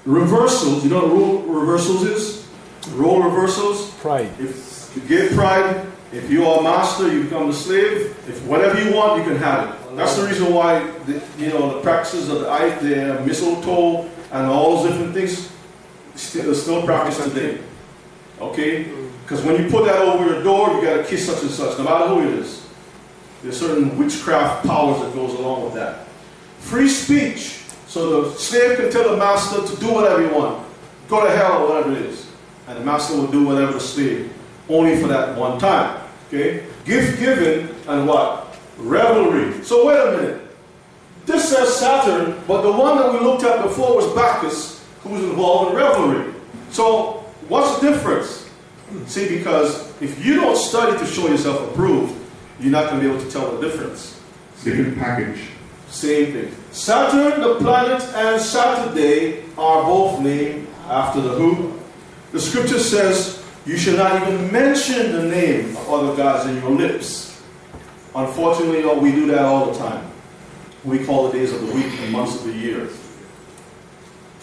reversals. 0.06 0.84
You 0.84 0.92
know 0.92 1.08
what 1.08 1.12
role 1.12 1.42
reversals 1.42 2.04
is? 2.04 2.48
Role 2.92 3.24
reversals. 3.24 3.90
Pride. 3.96 4.30
If 4.40 4.92
you 4.96 5.02
give 5.08 5.32
pride, 5.34 5.88
if 6.12 6.30
you 6.30 6.46
are 6.46 6.62
master, 6.62 7.12
you 7.12 7.24
become 7.24 7.50
a 7.50 7.54
slave. 7.54 8.16
If 8.30 8.46
whatever 8.46 8.80
you 8.80 8.96
want, 8.96 9.18
you 9.18 9.24
can 9.24 9.38
have 9.38 9.70
it. 9.70 9.85
That's 9.96 10.18
the 10.18 10.28
reason 10.28 10.54
why 10.54 10.90
the, 11.06 11.22
you 11.38 11.50
know 11.50 11.76
the 11.76 11.82
practices 11.82 12.30
of 12.30 12.42
the 12.42 12.50
eye, 12.50 12.70
the 12.80 13.20
uh, 13.20 13.26
mistletoe, 13.26 14.10
and 14.32 14.48
all 14.48 14.84
those 14.84 14.92
different 14.92 15.14
things 15.14 15.52
still, 16.16 16.54
still 16.54 16.84
practiced 16.84 17.24
today. 17.24 17.62
Okay? 18.40 18.86
Mm. 18.86 19.12
Because 19.24 19.42
when 19.44 19.64
you 19.64 19.70
put 19.70 19.86
that 19.86 20.02
over 20.02 20.26
your 20.26 20.44
door, 20.44 20.70
you 20.76 20.82
got 20.82 20.98
to 20.98 21.04
kiss 21.04 21.26
such 21.26 21.42
and 21.42 21.52
such, 21.52 21.78
no 21.78 21.84
matter 21.84 22.08
who 22.08 22.22
it 22.22 22.40
is. 22.40 22.68
There's 23.42 23.60
certain 23.60 23.98
witchcraft 23.98 24.66
powers 24.68 25.02
that 25.02 25.14
goes 25.14 25.34
along 25.34 25.66
with 25.66 25.74
that. 25.76 26.06
Free 26.60 26.90
speech. 26.90 27.62
So 27.88 28.22
the 28.22 28.38
slave 28.38 28.78
can 28.78 28.92
tell 28.92 29.12
the 29.12 29.18
master 29.18 29.66
to 29.66 29.80
do 29.80 29.94
whatever 29.94 30.22
you 30.22 30.34
want. 30.34 30.66
Go 31.08 31.24
to 31.24 31.32
hell 31.36 31.64
or 31.64 31.70
whatever 31.70 31.92
it 31.94 32.06
is. 32.06 32.28
And 32.68 32.78
the 32.78 32.84
master 32.84 33.16
will 33.16 33.28
do 33.28 33.46
whatever 33.46 33.74
the 33.74 33.80
slave. 33.80 34.34
Only 34.68 35.00
for 35.00 35.08
that 35.08 35.38
one 35.38 35.60
time. 35.60 36.02
Okay? 36.28 36.66
Gift 36.86 37.20
given 37.20 37.76
and 37.88 38.08
what? 38.08 38.45
Revelry. 38.78 39.64
So 39.64 39.88
wait 39.88 40.00
a 40.00 40.18
minute. 40.18 40.42
This 41.26 41.50
says 41.50 41.76
Saturn, 41.76 42.40
but 42.48 42.62
the 42.62 42.72
one 42.72 42.98
that 42.98 43.12
we 43.12 43.20
looked 43.20 43.44
at 43.44 43.64
before 43.64 43.96
was 43.96 44.14
Bacchus, 44.14 44.86
who 45.02 45.10
was 45.10 45.24
involved 45.24 45.72
in 45.72 45.78
revelry. 45.78 46.34
So 46.70 47.26
what's 47.48 47.80
the 47.80 47.92
difference? 47.92 48.50
See, 49.08 49.38
because 49.38 50.00
if 50.02 50.24
you 50.24 50.36
don't 50.36 50.56
study 50.56 50.98
to 50.98 51.06
show 51.06 51.28
yourself 51.28 51.72
approved, 51.72 52.16
you're 52.60 52.72
not 52.72 52.90
going 52.90 53.02
to 53.02 53.10
be 53.10 53.14
able 53.14 53.24
to 53.26 53.32
tell 53.32 53.56
the 53.56 53.68
difference. 53.68 54.22
Different 54.64 54.98
package. 54.98 55.40
Same 55.90 56.34
thing. 56.34 56.56
Saturn, 56.72 57.42
the 57.42 57.56
planet, 57.56 58.02
and 58.16 58.42
Saturday 58.42 59.44
are 59.58 59.84
both 59.84 60.20
named 60.22 60.68
after 60.88 61.22
the 61.22 61.30
who? 61.30 61.80
The 62.32 62.40
scripture 62.40 62.80
says 62.80 63.44
you 63.66 63.78
should 63.78 63.98
not 63.98 64.22
even 64.22 64.52
mention 64.52 65.12
the 65.14 65.24
name 65.24 65.76
of 65.78 65.90
other 65.90 66.16
gods 66.16 66.50
in 66.50 66.58
your 66.58 66.72
lips. 66.72 67.25
Unfortunately, 68.16 68.84
oh, 68.84 68.98
we 68.98 69.11
do 69.11 69.27
that 69.27 69.42
all 69.42 69.72
the 69.72 69.77
time. 69.77 70.10
We 70.85 71.03
call 71.06 71.27
the 71.27 71.38
days 71.38 71.52
of 71.52 71.68
the 71.68 71.74
week 71.74 71.92
and 72.00 72.14
months 72.14 72.35
of 72.35 72.45
the 72.45 72.53
year. 72.53 72.88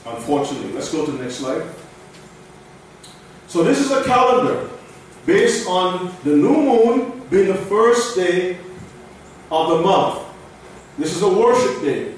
Unfortunately. 0.05 0.73
Let's 0.73 0.93
go 0.93 1.07
to 1.07 1.13
the 1.13 1.23
next 1.23 1.37
slide. 1.37 1.65
So 3.49 3.63
this 3.63 3.79
is 3.81 3.91
a 3.91 4.05
calendar 4.05 4.69
based 5.25 5.67
on 5.69 6.15
the 6.25 6.37
new 6.37 6.55
moon 6.55 7.23
being 7.31 7.49
the 7.49 7.55
first 7.55 8.15
day 8.15 8.59
of 9.51 9.69
the 9.71 9.81
month. 9.81 10.27
This 10.99 11.17
is 11.17 11.23
a 11.23 11.29
worship 11.29 11.83
day 11.83 12.15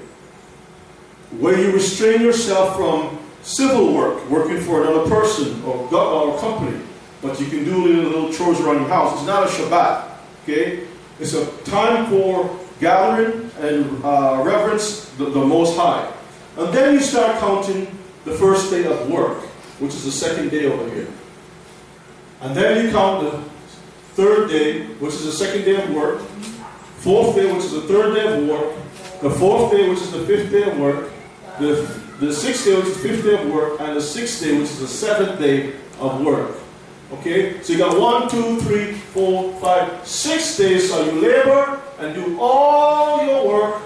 where 1.39 1.57
you 1.59 1.71
restrain 1.71 2.21
yourself 2.21 2.75
from 2.75 3.17
civil 3.43 3.93
work, 3.93 4.29
working 4.29 4.59
for 4.59 4.81
another 4.81 5.09
person 5.09 5.61
or, 5.63 5.93
or 5.93 6.39
company, 6.39 6.81
but 7.21 7.39
you 7.39 7.45
can 7.47 7.63
do 7.63 7.85
little, 7.85 8.11
little 8.11 8.33
chores 8.33 8.59
around 8.59 8.81
your 8.81 8.89
house. 8.89 9.13
It's 9.17 9.27
not 9.27 9.43
a 9.43 9.47
Shabbat, 9.47 10.09
okay? 10.43 10.87
It's 11.19 11.33
a 11.33 11.45
time 11.63 12.07
for 12.09 12.59
gathering 12.79 13.49
and 13.59 14.03
uh, 14.03 14.41
reverence 14.43 15.09
the, 15.11 15.25
the 15.25 15.45
Most 15.45 15.77
High. 15.77 16.11
And 16.57 16.73
then 16.73 16.93
you 16.93 16.99
start 16.99 17.39
counting 17.39 17.87
the 18.25 18.33
first 18.33 18.69
day 18.69 18.85
of 18.85 19.09
work, 19.09 19.37
which 19.79 19.93
is 19.93 20.03
the 20.03 20.11
second 20.11 20.49
day 20.49 20.65
over 20.65 20.89
here. 20.93 21.07
And 22.41 22.55
then 22.55 22.85
you 22.85 22.91
count 22.91 23.23
the 23.23 23.37
third 24.13 24.49
day, 24.49 24.87
which 24.99 25.13
is 25.13 25.25
the 25.25 25.31
second 25.31 25.63
day 25.63 25.81
of 25.81 25.89
work, 25.93 26.21
fourth 26.99 27.35
day, 27.35 27.51
which 27.51 27.63
is 27.63 27.71
the 27.71 27.81
third 27.81 28.15
day 28.15 28.37
of 28.37 28.47
work, 28.47 28.73
the 29.21 29.29
fourth 29.29 29.71
day, 29.71 29.87
which 29.89 29.99
is 29.99 30.11
the 30.11 30.25
fifth 30.25 30.51
day 30.51 30.63
of 30.69 30.77
work, 30.79 31.11
the 31.59 32.05
the 32.19 32.33
sixth 32.33 32.63
day, 32.65 32.75
which 32.75 32.87
is 32.87 33.01
the 33.01 33.09
fifth 33.09 33.23
day 33.25 33.41
of 33.41 33.51
work, 33.51 33.79
and 33.81 33.95
the 33.95 34.01
sixth 34.01 34.41
day, 34.41 34.53
which 34.53 34.69
is 34.69 34.79
the 34.79 34.87
seventh 34.87 35.37
day 35.39 35.73
of 35.99 36.21
work. 36.21 36.55
Okay? 37.11 37.61
So 37.61 37.73
you 37.73 37.79
got 37.79 37.99
one, 37.99 38.29
two, 38.29 38.59
three, 38.61 38.93
four, 38.93 39.53
five, 39.59 40.07
six 40.07 40.57
days, 40.57 40.89
so 40.89 41.05
you 41.05 41.21
labor 41.21 41.81
and 41.99 42.13
do 42.13 42.37
all 42.39 43.25
your 43.25 43.47
work, 43.47 43.81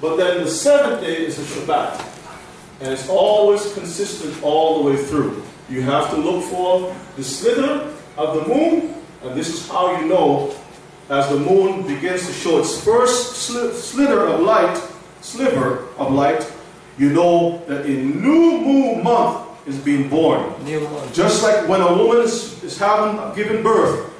but 0.00 0.16
then 0.16 0.44
the 0.44 0.50
seventh 0.50 1.02
day 1.02 1.26
is 1.26 1.38
a 1.38 1.42
Shabbat. 1.42 2.06
And 2.80 2.92
it's 2.92 3.08
always 3.08 3.72
consistent 3.74 4.42
all 4.42 4.82
the 4.82 4.90
way 4.90 4.96
through. 4.96 5.42
You 5.68 5.82
have 5.82 6.10
to 6.10 6.16
look 6.16 6.44
for 6.44 6.96
the 7.16 7.24
slither 7.24 7.92
of 8.16 8.34
the 8.36 8.54
moon, 8.54 8.94
and 9.22 9.38
this 9.38 9.48
is 9.48 9.68
how 9.68 10.00
you 10.00 10.08
know 10.08 10.54
as 11.10 11.28
the 11.28 11.38
moon 11.38 11.82
begins 11.86 12.24
to 12.26 12.32
show 12.32 12.60
its 12.60 12.82
first 12.82 13.50
sli- 13.50 13.72
slither 13.74 14.26
of 14.26 14.40
light, 14.40 14.80
sliver 15.20 15.88
of 15.98 16.12
light, 16.12 16.50
you 16.98 17.10
know 17.10 17.62
that 17.66 17.84
a 17.84 17.88
new 17.88 18.60
moon 18.60 19.02
month 19.02 19.49
is 19.66 19.78
being 19.78 20.08
born. 20.08 20.54
Just 21.12 21.42
like 21.42 21.68
when 21.68 21.80
a 21.80 21.94
woman 21.94 22.22
is, 22.22 22.62
is 22.62 22.78
having 22.78 23.34
given 23.34 23.62
birth, 23.62 24.12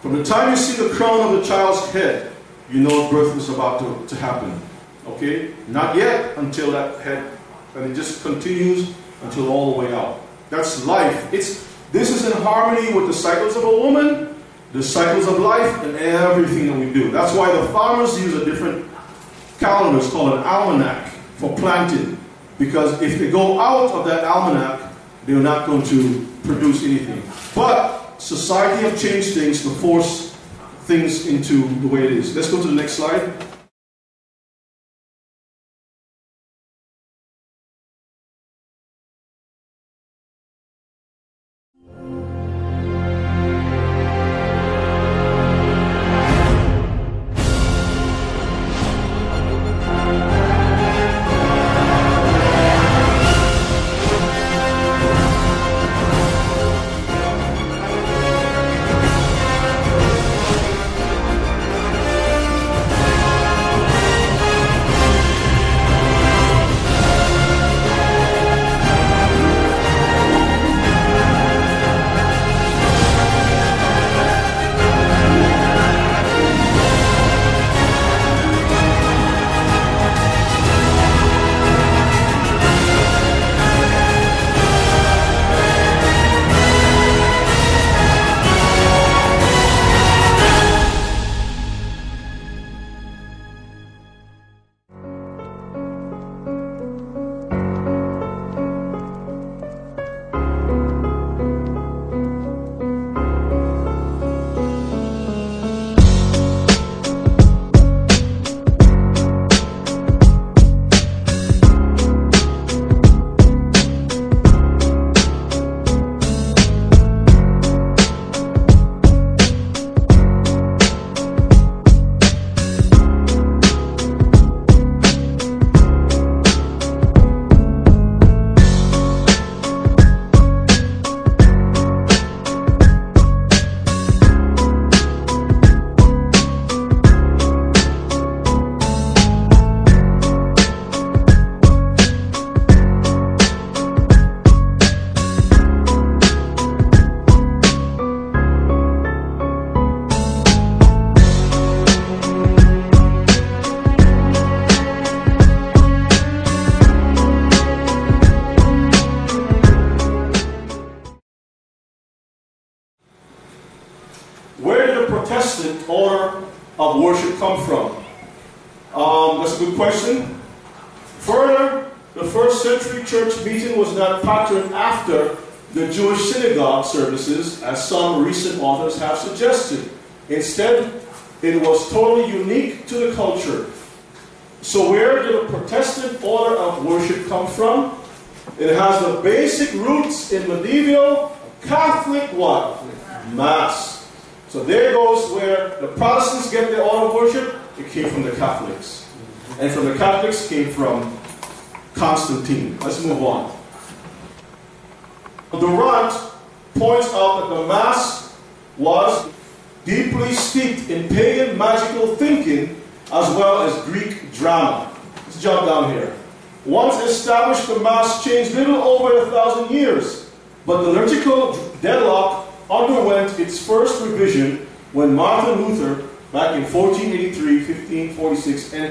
from 0.00 0.16
the 0.16 0.24
time 0.24 0.50
you 0.50 0.56
see 0.56 0.82
the 0.82 0.92
crown 0.94 1.20
of 1.20 1.40
the 1.40 1.46
child's 1.46 1.90
head, 1.92 2.32
you 2.70 2.80
know 2.80 3.10
birth 3.10 3.36
is 3.36 3.48
about 3.48 3.78
to, 3.80 4.06
to 4.08 4.20
happen. 4.20 4.60
Okay? 5.06 5.54
Not 5.68 5.96
yet 5.96 6.36
until 6.38 6.72
that 6.72 7.00
head, 7.00 7.30
and 7.74 7.90
it 7.90 7.94
just 7.94 8.22
continues 8.22 8.92
until 9.22 9.48
all 9.48 9.72
the 9.72 9.78
way 9.78 9.94
out. 9.94 10.20
That's 10.50 10.84
life. 10.84 11.32
It's 11.32 11.72
this 11.92 12.10
is 12.10 12.26
in 12.26 12.32
harmony 12.42 12.92
with 12.94 13.06
the 13.06 13.12
cycles 13.12 13.56
of 13.56 13.64
a 13.64 13.70
woman, 13.70 14.34
the 14.72 14.82
cycles 14.82 15.28
of 15.28 15.38
life, 15.38 15.82
and 15.84 15.96
everything 15.96 16.66
that 16.68 16.78
we 16.78 16.92
do. 16.92 17.10
That's 17.10 17.34
why 17.34 17.52
the 17.52 17.66
farmers 17.68 18.18
use 18.20 18.34
a 18.34 18.44
different 18.44 18.90
calendar. 19.60 19.98
It's 19.98 20.10
called 20.10 20.32
an 20.32 20.38
almanac 20.40 21.08
for 21.36 21.54
planting. 21.56 22.18
Because 22.64 23.02
if 23.02 23.18
they 23.18 23.28
go 23.28 23.58
out 23.58 23.90
of 23.90 24.06
that 24.06 24.22
almanac, 24.22 24.92
they're 25.26 25.36
not 25.40 25.66
going 25.66 25.82
to 25.82 26.28
produce 26.44 26.84
anything. 26.84 27.20
But 27.56 28.20
society 28.22 28.88
have 28.88 28.96
changed 28.96 29.34
things 29.34 29.64
to 29.64 29.70
force 29.70 30.36
things 30.84 31.26
into 31.26 31.66
the 31.80 31.88
way 31.88 32.04
it 32.04 32.12
is. 32.12 32.36
Let's 32.36 32.52
go 32.52 32.62
to 32.62 32.68
the 32.68 32.74
next 32.74 32.92
slide. 32.92 33.32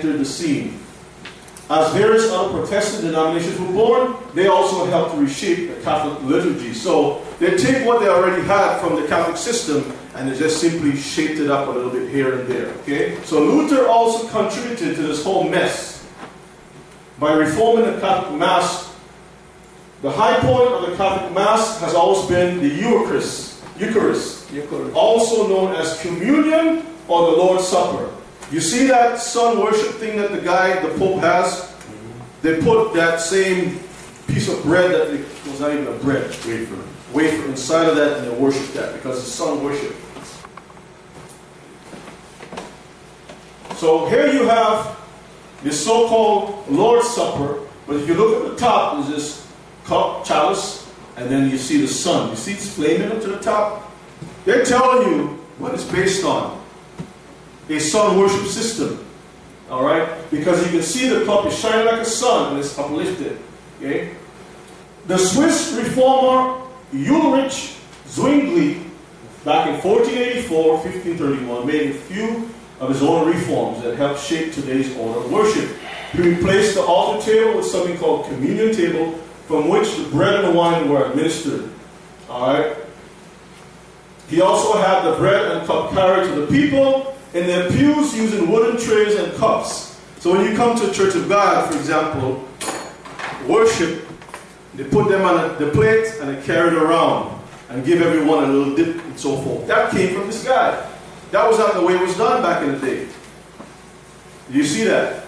1546, 0.04 0.12
entered 0.12 0.20
the 0.20 0.26
scene. 0.26 0.80
As 1.70 1.94
various 1.94 2.30
other 2.32 2.50
Protestant 2.50 3.06
denominations 3.06 3.58
were 3.60 3.72
born, 3.72 4.16
they 4.34 4.48
also 4.48 4.86
helped 4.86 5.16
to 5.16 5.22
reshape 5.22 5.74
the 5.74 5.82
Catholic 5.82 6.22
liturgy. 6.24 6.74
So 6.74 7.24
they 7.40 7.56
take 7.56 7.86
what 7.86 8.02
they 8.02 8.10
already 8.10 8.42
had 8.44 8.80
from 8.80 9.02
the 9.02 9.08
Catholic 9.08 9.38
system 9.38 9.94
and 10.16 10.30
they 10.30 10.38
just 10.38 10.60
simply 10.60 10.98
shaped 10.98 11.40
it 11.40 11.50
up 11.50 11.70
a 11.70 11.72
little 11.72 11.90
bit 11.90 12.10
here 12.10 12.40
and 12.40 12.50
there. 12.50 12.68
Okay? 12.82 13.22
So 13.24 13.42
Luther 13.42 13.88
also 13.88 14.28
contributed 14.28 14.98
to 14.98 15.02
this 15.04 15.24
whole 15.24 15.50
mess 15.50 16.06
by 17.20 17.34
reforming 17.34 17.86
the 17.86 18.02
Catholic 18.02 18.38
Mass. 18.38 18.94
The 20.02 20.12
high 20.12 20.40
point 20.40 20.74
of 20.74 20.90
the 20.90 20.98
Catholic 20.98 21.34
Mass 21.34 21.80
has 21.80 21.94
always 21.94 22.28
been 22.28 22.60
the 22.60 22.68
Eucharist, 22.68 23.64
Eucharist, 23.78 24.52
Eucharist. 24.52 24.94
also 24.94 25.48
known 25.48 25.74
as 25.76 26.02
communion 26.02 26.86
or 27.08 27.32
the 27.32 27.38
Lord's 27.38 27.66
Supper. 27.66 28.10
You 28.52 28.60
see 28.60 28.86
that 28.88 29.18
sun 29.20 29.60
worship 29.60 29.96
thing 29.96 30.18
that 30.18 30.32
the 30.32 30.42
guy, 30.42 30.78
the 30.86 30.94
Pope 30.98 31.22
has? 31.22 31.74
They 32.42 32.60
put 32.62 32.94
that 32.96 33.22
same 33.22 33.80
piece 34.28 34.50
of 34.50 34.62
bread 34.64 34.92
that 34.92 35.08
they, 35.08 35.50
was 35.50 35.62
not 35.62 35.72
even 35.72 35.88
a 35.88 35.98
bread, 36.00 36.24
wafer. 36.46 36.78
Wafer 37.14 37.46
inside 37.48 37.88
of 37.88 37.96
that, 37.96 38.18
and 38.18 38.28
they 38.28 38.38
worship 38.38 38.74
that 38.74 38.94
because 38.94 39.20
it's 39.20 39.32
sun 39.32 39.64
worship. 39.64 39.96
So 43.78 44.08
here 44.08 44.28
you 44.28 44.48
have 44.48 45.00
the 45.64 45.72
so-called 45.72 46.68
Lord's 46.70 47.08
Supper, 47.08 47.60
but 47.88 47.96
if 47.96 48.08
you 48.08 48.16
look 48.16 48.44
at 48.44 48.52
the 48.52 48.58
top, 48.58 48.98
there's 48.98 49.16
this 49.16 49.48
cup, 49.86 50.26
chalice, 50.26 50.92
and 51.16 51.30
then 51.30 51.50
you 51.50 51.58
see 51.58 51.80
the 51.80 51.88
sun. 51.88 52.32
You 52.32 52.36
see 52.36 52.52
it's 52.54 52.74
flaming 52.74 53.12
up 53.12 53.22
to 53.22 53.28
the 53.28 53.40
top? 53.40 53.92
They're 54.44 54.66
telling 54.66 55.10
you 55.10 55.28
what 55.58 55.74
it's 55.74 55.86
based 55.86 56.26
on. 56.26 56.61
A 57.72 57.80
sun 57.80 58.18
worship 58.18 58.46
system. 58.48 59.06
Alright? 59.70 60.30
Because 60.30 60.62
you 60.66 60.72
can 60.72 60.84
see 60.84 61.08
the 61.08 61.24
cup 61.24 61.46
is 61.46 61.58
shining 61.58 61.86
like 61.86 62.02
a 62.02 62.06
sun 62.06 62.52
and 62.52 62.60
it's 62.60 62.78
uplifted. 62.78 63.40
Okay? 63.78 64.14
The 65.08 65.18
Swiss 65.18 65.74
reformer 65.74 66.68
Ulrich 66.94 67.78
Zwingli, 68.10 68.82
back 69.46 69.68
in 69.68 69.80
1484, 69.80 70.74
1531, 70.80 71.66
made 71.66 71.92
a 71.92 71.94
few 71.94 72.50
of 72.82 72.90
his 72.90 73.02
own 73.02 73.26
reforms 73.30 73.82
that 73.84 73.96
helped 73.96 74.20
shape 74.20 74.52
today's 74.52 74.94
order 74.98 75.20
of 75.20 75.32
worship. 75.32 75.70
He 76.12 76.22
replaced 76.22 76.76
the 76.76 76.84
altar 76.84 77.26
table 77.26 77.56
with 77.56 77.66
something 77.66 77.98
called 77.98 78.26
communion 78.26 78.76
table, 78.76 79.14
from 79.48 79.70
which 79.70 79.96
the 79.96 80.04
bread 80.10 80.44
and 80.44 80.54
the 80.54 80.58
wine 80.58 80.90
were 80.90 81.06
administered. 81.06 81.70
Alright? 82.30 82.76
He 84.28 84.42
also 84.42 84.78
had 84.78 85.10
the 85.10 85.16
bread 85.16 85.56
and 85.56 85.66
cup 85.66 85.92
carried 85.92 86.28
to 86.28 86.42
the 86.42 86.48
people 86.48 87.16
in 87.34 87.48
their 87.48 87.70
pews 87.70 88.16
using 88.16 88.50
wooden 88.50 88.80
trays 88.80 89.16
and 89.16 89.34
cups. 89.38 90.02
So 90.20 90.34
when 90.34 90.50
you 90.50 90.56
come 90.56 90.78
to 90.78 90.92
Church 90.92 91.16
of 91.16 91.28
God, 91.30 91.72
for 91.72 91.78
example, 91.78 92.48
worship, 93.48 94.08
they 94.76 94.84
put 94.84 95.10
them 95.10 95.24
on 95.24 95.58
the 95.58 95.70
plate 95.72 96.08
and 96.20 96.30
they 96.30 96.42
carry 96.46 96.70
it 96.70 96.82
around 96.82 97.42
and 97.70 97.86
give 97.86 98.02
everyone 98.02 98.44
a 98.44 98.48
little 98.48 98.76
dip 98.76 99.04
and 99.04 99.20
so 99.20 99.38
forth. 99.42 99.68
That 99.68 99.92
came 99.92 100.14
from 100.14 100.28
this 100.28 100.44
guy. 100.44 100.90
That 101.32 101.48
was 101.48 101.58
not 101.58 101.74
the 101.74 101.82
way 101.82 101.96
it 101.96 102.02
was 102.02 102.18
done 102.18 102.42
back 102.42 102.62
in 102.64 102.74
the 102.74 102.80
day. 102.86 103.08
You 104.50 104.64
see 104.64 104.84
that? 104.84 105.24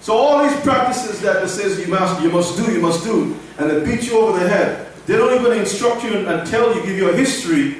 So 0.00 0.14
all 0.14 0.48
these 0.48 0.58
practices 0.60 1.20
that 1.22 1.42
it 1.42 1.48
says 1.48 1.80
you 1.80 1.88
must, 1.88 2.22
you 2.22 2.30
must 2.30 2.56
do, 2.56 2.72
you 2.72 2.80
must 2.80 3.02
do, 3.04 3.36
and 3.58 3.68
they 3.68 3.84
beat 3.84 4.08
you 4.08 4.18
over 4.18 4.38
the 4.38 4.48
head. 4.48 4.86
They 5.06 5.16
don't 5.16 5.34
even 5.34 5.58
instruct 5.58 6.04
you 6.04 6.28
and 6.28 6.46
tell 6.48 6.74
you, 6.74 6.82
give 6.82 6.96
you 6.96 7.10
a 7.10 7.16
history, 7.16 7.78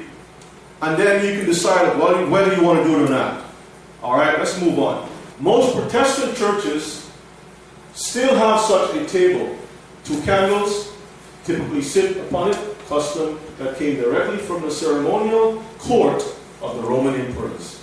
and 0.81 0.97
then 0.99 1.25
you 1.25 1.39
can 1.39 1.45
decide 1.45 1.97
whether 1.97 2.55
you 2.55 2.61
want 2.61 2.79
to 2.79 2.83
do 2.83 3.03
it 3.03 3.09
or 3.09 3.09
not. 3.09 3.45
All 4.01 4.15
right, 4.15 4.37
let's 4.39 4.59
move 4.61 4.79
on. 4.79 5.09
Most 5.39 5.75
Protestant 5.75 6.37
churches 6.37 7.09
still 7.93 8.35
have 8.35 8.61
such 8.61 8.95
a 8.95 9.05
table. 9.05 9.57
Two 10.05 10.21
candles 10.21 10.93
typically 11.43 11.81
sit 11.81 12.17
upon 12.17 12.51
it, 12.51 12.77
custom 12.87 13.39
that 13.57 13.77
came 13.77 13.97
directly 13.97 14.37
from 14.37 14.61
the 14.61 14.71
ceremonial 14.71 15.61
court 15.79 16.23
of 16.61 16.77
the 16.77 16.81
Roman 16.81 17.15
emperors. 17.15 17.81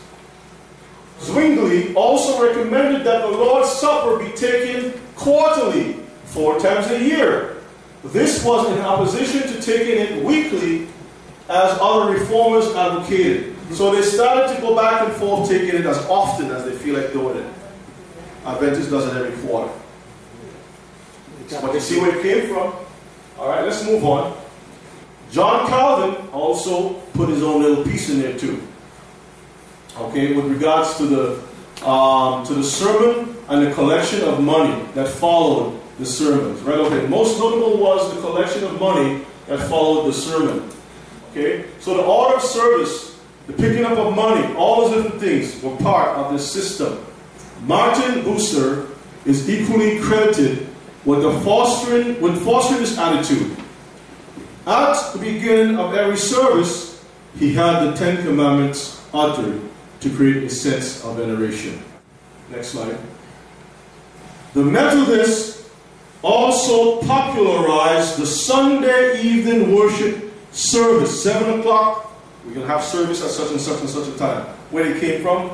Zwingli 1.20 1.94
also 1.94 2.42
recommended 2.42 3.04
that 3.04 3.22
the 3.22 3.28
Lord's 3.36 3.70
Supper 3.72 4.18
be 4.18 4.30
taken 4.32 4.98
quarterly, 5.14 5.94
four 6.24 6.58
times 6.58 6.86
a 6.90 7.02
year. 7.02 7.56
This 8.04 8.44
was 8.44 8.70
in 8.70 8.78
opposition 8.78 9.42
to 9.42 9.60
taking 9.60 9.98
it 9.98 10.24
weekly 10.24 10.88
as 11.48 11.78
other 11.80 12.12
reformers 12.12 12.74
advocated. 12.74 13.55
So 13.72 13.94
they 13.94 14.02
started 14.02 14.54
to 14.54 14.60
go 14.60 14.76
back 14.76 15.02
and 15.02 15.12
forth 15.14 15.48
taking 15.48 15.80
it 15.80 15.86
as 15.86 15.98
often 16.06 16.50
as 16.50 16.64
they 16.64 16.72
feel 16.72 17.00
like 17.00 17.12
doing 17.12 17.38
it. 17.38 17.52
Adventist 18.44 18.90
does 18.90 19.06
it 19.06 19.16
every 19.16 19.36
quarter. 19.46 19.72
But 21.50 21.74
you 21.74 21.80
see 21.80 22.00
where 22.00 22.16
it 22.16 22.22
came 22.22 22.48
from. 22.48 22.74
All 23.38 23.48
right, 23.48 23.64
let's 23.64 23.84
move 23.84 24.04
on. 24.04 24.36
John 25.30 25.66
Calvin 25.68 26.28
also 26.28 26.94
put 27.14 27.28
his 27.28 27.42
own 27.42 27.62
little 27.62 27.84
piece 27.84 28.08
in 28.08 28.20
there 28.20 28.38
too. 28.38 28.66
Okay, 29.98 30.34
with 30.34 30.46
regards 30.46 30.96
to 30.98 31.06
the 31.06 31.86
um, 31.86 32.46
to 32.46 32.54
the 32.54 32.64
sermon 32.64 33.36
and 33.48 33.66
the 33.66 33.72
collection 33.74 34.22
of 34.22 34.42
money 34.42 34.82
that 34.94 35.08
followed 35.08 35.80
the 35.98 36.06
sermons. 36.06 36.60
Right? 36.62 36.78
Okay. 36.78 37.06
Most 37.08 37.38
notable 37.38 37.78
was 37.78 38.14
the 38.14 38.20
collection 38.20 38.64
of 38.64 38.80
money 38.80 39.24
that 39.46 39.60
followed 39.68 40.06
the 40.06 40.12
sermon. 40.12 40.70
Okay, 41.30 41.66
so 41.80 41.94
the 41.96 42.02
order 42.02 42.36
of 42.36 42.42
service, 42.42 43.15
the 43.46 43.52
picking 43.52 43.84
up 43.84 43.96
of 43.98 44.14
money, 44.14 44.54
all 44.54 44.88
those 44.88 45.02
different 45.02 45.20
things 45.20 45.62
were 45.62 45.76
part 45.76 46.16
of 46.16 46.32
this 46.32 46.50
system. 46.50 47.04
Martin 47.62 48.22
Bucer 48.22 48.90
is 49.24 49.48
equally 49.48 50.00
credited 50.00 50.68
with 51.04 51.22
fostering 51.44 52.20
with 52.20 52.44
fostering 52.44 52.80
this 52.80 52.98
attitude. 52.98 53.56
At 54.66 55.12
the 55.12 55.18
beginning 55.20 55.76
of 55.76 55.94
every 55.94 56.16
service, 56.16 57.04
he 57.38 57.54
had 57.54 57.84
the 57.84 57.92
Ten 57.96 58.24
Commandments 58.24 59.04
uttered 59.14 59.60
to 60.00 60.10
create 60.10 60.42
a 60.42 60.50
sense 60.50 61.04
of 61.04 61.16
veneration. 61.16 61.82
Next 62.50 62.68
slide. 62.68 62.98
The 64.54 64.64
Methodists 64.64 65.70
also 66.22 67.00
popularized 67.02 68.18
the 68.18 68.26
Sunday 68.26 69.22
evening 69.22 69.74
worship 69.74 70.32
service, 70.50 71.22
7 71.22 71.60
o'clock. 71.60 72.12
Going 72.54 72.60
to 72.60 72.72
have 72.72 72.84
service 72.84 73.22
at 73.22 73.30
such 73.30 73.50
and 73.50 73.60
such 73.60 73.80
and 73.80 73.90
such 73.90 74.08
a 74.08 74.16
time. 74.16 74.44
Where 74.70 74.86
it 74.86 75.00
came 75.00 75.20
from? 75.20 75.50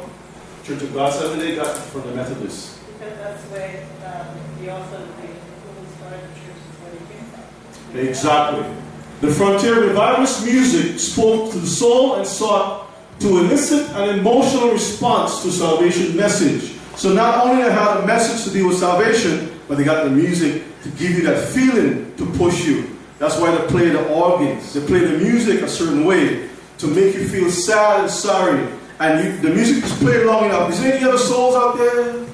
Church 0.62 0.82
of 0.82 0.94
God 0.94 1.12
Seventh 1.12 1.40
Day 1.40 1.56
got 1.56 1.76
from 1.76 2.02
the 2.02 2.14
Methodists. 2.14 2.78
Because 2.98 3.18
that's 3.18 3.42
where 3.44 3.82
um, 4.04 4.26
the 4.60 4.72
author 4.72 4.96
of 4.96 5.16
the 5.16 5.96
started 5.96 6.20
the 6.20 6.34
church 6.34 6.54
is 6.54 6.78
where 6.78 6.92
he 6.92 6.98
came 7.12 7.24
from. 7.32 7.98
Exactly. 7.98 8.74
The 9.20 9.34
frontier 9.34 9.88
revivalist 9.88 10.44
music 10.44 11.00
spoke 11.00 11.50
to 11.52 11.58
the 11.58 11.66
soul 11.66 12.16
and 12.16 12.26
sought 12.26 12.88
to 13.20 13.38
elicit 13.38 13.88
an 13.96 14.18
emotional 14.18 14.70
response 14.70 15.42
to 15.42 15.50
salvation 15.50 16.16
message. 16.16 16.78
So 16.96 17.12
not 17.12 17.46
only 17.46 17.64
they 17.64 17.72
had 17.72 17.96
a 17.96 18.06
message 18.06 18.44
to 18.44 18.50
deal 18.56 18.68
with 18.68 18.78
salvation, 18.78 19.58
but 19.66 19.78
they 19.78 19.84
got 19.84 20.04
the 20.04 20.10
music 20.10 20.62
to 20.82 20.88
give 20.90 21.12
you 21.12 21.22
that 21.22 21.48
feeling 21.48 22.14
to 22.16 22.26
push 22.32 22.64
you. 22.66 22.96
That's 23.18 23.38
why 23.40 23.56
they 23.56 23.66
play 23.68 23.88
the 23.88 24.06
organs. 24.08 24.74
They 24.74 24.86
play 24.86 25.00
the 25.00 25.18
music 25.18 25.62
a 25.62 25.68
certain 25.68 26.04
way 26.04 26.51
to 26.83 26.89
make 26.89 27.15
you 27.15 27.28
feel 27.28 27.49
sad 27.49 28.01
and 28.01 28.11
sorry. 28.11 28.67
And 28.99 29.25
you, 29.25 29.39
the 29.39 29.55
music 29.55 29.85
is 29.85 29.97
played 29.99 30.27
long 30.27 30.47
enough. 30.47 30.70
Is 30.70 30.83
there 30.83 30.94
any 30.94 31.05
other 31.05 31.17
souls 31.17 31.55
out 31.55 31.78
there? 31.78 32.27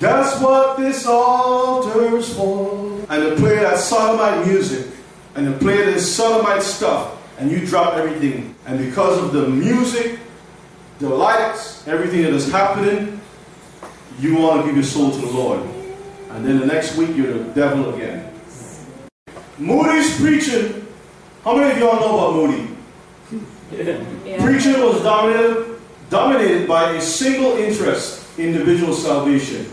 That's 0.00 0.40
what 0.40 0.78
this 0.78 1.06
altar 1.06 2.16
is 2.16 2.34
for. 2.34 3.06
And 3.08 3.22
they 3.22 3.36
play 3.36 3.56
that 3.60 3.78
sodomite 3.78 4.46
music 4.46 4.86
and 5.36 5.46
they 5.46 5.58
play 5.58 5.76
this 5.76 6.14
sodomite 6.14 6.62
stuff, 6.62 7.16
and 7.38 7.50
you 7.50 7.64
drop 7.64 7.94
everything. 7.94 8.54
And 8.66 8.78
because 8.78 9.16
of 9.22 9.32
the 9.32 9.48
music, 9.48 10.18
the 10.98 11.08
lights, 11.08 11.86
everything 11.88 12.22
that 12.22 12.34
is 12.34 12.50
happening, 12.50 13.20
you 14.18 14.36
want 14.36 14.60
to 14.60 14.66
give 14.66 14.76
your 14.76 14.84
soul 14.84 15.10
to 15.10 15.18
the 15.18 15.32
Lord. 15.32 15.60
And 16.30 16.44
then 16.44 16.60
the 16.60 16.66
next 16.66 16.96
week, 16.96 17.16
you're 17.16 17.32
the 17.32 17.44
devil 17.54 17.94
again. 17.94 18.30
Moody's 19.56 20.20
preaching. 20.20 20.86
How 21.44 21.56
many 21.56 21.70
of 21.70 21.78
y'all 21.78 22.00
know 22.00 22.18
about 22.18 22.34
Moody? 22.34 22.71
Yeah. 23.72 24.44
Preaching 24.44 24.80
was 24.80 25.02
dominated, 25.02 25.80
dominated 26.10 26.68
by 26.68 26.92
a 26.92 27.00
single 27.00 27.56
interest, 27.56 28.38
individual 28.38 28.94
salvation. 28.94 29.66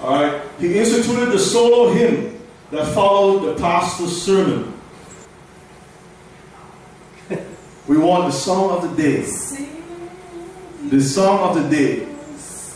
All 0.00 0.22
right. 0.22 0.42
He 0.58 0.78
instituted 0.78 1.26
the 1.26 1.38
solo 1.38 1.92
hymn 1.92 2.40
that 2.70 2.86
followed 2.94 3.44
the 3.46 3.60
pastor's 3.60 4.22
sermon. 4.22 4.72
We 7.88 7.98
want 7.98 8.26
the 8.26 8.32
song 8.32 8.70
of 8.70 8.82
the 8.82 9.02
day. 9.02 9.22
The 10.88 11.00
song 11.00 11.40
of 11.40 11.62
the 11.62 11.68
day. 11.68 12.06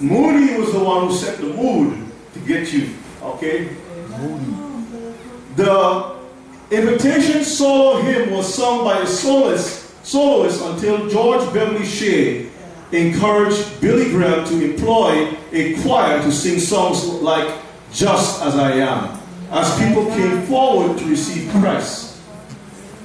Moody 0.01 0.59
was 0.59 0.73
the 0.73 0.81
one 0.81 1.07
who 1.07 1.15
set 1.15 1.39
the 1.39 1.47
mood 1.47 2.05
to 2.35 2.41
get 2.41 2.73
you. 2.73 2.91
Okay? 3.23 3.71
Moody. 4.19 4.57
The 5.55 6.17
invitation 6.71 7.45
solo 7.45 8.03
hymn 8.03 8.31
was 8.31 8.53
sung 8.53 8.85
by 8.85 8.99
a 8.99 9.07
soloist, 9.07 9.86
soloist 10.07 10.63
until 10.63 11.09
George 11.09 11.53
Beverly 11.53 11.85
Shea 11.85 12.49
encouraged 12.93 13.81
Billy 13.81 14.11
Graham 14.11 14.47
to 14.47 14.65
employ 14.65 15.37
a 15.53 15.75
choir 15.83 16.23
to 16.23 16.31
sing 16.31 16.61
songs 16.61 17.05
like 17.05 17.53
Just 17.93 18.41
As 18.43 18.55
I 18.55 18.73
Am, 18.75 19.19
as 19.51 19.77
people 19.81 20.07
came 20.07 20.43
forward 20.43 20.97
to 20.99 21.05
receive 21.07 21.51
Christ. 21.51 22.21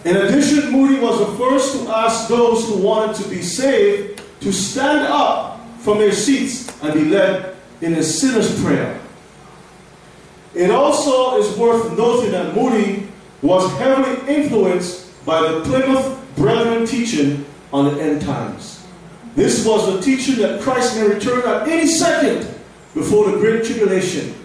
In 0.06 0.16
addition, 0.16 0.72
Moody 0.72 1.00
was 1.00 1.18
the 1.20 1.38
first 1.38 1.80
to 1.80 1.90
ask 1.90 2.28
those 2.28 2.68
who 2.68 2.78
wanted 2.78 3.16
to 3.24 3.30
be 3.30 3.42
saved 3.42 4.22
to 4.42 4.52
stand 4.52 5.08
up 5.08 5.60
from 5.80 5.98
their 5.98 6.12
seats 6.12 6.70
and 6.84 6.94
be 6.94 7.06
led 7.06 7.56
in 7.82 7.96
a 7.96 8.04
sinner's 8.04 8.62
prayer. 8.62 9.00
It 10.54 10.70
also 10.70 11.40
is 11.40 11.58
worth 11.58 11.98
noting 11.98 12.32
that 12.32 12.54
Moody 12.56 13.08
was 13.42 13.72
heavily 13.80 14.36
influenced 14.36 15.26
by 15.26 15.42
the 15.42 15.62
Plymouth 15.62 16.21
Brethren 16.36 16.86
teaching 16.86 17.46
on 17.74 17.94
the 17.94 18.02
end 18.02 18.22
times. 18.22 18.86
This 19.36 19.66
was 19.66 19.94
the 19.94 20.02
teaching 20.02 20.38
that 20.38 20.62
Christ 20.62 20.96
may 20.96 21.08
return 21.08 21.48
at 21.48 21.68
any 21.68 21.88
second 21.88 22.48
before 22.94 23.32
the 23.32 23.38
great 23.38 23.64
tribulation. 23.64 24.36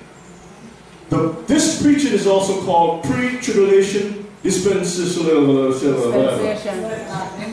The, 1.09 1.33
this 1.47 1.83
preaching 1.83 2.13
is 2.13 2.27
also 2.27 2.65
called 2.65 3.05
pre-tribulation 3.05 4.27
dispensational. 4.43 5.73
Dispensation. 5.73 6.83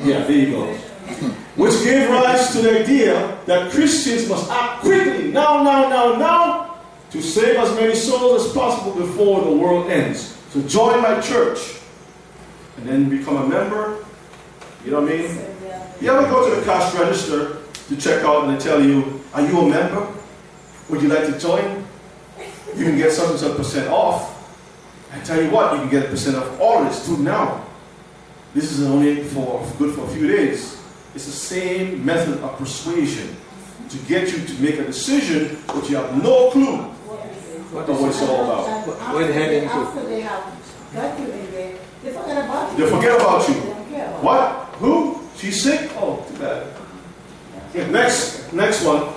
Yeah, 0.08 0.24
there 0.24 0.32
you 0.32 0.52
go. 0.52 0.74
Which 1.56 1.84
gave 1.84 2.10
rise 2.10 2.52
to 2.54 2.62
the 2.62 2.82
idea 2.82 3.38
that 3.46 3.72
Christians 3.72 4.28
must 4.30 4.50
act 4.50 4.82
quickly, 4.82 5.32
now, 5.32 5.62
now, 5.64 5.90
now, 5.90 6.16
now, 6.16 6.76
to 7.12 7.22
save 7.22 7.58
as 7.58 7.76
many 7.76 7.94
souls 7.94 8.46
as 8.46 8.54
possible 8.54 8.96
before 8.96 9.44
the 9.44 9.52
world 9.52 9.92
ends. 9.92 10.38
So 10.50 10.62
join 10.64 11.02
my 11.02 11.20
church 11.22 11.60
and 12.78 12.88
then 12.88 13.10
become 13.10 13.38
a 13.38 13.48
member. 13.48 14.03
You 14.86 14.92
know 14.92 15.02
what 15.02 15.12
I 15.12 15.18
mean? 15.18 15.38
You 16.02 16.12
ever 16.12 16.28
go 16.30 16.50
to 16.50 16.56
the 16.60 16.66
cash 16.66 16.94
register 16.96 17.58
to 17.88 17.98
check 17.98 18.24
out 18.24 18.46
and 18.46 18.58
they 18.58 18.62
tell 18.64 18.84
you, 18.84 19.22
are 19.34 19.42
you 19.42 19.60
a 19.60 19.70
member? 19.70 20.08
Would 20.90 21.02
you 21.02 21.08
like 21.08 21.26
to 21.26 21.40
join? 21.40 21.86
You 22.76 22.86
can 22.86 22.98
get 22.98 23.12
something 23.12 23.38
some 23.38 23.56
percent 23.56 23.90
off. 23.90 24.32
I 25.14 25.20
tell 25.20 25.42
you 25.42 25.50
what, 25.52 25.74
you 25.74 25.80
can 25.82 25.90
get 25.90 26.06
a 26.06 26.10
percent 26.10 26.36
off 26.38 26.60
all 26.60 26.84
this 26.84 27.06
too 27.06 27.18
now. 27.18 27.66
This 28.54 28.72
is 28.72 28.86
only 28.86 29.24
for 29.24 29.66
good 29.78 29.96
for 29.96 30.04
a 30.06 30.08
few 30.10 30.28
days. 30.28 30.82
It's 31.16 31.26
the 31.26 31.32
same 31.32 32.04
method 32.04 32.40
of 32.44 32.58
persuasion 32.58 33.36
to 33.90 33.98
get 34.00 34.32
you 34.32 34.44
to 34.46 34.62
make 34.62 34.80
a 34.80 34.84
decision, 34.86 35.58
but 35.68 35.90
you 35.90 35.96
have 35.98 36.22
no 36.22 36.50
clue 36.52 36.78
What 37.72 37.90
of 37.90 38.02
what 38.02 38.10
it's 38.10 38.22
all 38.22 38.44
about. 38.44 38.88
What- 38.88 38.98
what 39.14 39.30
head 39.30 39.54
into? 39.54 39.74
After 39.74 40.04
they 40.06 40.22
have 40.22 40.44
got 40.94 41.20
you 41.20 41.26
in 41.26 41.52
there, 41.52 41.74
they 42.04 42.12
forget 42.12 42.46
about 42.46 42.72
you. 42.78 42.84
They 42.86 42.92
forget 42.92 43.22
about 43.22 43.48
you. 43.48 43.54
They 43.56 43.60
don't 43.70 43.90
care 43.92 44.08
about 44.08 44.24
What? 44.24 44.63
Who? 44.84 45.18
She's 45.38 45.64
sick? 45.64 45.90
Oh, 45.96 46.26
too 46.28 46.38
bad. 46.40 46.68
Yeah, 47.74 47.90
next, 47.90 48.52
next 48.52 48.84
one. 48.84 49.14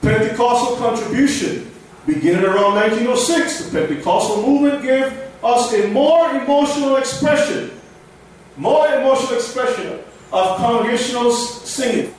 Pentecostal 0.00 0.76
contribution. 0.78 1.70
Beginning 2.06 2.42
around 2.42 2.74
1906, 2.76 3.66
the 3.66 3.80
Pentecostal 3.80 4.42
movement 4.46 4.82
gave 4.82 5.12
us 5.42 5.74
a 5.74 5.88
more 5.88 6.30
emotional 6.30 6.96
expression, 6.96 7.70
more 8.56 8.88
emotional 8.88 9.34
expression 9.34 10.00
of 10.32 10.56
congregational 10.56 11.30
singing. 11.30 12.14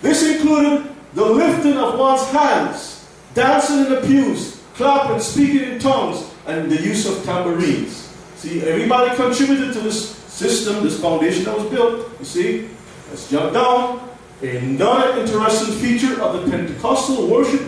This 0.00 0.22
included 0.24 0.94
the 1.14 1.24
lifting 1.24 1.76
of 1.76 1.98
one's 1.98 2.24
hands, 2.28 3.08
dancing 3.34 3.86
in 3.86 3.90
the 3.90 4.00
pews, 4.02 4.62
clapping, 4.74 5.18
speaking 5.18 5.72
in 5.72 5.78
tongues, 5.80 6.24
and 6.46 6.70
the 6.70 6.80
use 6.80 7.04
of 7.04 7.24
tambourines. 7.24 8.14
See, 8.36 8.62
everybody 8.62 9.14
contributed 9.16 9.72
to 9.72 9.80
this 9.80 10.21
system, 10.42 10.82
this 10.82 11.00
foundation 11.00 11.44
that 11.44 11.56
was 11.56 11.66
built. 11.66 12.10
You 12.18 12.24
see, 12.24 12.68
let's 13.08 13.30
jump 13.30 13.52
down. 13.52 14.10
Another 14.42 15.20
interesting 15.20 15.74
feature 15.74 16.20
of 16.20 16.44
the 16.44 16.50
Pentecostal 16.50 17.28
worship 17.28 17.62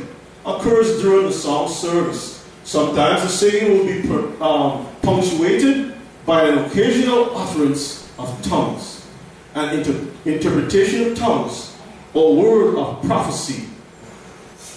occurs 0.45 1.01
during 1.01 1.27
the 1.27 1.33
song 1.33 1.69
service. 1.69 2.45
Sometimes 2.65 3.23
the 3.23 3.29
singing 3.29 3.79
will 3.79 3.87
be 3.87 4.09
per, 4.09 4.43
um, 4.43 4.87
punctuated 5.03 5.95
by 6.27 6.45
an 6.45 6.59
occasional 6.65 7.37
utterance 7.37 8.09
of 8.19 8.29
tongues, 8.43 9.07
an 9.55 9.79
inter- 9.79 10.07
interpretation 10.25 11.13
of 11.13 11.19
tongues, 11.19 11.77
or 12.13 12.37
word 12.37 12.77
of 12.77 13.03
prophecy. 13.07 13.69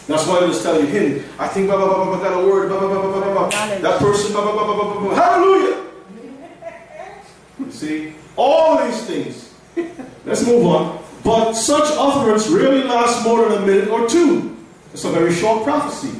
That's 0.07 0.25
why 0.27 0.41
they 0.41 0.47
just 0.47 0.63
telling 0.63 0.87
him, 0.87 1.23
I 1.39 1.47
think 1.47 1.67
blah, 1.67 1.77
blah, 1.77 1.95
blah, 1.95 2.05
blah, 2.05 2.19
got 2.19 2.43
a 2.43 2.45
word, 2.45 2.69
blah, 2.69 2.79
blah, 2.79 2.89
blah, 2.89 3.01
blah, 3.01 3.21
blah, 3.21 3.33
blah. 3.33 3.49
That 3.49 3.99
person, 3.99 4.33
blah, 4.33 4.43
blah, 4.43 4.53
blah, 4.53 4.65
blah, 4.75 4.93
blah, 4.93 5.01
blah, 5.01 5.15
hallelujah. 5.15 5.86
You 7.59 7.71
see, 7.71 8.13
all 8.35 8.85
these 8.85 9.01
things. 9.05 9.53
Let's 10.25 10.45
move 10.45 10.65
on. 10.65 11.03
But 11.23 11.53
such 11.53 11.85
utterance 11.97 12.47
rarely 12.47 12.83
lasts 12.83 13.23
more 13.23 13.49
than 13.49 13.63
a 13.63 13.65
minute 13.65 13.89
or 13.89 14.07
two. 14.07 14.55
It's 14.93 15.03
a 15.03 15.09
very 15.09 15.33
short 15.33 15.63
prophecy. 15.63 16.17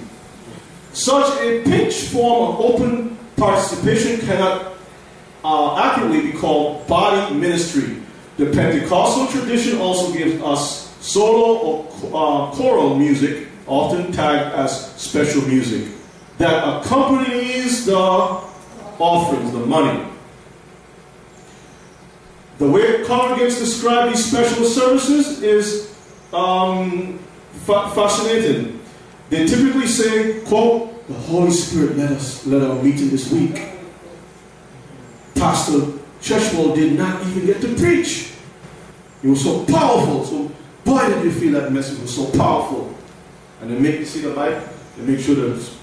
Such 0.93 1.39
a 1.41 1.63
pitched 1.63 2.09
form 2.09 2.55
of 2.55 2.59
open 2.59 3.17
participation 3.35 4.19
cannot 4.25 4.73
uh, 5.43 5.77
accurately 5.77 6.31
be 6.31 6.37
called 6.37 6.87
body 6.87 7.35
ministry. 7.35 8.01
The 8.37 8.47
Pentecostal 8.47 9.27
tradition 9.27 9.79
also 9.79 10.13
gives 10.13 10.41
us 10.43 10.95
solo 10.99 11.57
or 11.57 11.87
uh, 12.07 12.51
choral 12.55 12.95
music, 12.95 13.47
often 13.67 14.11
tagged 14.11 14.55
as 14.55 14.93
special 14.95 15.41
music, 15.43 15.93
that 16.37 16.81
accompanies 16.81 17.85
the 17.85 17.97
offerings, 17.97 19.51
the 19.51 19.59
money. 19.59 20.03
The 22.57 22.67
way 22.67 23.03
congregants 23.03 23.59
describe 23.59 24.09
these 24.09 24.25
special 24.25 24.65
services 24.65 25.43
is 25.43 25.95
um, 26.33 27.19
fa- 27.65 27.91
fascinating. 27.91 28.81
They 29.29 29.45
typically 29.45 29.87
say, 29.87 30.41
quote, 30.41 31.07
the 31.07 31.13
Holy 31.13 31.51
Spirit 31.51 31.97
led 31.97 32.11
us, 32.13 32.45
led 32.47 32.63
our 32.63 32.81
meeting 32.81 33.09
this 33.09 33.31
week. 33.31 33.61
Pastor 35.35 35.93
Cheshwell 36.19 36.73
did 36.73 36.97
not 36.97 37.25
even 37.27 37.45
get 37.45 37.61
to 37.61 37.75
preach. 37.75 38.33
It 39.23 39.27
was 39.27 39.43
so 39.43 39.63
powerful. 39.65 40.25
So, 40.25 40.51
boy, 40.83 41.07
did 41.09 41.25
you 41.25 41.31
feel 41.31 41.61
that 41.61 41.71
message 41.71 41.99
was 41.99 42.15
so 42.15 42.25
powerful. 42.37 42.93
And 43.61 43.71
they 43.71 43.79
make 43.79 43.99
you 43.99 44.05
see 44.05 44.21
the 44.21 44.29
light, 44.29 44.61
they 44.97 45.03
make 45.03 45.19
sure 45.19 45.35
that 45.35 45.55
it's 45.55 45.75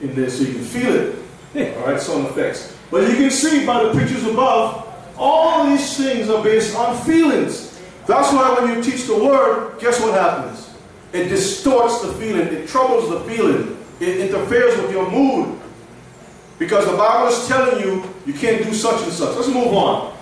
in 0.00 0.14
there 0.14 0.30
so 0.30 0.44
you 0.44 0.54
can 0.54 0.64
feel 0.64 0.94
it. 0.94 1.76
All 1.76 1.86
right, 1.86 2.00
sound 2.00 2.26
effects. 2.26 2.76
But 2.90 3.08
you 3.08 3.16
can 3.16 3.30
see 3.30 3.66
by 3.66 3.84
the 3.84 3.92
pictures 3.92 4.24
above, 4.24 4.89
all 5.20 5.66
these 5.66 5.96
things 5.98 6.30
are 6.30 6.42
based 6.42 6.74
on 6.74 6.96
feelings. 7.04 7.78
That's 8.06 8.32
why 8.32 8.58
when 8.58 8.74
you 8.74 8.82
teach 8.82 9.04
the 9.04 9.22
word, 9.22 9.78
guess 9.78 10.00
what 10.00 10.14
happens? 10.14 10.70
It 11.12 11.28
distorts 11.28 12.00
the 12.00 12.12
feeling, 12.14 12.48
it 12.48 12.66
troubles 12.66 13.10
the 13.10 13.20
feeling, 13.30 13.76
it 14.00 14.18
interferes 14.18 14.80
with 14.80 14.90
your 14.90 15.10
mood. 15.10 15.60
Because 16.58 16.86
the 16.86 16.96
Bible 16.96 17.28
is 17.28 17.46
telling 17.46 17.84
you 17.84 18.02
you 18.24 18.32
can't 18.32 18.64
do 18.64 18.72
such 18.72 19.02
and 19.02 19.12
such. 19.12 19.36
Let's 19.36 19.48
move 19.48 19.74
on. 19.74 20.16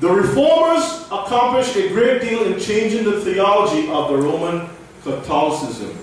The 0.00 0.10
reformers 0.10 1.06
accomplished 1.06 1.76
a 1.76 1.88
great 1.88 2.20
deal 2.20 2.44
in 2.44 2.58
changing 2.58 3.04
the 3.04 3.20
theology 3.20 3.88
of 3.90 4.08
the 4.08 4.16
Roman 4.16 4.68
Catholicism. 5.02 5.96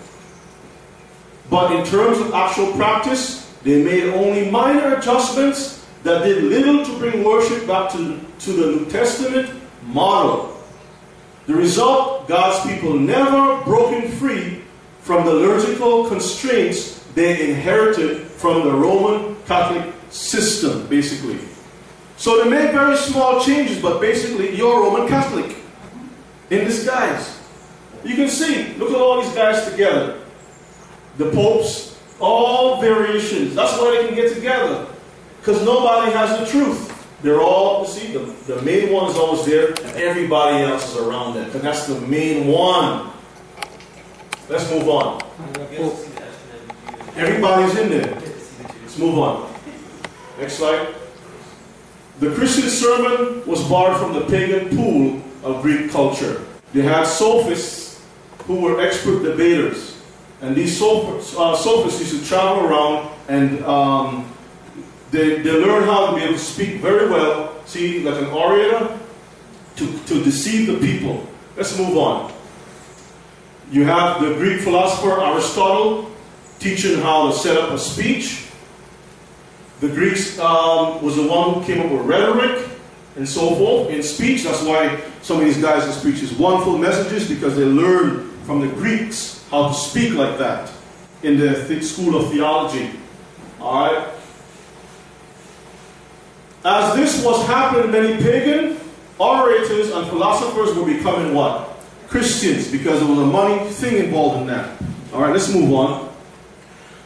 But 1.50 1.74
in 1.74 1.86
terms 1.86 2.20
of 2.20 2.34
actual 2.34 2.72
practice, 2.74 3.52
they 3.64 3.84
made 3.84 4.14
only 4.14 4.50
minor 4.50 4.96
adjustments 4.96 5.81
that 6.04 6.24
did 6.24 6.44
little 6.44 6.84
to 6.86 6.98
bring 6.98 7.24
worship 7.24 7.68
back 7.68 7.92
to, 7.92 8.20
to 8.40 8.54
the 8.54 8.78
New 8.78 8.86
Testament 8.90 9.50
model. 9.84 10.58
The 11.48 11.54
result, 11.56 12.28
God's 12.28 12.70
people 12.72 12.94
never 12.94 13.64
broken 13.64 14.10
free 14.12 14.62
from 15.02 15.26
the 15.26 15.34
liturgical 15.34 16.08
constraints 16.08 17.04
they 17.14 17.50
inherited 17.50 18.28
from 18.28 18.64
the 18.64 18.72
Roman 18.72 19.36
Catholic 19.46 19.94
system, 20.10 20.88
basically. 20.88 21.40
So 22.18 22.44
they 22.44 22.50
made 22.50 22.72
very 22.72 22.96
small 22.96 23.44
changes, 23.44 23.82
but 23.82 24.00
basically 24.00 24.56
you're 24.56 24.82
Roman 24.82 25.08
Catholic 25.08 25.56
in 26.50 26.66
disguise. 26.66 27.40
You 28.04 28.16
can 28.16 28.30
see, 28.30 28.74
look 28.76 28.92
at 28.92 28.96
all 28.96 29.22
these 29.22 29.34
guys 29.34 29.70
together. 29.70 30.20
The 31.18 31.30
popes, 31.32 32.00
all 32.20 32.80
variations. 32.82 33.56
That's 33.56 33.74
why 33.78 33.98
they 33.98 34.08
can 34.08 34.16
get 34.16 34.34
together. 34.34 34.88
Because 35.42 35.66
nobody 35.66 36.12
has 36.12 36.40
the 36.40 36.46
truth. 36.46 36.88
They're 37.24 37.42
all, 37.42 37.82
you 37.82 37.88
see, 37.88 38.14
the, 38.14 38.20
the 38.46 38.62
main 38.62 38.94
one 38.94 39.10
is 39.10 39.18
always 39.18 39.44
there, 39.44 39.70
and 39.70 39.98
everybody 39.98 40.64
else 40.64 40.92
is 40.92 40.98
around 40.98 41.34
them. 41.34 41.50
And 41.50 41.62
that's 41.62 41.88
the 41.88 42.00
main 42.02 42.48
one. 42.48 43.10
Let's 44.48 44.70
move 44.70 44.88
on. 44.88 45.22
Everybody's 47.16 47.76
in 47.78 47.90
there. 47.90 48.14
Let's 48.14 48.98
move 49.00 49.18
on. 49.18 49.52
Next 50.40 50.54
slide. 50.54 50.94
The 52.20 52.36
Christian 52.36 52.70
sermon 52.70 53.44
was 53.48 53.68
borrowed 53.68 54.00
from 54.00 54.14
the 54.14 54.22
pagan 54.28 54.76
pool 54.78 55.22
of 55.44 55.64
Greek 55.64 55.90
culture. 55.90 56.46
They 56.72 56.84
had 56.84 57.06
sophists 57.08 58.00
who 58.46 58.62
were 58.62 58.80
expert 58.80 59.24
debaters. 59.24 60.00
And 60.42 60.56
these 60.56 60.80
uh, 60.80 61.56
sophists 61.56 62.00
used 62.00 62.24
to 62.24 62.28
travel 62.28 62.66
around 62.66 63.10
and 63.28 63.64
um, 63.66 64.32
they, 65.12 65.42
they 65.42 65.52
learned 65.52 65.86
how 65.86 66.10
to 66.10 66.16
be 66.16 66.24
able 66.24 66.34
to 66.34 66.40
speak 66.40 66.82
very 66.82 67.10
well, 67.10 67.54
see, 67.66 68.02
like 68.02 68.22
an 68.22 68.30
orator, 68.30 68.98
to, 69.76 70.00
to 70.06 70.24
deceive 70.24 70.68
the 70.68 70.78
people. 70.80 71.28
Let's 71.56 71.78
move 71.78 71.98
on. 71.98 72.34
You 73.72 73.86
have 73.86 74.22
the 74.22 74.34
Greek 74.36 74.62
philosopher 74.62 75.22
Aristotle 75.22 76.12
teaching 76.60 77.00
how 77.02 77.30
to 77.30 77.38
set 77.38 77.58
up 77.58 77.72
a 77.72 77.78
speech. 77.78 78.48
The 79.80 79.90
Greeks 79.90 80.38
um, 80.40 81.04
was 81.04 81.16
the 81.16 81.28
one 81.28 81.56
who 81.56 81.66
came 81.66 81.82
up 81.82 81.92
with 81.92 82.02
rhetoric 82.02 82.70
and 83.16 83.28
so 83.28 83.56
forth 83.56 83.90
in 83.90 84.02
speech. 84.04 84.44
That's 84.44 84.64
why 84.64 85.02
some 85.22 85.40
of 85.40 85.44
these 85.44 85.62
guys 85.62 85.86
in 85.86 85.92
speech 85.92 86.24
is 86.24 86.34
wonderful 86.34 86.78
messages 86.78 87.28
because 87.28 87.56
they 87.56 87.66
learned 87.66 88.32
from 88.46 88.62
the 88.62 88.68
Greeks 88.68 89.44
how 89.50 89.70
to 89.70 89.74
speak 89.74 90.14
like 90.14 90.38
that 90.38 90.72
in 91.24 91.38
the 91.38 91.66
th- 91.68 91.84
school 91.84 92.16
of 92.16 92.32
theology. 92.32 92.92
All 93.60 93.92
right. 93.92 94.08
As 96.64 96.96
this 96.96 97.26
was 97.26 97.46
happening, 97.48 97.92
many 97.92 98.22
pagan 98.22 98.78
orators 99.18 99.92
and 99.92 100.08
philosophers 100.08 100.76
were 100.76 100.86
becoming 100.86 101.34
what? 101.34 101.70
Christians, 102.08 102.72
because 102.72 103.00
there 103.00 103.10
was 103.10 103.20
a 103.20 103.26
money 103.26 103.70
thing 103.70 103.98
involved 104.06 104.42
in 104.42 104.48
that. 104.48 104.82
All 105.14 105.22
right, 105.22 105.32
let's 105.32 105.54
move 105.54 105.74
on. 105.74 106.14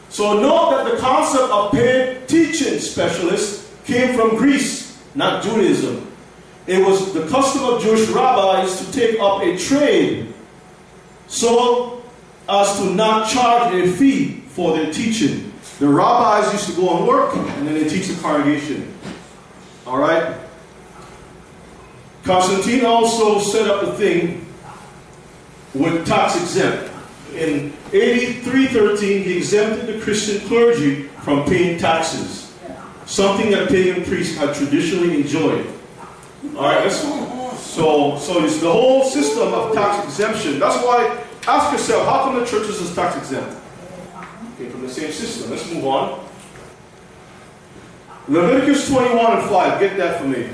So 0.08 0.40
note 0.40 0.70
that 0.70 0.90
the 0.90 0.98
concept 0.98 1.50
of 1.50 1.72
paid 1.72 2.28
teaching 2.28 2.78
specialists 2.80 3.72
came 3.84 4.16
from 4.16 4.36
Greece, 4.36 5.02
not 5.14 5.42
Judaism. 5.42 6.10
It 6.66 6.84
was 6.84 7.12
the 7.12 7.26
custom 7.28 7.64
of 7.64 7.82
Jewish 7.82 8.08
rabbis 8.08 8.84
to 8.84 8.92
take 8.92 9.20
up 9.20 9.42
a 9.42 9.56
trade 9.56 10.34
so 11.28 12.02
as 12.48 12.76
to 12.78 12.90
not 12.94 13.28
charge 13.28 13.74
a 13.74 13.92
fee 13.92 14.40
for 14.48 14.76
their 14.76 14.92
teaching. 14.92 15.52
The 15.78 15.88
rabbis 15.88 16.52
used 16.52 16.70
to 16.70 16.76
go 16.76 16.98
and 16.98 17.06
work 17.06 17.36
and 17.36 17.66
then 17.66 17.74
they 17.74 17.88
teach 17.88 18.08
the 18.08 18.20
congregation. 18.20 18.95
All 19.86 19.98
right? 19.98 20.36
Constantine 22.24 22.84
also 22.84 23.38
set 23.38 23.70
up 23.70 23.82
the 23.82 23.92
thing 23.92 24.44
with 25.74 26.04
tax 26.06 26.34
exempt. 26.40 26.92
In 27.34 27.72
8313, 27.92 29.22
he 29.22 29.36
exempted 29.36 29.86
the 29.86 30.00
Christian 30.02 30.46
clergy 30.48 31.04
from 31.22 31.44
paying 31.44 31.78
taxes, 31.78 32.52
something 33.04 33.50
that 33.50 33.68
pagan 33.68 34.04
priests 34.04 34.36
had 34.36 34.54
traditionally 34.54 35.20
enjoyed. 35.20 35.66
All 36.56 36.62
right, 36.62 36.90
so 36.90 38.16
so 38.16 38.44
it's 38.44 38.60
the 38.60 38.72
whole 38.72 39.04
system 39.04 39.52
of 39.52 39.74
tax 39.74 40.04
exemption. 40.04 40.58
That's 40.58 40.82
why 40.84 41.24
ask 41.46 41.72
yourself, 41.72 42.06
how 42.06 42.24
come 42.24 42.40
the 42.40 42.46
churches 42.46 42.80
is 42.80 42.94
tax 42.94 43.16
exempt? 43.16 43.54
Okay, 44.54 44.70
from 44.70 44.82
the 44.82 44.88
same 44.88 45.12
system. 45.12 45.50
Let's 45.50 45.70
move 45.70 45.84
on. 45.84 46.25
Leviticus 48.28 48.88
21 48.88 49.38
and 49.38 49.48
5. 49.48 49.80
Get 49.80 49.96
that 49.98 50.20
for 50.20 50.26
me. 50.26 50.50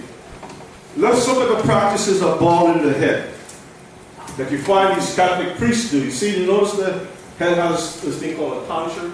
Let's 0.97 1.27
look 1.27 1.51
at 1.51 1.57
the 1.57 1.63
practices 1.65 2.23
of 2.23 2.39
balding 2.39 2.83
the 2.83 2.93
head 2.93 3.33
that 4.37 4.51
you 4.51 4.59
find 4.59 4.99
these 5.01 5.15
Catholic 5.15 5.57
priests 5.57 5.91
do. 5.91 6.05
You 6.05 6.11
see, 6.11 6.41
you 6.41 6.47
notice 6.47 6.73
the 6.75 7.07
head 7.39 7.57
has 7.57 8.01
this 8.03 8.19
thing 8.19 8.37
called 8.37 8.63
a 8.63 8.67
tonsure. 8.67 9.13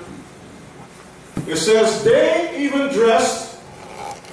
It 1.46 1.56
says 1.56 2.02
they 2.02 2.56
even 2.58 2.88
dressed 2.92 3.60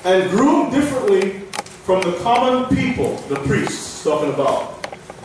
and 0.04 0.30
groomed 0.30 0.72
differently 0.72 1.40
from 1.86 2.02
the 2.02 2.18
common 2.24 2.76
people, 2.76 3.18
the 3.30 3.36
priests 3.36 4.04
talking 4.04 4.34
about. 4.34 4.72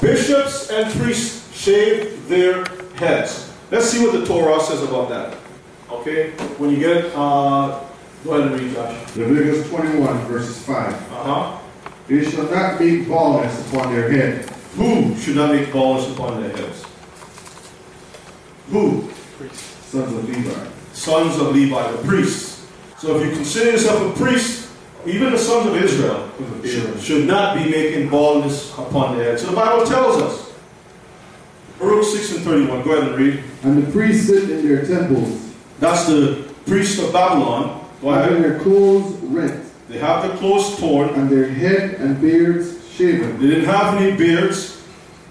Bishops 0.01 0.70
and 0.70 0.93
priests 1.01 1.55
shaved 1.57 2.29
their 2.29 2.65
heads. 2.97 3.53
Let's 3.70 3.91
see 3.91 4.05
what 4.05 4.12
the 4.12 4.27
Torah 4.27 4.61
says 4.61 4.83
about 4.83 5.09
that. 5.09 5.39
Okay? 5.91 6.31
When 6.59 6.70
you 6.70 6.79
get 6.79 7.12
uh, 7.15 7.81
go 8.25 8.35
ahead 8.35 8.53
and 8.53 8.61
read, 8.61 8.75
Josh. 8.75 9.17
Leviticus 9.17 9.69
21, 9.69 10.19
verses 10.27 10.63
5. 10.65 10.95
Uh-huh. 10.95 11.59
They 12.07 12.29
shall 12.29 12.51
not 12.51 12.81
make 12.81 13.09
baldness 13.09 13.69
upon 13.69 13.95
their 13.95 14.11
head. 14.11 14.49
Who 14.77 15.17
should 15.17 15.37
not 15.37 15.53
make 15.53 15.73
baldness 15.73 16.13
upon 16.13 16.43
their 16.43 16.57
heads? 16.57 16.85
Who? 18.71 19.09
Priests. 19.39 19.87
Sons 19.87 20.13
of 20.13 20.29
Levi. 20.29 20.67
Sons 20.93 21.39
of 21.41 21.55
Levi, 21.55 21.93
the 21.93 21.99
priests. 21.99 22.67
So 22.99 23.17
if 23.17 23.27
you 23.27 23.33
consider 23.33 23.73
yourself 23.73 24.15
a 24.15 24.19
priest, 24.19 24.71
even 25.07 25.33
the 25.33 25.39
sons 25.39 25.67
of 25.67 25.77
Israel 25.77 26.31
should, 26.65 27.01
should 27.01 27.27
not 27.27 27.57
be 27.57 27.71
making 27.71 28.11
baldness 28.11 28.73
upon 28.75 29.17
their 29.17 29.31
heads. 29.31 29.43
So 29.43 29.51
the 29.51 29.57
Bible 29.57 29.87
tells 29.87 30.21
us. 30.21 30.53
Baruch 31.79 32.05
6 32.05 32.37
and 32.37 32.45
31. 32.45 32.83
Go 32.83 32.93
ahead 32.93 33.09
and 33.09 33.19
read. 33.19 33.45
And 33.63 33.83
the 33.83 33.91
priests 33.91 34.27
sit 34.27 34.51
in 34.51 34.67
their 34.67 34.85
temples, 34.85 35.55
That's 35.79 36.07
the 36.07 36.47
priests 36.67 37.03
of 37.03 37.13
Babylon. 37.13 37.80
Go 38.01 38.11
having 38.11 38.43
their 38.43 38.59
clothes 38.61 39.12
rent, 39.23 39.65
They 39.89 39.99
have 39.99 40.23
their 40.27 40.37
clothes 40.39 40.79
torn. 40.79 41.11
and 41.11 41.29
their 41.29 41.49
head 41.49 41.95
and 42.01 42.20
beards 42.20 42.89
shaven, 42.95 43.39
They 43.41 43.49
didn't 43.49 43.67
have 43.67 43.95
any 44.01 44.17
beards. 44.17 44.79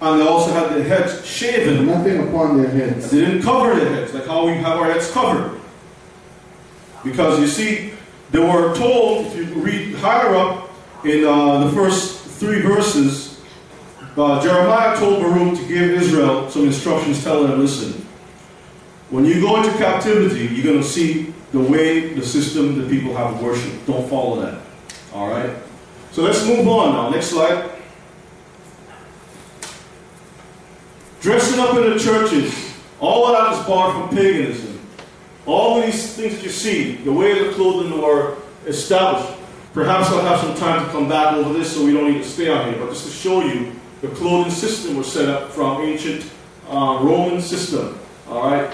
And 0.02 0.20
they 0.20 0.26
also 0.26 0.52
had 0.52 0.70
their 0.70 0.82
heads 0.84 1.26
shaven. 1.26 1.86
nothing 1.86 2.26
upon 2.28 2.56
their 2.60 2.70
heads. 2.70 3.10
They 3.10 3.20
didn't 3.20 3.42
cover 3.42 3.74
their 3.74 3.92
heads 3.94 4.14
like 4.14 4.26
how 4.26 4.46
we 4.46 4.54
have 4.54 4.78
our 4.78 4.90
heads 4.90 5.10
covered. 5.10 5.60
Because 7.04 7.38
you 7.40 7.46
see, 7.46 7.92
they 8.30 8.38
were 8.38 8.74
told, 8.76 9.26
if 9.26 9.36
you 9.36 9.54
read 9.62 9.94
higher 9.96 10.34
up 10.36 10.70
in 11.04 11.24
uh, 11.26 11.64
the 11.64 11.72
first 11.72 12.24
three 12.38 12.60
verses, 12.62 13.40
uh, 14.16 14.42
Jeremiah 14.42 14.96
told 14.98 15.22
Baruch 15.22 15.58
to 15.58 15.68
give 15.68 15.90
Israel 15.90 16.48
some 16.50 16.66
instructions 16.66 17.22
telling 17.22 17.50
them, 17.50 17.60
listen, 17.60 18.06
when 19.10 19.24
you 19.24 19.40
go 19.40 19.62
into 19.62 19.76
captivity, 19.76 20.54
you're 20.54 20.64
going 20.64 20.80
to 20.80 20.88
see 20.88 21.34
the 21.52 21.58
way, 21.58 22.14
the 22.14 22.24
system 22.24 22.78
that 22.78 22.88
people 22.88 23.14
have 23.16 23.42
worship. 23.42 23.72
Don't 23.86 24.08
follow 24.08 24.40
that. 24.42 24.60
All 25.12 25.28
right? 25.28 25.50
So 26.12 26.22
let's 26.22 26.46
move 26.46 26.66
on 26.68 26.92
now. 26.92 27.10
Next 27.10 27.26
slide. 27.26 27.70
Dressing 31.20 31.60
up 31.60 31.76
in 31.76 31.90
the 31.90 31.98
churches, 31.98 32.74
all 33.00 33.26
of 33.26 33.32
that 33.32 33.60
is 33.60 33.66
barred 33.66 33.94
from 33.94 34.16
paganism. 34.16 34.80
All 35.44 35.80
these 35.80 36.14
things 36.14 36.36
that 36.36 36.42
you 36.42 36.50
see, 36.50 36.96
the 36.96 37.12
way 37.12 37.46
the 37.46 37.52
clothing 37.52 38.00
were 38.00 38.36
established. 38.66 39.38
Perhaps 39.74 40.08
I'll 40.08 40.22
have 40.22 40.40
some 40.40 40.54
time 40.56 40.86
to 40.86 40.92
come 40.92 41.08
back 41.08 41.34
over 41.34 41.52
this 41.52 41.74
so 41.74 41.84
we 41.84 41.92
don't 41.92 42.12
need 42.12 42.22
to 42.22 42.28
stay 42.28 42.48
on 42.48 42.72
here, 42.72 42.78
but 42.78 42.90
just 42.90 43.06
to 43.06 43.10
show 43.10 43.42
you 43.42 43.72
the 44.00 44.08
clothing 44.08 44.52
system 44.52 44.96
was 44.96 45.10
set 45.10 45.28
up 45.28 45.50
from 45.50 45.82
ancient 45.82 46.24
uh, 46.68 46.98
Roman 47.02 47.40
system. 47.40 47.98
All 48.28 48.50
right. 48.50 48.72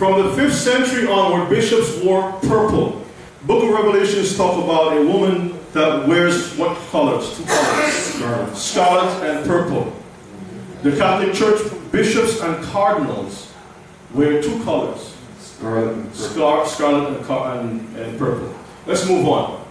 From 0.00 0.16
the 0.22 0.30
5th 0.30 0.52
century 0.52 1.06
onward, 1.06 1.50
bishops 1.50 2.02
wore 2.02 2.32
purple. 2.48 3.04
Book 3.42 3.64
of 3.64 3.68
Revelations 3.68 4.34
talk 4.34 4.56
about 4.64 4.96
a 4.96 5.04
woman 5.04 5.58
that 5.74 6.08
wears 6.08 6.56
what 6.56 6.74
colors? 6.90 7.36
Two 7.36 7.44
colors. 7.44 8.56
Scarlet 8.58 9.22
and 9.28 9.46
purple. 9.46 9.92
The 10.82 10.96
Catholic 10.96 11.34
Church 11.34 11.60
bishops 11.92 12.40
and 12.40 12.64
cardinals 12.64 13.52
wear 14.14 14.42
two 14.42 14.64
colors, 14.64 15.14
Scarlet 15.38 15.92
and 15.92 16.04
purple. 16.10 16.30
scar- 16.30 16.66
scarlet 16.66 17.08
and, 17.08 17.28
and, 17.28 17.96
and 17.98 18.18
purple. 18.18 18.54
Let's 18.86 19.06
move 19.06 19.28
on. 19.28 19.62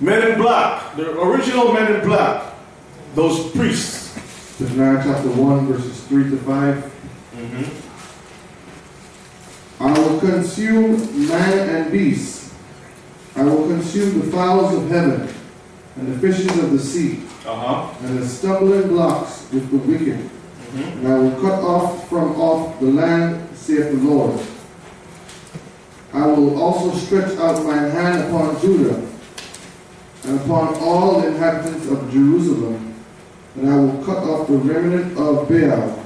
Men 0.00 0.30
in 0.30 0.38
black, 0.40 0.94
the 0.94 1.20
original 1.20 1.72
men 1.72 1.92
in 1.92 2.06
black, 2.06 2.54
those 3.16 3.50
priests. 3.50 4.14
Zephaniah 4.58 5.02
chapter 5.02 5.28
1, 5.28 5.66
verses 5.66 6.04
3 6.04 6.30
to 6.30 6.36
5. 6.36 6.44
Mm-hmm. 7.34 7.87
I 9.80 9.92
will 9.98 10.18
consume 10.20 11.28
man 11.28 11.68
and 11.68 11.92
beast. 11.92 12.52
I 13.36 13.44
will 13.44 13.68
consume 13.68 14.20
the 14.20 14.32
fowls 14.32 14.74
of 14.74 14.88
heaven 14.90 15.28
and 15.96 16.12
the 16.12 16.18
fishes 16.18 16.56
of 16.58 16.72
the 16.72 16.78
sea 16.78 17.22
Uh 17.46 17.54
huh. 17.54 17.94
and 18.06 18.18
the 18.18 18.26
stumbling 18.26 18.88
blocks 18.88 19.46
with 19.52 19.70
the 19.70 19.78
wicked. 19.78 20.28
And 20.74 21.08
I 21.08 21.18
will 21.18 21.40
cut 21.40 21.62
off 21.62 22.08
from 22.08 22.38
off 22.40 22.78
the 22.80 22.86
land, 22.86 23.48
saith 23.56 23.90
the 23.92 23.98
Lord. 24.08 24.38
I 26.12 26.26
will 26.26 26.60
also 26.60 26.96
stretch 26.98 27.36
out 27.38 27.64
my 27.64 27.76
hand 27.76 28.28
upon 28.28 28.60
Judah 28.60 29.06
and 30.24 30.40
upon 30.40 30.74
all 30.76 31.20
the 31.20 31.28
inhabitants 31.28 31.86
of 31.88 32.10
Jerusalem, 32.10 32.94
and 33.56 33.70
I 33.70 33.76
will 33.76 34.04
cut 34.04 34.18
off 34.24 34.48
the 34.48 34.56
remnant 34.58 35.16
of 35.16 35.48
Baal 35.48 36.04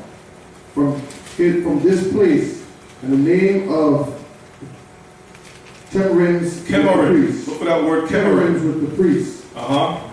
from, 0.74 1.00
from 1.00 1.82
this 1.82 2.12
place, 2.12 2.61
and 3.02 3.12
the 3.12 3.16
name 3.16 3.68
of 3.70 4.18
with 5.92 5.92
the 5.92 7.50
Look 7.50 7.58
for 7.58 7.64
that 7.66 7.82
word 7.84 8.08
Chemarim. 8.08 8.54
With 8.54 8.90
the 8.90 8.96
priests, 8.96 9.44
Uh 9.54 9.60
huh. 9.60 10.08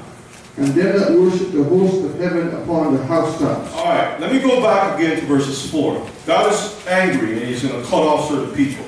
and 0.58 0.68
them 0.74 1.00
that 1.00 1.12
worship 1.18 1.52
the 1.52 1.64
host 1.64 2.04
of 2.04 2.20
heaven 2.20 2.54
upon 2.62 2.98
the 2.98 3.04
housetops. 3.06 3.74
All 3.74 3.86
right, 3.86 4.20
let 4.20 4.34
me 4.34 4.40
go 4.40 4.62
back 4.62 5.00
again 5.00 5.20
to 5.20 5.26
verses 5.26 5.70
4. 5.72 6.06
God 6.26 6.52
is 6.52 6.86
angry 6.88 7.34
and 7.34 7.44
he's 7.44 7.64
going 7.64 7.82
to 7.82 7.88
cut 7.90 8.02
off 8.02 8.28
certain 8.30 8.54
people. 8.54 8.84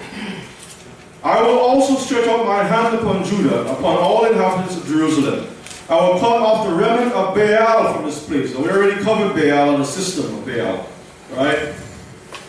I 1.23 1.41
will 1.41 1.59
also 1.59 1.95
stretch 1.95 2.27
out 2.27 2.45
my 2.45 2.63
hand 2.63 2.95
upon 2.95 3.23
Judah, 3.23 3.61
upon 3.71 3.97
all 3.97 4.25
inhabitants 4.25 4.75
of 4.75 4.85
Jerusalem. 4.87 5.47
I 5.87 5.95
will 5.95 6.19
cut 6.19 6.41
off 6.41 6.67
the 6.67 6.73
remnant 6.73 7.13
of 7.13 7.35
Baal 7.35 7.93
from 7.93 8.05
this 8.05 8.25
place. 8.25 8.53
Now, 8.53 8.61
we 8.63 8.69
already 8.69 9.01
covered 9.03 9.33
Baal 9.35 9.75
and 9.75 9.83
the 9.83 9.85
system 9.85 10.33
of 10.35 10.45
Baal, 10.45 10.87
right? 11.37 11.73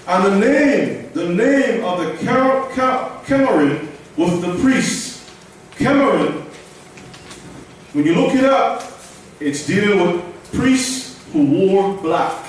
And 0.06 0.24
the 0.24 0.38
name, 0.38 1.10
the 1.12 1.28
name 1.28 1.84
of 1.84 1.98
the 1.98 2.24
Ker- 2.24 2.62
was 4.16 4.40
the 4.40 4.54
priests. 4.60 5.30
Chemarim, 5.76 6.42
when 7.92 8.04
you 8.04 8.14
look 8.14 8.34
it 8.34 8.44
up, 8.44 8.82
it's 9.40 9.66
dealing 9.66 10.00
with 10.00 10.52
priests 10.52 11.24
who 11.32 11.44
wore 11.44 11.96
black. 11.98 12.46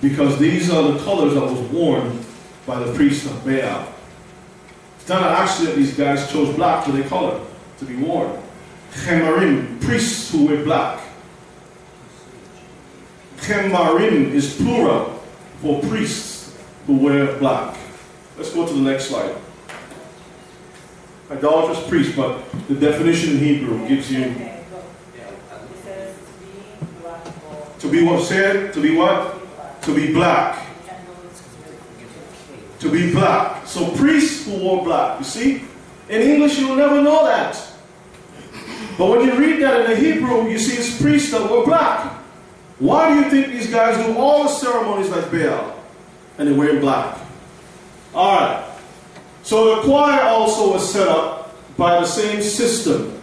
Because 0.00 0.38
these 0.38 0.70
are 0.70 0.92
the 0.92 0.98
colors 1.04 1.34
that 1.34 1.42
was 1.42 1.60
worn 1.70 2.24
by 2.66 2.78
the 2.78 2.92
priests 2.94 3.26
of 3.26 3.44
Baal. 3.44 3.92
It's 5.00 5.08
not 5.08 5.22
an 5.22 5.42
accident 5.42 5.76
these 5.76 5.96
guys 5.96 6.30
chose 6.30 6.54
black 6.54 6.84
for 6.84 6.92
their 6.92 7.08
color 7.08 7.40
to 7.78 7.84
be 7.84 7.96
worn. 7.96 8.40
Chemarim, 8.92 9.80
priests 9.80 10.30
who 10.30 10.46
wear 10.46 10.64
black. 10.64 11.00
Chemarim 13.40 14.32
is 14.32 14.56
plural 14.56 15.22
for 15.62 15.80
priests 15.82 16.56
who 16.86 16.96
wear 16.96 17.38
black. 17.38 17.76
Let's 18.36 18.52
go 18.52 18.66
to 18.66 18.72
the 18.72 18.80
next 18.80 19.06
slide. 19.06 19.34
Idolatrous 21.30 21.86
priest, 21.88 22.16
but 22.16 22.42
the 22.68 22.74
definition 22.74 23.32
in 23.32 23.38
Hebrew 23.38 23.86
gives 23.86 24.10
you 24.10 24.24
Okay, 24.24 24.64
go. 24.70 24.78
It 24.78 25.84
says 25.84 26.16
being 26.40 26.94
black 27.02 27.26
or 27.50 27.80
To 27.80 27.90
be 27.90 28.02
what 28.02 28.24
said? 28.24 28.72
To 28.72 28.80
be 28.80 28.96
what? 28.96 29.82
To 29.82 29.94
be 29.94 30.12
black. 30.12 30.66
To 32.80 32.90
be 32.90 33.12
black. 33.12 33.66
So 33.66 33.90
priests 33.96 34.46
who 34.46 34.58
wore 34.58 34.84
black. 34.84 35.18
You 35.18 35.24
see? 35.24 35.64
In 36.08 36.22
English, 36.22 36.58
you'll 36.58 36.76
never 36.76 37.02
know 37.02 37.24
that. 37.26 37.54
But 38.96 39.10
when 39.10 39.26
you 39.26 39.38
read 39.38 39.62
that 39.62 39.82
in 39.82 39.90
the 39.90 39.96
Hebrew, 39.96 40.48
you 40.48 40.58
see 40.58 40.76
it's 40.78 41.00
priests 41.00 41.30
that 41.32 41.50
were 41.50 41.64
black. 41.64 42.17
Why 42.78 43.08
do 43.08 43.16
you 43.16 43.30
think 43.30 43.48
these 43.48 43.70
guys 43.70 43.96
do 44.04 44.16
all 44.16 44.44
the 44.44 44.50
ceremonies 44.50 45.10
like 45.10 45.30
Baal? 45.30 45.74
And 46.38 46.48
they're 46.48 46.54
wearing 46.56 46.80
black. 46.80 47.18
Alright. 48.14 48.64
So 49.42 49.76
the 49.76 49.82
choir 49.82 50.22
also 50.22 50.72
was 50.72 50.92
set 50.92 51.08
up 51.08 51.54
by 51.76 52.00
the 52.00 52.06
same 52.06 52.40
system. 52.42 53.20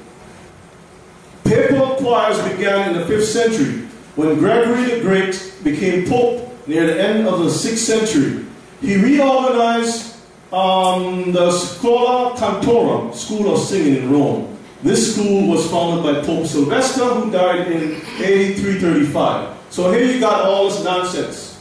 Papal 1.45 1.95
choirs 1.95 2.41
began 2.49 2.89
in 2.89 2.99
the 2.99 3.05
5th 3.05 3.23
century 3.23 3.87
when 4.15 4.37
Gregory 4.39 4.95
the 4.95 5.01
Great 5.01 5.53
became 5.63 6.07
pope 6.07 6.51
near 6.67 6.87
the 6.87 6.99
end 6.99 7.27
of 7.27 7.39
the 7.39 7.49
6th 7.49 7.77
century. 7.77 8.45
He 8.81 8.97
reorganized 8.97 10.17
um, 10.51 11.31
the 11.31 11.51
Schola 11.51 12.35
Cantorum, 12.35 13.13
School 13.13 13.53
of 13.53 13.59
Singing 13.59 14.03
in 14.03 14.11
Rome. 14.11 14.54
This 14.85 15.15
school 15.15 15.47
was 15.47 15.67
founded 15.71 16.03
by 16.03 16.23
Pope 16.23 16.45
Sylvester, 16.45 17.05
who 17.05 17.31
died 17.31 17.71
in 17.71 17.95
AD 17.95 18.55
335. 18.55 19.57
So 19.71 19.91
here 19.91 20.05
you 20.05 20.19
got 20.19 20.45
all 20.45 20.69
this 20.69 20.83
nonsense. 20.83 21.59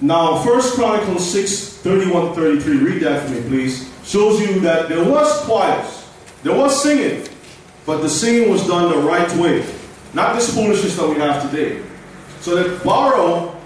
Now, 0.00 0.44
1 0.44 0.60
Chronicles 0.72 1.30
6, 1.30 1.76
31, 1.78 2.34
33, 2.34 2.76
read 2.78 3.02
that 3.02 3.28
for 3.28 3.34
me, 3.34 3.42
please. 3.42 3.88
Shows 4.04 4.40
you 4.40 4.58
that 4.58 4.88
there 4.88 5.04
was 5.04 5.40
choirs, 5.42 6.08
there 6.42 6.52
was 6.52 6.82
singing, 6.82 7.28
but 7.86 8.02
the 8.02 8.10
singing 8.10 8.50
was 8.50 8.66
done 8.66 8.90
the 8.90 8.98
right 9.06 9.32
way. 9.36 9.64
Not 10.14 10.34
this 10.34 10.52
foolishness 10.52 10.96
that 10.96 11.08
we 11.08 11.14
have 11.20 11.48
today. 11.48 11.80
So 12.40 12.56
they 12.60 12.84
borrow 12.84 13.56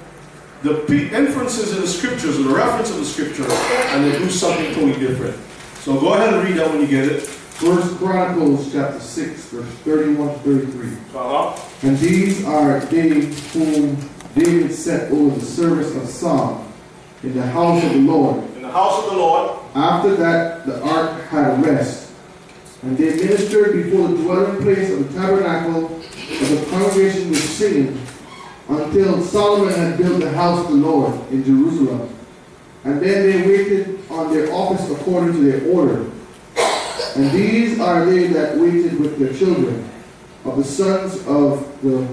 the 0.63 1.17
inferences 1.17 1.75
in 1.75 1.81
the 1.81 1.89
scriptures 1.89 2.39
or 2.39 2.43
the 2.43 2.55
reference 2.55 2.91
of 2.91 2.99
the 2.99 3.07
scriptures, 3.07 3.51
and 3.51 4.05
they 4.05 4.19
do 4.19 4.29
something 4.29 4.67
totally 4.75 5.01
different. 5.01 5.35
So 5.79 5.99
go 5.99 6.13
ahead 6.13 6.35
and 6.35 6.47
read 6.47 6.59
that 6.59 6.69
when 6.69 6.83
you 6.83 6.87
get 6.87 7.07
it. 7.07 7.39
First 7.61 7.99
Chronicles 7.99 8.73
chapter 8.73 8.99
6, 8.99 9.45
verse 9.51 9.69
31 9.85 10.29
to 10.29 10.39
33. 10.39 10.89
Uh-huh. 11.15 11.63
And 11.83 11.99
these 11.99 12.43
are 12.47 12.81
they 12.81 13.21
whom 13.53 13.97
David 14.35 14.73
set 14.73 15.13
over 15.13 15.39
the 15.39 15.45
service 15.45 15.95
of 15.95 16.09
song 16.09 16.73
in 17.23 17.35
the 17.35 17.43
house 17.43 17.85
of 17.85 17.93
the 17.93 17.99
Lord. 17.99 18.45
In 18.57 18.63
the 18.63 18.71
house 18.71 19.05
of 19.05 19.11
the 19.11 19.17
Lord. 19.19 19.61
After 19.75 20.17
that, 20.17 20.65
the 20.65 20.83
ark 20.83 21.21
had 21.25 21.63
rest. 21.63 22.15
And 22.81 22.97
they 22.97 23.17
ministered 23.17 23.75
before 23.75 24.09
the 24.09 24.17
dwelling 24.17 24.63
place 24.63 24.91
of 24.91 25.13
the 25.13 25.21
tabernacle, 25.21 25.97
and 25.97 26.59
the 26.59 26.67
congregation 26.71 27.29
was 27.29 27.43
singing 27.43 28.07
until 28.71 29.23
Solomon 29.23 29.75
had 29.75 29.99
built 29.99 30.21
the 30.21 30.31
house 30.31 30.65
of 30.65 30.71
the 30.71 30.79
Lord 30.79 31.31
in 31.31 31.45
Jerusalem. 31.45 32.09
And 32.85 33.03
then 33.03 33.31
they 33.31 33.47
waited 33.47 34.11
on 34.11 34.33
their 34.33 34.51
office 34.51 34.91
according 34.91 35.35
to 35.35 35.41
their 35.43 35.71
order. 35.71 36.11
And 37.17 37.31
these 37.33 37.81
are 37.81 38.05
they 38.05 38.29
that 38.29 38.57
waited 38.57 38.99
with 39.01 39.19
their 39.19 39.33
children, 39.35 39.89
of 40.45 40.57
the 40.57 40.65
sons 40.65 41.17
of 41.27 41.83
the 41.83 42.07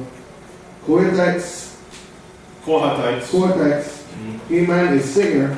Kohathites, 0.86 1.78
Kohathites. 2.64 3.30
Kohathites, 3.32 3.84
mm-hmm. 3.84 4.54
Heman 4.54 4.94
is 4.98 5.06
singer, 5.06 5.58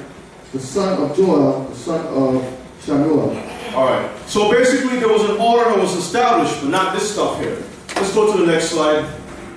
the 0.51 0.59
son 0.59 1.01
of 1.01 1.15
Joel, 1.15 1.65
the 1.65 1.75
son 1.75 2.05
of 2.07 2.59
Shanuah. 2.81 3.73
Alright. 3.73 4.09
So 4.27 4.51
basically 4.51 4.99
there 4.99 5.09
was 5.09 5.23
an 5.29 5.37
order 5.37 5.69
that 5.69 5.79
was 5.79 5.95
established, 5.95 6.61
but 6.61 6.69
not 6.69 6.93
this 6.93 7.13
stuff 7.13 7.39
here. 7.39 7.63
Let's 7.95 8.13
go 8.13 8.31
to 8.31 8.45
the 8.45 8.51
next 8.51 8.69
slide. 8.69 9.07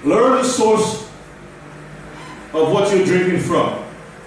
Learn 0.05 0.43
the 0.43 0.45
source 0.45 1.03
of 2.53 2.71
what 2.73 2.95
you're 2.95 3.05
drinking 3.05 3.41
from. 3.41 3.83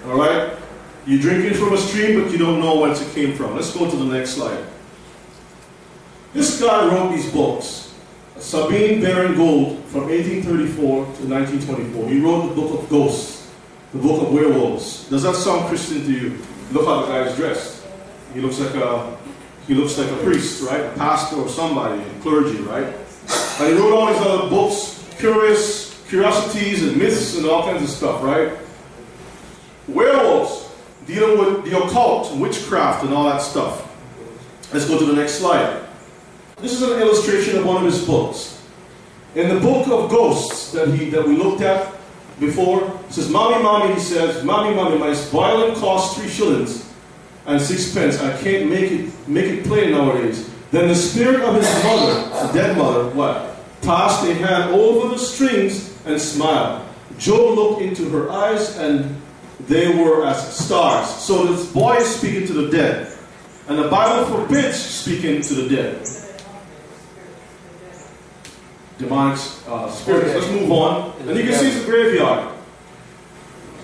Alright? 0.07 0.57
You're 1.05 1.21
drinking 1.21 1.53
from 1.53 1.73
a 1.73 1.77
stream, 1.77 2.23
but 2.23 2.31
you 2.31 2.39
don't 2.39 2.59
know 2.59 2.79
whence 2.79 3.01
it 3.01 3.13
came 3.13 3.35
from. 3.35 3.55
Let's 3.55 3.71
go 3.75 3.89
to 3.89 3.95
the 3.95 4.05
next 4.05 4.31
slide. 4.31 4.65
This 6.35 6.59
guy 6.59 6.85
wrote 6.93 7.15
these 7.15 7.31
books. 7.31 7.93
Sabine 8.37 8.99
Baring-Gould 8.99 9.85
from 9.85 10.09
1834 10.09 10.75
to 10.75 11.27
1924. 11.29 12.09
He 12.09 12.19
wrote 12.19 12.49
the 12.49 12.61
book 12.61 12.77
of 12.77 12.89
ghosts, 12.89 13.49
the 13.93 13.99
book 13.99 14.21
of 14.21 14.33
werewolves. 14.33 15.07
Does 15.07 15.23
that 15.23 15.35
sound 15.35 15.69
Christian 15.69 16.03
to 16.03 16.11
you? 16.11 16.37
Look 16.73 16.87
how 16.87 17.05
the 17.05 17.07
guy 17.07 17.19
is 17.21 17.37
dressed. 17.37 17.85
He 18.33 18.41
looks 18.41 18.59
like 18.59 18.75
a 18.75 19.17
he 19.65 19.75
looks 19.75 19.97
like 19.97 20.11
a 20.11 20.17
priest, 20.17 20.61
right? 20.69 20.81
A 20.81 20.91
pastor 20.97 21.37
or 21.37 21.47
somebody, 21.47 22.03
clergy, 22.19 22.57
right? 22.63 22.93
And 23.59 23.73
he 23.73 23.79
wrote 23.79 23.93
all 23.93 24.07
these 24.07 24.21
other 24.21 24.49
books, 24.49 25.07
curious 25.17 26.03
curiosities 26.09 26.83
and 26.83 26.97
myths 26.97 27.37
and 27.37 27.45
all 27.45 27.63
kinds 27.63 27.81
of 27.81 27.89
stuff, 27.89 28.21
right? 28.21 28.51
Werewolves, 29.87 30.69
dealing 31.07 31.39
with 31.39 31.63
the 31.63 31.77
occult, 31.77 32.35
witchcraft, 32.35 33.05
and 33.05 33.13
all 33.13 33.23
that 33.23 33.41
stuff. 33.41 33.89
Let's 34.73 34.85
go 34.85 34.99
to 34.99 35.05
the 35.05 35.13
next 35.13 35.35
slide. 35.35 35.84
This 36.57 36.71
is 36.71 36.81
an 36.83 37.01
illustration 37.01 37.57
of 37.57 37.65
one 37.65 37.85
of 37.85 37.91
his 37.91 38.05
books. 38.05 38.61
In 39.35 39.53
the 39.53 39.59
book 39.59 39.87
of 39.87 40.09
ghosts 40.09 40.71
that 40.71 40.87
he 40.87 41.09
that 41.09 41.27
we 41.27 41.35
looked 41.35 41.61
at 41.61 41.93
before, 42.39 42.83
it 42.83 43.13
says, 43.13 43.29
Mommy, 43.29 43.61
Mommy, 43.61 43.93
he 43.93 43.99
says, 43.99 44.43
Mommy, 44.43 44.73
Mommy, 44.73 44.97
my 44.97 45.13
violin 45.13 45.75
costs 45.75 46.17
three 46.17 46.29
shillings 46.29 46.93
and 47.45 47.61
sixpence. 47.61 48.21
I 48.21 48.41
can't 48.41 48.69
make 48.69 48.91
it 48.91 49.27
make 49.27 49.45
it 49.45 49.65
play 49.65 49.91
nowadays. 49.91 50.49
Then 50.71 50.87
the 50.87 50.95
spirit 50.95 51.41
of 51.41 51.55
his 51.55 51.83
mother, 51.83 52.47
the 52.47 52.53
dead 52.53 52.77
mother, 52.77 53.09
what? 53.09 53.57
Passed 53.81 54.25
a 54.25 54.33
hand 54.33 54.73
over 54.73 55.09
the 55.09 55.19
strings 55.19 55.93
and 56.05 56.19
smiled. 56.19 56.87
Joe 57.17 57.53
looked 57.53 57.81
into 57.81 58.09
her 58.09 58.31
eyes 58.31 58.77
and 58.77 59.21
they 59.67 59.93
were 59.95 60.25
as 60.25 60.57
stars. 60.57 61.09
So 61.09 61.45
this 61.45 61.71
boy 61.71 61.95
is 61.95 62.15
speaking 62.15 62.47
to 62.47 62.53
the 62.53 62.71
dead. 62.71 63.11
And 63.67 63.77
the 63.77 63.89
Bible 63.89 64.25
forbids 64.25 64.77
speaking 64.77 65.41
to 65.41 65.53
the 65.53 65.69
dead. 65.69 66.07
Demonic 68.97 69.39
uh, 69.67 69.89
spirits. 69.91 70.33
Let's 70.33 70.49
move 70.51 70.71
on. 70.71 71.13
And 71.21 71.37
you 71.37 71.43
can 71.43 71.53
see 71.53 71.69
the 71.69 71.85
graveyard. 71.85 72.53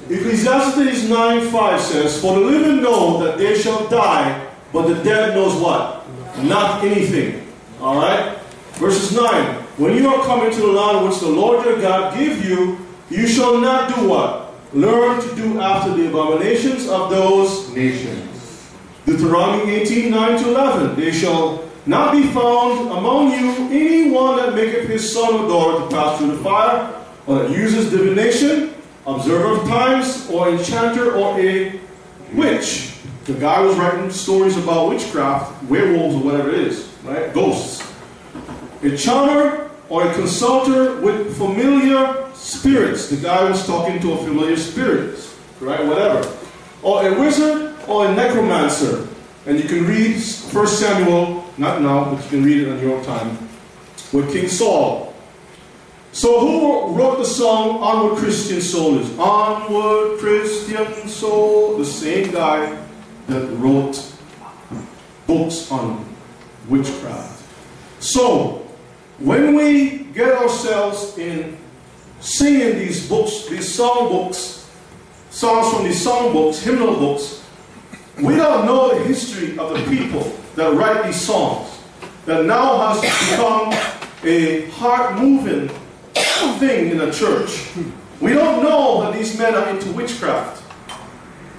Ecclesiastes 0.10 1.10
9 1.10 1.50
5 1.50 1.82
says, 1.82 2.22
For 2.22 2.40
the 2.40 2.46
living 2.46 2.82
know 2.82 3.24
that 3.24 3.38
they 3.38 3.58
shall 3.58 3.88
die, 3.88 4.50
but 4.74 4.88
the 4.88 5.04
dead 5.04 5.36
knows 5.36 5.62
what? 5.62 6.06
Not 6.44 6.84
anything. 6.84 7.48
Alright? 7.80 8.38
Verses 8.74 9.16
9 9.16 9.56
When 9.78 9.96
you 9.96 10.10
are 10.10 10.24
coming 10.26 10.52
to 10.52 10.60
the 10.60 10.68
land 10.68 11.08
which 11.08 11.20
the 11.20 11.30
Lord 11.30 11.66
your 11.66 11.80
God 11.82 12.18
give 12.18 12.44
you, 12.44 12.78
you 13.10 13.28
shall 13.28 13.60
not 13.60 13.94
do 13.96 14.08
what? 14.08 14.54
Learn 14.74 15.22
to 15.22 15.36
do 15.36 15.60
after 15.60 15.94
the 15.94 16.08
abominations 16.08 16.88
of 16.88 17.10
those 17.10 17.70
Nations. 17.76 18.72
Deuteronomy 19.06 19.72
18 19.74 20.12
9 20.12 20.44
to 20.44 20.50
11. 20.50 20.96
They 21.00 21.12
shall 21.12 21.71
not 21.86 22.12
be 22.12 22.24
found 22.24 22.92
among 22.92 23.32
you 23.32 23.50
any 23.72 24.12
one 24.12 24.38
that 24.38 24.54
maketh 24.54 24.88
his 24.88 25.12
son 25.12 25.34
or 25.34 25.48
daughter 25.48 25.84
to 25.84 25.96
pass 25.96 26.18
through 26.20 26.36
the 26.36 26.44
fire, 26.44 26.94
or 27.28 27.40
that 27.40 27.52
uses 27.52 27.90
divination, 27.90 28.74
observer 29.06 29.62
of 29.62 29.68
times, 29.68 30.30
or 30.30 30.50
enchanter, 30.50 31.16
or 31.16 31.40
a 31.40 31.80
witch. 32.34 32.94
The 33.26 33.34
guy 33.34 33.62
was 33.62 33.76
writing 33.78 34.12
stories 34.12 34.58
about 34.58 34.90
witchcraft, 34.90 35.64
werewolves, 35.64 36.16
or 36.16 36.24
whatever 36.24 36.50
it 36.50 36.60
is, 36.60 36.92
right? 37.04 37.34
Ghosts. 37.34 37.88
A 38.84 38.98
charmer 38.98 39.70
or 39.90 40.08
a 40.08 40.14
consulter 40.14 41.00
with 41.02 41.38
familiar 41.38 42.30
spirits. 42.34 43.10
The 43.10 43.18
guy 43.18 43.44
was 43.48 43.66
talking 43.66 44.00
to 44.02 44.14
a 44.14 44.18
familiar 44.18 44.58
spirit, 44.58 45.20
right? 45.60 45.86
Whatever. 45.86 46.32
Or 46.82 47.08
a 47.08 47.20
wizard 47.20 47.76
or 47.88 48.08
a 48.08 48.16
necromancer. 48.16 49.08
And 49.46 49.60
you 49.60 49.68
can 49.68 49.86
read 49.86 50.16
1 50.16 50.68
Samuel, 50.68 51.41
not 51.62 51.80
now, 51.80 52.12
but 52.12 52.24
you 52.24 52.30
can 52.30 52.44
read 52.44 52.64
it 52.64 52.72
on 52.72 52.80
your 52.80 52.98
own 52.98 53.06
time, 53.06 53.38
with 54.12 54.34
King 54.34 54.50
Saul. 54.50 55.14
So 56.12 56.40
who 56.40 56.96
wrote 56.96 57.20
the 57.20 57.26
song 57.26 57.82
Onward 57.82 58.18
Christian 58.18 58.60
Soldiers? 58.60 59.18
Onward 59.18 60.20
Christian 60.20 61.08
Soul. 61.08 61.78
The 61.78 61.86
same 61.86 62.32
guy 62.32 62.78
that 63.28 63.48
wrote 63.58 64.12
books 65.28 65.72
on 65.72 66.04
witchcraft. 66.68 67.46
So, 68.00 68.68
when 69.20 69.54
we 69.54 70.00
get 70.16 70.34
ourselves 70.34 71.16
in 71.20 71.58
singing 72.20 72.80
these 72.80 73.08
books, 73.08 73.46
these 73.48 73.74
song 73.74 74.10
books, 74.10 74.68
songs 75.30 75.74
from 75.74 75.84
these 75.84 76.02
song 76.02 76.34
books, 76.34 76.60
hymnal 76.60 76.96
books, 76.96 77.41
we 78.22 78.36
don't 78.36 78.66
know 78.66 78.98
the 78.98 79.04
history 79.04 79.58
of 79.58 79.74
the 79.74 79.84
people 79.90 80.38
that 80.56 80.74
write 80.74 81.06
these 81.06 81.20
songs 81.20 81.80
that 82.26 82.46
now 82.46 82.94
has 82.94 83.02
become 83.02 83.74
a 84.24 84.70
heart-moving 84.72 85.70
thing 86.60 86.92
in 86.92 87.02
a 87.02 87.12
church. 87.12 87.70
We 88.20 88.34
don't 88.34 88.62
know 88.62 89.02
that 89.02 89.14
these 89.14 89.38
men 89.38 89.56
are 89.56 89.70
into 89.70 89.92
witchcraft. 89.94 90.62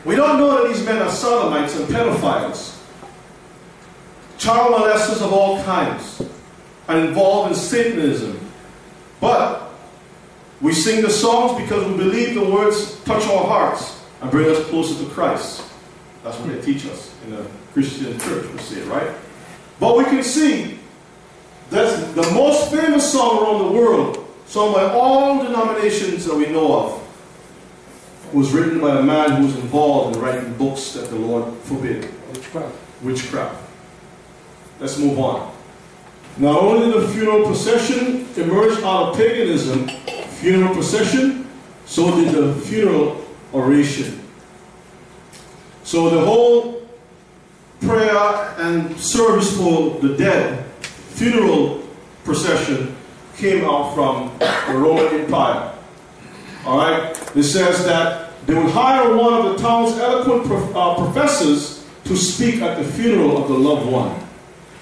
We 0.05 0.15
don't 0.15 0.39
know 0.39 0.62
that 0.62 0.73
these 0.73 0.84
men 0.84 1.02
are 1.02 1.10
sodomites 1.10 1.76
and 1.76 1.86
pedophiles, 1.89 2.78
child 4.39 4.74
molesters 4.74 5.20
of 5.24 5.32
all 5.32 5.62
kinds, 5.65 6.23
and 6.89 7.08
involved 7.08 7.50
in 7.52 7.57
Satanism. 7.57 8.39
But 9.20 9.62
We 10.62 10.73
sing 10.73 11.02
the 11.02 11.10
songs 11.10 11.60
because 11.60 11.84
we 11.89 11.97
believe 11.97 12.36
the 12.36 12.44
words 12.44 13.00
touch 13.00 13.26
our 13.26 13.44
hearts 13.44 14.00
and 14.20 14.31
bring 14.31 14.49
us 14.49 14.65
closer 14.68 15.05
to 15.05 15.10
Christ. 15.10 15.65
That's 16.23 16.39
what 16.39 16.49
they 16.49 16.60
teach 16.60 16.86
us 16.86 17.15
in 17.26 17.33
a 17.34 17.44
Christian 17.73 18.18
church, 18.20 18.51
we 18.52 18.59
say, 18.59 18.83
right? 18.83 19.15
But 19.81 19.99
we 19.99 20.05
can 20.05 20.23
see 20.23 20.78
that 21.70 22.15
the 22.15 22.31
most 22.33 22.70
famous 22.70 23.10
song 23.10 23.42
around 23.42 23.67
the 23.67 23.78
world, 23.78 24.25
sung 24.47 24.73
by 24.73 24.84
all 24.84 25.42
denominations 25.42 26.25
that 26.26 26.34
we 26.34 26.47
know 26.47 26.78
of, 26.78 28.34
was 28.34 28.52
written 28.52 28.81
by 28.81 28.99
a 28.99 29.02
man 29.02 29.33
who 29.33 29.47
was 29.47 29.57
involved 29.57 30.17
in 30.17 30.23
writing 30.23 30.52
books 30.55 30.92
that 30.92 31.09
the 31.10 31.17
Lord 31.17 31.52
forbid 31.65 32.09
Witchcraft. 32.33 32.75
witchcraft. 33.02 33.70
Let's 34.81 34.99
move 34.99 35.18
on. 35.18 35.55
Not 36.39 36.62
only 36.62 36.91
did 36.91 37.02
the 37.02 37.09
funeral 37.09 37.44
procession 37.44 38.26
emerge 38.36 38.78
out 38.83 39.10
of 39.10 39.17
paganism, 39.17 39.89
funeral 40.41 40.73
procession, 40.73 41.47
so 41.84 42.15
did 42.17 42.34
the 42.34 42.55
funeral 42.62 43.23
oration. 43.52 44.22
So 45.85 46.11
the 46.11 46.25
whole 46.25 46.86
prayer 47.81 48.55
and 48.59 48.97
service 48.99 49.57
for 49.57 49.99
the 50.01 50.17
dead, 50.17 50.65
funeral 50.81 51.83
procession, 52.25 52.97
came 53.36 53.65
out 53.65 53.94
from 53.94 54.39
the 54.39 54.78
Roman 54.78 55.20
Empire. 55.20 55.73
All 56.65 56.78
right? 56.78 57.36
It 57.36 57.43
says 57.43 57.85
that 57.86 58.33
they 58.47 58.55
would 58.55 58.70
hire 58.70 59.17
one 59.17 59.35
of 59.35 59.44
the 59.52 59.59
town's 59.59 59.99
eloquent 59.99 60.47
prof- 60.47 60.77
uh, 60.77 60.94
professors 60.97 61.86
to 62.05 62.17
speak 62.17 62.61
at 62.61 62.78
the 62.78 62.85
funeral 62.85 63.43
of 63.43 63.49
the 63.49 63.55
loved 63.55 63.91
one. 63.91 64.19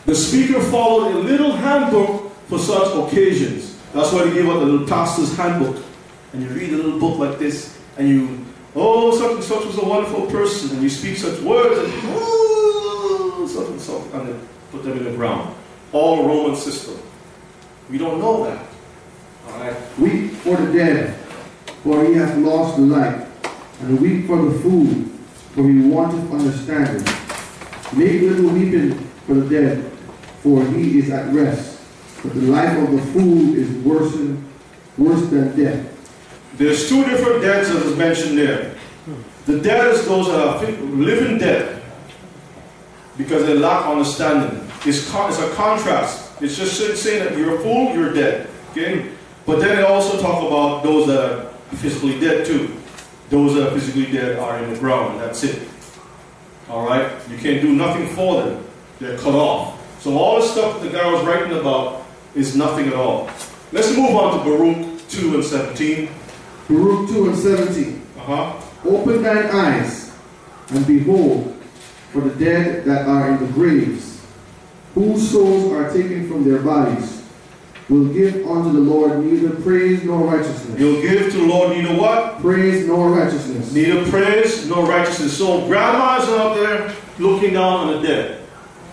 The 0.07 0.15
speaker 0.15 0.61
followed 0.61 1.15
a 1.15 1.19
little 1.19 1.53
handbook 1.53 2.33
for 2.49 2.59
such 2.59 2.95
occasions. 2.97 3.77
That's 3.93 4.13
why 4.13 4.25
they 4.25 4.35
give 4.35 4.49
out 4.49 4.61
the 4.61 4.67
little 4.67 4.87
pastor's 4.87 5.37
handbook. 5.37 5.83
And 6.33 6.43
you 6.43 6.49
read 6.49 6.73
a 6.73 6.77
little 6.77 6.99
book 6.99 7.19
like 7.19 7.39
this, 7.39 7.79
and 7.99 8.09
you, 8.09 8.45
oh, 8.75 9.17
such 9.19 9.33
and 9.33 9.45
such 9.45 9.65
was 9.67 9.79
a 9.79 9.85
wonderful 9.85 10.27
person, 10.27 10.71
and 10.71 10.83
you 10.83 10.91
speak 10.91 11.17
such 11.17 11.41
words, 11.41 11.79
and 11.79 11.93
oh, 12.07 13.47
such 13.51 13.69
and 13.69 13.81
such, 13.81 14.03
and 14.13 14.29
then 14.29 14.49
put 14.71 14.83
them 14.85 14.99
in 14.99 15.05
the 15.05 15.13
ground. 15.13 15.55
All 15.93 16.27
Roman 16.27 16.57
system. 16.57 16.99
We 17.91 17.99
don't 17.99 18.21
know 18.21 18.45
that. 18.45 18.67
All 19.49 19.61
right? 19.61 19.99
Weep 19.99 20.33
for 20.33 20.57
the 20.57 20.73
dead, 20.73 21.15
for 21.83 22.05
he 22.05 22.15
hath 22.15 22.37
lost 22.39 22.77
the 22.77 22.83
light, 22.83 23.27
and 23.81 24.01
weep 24.01 24.27
for 24.27 24.41
the 24.41 24.59
fool, 24.61 25.05
for 25.55 25.69
he 25.69 25.81
wanteth 25.81 26.33
understanding. 26.33 27.05
Make 27.97 28.23
little 28.23 28.51
weeping 28.51 28.95
for 29.27 29.35
the 29.35 29.49
dead, 29.49 29.93
for 30.43 30.65
he 30.65 31.01
is 31.01 31.11
at 31.11 31.33
rest. 31.35 31.81
But 32.23 32.35
the 32.35 32.43
life 32.43 32.77
of 32.79 32.93
the 32.93 33.03
fool 33.13 33.55
is 33.57 33.69
worse 33.85 34.15
worse 34.99 35.27
than 35.31 35.57
death. 35.57 36.00
There's 36.61 36.91
two 36.91 37.03
different 37.07 37.41
deaths 37.41 37.71
that 37.71 37.87
is 37.87 37.97
mentioned 37.97 38.37
there. 38.37 38.75
The 39.47 39.61
dead 39.61 39.95
is 39.95 40.07
those 40.07 40.27
that 40.27 40.47
are 40.47 40.71
living 40.83 41.39
dead 41.39 41.83
because 43.17 43.47
they 43.47 43.55
lack 43.55 43.87
understanding. 43.87 44.61
It's, 44.85 45.09
it's 45.09 45.39
a 45.39 45.55
contrast. 45.55 46.43
It's 46.43 46.59
just 46.59 47.03
saying- 47.03 47.25
that 47.25 47.39
you're 47.39 47.57
a 47.57 47.61
fool, 47.61 47.95
you're 47.95 48.13
dead. 48.13 48.51
Okay? 48.73 49.09
But 49.47 49.61
then 49.61 49.77
they 49.77 49.85
also 49.85 50.21
talk 50.21 50.47
about 50.47 50.83
those 50.83 51.07
that 51.07 51.33
are 51.33 51.45
physically 51.77 52.21
dead 52.21 52.45
too. 52.45 52.77
Those 53.31 53.55
that 53.55 53.69
are 53.69 53.71
physically 53.71 54.13
dead 54.13 54.39
are 54.39 54.63
in 54.63 54.71
the 54.71 54.79
ground. 54.79 55.19
That's 55.19 55.43
it. 55.43 55.67
All 56.69 56.87
right? 56.87 57.11
You 57.31 57.39
can't 57.39 57.63
do 57.63 57.73
nothing 57.75 58.07
for 58.09 58.43
them. 58.43 58.67
They're 58.99 59.17
cut 59.17 59.35
off. 59.35 59.81
So 60.03 60.19
all 60.19 60.43
the 60.43 60.47
stuff 60.47 60.79
that 60.79 60.87
the 60.87 60.95
guy 60.95 61.11
was 61.11 61.25
writing 61.25 61.59
about 61.59 62.05
is 62.35 62.55
nothing 62.55 62.89
at 62.89 62.93
all. 62.93 63.31
Let's 63.73 63.97
move 63.97 64.15
on 64.15 64.39
to 64.39 64.45
Baruch 64.45 65.09
2 65.09 65.37
and 65.37 65.43
17. 65.45 66.11
Baruch 66.71 67.09
2 67.11 67.29
and 67.31 67.39
17. 67.39 68.07
Uh-huh. 68.17 68.89
Open 68.89 69.23
thine 69.23 69.47
eyes, 69.47 70.17
and 70.71 70.87
behold, 70.87 71.55
for 72.13 72.21
the 72.21 72.35
dead 72.43 72.85
that 72.85 73.07
are 73.07 73.31
in 73.31 73.45
the 73.45 73.53
graves, 73.53 74.25
whose 74.95 75.31
souls 75.31 75.73
are 75.73 75.93
taken 75.93 76.29
from 76.29 76.49
their 76.49 76.61
bodies, 76.61 77.21
will 77.89 78.07
give 78.07 78.47
unto 78.47 78.73
the 78.73 78.79
Lord 78.79 79.25
neither 79.25 79.51
praise 79.63 80.05
nor 80.05 80.25
righteousness. 80.25 80.79
You'll 80.79 81.03
give 81.03 81.33
to 81.33 81.39
the 81.39 81.47
Lord 81.47 81.77
neither 81.77 81.95
what? 82.01 82.41
Praise 82.41 82.87
nor 82.87 83.11
righteousness. 83.11 83.73
Neither 83.73 84.09
praise 84.09 84.69
nor 84.69 84.87
righteousness. 84.87 85.37
So 85.37 85.67
grandma's 85.67 86.29
out 86.29 86.55
there 86.55 86.95
looking 87.19 87.55
down 87.55 87.89
on 87.89 88.01
the 88.01 88.07
dead. 88.07 88.47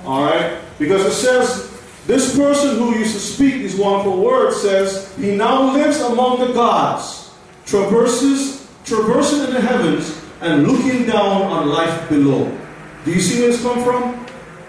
Alright? 0.04 0.60
Because 0.80 1.06
it 1.06 1.14
says, 1.14 1.80
this 2.08 2.36
person 2.36 2.78
who 2.78 2.98
used 2.98 3.14
to 3.14 3.20
speak 3.20 3.56
these 3.56 3.76
wonderful 3.76 4.24
words 4.24 4.62
says, 4.62 5.16
he 5.18 5.36
now 5.36 5.74
lives 5.74 6.02
among 6.02 6.40
the 6.40 6.54
gods, 6.54 7.27
traverses, 7.68 8.68
traversing 8.86 9.44
in 9.44 9.54
the 9.54 9.62
heavens, 9.62 10.20
and 10.42 10.66
looking 10.68 11.06
down 11.06 11.44
on 11.44 11.68
life 11.68 12.10
below. 12.10 12.50
Do 13.06 13.12
you 13.12 13.20
see 13.20 13.42
where 13.42 13.52
this 13.52 13.62
come 13.62 13.84
from? 13.84 14.26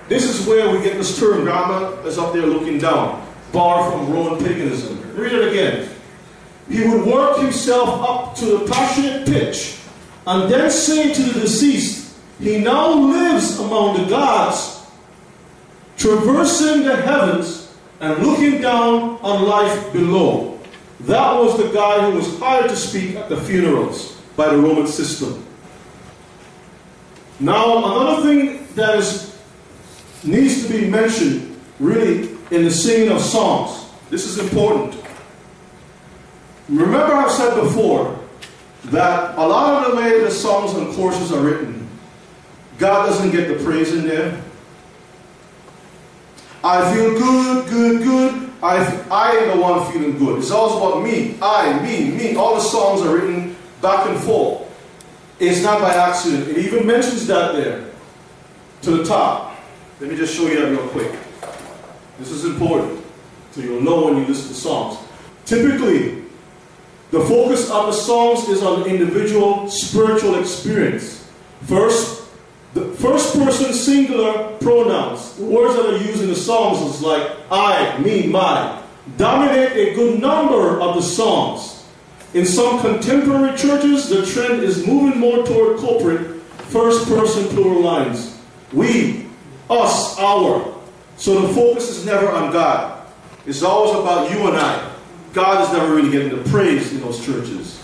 This 0.08 0.24
is 0.24 0.46
where 0.46 0.70
we 0.70 0.82
get 0.82 0.96
this 0.96 1.18
term, 1.18 1.44
grandma 1.44 1.90
is 2.02 2.18
up 2.18 2.32
there 2.32 2.46
looking 2.46 2.78
down, 2.78 3.26
borrowed 3.52 3.92
from 3.92 4.12
Roman 4.12 4.44
paganism. 4.44 4.98
Read 5.14 5.32
it 5.32 5.48
again. 5.48 5.88
He 6.68 6.86
would 6.86 7.06
work 7.06 7.38
himself 7.38 7.88
up 8.08 8.36
to 8.36 8.58
the 8.58 8.72
passionate 8.72 9.26
pitch 9.26 9.78
and 10.26 10.50
then 10.50 10.70
say 10.70 11.14
to 11.14 11.22
the 11.22 11.40
deceased, 11.40 12.16
He 12.40 12.58
now 12.58 12.92
lives 12.92 13.58
among 13.58 14.02
the 14.02 14.08
gods, 14.08 14.86
traversing 15.96 16.84
the 16.84 16.96
heavens 16.96 17.74
and 18.00 18.18
looking 18.24 18.60
down 18.60 19.18
on 19.22 19.46
life 19.46 19.92
below. 19.92 20.57
That 21.00 21.34
was 21.34 21.56
the 21.56 21.72
guy 21.72 22.10
who 22.10 22.16
was 22.16 22.38
hired 22.38 22.68
to 22.70 22.76
speak 22.76 23.16
at 23.16 23.28
the 23.28 23.36
funerals 23.36 24.20
by 24.36 24.48
the 24.48 24.58
Roman 24.58 24.86
system. 24.86 25.44
Now, 27.40 27.78
another 27.78 28.22
thing 28.22 28.66
that 28.74 28.98
is, 28.98 29.38
needs 30.24 30.66
to 30.66 30.72
be 30.72 30.88
mentioned 30.88 31.60
really 31.78 32.30
in 32.50 32.64
the 32.64 32.70
singing 32.70 33.12
of 33.12 33.20
songs, 33.20 33.90
this 34.10 34.24
is 34.24 34.38
important. 34.38 34.96
Remember, 36.68 37.14
I've 37.14 37.30
said 37.30 37.54
before 37.54 38.18
that 38.86 39.38
a 39.38 39.46
lot 39.46 39.86
of 39.86 39.92
the 39.92 39.96
way 39.96 40.20
the 40.20 40.30
songs 40.30 40.74
and 40.74 40.92
choruses 40.94 41.32
are 41.32 41.42
written, 41.42 41.88
God 42.78 43.06
doesn't 43.06 43.30
get 43.30 43.48
the 43.48 43.62
praise 43.64 43.92
in 43.92 44.06
there. 44.06 44.42
I 46.64 46.94
feel 46.94 47.18
good, 47.18 47.68
good, 47.70 48.02
good. 48.02 48.47
I, 48.62 49.04
I 49.10 49.30
am 49.32 49.56
the 49.56 49.62
one 49.62 49.90
feeling 49.92 50.18
good. 50.18 50.38
It's 50.38 50.50
always 50.50 50.76
about 50.76 51.02
me, 51.02 51.36
I, 51.40 51.80
me, 51.82 52.10
me. 52.10 52.34
All 52.34 52.56
the 52.56 52.60
songs 52.60 53.02
are 53.02 53.14
written 53.14 53.56
back 53.80 54.08
and 54.08 54.18
forth. 54.18 54.64
It's 55.38 55.62
not 55.62 55.80
by 55.80 55.94
accident. 55.94 56.48
It 56.48 56.58
even 56.58 56.86
mentions 56.86 57.26
that 57.28 57.54
there 57.54 57.88
to 58.82 58.90
the 58.90 59.04
top. 59.04 59.56
Let 60.00 60.10
me 60.10 60.16
just 60.16 60.34
show 60.34 60.46
you 60.46 60.60
that 60.60 60.70
real 60.70 60.88
quick. 60.88 61.12
This 62.18 62.30
is 62.30 62.44
important 62.44 63.04
so 63.52 63.60
you'll 63.60 63.80
know 63.80 64.06
when 64.06 64.16
you 64.16 64.26
listen 64.26 64.48
to 64.48 64.54
songs. 64.54 64.98
Typically, 65.44 66.22
the 67.10 67.20
focus 67.20 67.70
of 67.70 67.86
the 67.86 67.92
songs 67.92 68.48
is 68.48 68.62
on 68.62 68.86
individual 68.86 69.70
spiritual 69.70 70.38
experience. 70.38 71.28
First, 71.62 72.27
the 72.74 72.84
first 72.96 73.34
person 73.34 73.72
singular 73.72 74.56
pronouns, 74.58 75.36
the 75.36 75.44
words 75.44 75.74
that 75.76 75.86
are 75.86 75.96
used 75.96 76.22
in 76.22 76.28
the 76.28 76.36
songs 76.36 76.94
is 76.94 77.02
like 77.02 77.30
I, 77.50 77.98
me, 77.98 78.26
my, 78.26 78.82
dominate 79.16 79.72
a 79.72 79.94
good 79.94 80.20
number 80.20 80.80
of 80.80 80.94
the 80.94 81.02
songs. 81.02 81.86
In 82.34 82.44
some 82.44 82.80
contemporary 82.80 83.56
churches, 83.56 84.08
the 84.08 84.26
trend 84.26 84.62
is 84.62 84.86
moving 84.86 85.18
more 85.18 85.46
toward 85.46 85.78
corporate 85.78 86.42
first 86.68 87.08
person 87.08 87.48
plural 87.48 87.80
lines. 87.80 88.38
We, 88.72 89.26
us, 89.70 90.18
our. 90.18 90.74
So 91.16 91.40
the 91.46 91.54
focus 91.54 91.88
is 91.88 92.04
never 92.04 92.28
on 92.30 92.52
God. 92.52 93.06
It's 93.46 93.62
always 93.62 93.98
about 93.98 94.30
you 94.30 94.46
and 94.46 94.56
I. 94.56 94.94
God 95.32 95.64
is 95.64 95.72
never 95.72 95.94
really 95.94 96.10
getting 96.10 96.36
the 96.36 96.48
praise 96.50 96.92
in 96.92 97.00
those 97.00 97.24
churches. 97.24 97.82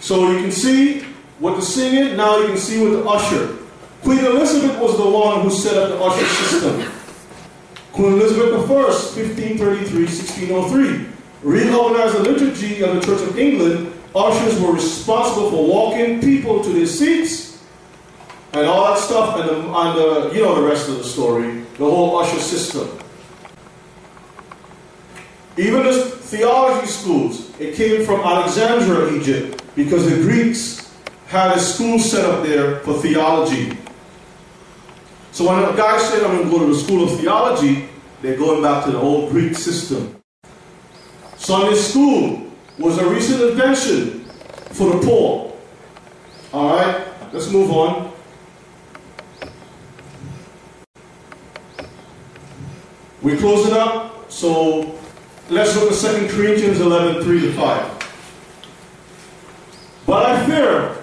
So 0.00 0.30
you 0.30 0.40
can 0.40 0.52
see 0.52 1.00
what 1.40 1.56
the 1.56 1.62
singing, 1.62 2.16
now 2.16 2.38
you 2.38 2.48
can 2.48 2.56
see 2.56 2.82
with 2.82 2.92
the 2.92 3.04
usher. 3.04 3.57
Queen 4.02 4.24
Elizabeth 4.24 4.78
was 4.80 4.96
the 4.96 5.08
one 5.08 5.42
who 5.42 5.50
set 5.50 5.76
up 5.76 5.90
the 5.90 6.02
usher 6.02 6.26
system. 6.26 6.92
Queen 7.92 8.12
Elizabeth 8.12 8.54
I, 8.54 8.74
1533 8.74 10.04
1603, 10.04 11.06
reorganized 11.42 12.16
the 12.16 12.22
liturgy 12.22 12.82
of 12.82 12.94
the 12.94 13.00
Church 13.00 13.28
of 13.28 13.38
England. 13.38 13.92
Ushers 14.14 14.60
were 14.60 14.72
responsible 14.72 15.50
for 15.50 15.66
walking 15.66 16.20
people 16.20 16.62
to 16.62 16.70
their 16.70 16.86
seats 16.86 17.48
and 18.52 18.66
all 18.66 18.94
that 18.94 19.00
stuff, 19.00 19.38
and 19.38 19.48
the, 19.48 19.54
and 19.54 19.98
the 19.98 20.34
you 20.34 20.42
know 20.42 20.54
the 20.54 20.66
rest 20.66 20.88
of 20.88 20.96
the 20.98 21.04
story, 21.04 21.60
the 21.78 21.84
whole 21.84 22.18
usher 22.18 22.38
system. 22.38 22.88
Even 25.56 25.84
the 25.84 26.04
theology 26.04 26.86
schools, 26.86 27.50
it 27.58 27.74
came 27.74 28.06
from 28.06 28.20
Alexandria, 28.20 29.12
Egypt, 29.20 29.62
because 29.74 30.08
the 30.08 30.16
Greeks 30.22 30.94
had 31.26 31.56
a 31.56 31.60
school 31.60 31.98
set 31.98 32.24
up 32.24 32.44
there 32.44 32.78
for 32.80 32.94
theology. 33.02 33.76
So 35.38 35.46
when 35.46 35.62
a 35.62 35.76
guy 35.76 35.96
said, 35.98 36.24
I'm 36.24 36.36
going 36.36 36.50
to 36.50 36.50
go 36.50 36.58
to 36.66 36.72
the 36.74 36.80
school 36.80 37.04
of 37.04 37.20
theology, 37.20 37.88
they're 38.22 38.36
going 38.36 38.60
back 38.60 38.84
to 38.86 38.90
the 38.90 38.98
old 38.98 39.30
Greek 39.30 39.54
system. 39.54 40.20
Sunday 41.36 41.76
school, 41.76 42.50
was 42.76 42.98
a 42.98 43.08
recent 43.08 43.42
invention 43.42 44.24
for 44.72 44.96
the 44.96 45.06
poor. 45.06 45.56
All 46.52 46.74
right, 46.74 47.06
let's 47.32 47.52
move 47.52 47.70
on. 47.70 48.12
We 53.22 53.36
close 53.36 53.68
it 53.68 53.74
up, 53.74 54.32
so 54.32 54.98
let's 55.50 55.76
look 55.76 55.92
at 55.92 56.30
2 56.30 56.36
Corinthians 56.36 56.80
11 56.80 57.22
3 57.22 57.40
to 57.42 57.52
5. 57.52 58.42
But 60.04 60.26
I 60.26 60.46
fear, 60.46 60.96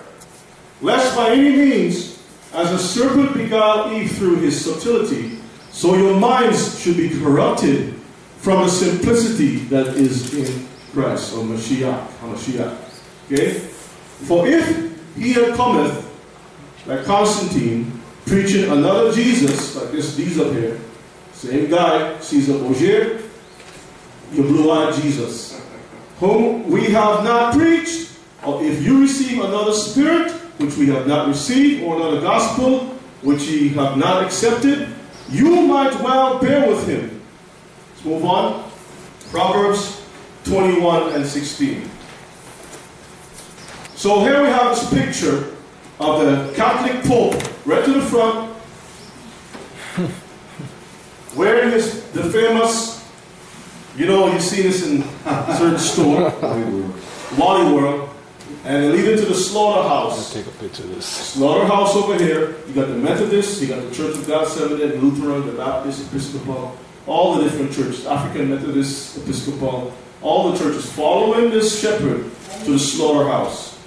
lest 0.82 1.16
by 1.16 1.30
any 1.30 1.56
means, 1.56 2.15
as 2.56 2.72
a 2.72 2.80
serpent 2.80 3.34
beguiled 3.34 3.94
Eve 3.94 4.12
through 4.12 4.38
his 4.38 4.64
subtlety, 4.64 5.38
so 5.72 5.96
your 5.96 6.18
minds 6.18 6.80
should 6.80 6.96
be 6.96 7.10
corrupted 7.10 7.94
from 8.38 8.64
the 8.64 8.70
simplicity 8.70 9.58
that 9.66 9.88
is 9.88 10.34
in 10.34 10.68
Christ, 10.94 11.34
or 11.36 11.44
Mashiach, 11.44 12.06
or 12.24 12.36
Mashiach. 12.36 12.78
Okay? 13.26 13.54
For 13.54 14.48
if 14.48 15.16
he 15.18 15.34
had 15.34 15.56
cometh, 15.56 16.04
like 16.86 17.04
Constantine, 17.04 18.02
preaching 18.26 18.72
another 18.72 19.12
Jesus, 19.12 19.76
like 19.76 19.92
this, 19.92 20.16
these 20.16 20.40
up 20.40 20.54
here, 20.54 20.80
same 21.34 21.70
guy, 21.70 22.18
Caesar 22.20 22.58
Borgia, 22.60 23.22
your 24.32 24.46
blue-eyed 24.46 24.94
Jesus, 25.02 25.62
whom 26.20 26.70
we 26.70 26.86
have 26.86 27.24
not 27.24 27.54
preached, 27.54 28.12
or 28.46 28.64
if 28.64 28.82
you 28.84 29.02
receive 29.02 29.44
another 29.44 29.74
spirit, 29.74 30.35
which 30.58 30.78
we 30.78 30.88
have 30.88 31.08
not 31.08 31.28
received, 31.28 31.84
or 31.84 31.98
another 31.98 32.22
gospel, 32.22 32.80
which 33.22 33.44
ye 33.44 33.70
have 33.70 33.98
not 33.98 34.24
accepted, 34.24 34.90
you 35.30 35.66
might 35.68 35.94
well 36.02 36.40
bear 36.40 36.70
with 36.70 36.88
him. 36.88 37.22
Let's 37.92 38.06
move 38.06 38.26
on. 38.26 38.72
Proverbs 39.32 40.06
21 40.46 41.14
and 41.14 41.26
16. 41.26 41.90
So 43.96 44.20
here 44.20 44.42
we 44.42 44.50
have 44.50 44.76
this 44.76 44.90
picture 44.94 45.56
of 46.00 46.22
the 46.22 46.54
Catholic 46.56 47.04
Pope, 47.04 47.34
right 47.66 47.84
to 47.84 47.94
the 47.94 48.02
front, 48.02 48.56
wearing 51.36 51.72
his 51.72 52.04
the 52.12 52.24
famous, 52.26 53.10
you 53.98 54.06
know, 54.06 54.32
you 54.32 54.40
see 54.40 54.62
this 54.62 54.86
in 54.86 55.04
certain 55.58 55.80
store, 55.80 56.32
Wally 57.38 57.74
World, 57.74 58.10
and 58.66 58.84
they 58.84 58.90
lead 58.90 59.12
into 59.12 59.26
the 59.26 59.36
slaughterhouse. 59.36 60.34
Take 60.34 60.48
a 60.48 60.52
picture 60.52 60.84
of 60.84 60.96
this. 60.96 61.06
Slaughterhouse 61.06 61.96
over 61.96 62.18
here. 62.18 62.56
You 62.68 62.74
got 62.74 62.88
the 62.88 62.96
Methodists, 62.96 63.62
you 63.62 63.68
got 63.68 63.88
the 63.88 63.94
Church 63.94 64.16
of 64.16 64.28
God 64.28 64.48
Seventh, 64.48 64.80
Day, 64.80 64.98
Lutheran, 64.98 65.46
the 65.46 65.52
Baptist, 65.52 66.08
Episcopal, 66.08 66.76
all 67.06 67.36
the 67.36 67.44
different 67.44 67.72
churches, 67.72 68.08
African 68.08 68.50
Methodist, 68.50 69.18
Episcopal, 69.18 69.94
all 70.24 70.52
the 70.52 70.58
churches 70.58 70.92
following 70.92 71.52
this 71.52 71.80
shepherd 71.80 72.32
to 72.64 72.72
the 72.72 72.80
slaughterhouse. 72.80 73.80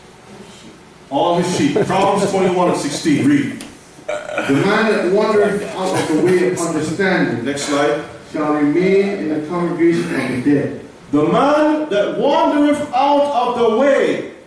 All 1.10 1.38
his 1.38 1.56
sheep. 1.56 1.74
Proverbs 1.86 2.30
21 2.30 2.70
and 2.70 2.78
16. 2.78 3.26
Read. 3.26 3.64
The 4.06 4.62
man 4.64 4.92
that 4.92 5.12
wandereth 5.12 5.62
out 5.74 6.10
of 6.10 6.16
the 6.16 6.24
way 6.24 6.52
of 6.52 6.58
understanding 6.60 7.44
Next 7.44 7.62
slide. 7.62 8.04
shall 8.32 8.54
remain 8.54 9.18
in 9.18 9.28
the 9.28 9.48
congregation 9.48 10.14
of 10.14 10.44
the 10.44 10.54
dead. 10.54 10.84
The 11.10 11.24
man 11.24 11.88
that 11.90 12.18
wandereth 12.18 12.92
out 12.92 13.22
of 13.22 13.58
the 13.58 13.76
way, 13.78 14.37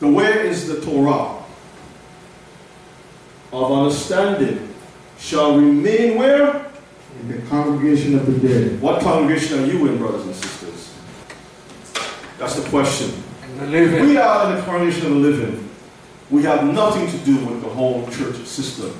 the 0.00 0.08
way 0.08 0.46
is 0.46 0.68
the 0.68 0.80
Torah, 0.80 1.42
of 3.52 3.72
understanding, 3.72 4.74
shall 5.18 5.56
remain 5.56 6.18
where? 6.18 6.66
In 7.20 7.28
the 7.28 7.38
congregation 7.48 8.18
of 8.18 8.26
the 8.26 8.46
dead. 8.46 8.80
What 8.80 9.00
congregation 9.00 9.60
are 9.60 9.66
you 9.66 9.86
in, 9.86 9.98
brothers 9.98 10.26
and 10.26 10.34
sisters? 10.34 10.94
That's 12.38 12.56
the 12.60 12.68
question. 12.68 13.22
And 13.42 13.60
the 13.60 13.66
living. 13.66 14.06
We 14.06 14.16
are 14.18 14.50
in 14.50 14.56
the 14.56 14.62
congregation 14.62 15.06
of 15.06 15.12
the 15.12 15.18
living. 15.18 15.68
We 16.30 16.42
have 16.42 16.64
nothing 16.64 17.08
to 17.08 17.24
do 17.24 17.36
with 17.46 17.62
the 17.62 17.68
whole 17.68 18.06
church 18.08 18.36
system. 18.44 18.94